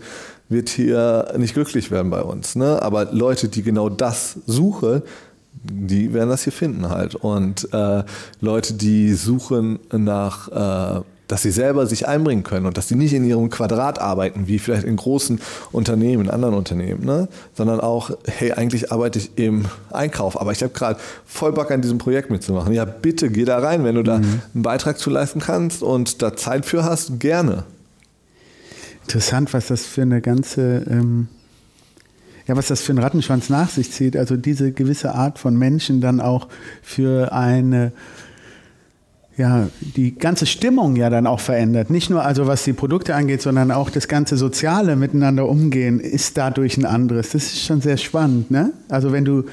wird 0.50 0.70
hier 0.70 1.34
nicht 1.38 1.54
glücklich 1.54 1.92
werden 1.92 2.10
bei 2.10 2.22
uns. 2.22 2.56
Ne? 2.56 2.82
Aber 2.82 3.06
Leute, 3.12 3.48
die 3.48 3.64
genau 3.64 3.90
das 3.90 4.38
suchen, 4.46 5.02
die 5.64 6.14
werden 6.14 6.30
das 6.30 6.44
hier 6.44 6.54
finden 6.54 6.90
halt. 6.90 7.16
Und 7.16 7.72
äh, 7.74 8.04
Leute, 8.40 8.74
die 8.74 9.14
suchen 9.14 9.80
nach, 9.92 10.48
äh, 11.00 11.02
dass 11.32 11.44
sie 11.44 11.52
selber 11.52 11.88
sich 11.88 12.10
einbringen 12.10 12.44
können 12.44 12.66
und 12.66 12.78
dass 12.78 12.90
sie 12.90 12.96
nicht 12.96 13.14
in 13.14 13.24
ihrem 13.24 13.50
Quadrat 13.50 14.00
arbeiten, 14.00 14.48
wie 14.48 14.60
vielleicht 14.60 14.84
in 14.84 14.98
großen 14.98 15.40
Unternehmen, 15.72 16.26
in 16.26 16.30
anderen 16.30 16.56
Unternehmen, 16.56 17.06
ne? 17.06 17.30
sondern 17.56 17.80
auch, 17.80 18.12
hey, 18.26 18.52
eigentlich 18.52 18.92
arbeite 18.92 19.20
ich 19.20 19.32
im 19.38 19.64
Einkauf, 19.92 20.40
aber 20.40 20.52
ich 20.52 20.62
habe 20.62 20.74
gerade 20.74 21.00
voll 21.26 21.54
Bock 21.54 21.72
an 21.72 21.82
diesem 21.82 22.00
Projekt 22.00 22.32
mitzumachen. 22.32 22.74
Ja, 22.74 22.84
bitte 22.84 23.30
geh 23.30 23.46
da 23.46 23.60
rein, 23.60 23.86
wenn 23.86 23.96
du 23.96 24.04
da 24.04 24.16
einen 24.16 24.42
Beitrag 24.56 25.00
zu 25.00 25.10
leisten 25.10 25.40
kannst 25.40 25.84
und 25.84 26.22
da 26.22 26.36
Zeit 26.36 26.66
für 26.66 26.84
hast, 26.84 27.22
gerne. 27.22 27.64
Interessant, 29.04 29.54
was 29.54 29.68
das 29.68 29.86
für 29.86 30.02
eine 30.02 30.20
ganze, 30.20 30.86
ähm, 30.90 31.30
ja, 32.46 32.58
was 32.58 32.68
das 32.68 32.82
für 32.82 32.92
einen 32.92 33.00
Rattenschwanz 33.00 33.48
nach 33.48 33.70
sich 33.70 33.94
zieht. 33.94 34.18
Also 34.18 34.36
diese 34.36 34.74
gewisse 34.74 35.16
Art 35.16 35.40
von 35.40 35.56
Menschen 35.58 36.02
dann 36.02 36.20
auch 36.20 36.50
für 36.82 37.32
eine, 37.32 37.94
ja, 39.42 39.70
die 39.80 40.14
ganze 40.16 40.46
Stimmung 40.46 40.96
ja 40.96 41.10
dann 41.10 41.26
auch 41.26 41.40
verändert. 41.40 41.90
Nicht 41.90 42.12
nur 42.12 42.24
also 42.24 42.46
was 42.46 42.64
die 42.64 42.74
Produkte 42.74 43.16
angeht, 43.16 43.42
sondern 43.42 43.72
auch 43.72 43.90
das 43.90 44.08
ganze 44.08 44.38
soziale 44.38 44.96
Miteinander 44.96 45.50
umgehen 45.50 46.00
ist 46.00 46.38
dadurch 46.38 46.78
ein 46.78 46.86
anderes. 46.86 47.32
Das 47.32 47.46
ist 47.46 47.66
schon 47.66 47.82
sehr 47.82 47.98
spannend, 47.98 48.52
ne? 48.52 48.72
Also 48.88 49.12
wenn 49.12 49.26
du 49.26 49.46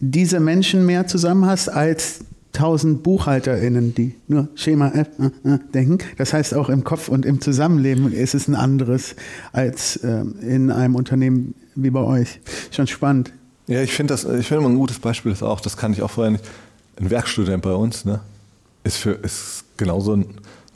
diese 0.00 0.40
Menschen 0.40 0.86
mehr 0.86 1.06
zusammen 1.06 1.44
hast 1.44 1.68
als 1.68 2.20
tausend 2.54 3.02
BuchhalterInnen, 3.02 3.94
die 3.94 4.14
nur 4.26 4.48
Schema 4.54 4.88
F 4.88 5.08
äh, 5.18 5.50
äh, 5.50 5.58
denken. 5.74 5.98
Das 6.16 6.32
heißt, 6.32 6.54
auch 6.54 6.70
im 6.70 6.82
Kopf 6.82 7.10
und 7.10 7.26
im 7.26 7.42
Zusammenleben 7.42 8.10
ist 8.10 8.34
es 8.34 8.48
ein 8.48 8.54
anderes 8.54 9.16
als 9.52 10.02
ähm, 10.02 10.36
in 10.40 10.70
einem 10.70 10.94
Unternehmen 10.94 11.54
wie 11.74 11.90
bei 11.90 12.00
euch. 12.00 12.40
Schon 12.70 12.86
spannend. 12.86 13.34
Ja, 13.66 13.82
ich 13.82 13.92
finde 13.92 14.14
das, 14.14 14.24
ich 14.24 14.46
finde 14.46 14.64
ein 14.64 14.76
gutes 14.76 14.98
Beispiel 14.98 15.32
ist 15.32 15.42
auch, 15.42 15.60
das 15.60 15.76
kann 15.76 15.92
ich 15.92 16.00
auch 16.00 16.10
vorher 16.10 16.30
nicht. 16.30 16.44
Ein 16.98 17.10
Werkstudent 17.10 17.62
bei 17.62 17.74
uns, 17.74 18.06
ne, 18.06 18.20
ist 18.86 18.96
für 18.96 19.12
ist 19.12 19.64
genauso 19.76 20.14
ein 20.14 20.26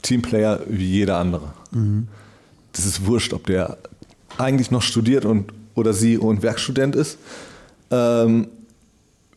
Teamplayer 0.01 0.59
wie 0.67 0.85
jeder 0.85 1.17
andere. 1.17 1.53
Das 2.73 2.85
ist 2.85 3.05
wurscht, 3.05 3.33
ob 3.33 3.47
der 3.47 3.77
eigentlich 4.37 4.71
noch 4.71 4.81
studiert 4.81 5.25
und 5.25 5.51
oder 5.73 5.93
sie 5.93 6.17
und 6.17 6.43
Werkstudent 6.43 6.95
ist. 6.95 7.17
Ähm, 7.89 8.47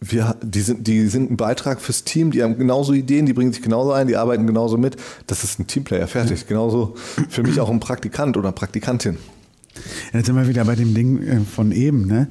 wir, 0.01 0.37
die, 0.43 0.61
sind, 0.61 0.87
die 0.87 1.07
sind 1.07 1.31
ein 1.31 1.37
Beitrag 1.37 1.81
fürs 1.81 2.05
Team, 2.05 2.31
die 2.31 2.43
haben 2.43 2.59
genauso 2.59 2.93
Ideen, 2.93 3.25
die 3.25 3.33
bringen 3.33 3.53
sich 3.53 3.63
genauso 3.63 3.93
ein, 3.93 4.07
die 4.07 4.17
arbeiten 4.17 4.47
genauso 4.47 4.77
mit. 4.77 4.97
Das 5.27 5.45
ist 5.45 5.59
ein 5.59 5.67
Teamplayer, 5.67 6.07
fertig. 6.07 6.47
Genauso 6.47 6.95
für 7.31 7.43
mich 7.43 7.61
auch 7.61 7.71
ein 7.71 7.81
Praktikant 7.81 8.37
oder 8.37 8.53
Praktikantin. 8.53 9.17
Jetzt 10.13 10.27
sind 10.27 10.37
wir 10.37 10.47
wieder 10.47 10.65
bei 10.65 10.75
dem 10.75 10.95
Ding 10.95 11.23
äh, 11.23 11.41
von 11.41 11.73
eben, 11.73 12.07
ne? 12.07 12.29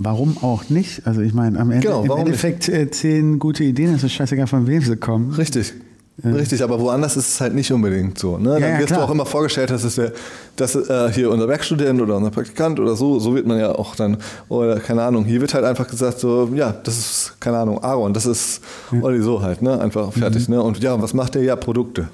Äh, 0.00 0.04
warum 0.04 0.36
auch 0.42 0.68
nicht? 0.70 1.06
Also 1.06 1.20
ich 1.20 1.34
meine, 1.34 1.58
am 1.58 1.70
Ende 1.70 1.86
Genau, 1.86 2.04
im 2.04 2.10
Endeffekt 2.26 2.68
äh, 2.68 2.90
zehn 2.90 3.38
gute 3.38 3.64
Ideen, 3.64 3.94
es 3.94 4.02
ist 4.04 4.12
scheißegal, 4.12 4.46
von 4.46 4.66
wem 4.66 4.82
sie 4.82 4.96
kommen. 4.96 5.32
Richtig. 5.34 5.74
Richtig, 6.22 6.62
aber 6.62 6.78
woanders 6.80 7.16
ist 7.16 7.28
es 7.30 7.40
halt 7.40 7.54
nicht 7.54 7.72
unbedingt 7.72 8.18
so. 8.18 8.36
Ne? 8.36 8.50
Dann 8.50 8.60
Ja, 8.60 8.68
ja, 8.68 8.78
wirst 8.80 8.88
klar. 8.88 8.98
du 9.00 9.06
auch 9.06 9.10
immer 9.10 9.24
vorgestellt, 9.24 9.70
das 9.70 9.84
ist 9.84 9.96
der, 9.96 10.12
das 10.54 10.74
äh, 10.74 11.10
hier 11.14 11.30
unser 11.30 11.48
Werkstudent 11.48 11.98
oder 11.98 12.14
unser 12.18 12.30
Praktikant 12.30 12.78
oder 12.78 12.94
so, 12.94 13.18
so 13.18 13.34
wird 13.34 13.46
man 13.46 13.58
ja 13.58 13.72
auch 13.74 13.96
dann, 13.96 14.18
oder 14.50 14.80
keine 14.80 15.02
Ahnung, 15.02 15.24
hier 15.24 15.40
wird 15.40 15.54
halt 15.54 15.64
einfach 15.64 15.88
gesagt, 15.88 16.20
so, 16.20 16.50
ja, 16.54 16.72
das 16.84 16.98
ist, 16.98 17.36
keine 17.40 17.56
Ahnung, 17.56 17.82
Aaron, 17.82 18.12
das 18.12 18.26
ist 18.26 18.60
Olli 19.00 19.22
so 19.22 19.40
halt, 19.40 19.62
ne? 19.62 19.80
Einfach 19.80 20.12
fertig, 20.12 20.46
Mhm. 20.46 20.56
ne? 20.56 20.62
Und 20.62 20.82
ja, 20.82 21.00
was 21.00 21.14
macht 21.14 21.36
der? 21.36 21.42
Ja, 21.42 21.56
Produkte. 21.56 22.08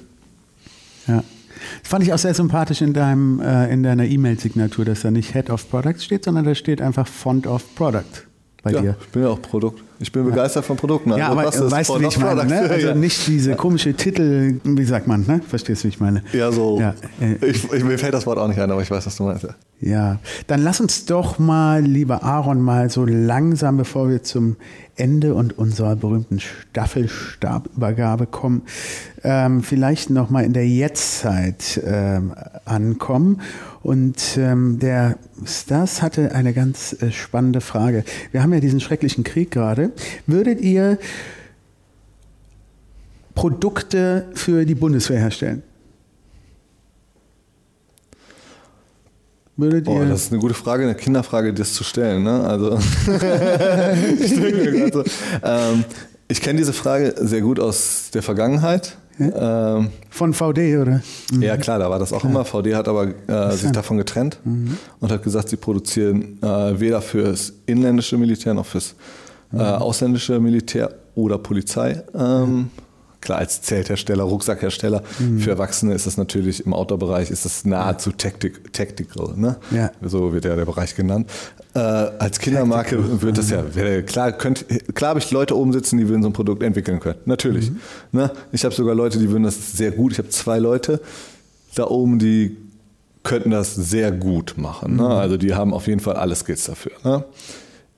Ja. 1.05 1.21
Das 1.81 1.89
fand 1.91 2.03
ich 2.03 2.13
auch 2.13 2.17
sehr 2.17 2.33
sympathisch 2.33 2.81
in, 2.81 2.93
deinem, 2.93 3.39
äh, 3.39 3.71
in 3.71 3.83
deiner 3.83 4.05
E-Mail-Signatur, 4.05 4.85
dass 4.85 5.01
da 5.01 5.11
nicht 5.11 5.33
Head 5.33 5.49
of 5.49 5.69
Product 5.69 5.99
steht, 5.99 6.23
sondern 6.25 6.45
da 6.45 6.55
steht 6.55 6.81
einfach 6.81 7.07
Font 7.07 7.47
of 7.47 7.63
Product 7.75 8.03
bei 8.63 8.71
Ja, 8.71 8.81
dir. 8.81 8.95
ich 9.01 9.07
bin 9.09 9.21
ja 9.23 9.29
auch 9.29 9.41
Produkt. 9.41 9.83
Ich 9.99 10.11
bin 10.11 10.25
begeistert 10.25 10.63
von 10.65 10.77
Produkten. 10.77 11.09
Ja, 11.11 11.29
Also 11.29 11.31
aber 11.31 11.43
das 11.43 11.71
weißt 11.71 11.89
du, 11.89 11.99
wie 12.01 12.05
ich 12.05 12.19
meine? 12.19 12.45
Ne? 12.45 12.59
Also 12.69 12.87
Ja. 12.89 12.95
nicht 12.95 13.25
diese 13.27 13.55
komische 13.55 13.93
Titel, 13.95 14.59
wie 14.63 14.83
sagt 14.83 15.07
man, 15.07 15.25
ne? 15.25 15.41
Verstehst 15.47 15.83
du, 15.83 15.85
wie 15.85 15.89
ich 15.89 15.99
meine? 15.99 16.21
Ja, 16.33 16.51
so. 16.51 16.79
Ja, 16.79 16.93
äh, 17.19 17.43
ich, 17.45 17.71
ich, 17.71 17.83
mir 17.83 17.97
fällt 17.97 18.13
das 18.13 18.25
Wort 18.27 18.37
auch 18.37 18.47
nicht 18.47 18.59
ein, 18.59 18.69
aber 18.69 18.81
ich 18.81 18.91
weiß, 18.91 19.05
was 19.07 19.15
du 19.15 19.23
meinst. 19.23 19.43
Ja. 19.43 19.55
Ja, 19.79 20.19
dann 20.47 20.61
lass 20.63 20.79
uns 20.81 21.05
doch 21.05 21.39
mal, 21.39 21.81
lieber 21.83 22.23
Aaron, 22.23 22.61
mal 22.61 22.89
so 22.91 23.05
langsam, 23.05 23.77
bevor 23.77 24.09
wir 24.09 24.21
zum 24.23 24.55
Ende 24.97 25.33
und 25.33 25.57
unserer 25.57 25.95
berühmten 25.95 26.39
Staffelstabübergabe 26.39 28.25
kommen, 28.27 28.63
ähm, 29.23 29.63
vielleicht 29.63 30.09
noch 30.09 30.29
mal 30.29 30.43
in 30.43 30.53
der 30.53 30.67
Jetztzeit 30.67 31.81
ähm, 31.85 32.33
ankommen. 32.65 33.41
Und 33.83 34.37
ähm, 34.37 34.79
der 34.79 35.17
Stas 35.45 36.01
hatte 36.01 36.33
eine 36.33 36.53
ganz 36.53 36.95
äh, 37.01 37.11
spannende 37.11 37.61
Frage. 37.61 38.03
Wir 38.31 38.43
haben 38.43 38.53
ja 38.53 38.59
diesen 38.59 38.79
schrecklichen 38.79 39.23
Krieg 39.23 39.51
gerade. 39.51 39.91
Würdet 40.25 40.61
ihr 40.61 40.97
Produkte 43.35 44.25
für 44.33 44.65
die 44.65 44.75
Bundeswehr 44.75 45.19
herstellen? 45.19 45.63
Würdet 49.57 49.85
Boah, 49.85 50.03
ihr 50.03 50.09
das 50.09 50.25
ist 50.25 50.31
eine 50.31 50.39
gute 50.39 50.53
Frage, 50.53 50.83
eine 50.83 50.93
Kinderfrage, 50.93 51.51
das 51.51 51.73
zu 51.73 51.83
stellen. 51.83 52.23
Ne? 52.23 52.43
Also, 52.47 52.77
ich 54.19 54.35
denke 54.35 54.57
mir 54.57 54.71
gerade 54.71 54.93
so. 54.93 55.03
Ähm, 55.43 55.83
ich 56.27 56.41
kenne 56.41 56.59
diese 56.59 56.73
Frage 56.73 57.15
sehr 57.17 57.41
gut 57.41 57.59
aus 57.59 58.11
der 58.13 58.21
Vergangenheit. 58.21 58.97
Ähm, 59.19 59.89
von 60.11 60.33
VD 60.33 60.77
oder? 60.77 61.01
Ja, 61.39 61.57
klar, 61.57 61.79
da 61.79 61.89
war 61.89 61.97
das 61.97 62.13
auch 62.13 62.23
immer. 62.23 62.45
VD 62.45 62.75
hat 62.75 62.87
aber 62.87 63.07
äh, 63.27 63.51
sich 63.55 63.71
davon 63.71 63.97
getrennt 63.97 64.39
und 64.99 65.11
hat 65.11 65.23
gesagt, 65.23 65.49
sie 65.49 65.57
produzieren 65.57 66.37
äh, 66.43 66.79
weder 66.79 67.01
fürs 67.01 67.53
inländische 67.65 68.15
Militär 68.17 68.53
noch 68.53 68.67
fürs 68.67 68.93
äh, 69.53 69.57
ausländische 69.57 70.39
Militär 70.39 70.93
oder 71.15 71.39
Polizei. 71.39 72.03
Ähm, 72.13 72.69
Klar, 73.27 73.39
als 73.39 73.61
Zelthersteller, 73.61 74.23
Rucksackhersteller, 74.23 75.03
für 75.37 75.49
Erwachsene 75.49 75.93
ist 75.93 76.07
das 76.07 76.15
natürlich 76.15 76.65
im 76.65 76.73
Outdoor-Bereich 76.73 77.29
ist 77.29 77.43
das 77.43 77.65
nahezu 77.65 78.13
tactic, 78.13 78.71
tactical, 78.71 79.33
ne? 79.35 79.57
Ja. 79.69 79.91
So 80.01 80.31
wird 80.31 80.45
ja 80.45 80.55
der 80.55 80.63
Bereich 80.63 80.95
genannt. 80.95 81.29
Äh, 81.73 81.79
als 81.79 82.39
Kindermarke 82.39 83.21
wird 83.21 83.37
das 83.37 83.49
ja, 83.49 83.75
wäre 83.75 84.03
klar, 84.03 84.31
könnt, 84.31 84.65
klar 84.95 85.09
habe 85.09 85.19
ich 85.19 85.29
Leute 85.29 85.57
oben 85.57 85.73
sitzen, 85.73 85.97
die 85.97 86.07
würden 86.07 86.23
so 86.23 86.29
ein 86.29 86.33
Produkt 86.33 86.63
entwickeln 86.63 87.01
können. 87.01 87.19
Natürlich. 87.25 87.69
Ne? 88.13 88.31
Ich 88.53 88.63
habe 88.63 88.73
sogar 88.73 88.95
Leute, 88.95 89.19
die 89.19 89.29
würden 89.29 89.43
das 89.43 89.73
sehr 89.73 89.91
gut. 89.91 90.13
Ich 90.13 90.19
habe 90.19 90.29
zwei 90.29 90.59
Leute 90.59 91.01
da 91.75 91.85
oben, 91.85 92.19
die 92.19 92.55
könnten 93.23 93.51
das 93.51 93.75
sehr 93.75 94.13
gut 94.13 94.53
machen. 94.55 94.95
Ne? 94.95 95.05
Also 95.05 95.35
die 95.35 95.53
haben 95.53 95.73
auf 95.73 95.87
jeden 95.87 95.99
Fall 95.99 96.15
alle 96.15 96.33
Skills 96.33 96.63
dafür. 96.63 96.93
Ne? 97.03 97.25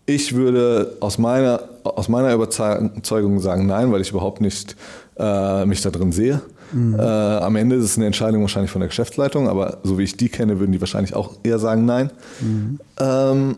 Ich 0.08 0.34
würde 0.34 0.98
aus 1.02 1.20
meiner, 1.20 1.70
aus 1.84 2.10
meiner 2.10 2.34
Überzeugung 2.34 3.40
sagen 3.42 3.68
nein, 3.68 3.92
weil 3.92 4.02
ich 4.02 4.10
überhaupt 4.10 4.42
nicht 4.42 4.76
äh, 5.20 5.66
mich 5.66 5.82
da 5.82 5.90
drin 5.90 6.12
sehe. 6.12 6.42
Äh, 6.98 7.02
am 7.02 7.56
Ende 7.56 7.76
ist 7.76 7.86
es 7.86 7.98
eine 7.98 8.06
Entscheidung 8.06 8.42
wahrscheinlich 8.42 8.72
von 8.72 8.80
der 8.80 8.90
Geschäftsleitung, 8.90 9.50
aber 9.50 9.80
so 9.84 9.98
wie 9.98 10.04
ich 10.04 10.18
die 10.18 10.30
kenne, 10.30 10.60
würden 10.60 10.72
die 10.72 10.80
wahrscheinlich 10.80 11.16
auch 11.16 11.34
eher 11.44 11.60
sagen 11.60 11.86
nein. 11.86 12.12
Ähm, 13.00 13.58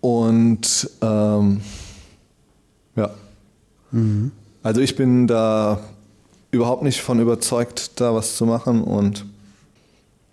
und 0.00 0.90
ähm, 1.02 1.60
ja. 2.96 3.10
Also 4.62 4.80
ich 4.80 4.96
bin 4.96 5.26
da 5.26 5.80
überhaupt 6.50 6.82
nicht 6.82 7.00
von 7.00 7.20
überzeugt, 7.20 8.00
da 8.00 8.14
was 8.14 8.36
zu 8.36 8.46
machen 8.46 8.82
und 8.82 9.24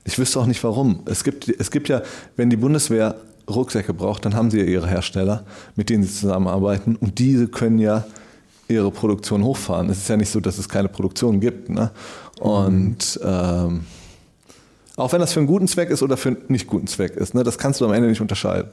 ich 0.03 0.17
wüsste 0.19 0.39
auch 0.39 0.45
nicht 0.45 0.63
warum. 0.63 0.99
Es 1.05 1.23
gibt, 1.23 1.49
es 1.49 1.71
gibt 1.71 1.89
ja, 1.89 2.01
wenn 2.35 2.49
die 2.49 2.57
Bundeswehr 2.57 3.15
Rucksäcke 3.49 3.93
braucht, 3.93 4.25
dann 4.25 4.35
haben 4.35 4.51
sie 4.51 4.59
ja 4.59 4.65
ihre 4.65 4.87
Hersteller, 4.87 5.43
mit 5.75 5.89
denen 5.89 6.03
sie 6.03 6.13
zusammenarbeiten 6.13 6.95
und 6.95 7.17
diese 7.17 7.47
können 7.47 7.79
ja 7.79 8.05
ihre 8.71 8.91
Produktion 8.91 9.43
hochfahren. 9.43 9.89
Es 9.89 9.99
ist 9.99 10.09
ja 10.09 10.17
nicht 10.17 10.29
so, 10.29 10.39
dass 10.39 10.57
es 10.57 10.67
keine 10.67 10.87
Produktion 10.89 11.39
gibt. 11.39 11.69
Ne? 11.69 11.91
Und 12.39 13.19
ähm, 13.23 13.81
auch 14.97 15.13
wenn 15.13 15.19
das 15.19 15.33
für 15.33 15.39
einen 15.39 15.47
guten 15.47 15.67
Zweck 15.67 15.89
ist 15.89 16.03
oder 16.03 16.17
für 16.17 16.29
einen 16.29 16.43
nicht 16.47 16.67
guten 16.67 16.87
Zweck 16.87 17.15
ist, 17.15 17.33
ne, 17.33 17.43
das 17.43 17.57
kannst 17.57 17.81
du 17.81 17.85
am 17.85 17.93
Ende 17.93 18.09
nicht 18.09 18.21
unterscheiden. 18.21 18.71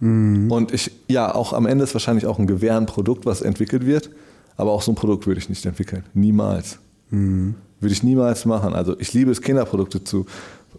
Und 0.00 0.72
ich, 0.72 0.90
ja, 1.08 1.34
auch 1.34 1.52
am 1.52 1.66
Ende 1.66 1.84
ist 1.84 1.94
wahrscheinlich 1.94 2.26
auch 2.26 2.38
ein 2.38 2.46
Gewehr 2.46 2.76
ein 2.76 2.84
Produkt, 2.84 3.24
was 3.24 3.40
entwickelt 3.40 3.86
wird, 3.86 4.10
aber 4.56 4.72
auch 4.72 4.82
so 4.82 4.92
ein 4.92 4.96
Produkt 4.96 5.26
würde 5.26 5.40
ich 5.40 5.48
nicht 5.48 5.64
entwickeln. 5.64 6.04
Niemals. 6.12 6.78
Würde 7.80 7.92
ich 7.92 8.02
niemals 8.02 8.44
machen. 8.44 8.74
Also 8.74 8.98
ich 8.98 9.14
liebe 9.14 9.30
es, 9.30 9.40
Kinderprodukte 9.40 10.02
zu, 10.04 10.26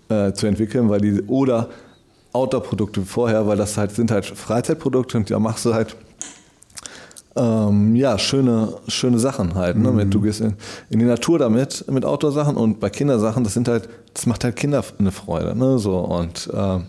äh, 0.10 0.34
zu 0.34 0.46
entwickeln, 0.46 0.90
weil 0.90 1.02
die, 1.02 1.22
oder 1.24 1.70
Outdoor-Produkte 2.34 3.02
vorher, 3.04 3.48
weil 3.48 3.58
das 3.58 3.78
halt 3.78 3.92
sind 3.92 4.12
halt 4.12 4.26
Freizeitprodukte 4.26 5.18
und 5.18 5.32
da 5.32 5.40
machst 5.40 5.66
du 5.66 5.74
halt 5.74 5.96
ähm, 7.36 7.96
ja, 7.96 8.18
schöne, 8.18 8.74
schöne 8.88 9.20
Sachen 9.20 9.56
halt. 9.56 9.78
Ne? 9.78 9.92
Mit, 9.92 10.14
du 10.14 10.22
gehst 10.22 10.42
in, 10.42 10.56
in 10.90 11.00
die 11.00 11.06
Natur 11.06 11.40
damit, 11.40 11.86
mit 11.92 12.06
Outdoor-Sachen 12.06 12.56
und 12.56 12.80
bei 12.80 12.90
Kindersachen, 12.90 13.44
das 13.44 13.54
sind 13.54 13.68
halt, 13.68 13.90
das 14.14 14.26
macht 14.26 14.44
halt 14.44 14.56
Kinder 14.56 14.84
eine 14.98 15.12
Freude. 15.12 15.56
Ne? 15.56 15.78
So, 15.78 15.98
und 16.00 16.50
ähm, 16.54 16.86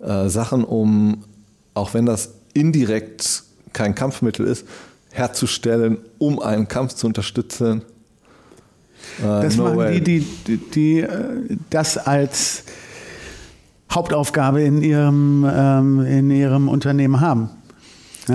äh, 0.00 0.28
Sachen, 0.28 0.64
um, 0.64 1.24
auch 1.74 1.92
wenn 1.92 2.06
das 2.06 2.34
indirekt 2.54 3.42
kein 3.72 3.94
Kampfmittel 3.94 4.46
ist, 4.46 4.66
herzustellen, 5.10 5.98
um 6.18 6.40
einen 6.40 6.68
Kampf 6.68 6.94
zu 6.94 7.06
unterstützen. 7.06 7.82
Äh, 9.20 9.22
Das 9.22 9.56
no 9.56 9.64
machen 9.64 9.76
way. 9.76 10.00
die, 10.00 10.20
die, 10.20 10.56
die, 10.56 10.70
die 10.70 11.00
äh, 11.00 11.56
das 11.70 11.98
als 11.98 12.64
Hauptaufgabe 13.90 14.62
in 14.62 14.82
ihrem, 14.82 15.46
ähm, 15.50 16.00
in 16.06 16.30
ihrem 16.30 16.68
Unternehmen 16.68 17.20
haben. 17.20 17.50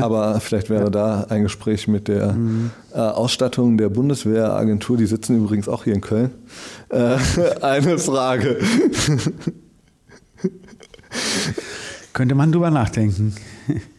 Aber 0.02 0.40
vielleicht 0.40 0.70
wäre 0.70 0.92
da 0.92 1.26
ein 1.30 1.44
Gespräch 1.44 1.88
mit 1.88 2.08
der 2.08 2.36
äh, 2.94 2.98
Ausstattung 2.98 3.78
der 3.78 3.90
Bundeswehragentur, 3.90 4.98
die 4.98 5.06
sitzen 5.06 5.38
übrigens 5.38 5.68
auch 5.68 5.84
hier 5.84 5.94
in 5.94 6.02
Köln, 6.02 6.32
äh, 6.90 7.18
eine 7.62 7.98
Frage. 7.98 8.58
Könnte 12.14 12.36
man 12.36 12.52
drüber 12.52 12.72
nachdenken. 12.72 13.36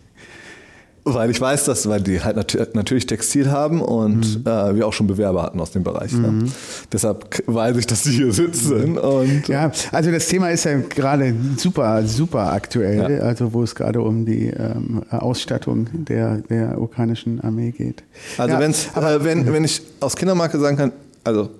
Weil 1.06 1.28
ich 1.30 1.38
weiß, 1.38 1.64
dass, 1.66 1.86
weil 1.86 2.00
die 2.00 2.22
halt 2.22 2.36
nat 2.36 2.74
natürlich 2.74 3.04
Textil 3.06 3.50
haben 3.50 3.82
und 3.82 4.40
äh, 4.46 4.74
wir 4.74 4.86
auch 4.86 4.94
schon 4.94 5.06
Bewerber 5.06 5.42
hatten 5.42 5.60
aus 5.60 5.70
dem 5.70 5.82
Bereich. 5.84 6.12
Ne? 6.12 6.46
Deshalb 6.90 7.30
k- 7.30 7.42
weiß 7.46 7.76
ich, 7.76 7.86
dass 7.86 8.04
die 8.04 8.10
hier 8.12 8.32
sitzen. 8.32 8.96
Und, 8.96 9.46
Ja, 9.46 9.70
also 9.92 10.10
das 10.10 10.26
Thema 10.28 10.48
ist 10.48 10.64
ja 10.64 10.78
gerade 10.78 11.34
super, 11.58 12.06
super 12.06 12.52
aktuell, 12.54 13.20
also 13.20 13.52
wo 13.52 13.62
es 13.62 13.74
gerade 13.74 14.00
um 14.00 14.24
die 14.24 14.46
ähm, 14.46 15.02
Ausstattung 15.10 15.88
der, 15.92 16.38
der 16.48 16.80
ukrainischen 16.80 17.38
Armee 17.42 17.70
geht. 17.72 18.02
Also 18.38 18.54
ja, 18.54 18.60
wenn's, 18.60 18.86
äh, 18.96 19.22
wenn, 19.22 19.52
wenn 19.52 19.64
ich 19.64 19.82
aus 20.00 20.16
Kindermarke 20.16 20.58
sagen 20.58 20.78
kann, 20.78 20.92
also 21.22 21.50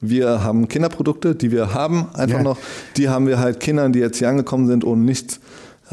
wir 0.00 0.42
haben 0.42 0.66
Kinderprodukte, 0.66 1.36
die 1.36 1.52
wir 1.52 1.72
haben, 1.72 2.06
einfach 2.14 2.38
Ja. 2.38 2.42
noch, 2.42 2.58
die 2.96 3.08
haben 3.08 3.28
wir 3.28 3.38
halt 3.38 3.60
Kindern, 3.60 3.92
die 3.92 4.00
jetzt 4.00 4.18
hier 4.18 4.28
angekommen 4.28 4.66
sind 4.66 4.82
und 4.82 5.04
nichts. 5.04 5.38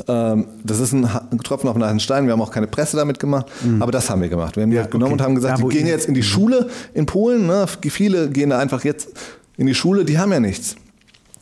Ähm, 0.07 0.45
das 0.63 0.79
ist 0.79 0.93
ein, 0.93 1.07
Tropfen 1.43 1.69
auf 1.69 1.75
einen 1.75 1.85
heißen 1.85 1.99
Stein. 1.99 2.25
Wir 2.25 2.33
haben 2.33 2.41
auch 2.41 2.51
keine 2.51 2.67
Presse 2.67 2.97
damit 2.97 3.19
gemacht, 3.19 3.45
aber 3.79 3.91
das 3.91 4.09
haben 4.09 4.21
wir 4.21 4.29
gemacht. 4.29 4.55
Wir 4.55 4.63
haben 4.63 4.69
die 4.69 4.75
Mhm. 4.75 4.77
Ja, 4.77 4.81
halt 4.83 4.91
genommen 4.91 5.13
okay. 5.13 5.21
und 5.21 5.25
haben 5.25 5.35
gesagt, 5.35 5.61
wo 5.61 5.69
die 5.69 5.77
gehen 5.77 5.87
jetzt 5.87 6.07
in 6.07 6.13
die 6.13 6.23
Schule 6.23 6.67
in 6.93 7.05
Polen. 7.05 7.47
Ne? 7.47 7.65
Viele 7.89 8.29
gehen 8.29 8.49
da 8.49 8.59
einfach 8.59 8.83
jetzt 8.83 9.09
in 9.57 9.67
die 9.67 9.75
Schule, 9.75 10.03
die 10.05 10.17
haben 10.19 10.31
ja 10.33 10.39
nichts. 10.39 10.75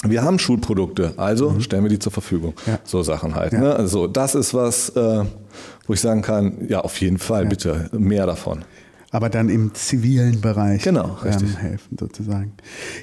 Wir 0.06 0.22
haben 0.22 0.38
Schulprodukte, 0.38 1.14
also 1.16 1.60
stellen 1.62 1.84
wir 1.84 1.90
die 1.90 1.98
zur 2.00 2.12
Verfügung. 2.12 2.54
Mhm. 2.66 2.72
Ja. 2.74 2.80
So 2.84 3.02
Sachen 3.04 3.36
halt. 3.36 3.54
Ja. 3.54 3.60
Ne? 3.60 3.76
Also 3.76 4.06
das 4.08 4.36
ist 4.36 4.54
was, 4.54 4.90
äh, 4.90 5.24
wo 5.88 5.94
ich 5.94 6.02
sagen 6.02 6.22
kann, 6.22 6.68
ja, 6.68 6.82
auf 6.82 7.00
jeden 7.02 7.18
Fall, 7.18 7.46
bitte, 7.46 7.90
mehr 7.94 8.26
davon. 8.26 8.66
aber 9.12 9.30
dann 9.30 9.48
im 9.50 9.74
zivilen 9.74 10.42
Bereich 10.42 10.84
Genau, 10.84 11.18
richtig. 11.24 11.58
helfen 11.58 11.98
sozusagen. 12.00 12.52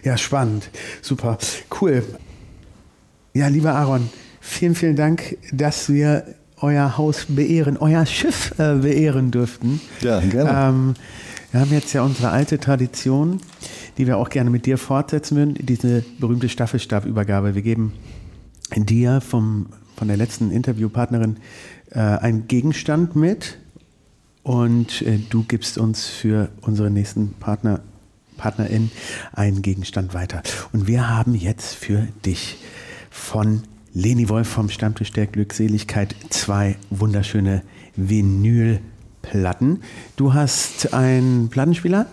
Ja, 0.04 0.16
spannend. 0.18 0.68
Super. 1.02 1.38
Cool. 1.80 2.02
Ja, 3.32 3.46
lieber 3.48 3.74
Aaron, 3.74 4.10
vielen, 4.40 4.74
vielen 4.74 4.96
Dank, 4.96 5.36
dass 5.52 5.88
wir 5.88 6.24
euer 6.62 6.98
Haus 6.98 7.26
beehren, 7.28 7.76
euer 7.76 8.04
Schiff 8.06 8.52
äh, 8.58 8.74
beehren 8.74 9.30
dürften. 9.30 9.80
Ja, 10.00 10.20
gerne. 10.20 10.50
Ähm, 10.50 10.94
wir 11.52 11.60
haben 11.60 11.72
jetzt 11.72 11.92
ja 11.92 12.02
unsere 12.02 12.30
alte 12.30 12.60
Tradition, 12.60 13.40
die 13.98 14.06
wir 14.06 14.18
auch 14.18 14.30
gerne 14.30 14.50
mit 14.50 14.66
dir 14.66 14.78
fortsetzen 14.78 15.36
würden, 15.36 15.54
diese 15.58 16.04
berühmte 16.18 16.48
Staffelstabübergabe. 16.48 17.54
Wir 17.54 17.62
geben 17.62 17.92
dir 18.76 19.20
vom, 19.20 19.66
von 19.96 20.08
der 20.08 20.16
letzten 20.16 20.52
Interviewpartnerin 20.52 21.38
äh, 21.90 21.98
einen 21.98 22.46
Gegenstand 22.46 23.16
mit 23.16 23.58
und 24.42 25.02
äh, 25.02 25.18
du 25.28 25.42
gibst 25.42 25.76
uns 25.76 26.06
für 26.06 26.50
unsere 26.60 26.90
nächsten 26.90 27.34
Partner, 27.34 27.80
Partnerin 28.36 28.90
einen 29.32 29.60
Gegenstand 29.60 30.14
weiter. 30.14 30.42
Und 30.72 30.86
wir 30.86 31.08
haben 31.08 31.34
jetzt 31.34 31.74
für 31.74 32.06
dich 32.24 32.58
von 33.10 33.62
Leni 33.92 34.28
Wolf 34.28 34.48
vom 34.48 34.68
Stammtisch 34.68 35.10
der 35.12 35.26
Glückseligkeit 35.26 36.14
zwei 36.30 36.76
wunderschöne 36.90 37.62
Vinylplatten. 37.96 39.82
Du 40.16 40.32
hast 40.32 40.94
einen 40.94 41.48
Plattenspieler? 41.48 42.06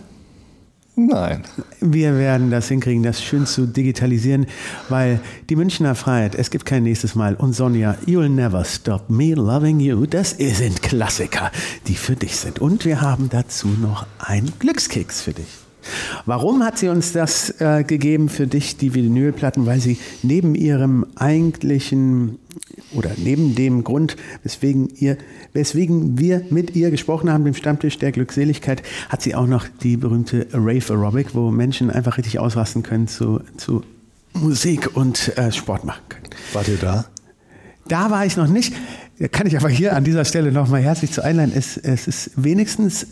Nein. 0.96 1.44
Wir 1.80 2.16
werden 2.18 2.50
das 2.50 2.66
hinkriegen, 2.66 3.04
das 3.04 3.22
schön 3.22 3.46
zu 3.46 3.66
digitalisieren, 3.66 4.46
weil 4.88 5.20
die 5.48 5.54
Münchner 5.54 5.94
Freiheit, 5.94 6.34
es 6.34 6.50
gibt 6.50 6.64
kein 6.64 6.82
nächstes 6.82 7.14
Mal 7.14 7.36
und 7.36 7.52
Sonja, 7.52 7.96
You'll 8.04 8.28
Never 8.28 8.64
Stop 8.64 9.08
Me 9.08 9.34
Loving 9.34 9.78
You, 9.78 10.06
das 10.06 10.30
sind 10.30 10.82
Klassiker, 10.82 11.52
die 11.86 11.94
für 11.94 12.16
dich 12.16 12.34
sind. 12.34 12.58
Und 12.58 12.84
wir 12.84 13.00
haben 13.00 13.28
dazu 13.28 13.68
noch 13.68 14.06
einen 14.18 14.52
Glückskeks 14.58 15.20
für 15.22 15.34
dich. 15.34 15.67
Warum 16.26 16.62
hat 16.64 16.78
sie 16.78 16.88
uns 16.88 17.12
das 17.12 17.60
äh, 17.60 17.84
gegeben 17.84 18.28
für 18.28 18.46
dich, 18.46 18.76
die 18.76 18.94
Vinylplatten? 18.94 19.66
Weil 19.66 19.80
sie 19.80 19.98
neben 20.22 20.54
ihrem 20.54 21.06
eigentlichen 21.16 22.38
oder 22.94 23.10
neben 23.16 23.54
dem 23.54 23.84
Grund, 23.84 24.16
weswegen, 24.42 24.88
ihr, 24.96 25.16
weswegen 25.52 26.18
wir 26.18 26.42
mit 26.50 26.74
ihr 26.76 26.90
gesprochen 26.90 27.30
haben, 27.30 27.44
dem 27.44 27.54
Stammtisch 27.54 27.98
der 27.98 28.12
Glückseligkeit, 28.12 28.82
hat 29.08 29.22
sie 29.22 29.34
auch 29.34 29.46
noch 29.46 29.66
die 29.82 29.96
berühmte 29.96 30.46
Rave 30.52 30.92
Aerobic, 30.92 31.34
wo 31.34 31.50
Menschen 31.50 31.90
einfach 31.90 32.18
richtig 32.18 32.38
ausrasten 32.38 32.82
können 32.82 33.08
zu, 33.08 33.40
zu 33.56 33.82
Musik 34.34 34.96
und 34.96 35.36
äh, 35.36 35.52
Sport 35.52 35.84
machen 35.84 36.02
können. 36.08 36.26
Wart 36.52 36.68
ihr 36.68 36.76
da? 36.76 37.06
Da 37.88 38.10
war 38.10 38.26
ich 38.26 38.36
noch 38.36 38.48
nicht. 38.48 38.74
Kann 39.32 39.46
ich 39.46 39.56
aber 39.56 39.68
hier 39.68 39.96
an 39.96 40.04
dieser 40.04 40.24
Stelle 40.24 40.52
nochmal 40.52 40.82
herzlich 40.82 41.10
zu 41.10 41.24
einladen. 41.24 41.52
Es, 41.54 41.76
es 41.76 42.06
ist 42.06 42.30
wenigstens 42.36 43.06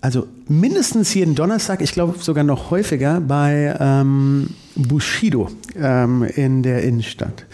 also 0.00 0.26
mindestens 0.48 1.12
jeden 1.14 1.34
Donnerstag, 1.34 1.82
ich 1.82 1.92
glaube 1.92 2.18
sogar 2.18 2.44
noch 2.44 2.70
häufiger, 2.70 3.20
bei 3.20 3.76
ähm, 3.78 4.50
Bushido 4.74 5.48
ähm, 5.76 6.22
in 6.22 6.62
der 6.62 6.82
Innenstadt. 6.82 7.44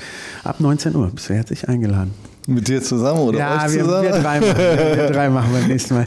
Ab 0.45 0.61
19 0.61 0.95
Uhr 0.95 1.11
bist 1.11 1.29
du 1.29 1.35
herzlich 1.35 1.69
eingeladen. 1.69 2.15
Mit 2.47 2.69
dir 2.69 2.81
zusammen 2.81 3.21
oder 3.21 3.39
ja, 3.39 3.65
euch 3.65 3.75
wir, 3.75 3.85
zusammen? 3.85 4.05
wir 4.05 4.21
drei 4.21 4.41
machen, 4.41 4.57
wir, 4.57 4.97
wir 4.97 5.07
drei 5.13 5.29
machen 5.29 5.53
beim 5.53 5.67
nächsten 5.67 5.95
Mal. 5.95 6.07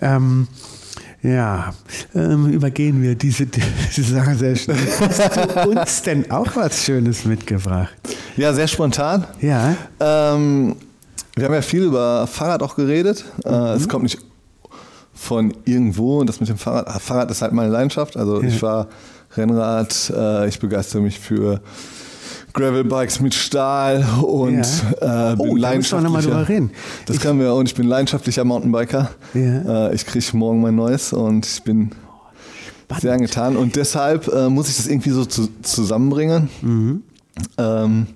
Ähm, 0.00 0.48
ja, 1.22 1.74
ähm, 2.14 2.46
übergehen 2.48 3.02
wir 3.02 3.14
diese, 3.14 3.44
diese 3.44 4.14
Sache 4.14 4.34
sehr 4.36 4.56
schnell. 4.56 4.78
Hast 5.00 5.36
du 5.36 5.70
uns 5.70 6.02
denn 6.02 6.30
auch 6.30 6.56
was 6.56 6.82
Schönes 6.82 7.26
mitgebracht? 7.26 7.94
Ja, 8.38 8.54
sehr 8.54 8.68
spontan. 8.68 9.26
Ja. 9.42 9.76
Ähm, 10.00 10.76
wir 11.36 11.44
haben 11.44 11.54
ja 11.54 11.60
viel 11.60 11.82
über 11.82 12.26
Fahrrad 12.26 12.62
auch 12.62 12.74
geredet. 12.74 13.26
Äh, 13.44 13.74
es 13.74 13.86
kommt 13.86 14.04
nicht 14.04 14.29
von 15.20 15.52
irgendwo. 15.66 16.20
Und 16.20 16.28
das 16.28 16.40
mit 16.40 16.48
dem 16.48 16.56
Fahrrad, 16.56 16.88
ah, 16.88 16.98
Fahrrad 16.98 17.30
ist 17.30 17.42
halt 17.42 17.52
meine 17.52 17.70
Leidenschaft. 17.70 18.16
Also 18.16 18.42
ich 18.42 18.58
fahre 18.58 18.88
Rennrad, 19.36 20.10
äh, 20.16 20.48
ich 20.48 20.58
begeistere 20.58 21.02
mich 21.02 21.18
für 21.20 21.60
Gravelbikes 22.54 23.20
mit 23.20 23.34
Stahl 23.34 24.04
und 24.22 24.66
Ja. 25.00 25.32
äh, 25.32 25.36
bin 25.36 25.50
Oh, 25.50 25.56
leidenschaftlicher. 25.56 26.20
drüber 26.22 26.48
reden. 26.48 26.70
Das 27.06 27.20
können 27.20 27.38
wir 27.38 27.54
und 27.54 27.68
ich 27.68 27.74
bin 27.74 27.86
leidenschaftlicher 27.86 28.44
Mountainbiker. 28.44 29.10
Ja. 29.34 29.88
Äh, 29.88 29.94
ich 29.94 30.06
kriege 30.06 30.24
morgen 30.36 30.62
mein 30.62 30.74
neues 30.74 31.12
und 31.12 31.46
ich 31.46 31.62
bin 31.62 31.90
sehr 32.98 33.12
angetan 33.12 33.56
und 33.56 33.76
deshalb 33.76 34.26
äh, 34.28 34.48
muss 34.48 34.68
ich 34.68 34.76
das 34.78 34.88
irgendwie 34.88 35.10
so 35.10 35.24
zu, 35.26 35.48
zusammenbringen. 35.62 36.48
Ähm, 37.58 38.06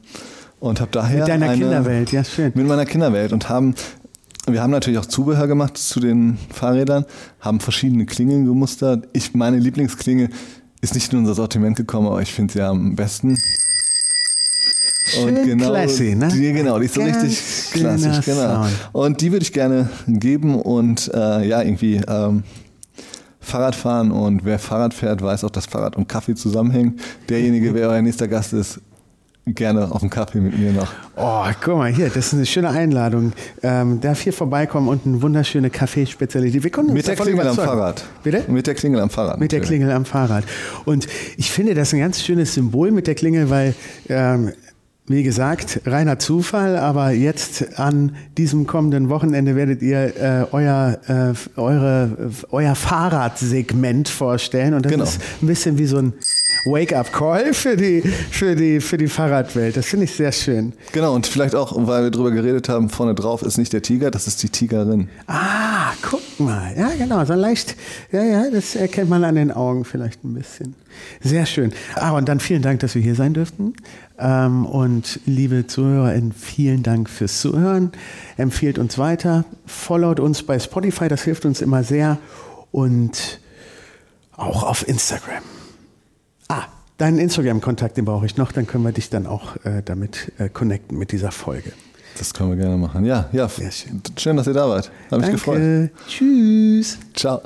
und 0.59 0.81
habe 0.81 0.91
daher 0.91 1.13
Mhm. 1.15 1.19
Mit 1.21 1.29
deiner 1.29 1.47
eine, 1.51 1.59
Kinderwelt, 1.63 2.13
ja, 2.13 2.25
schön. 2.25 2.51
Mit 2.55 2.67
meiner 2.67 2.87
Kinderwelt 2.87 3.33
und 3.33 3.49
haben 3.51 3.75
wir 4.47 4.63
haben 4.63 4.71
natürlich 4.71 4.99
auch 4.99 5.07
Zubehör 5.07 5.47
gemacht 5.47 5.79
zu 5.79 6.01
den 6.01 6.39
Fahrrädern, 6.53 7.07
haben 7.41 7.61
verschiedene 7.61 8.07
Klingeln 8.07 8.45
gemustert. 8.45 9.09
Ich 9.13 9.35
meine 9.35 9.59
Lieblingsklinge 9.59 10.29
ist 10.81 10.95
nicht 10.95 11.13
in 11.13 11.21
unser 11.21 11.35
Sortiment 11.35 11.77
gekommen, 11.77 12.09
aber 12.09 12.21
ich 12.21 12.33
finde 12.33 12.53
sie 12.53 12.61
am 12.61 12.95
besten. 12.95 13.39
Schön 15.07 15.59
classy, 15.59 16.15
ne? 16.15 16.29
Die, 16.29 16.53
genau, 16.53 16.79
die 16.79 16.87
ist 16.87 16.95
so 16.95 17.03
richtig 17.03 17.39
klassisch, 17.73 18.25
genau. 18.25 18.67
Und 18.93 19.21
die 19.21 19.33
würde 19.33 19.45
ich 19.45 19.53
gerne 19.53 19.89
geben 20.07 20.61
und 20.61 21.11
äh, 21.13 21.47
ja, 21.47 21.63
irgendwie 21.63 22.01
ähm, 22.09 22.43
Fahrrad 23.41 23.75
fahren 23.75 24.11
und 24.11 24.45
wer 24.45 24.59
Fahrrad 24.59 24.95
fährt, 24.95 25.23
weiß 25.23 25.45
auch, 25.45 25.51
dass 25.51 25.67
Fahrrad 25.67 25.97
und 25.97 26.09
Kaffee 26.09 26.35
zusammenhängen. 26.35 26.99
Derjenige, 27.29 27.75
wer 27.75 27.91
euer 27.91 28.03
nächster 28.03 28.29
Gast 28.29 28.55
ist, 28.55 28.81
gerne 29.47 29.91
auf 29.93 30.01
einen 30.03 30.11
Kaffee 30.11 30.41
mit 30.41 30.59
mir 30.59 30.73
noch. 30.73 30.89
Oh, 31.17 31.45
guck 31.63 31.77
mal 31.77 31.93
hier, 31.93 32.07
das 32.09 32.29
ist 32.29 32.35
eine 32.35 32.47
schöne 32.47 32.71
Einladung. 32.71 33.33
Ähm, 33.63 34.01
darf 34.01 34.21
hier 34.21 34.33
vorbeikommen 34.33 34.89
und 34.89 35.05
eine 35.07 35.21
wunderschöne 35.21 35.71
Kaffeespezialität. 35.71 36.63
Wir 36.65 36.79
uns 36.79 36.93
Mit 36.93 37.07
der 37.07 37.15
Klingel 37.17 37.41
am 37.41 37.47
überzeugen. 37.55 37.69
Fahrrad. 37.69 38.05
Bitte? 38.23 38.45
Mit 38.51 38.67
der 38.67 38.75
Klingel 38.75 39.01
am 39.01 39.11
Fahrrad. 39.11 39.39
Mit 39.39 39.53
der. 39.53 39.61
Klingel 39.61 39.91
am 39.91 40.05
Fahrrad. 40.05 40.45
Und 40.85 41.07
ich 41.37 41.51
finde 41.51 41.75
das 41.75 41.93
ein 41.93 42.01
ganz 42.01 42.23
schönes 42.23 42.55
Symbol 42.55 42.91
mit 42.91 43.07
der 43.07 43.15
Klingel, 43.15 43.51
weil, 43.51 43.75
ähm, 44.09 44.53
wie 45.07 45.23
gesagt, 45.23 45.83
reiner 45.85 46.19
Zufall, 46.19 46.77
aber 46.79 47.11
jetzt 47.11 47.79
an 47.79 48.17
diesem 48.39 48.67
kommenden 48.67 49.11
Wochenende 49.11 49.55
werdet 49.55 49.83
ihr 49.83 50.17
äh, 50.17 50.47
euer, 50.53 50.99
äh, 51.07 51.61
eure, 51.61 52.31
euer 52.51 52.75
Fahrradsegment 52.75 54.09
vorstellen. 54.09 54.73
Und 54.73 54.87
das 54.87 54.93
Genau. 54.93 55.05
ist 55.05 55.21
ein 55.43 55.47
bisschen 55.47 55.77
wie 55.79 55.85
so 55.87 55.99
ein 55.99 56.15
Wake-up-Call 56.65 57.53
für 57.53 57.77
die, 57.77 58.01
für, 58.03 58.57
die, 58.57 58.81
für 58.81 58.97
die 58.97 59.09
Fahrradwelt. 59.09 59.77
Das 59.77 59.87
finde 59.87 60.05
ich 60.05 60.13
sehr 60.13 60.33
schön. 60.33 60.73
Genau, 60.93 61.15
und 61.15 61.27
vielleicht 61.27 61.55
auch, 61.55 61.75
weil 61.87 62.05
wir 62.05 62.11
drüber 62.11 62.31
geredet 62.31 62.69
haben, 62.69 62.89
vorne 62.89 63.15
drauf 63.15 63.43
ist 63.43 63.59
nicht 63.59 63.73
der 63.73 63.83
Tiger, 63.83 64.11
das 64.11 64.27
ist 64.27 64.43
die 64.43 64.49
Tigerin. 64.49 65.09
Ah, 65.27 65.93
guck 66.03 66.23
mal. 66.41 66.75
Ja, 66.77 66.91
genau. 66.97 67.25
So 67.25 67.35
leicht. 67.35 67.77
Ja, 68.13 68.23
ja, 68.23 68.51
das 68.51 68.77
erkennt 68.77 69.11
man 69.11 69.25
an 69.25 69.35
den 69.35 69.51
Augen 69.51 69.85
vielleicht 69.85 70.25
ein 70.25 70.35
bisschen. 70.35 70.75
Sehr 71.21 71.47
schön. 71.47 71.73
Ah, 71.97 72.13
und 72.13 72.29
dann 72.29 72.41
vielen 72.41 72.63
Dank, 72.63 72.81
dass 72.81 72.95
wir 72.95 73.03
hier 73.03 73.15
sein 73.15 73.35
dürften. 73.35 73.75
Ähm, 74.19 74.65
und 74.65 75.21
liebe 75.27 75.67
ZuhörerInnen, 75.67 76.33
vielen 76.33 76.83
Dank 76.83 77.11
fürs 77.11 77.41
Zuhören. 77.41 77.93
Empfehlt 78.37 78.79
uns 78.79 78.97
weiter. 78.99 79.45
Followt 79.67 80.21
uns 80.21 80.43
bei 80.43 80.59
Spotify, 80.59 81.09
das 81.09 81.23
hilft 81.23 81.45
uns 81.45 81.61
immer 81.61 81.83
sehr. 81.83 82.19
Und 82.71 83.41
auch 84.37 84.63
auf 84.63 84.89
Instagram. 84.89 85.43
Deinen 86.97 87.19
Instagram-Kontakt, 87.19 87.97
den 87.97 88.05
brauche 88.05 88.25
ich 88.27 88.37
noch. 88.37 88.53
Dann 88.53 88.67
können 88.67 88.85
wir 88.85 88.93
dich 88.93 89.11
dann 89.11 89.27
auch 89.27 89.57
äh, 89.65 89.83
damit 89.85 90.33
äh, 90.39 90.49
connecten 90.49 90.97
mit 90.97 91.11
dieser 91.11 91.33
Folge. 91.33 91.73
Das 92.19 92.33
können 92.33 92.51
wir 92.51 92.57
gerne 92.57 92.77
machen. 92.77 93.05
Ja, 93.05 93.29
ja. 93.33 93.49
Sehr 93.49 93.73
schön. 93.73 94.01
Schön, 94.17 94.37
dass 94.37 94.47
ihr 94.47 94.53
da 94.53 94.69
wart. 94.69 94.93
Hat 95.11 95.21
mich 95.21 95.31
gefreut. 95.33 95.57
Danke. 95.57 95.91
Tschüss. 96.07 96.99
Ciao. 97.15 97.41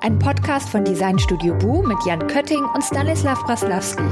Ein 0.00 0.18
Podcast 0.18 0.70
von 0.70 0.84
Designstudio 0.84 1.54
Bu 1.56 1.82
mit 1.82 1.98
Jan 2.06 2.26
Kötting 2.26 2.64
und 2.74 2.82
Stanislav 2.82 3.44
Braslawski. 3.44 4.02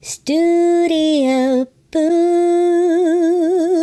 Studio 0.00 1.66
Boo. 1.90 3.75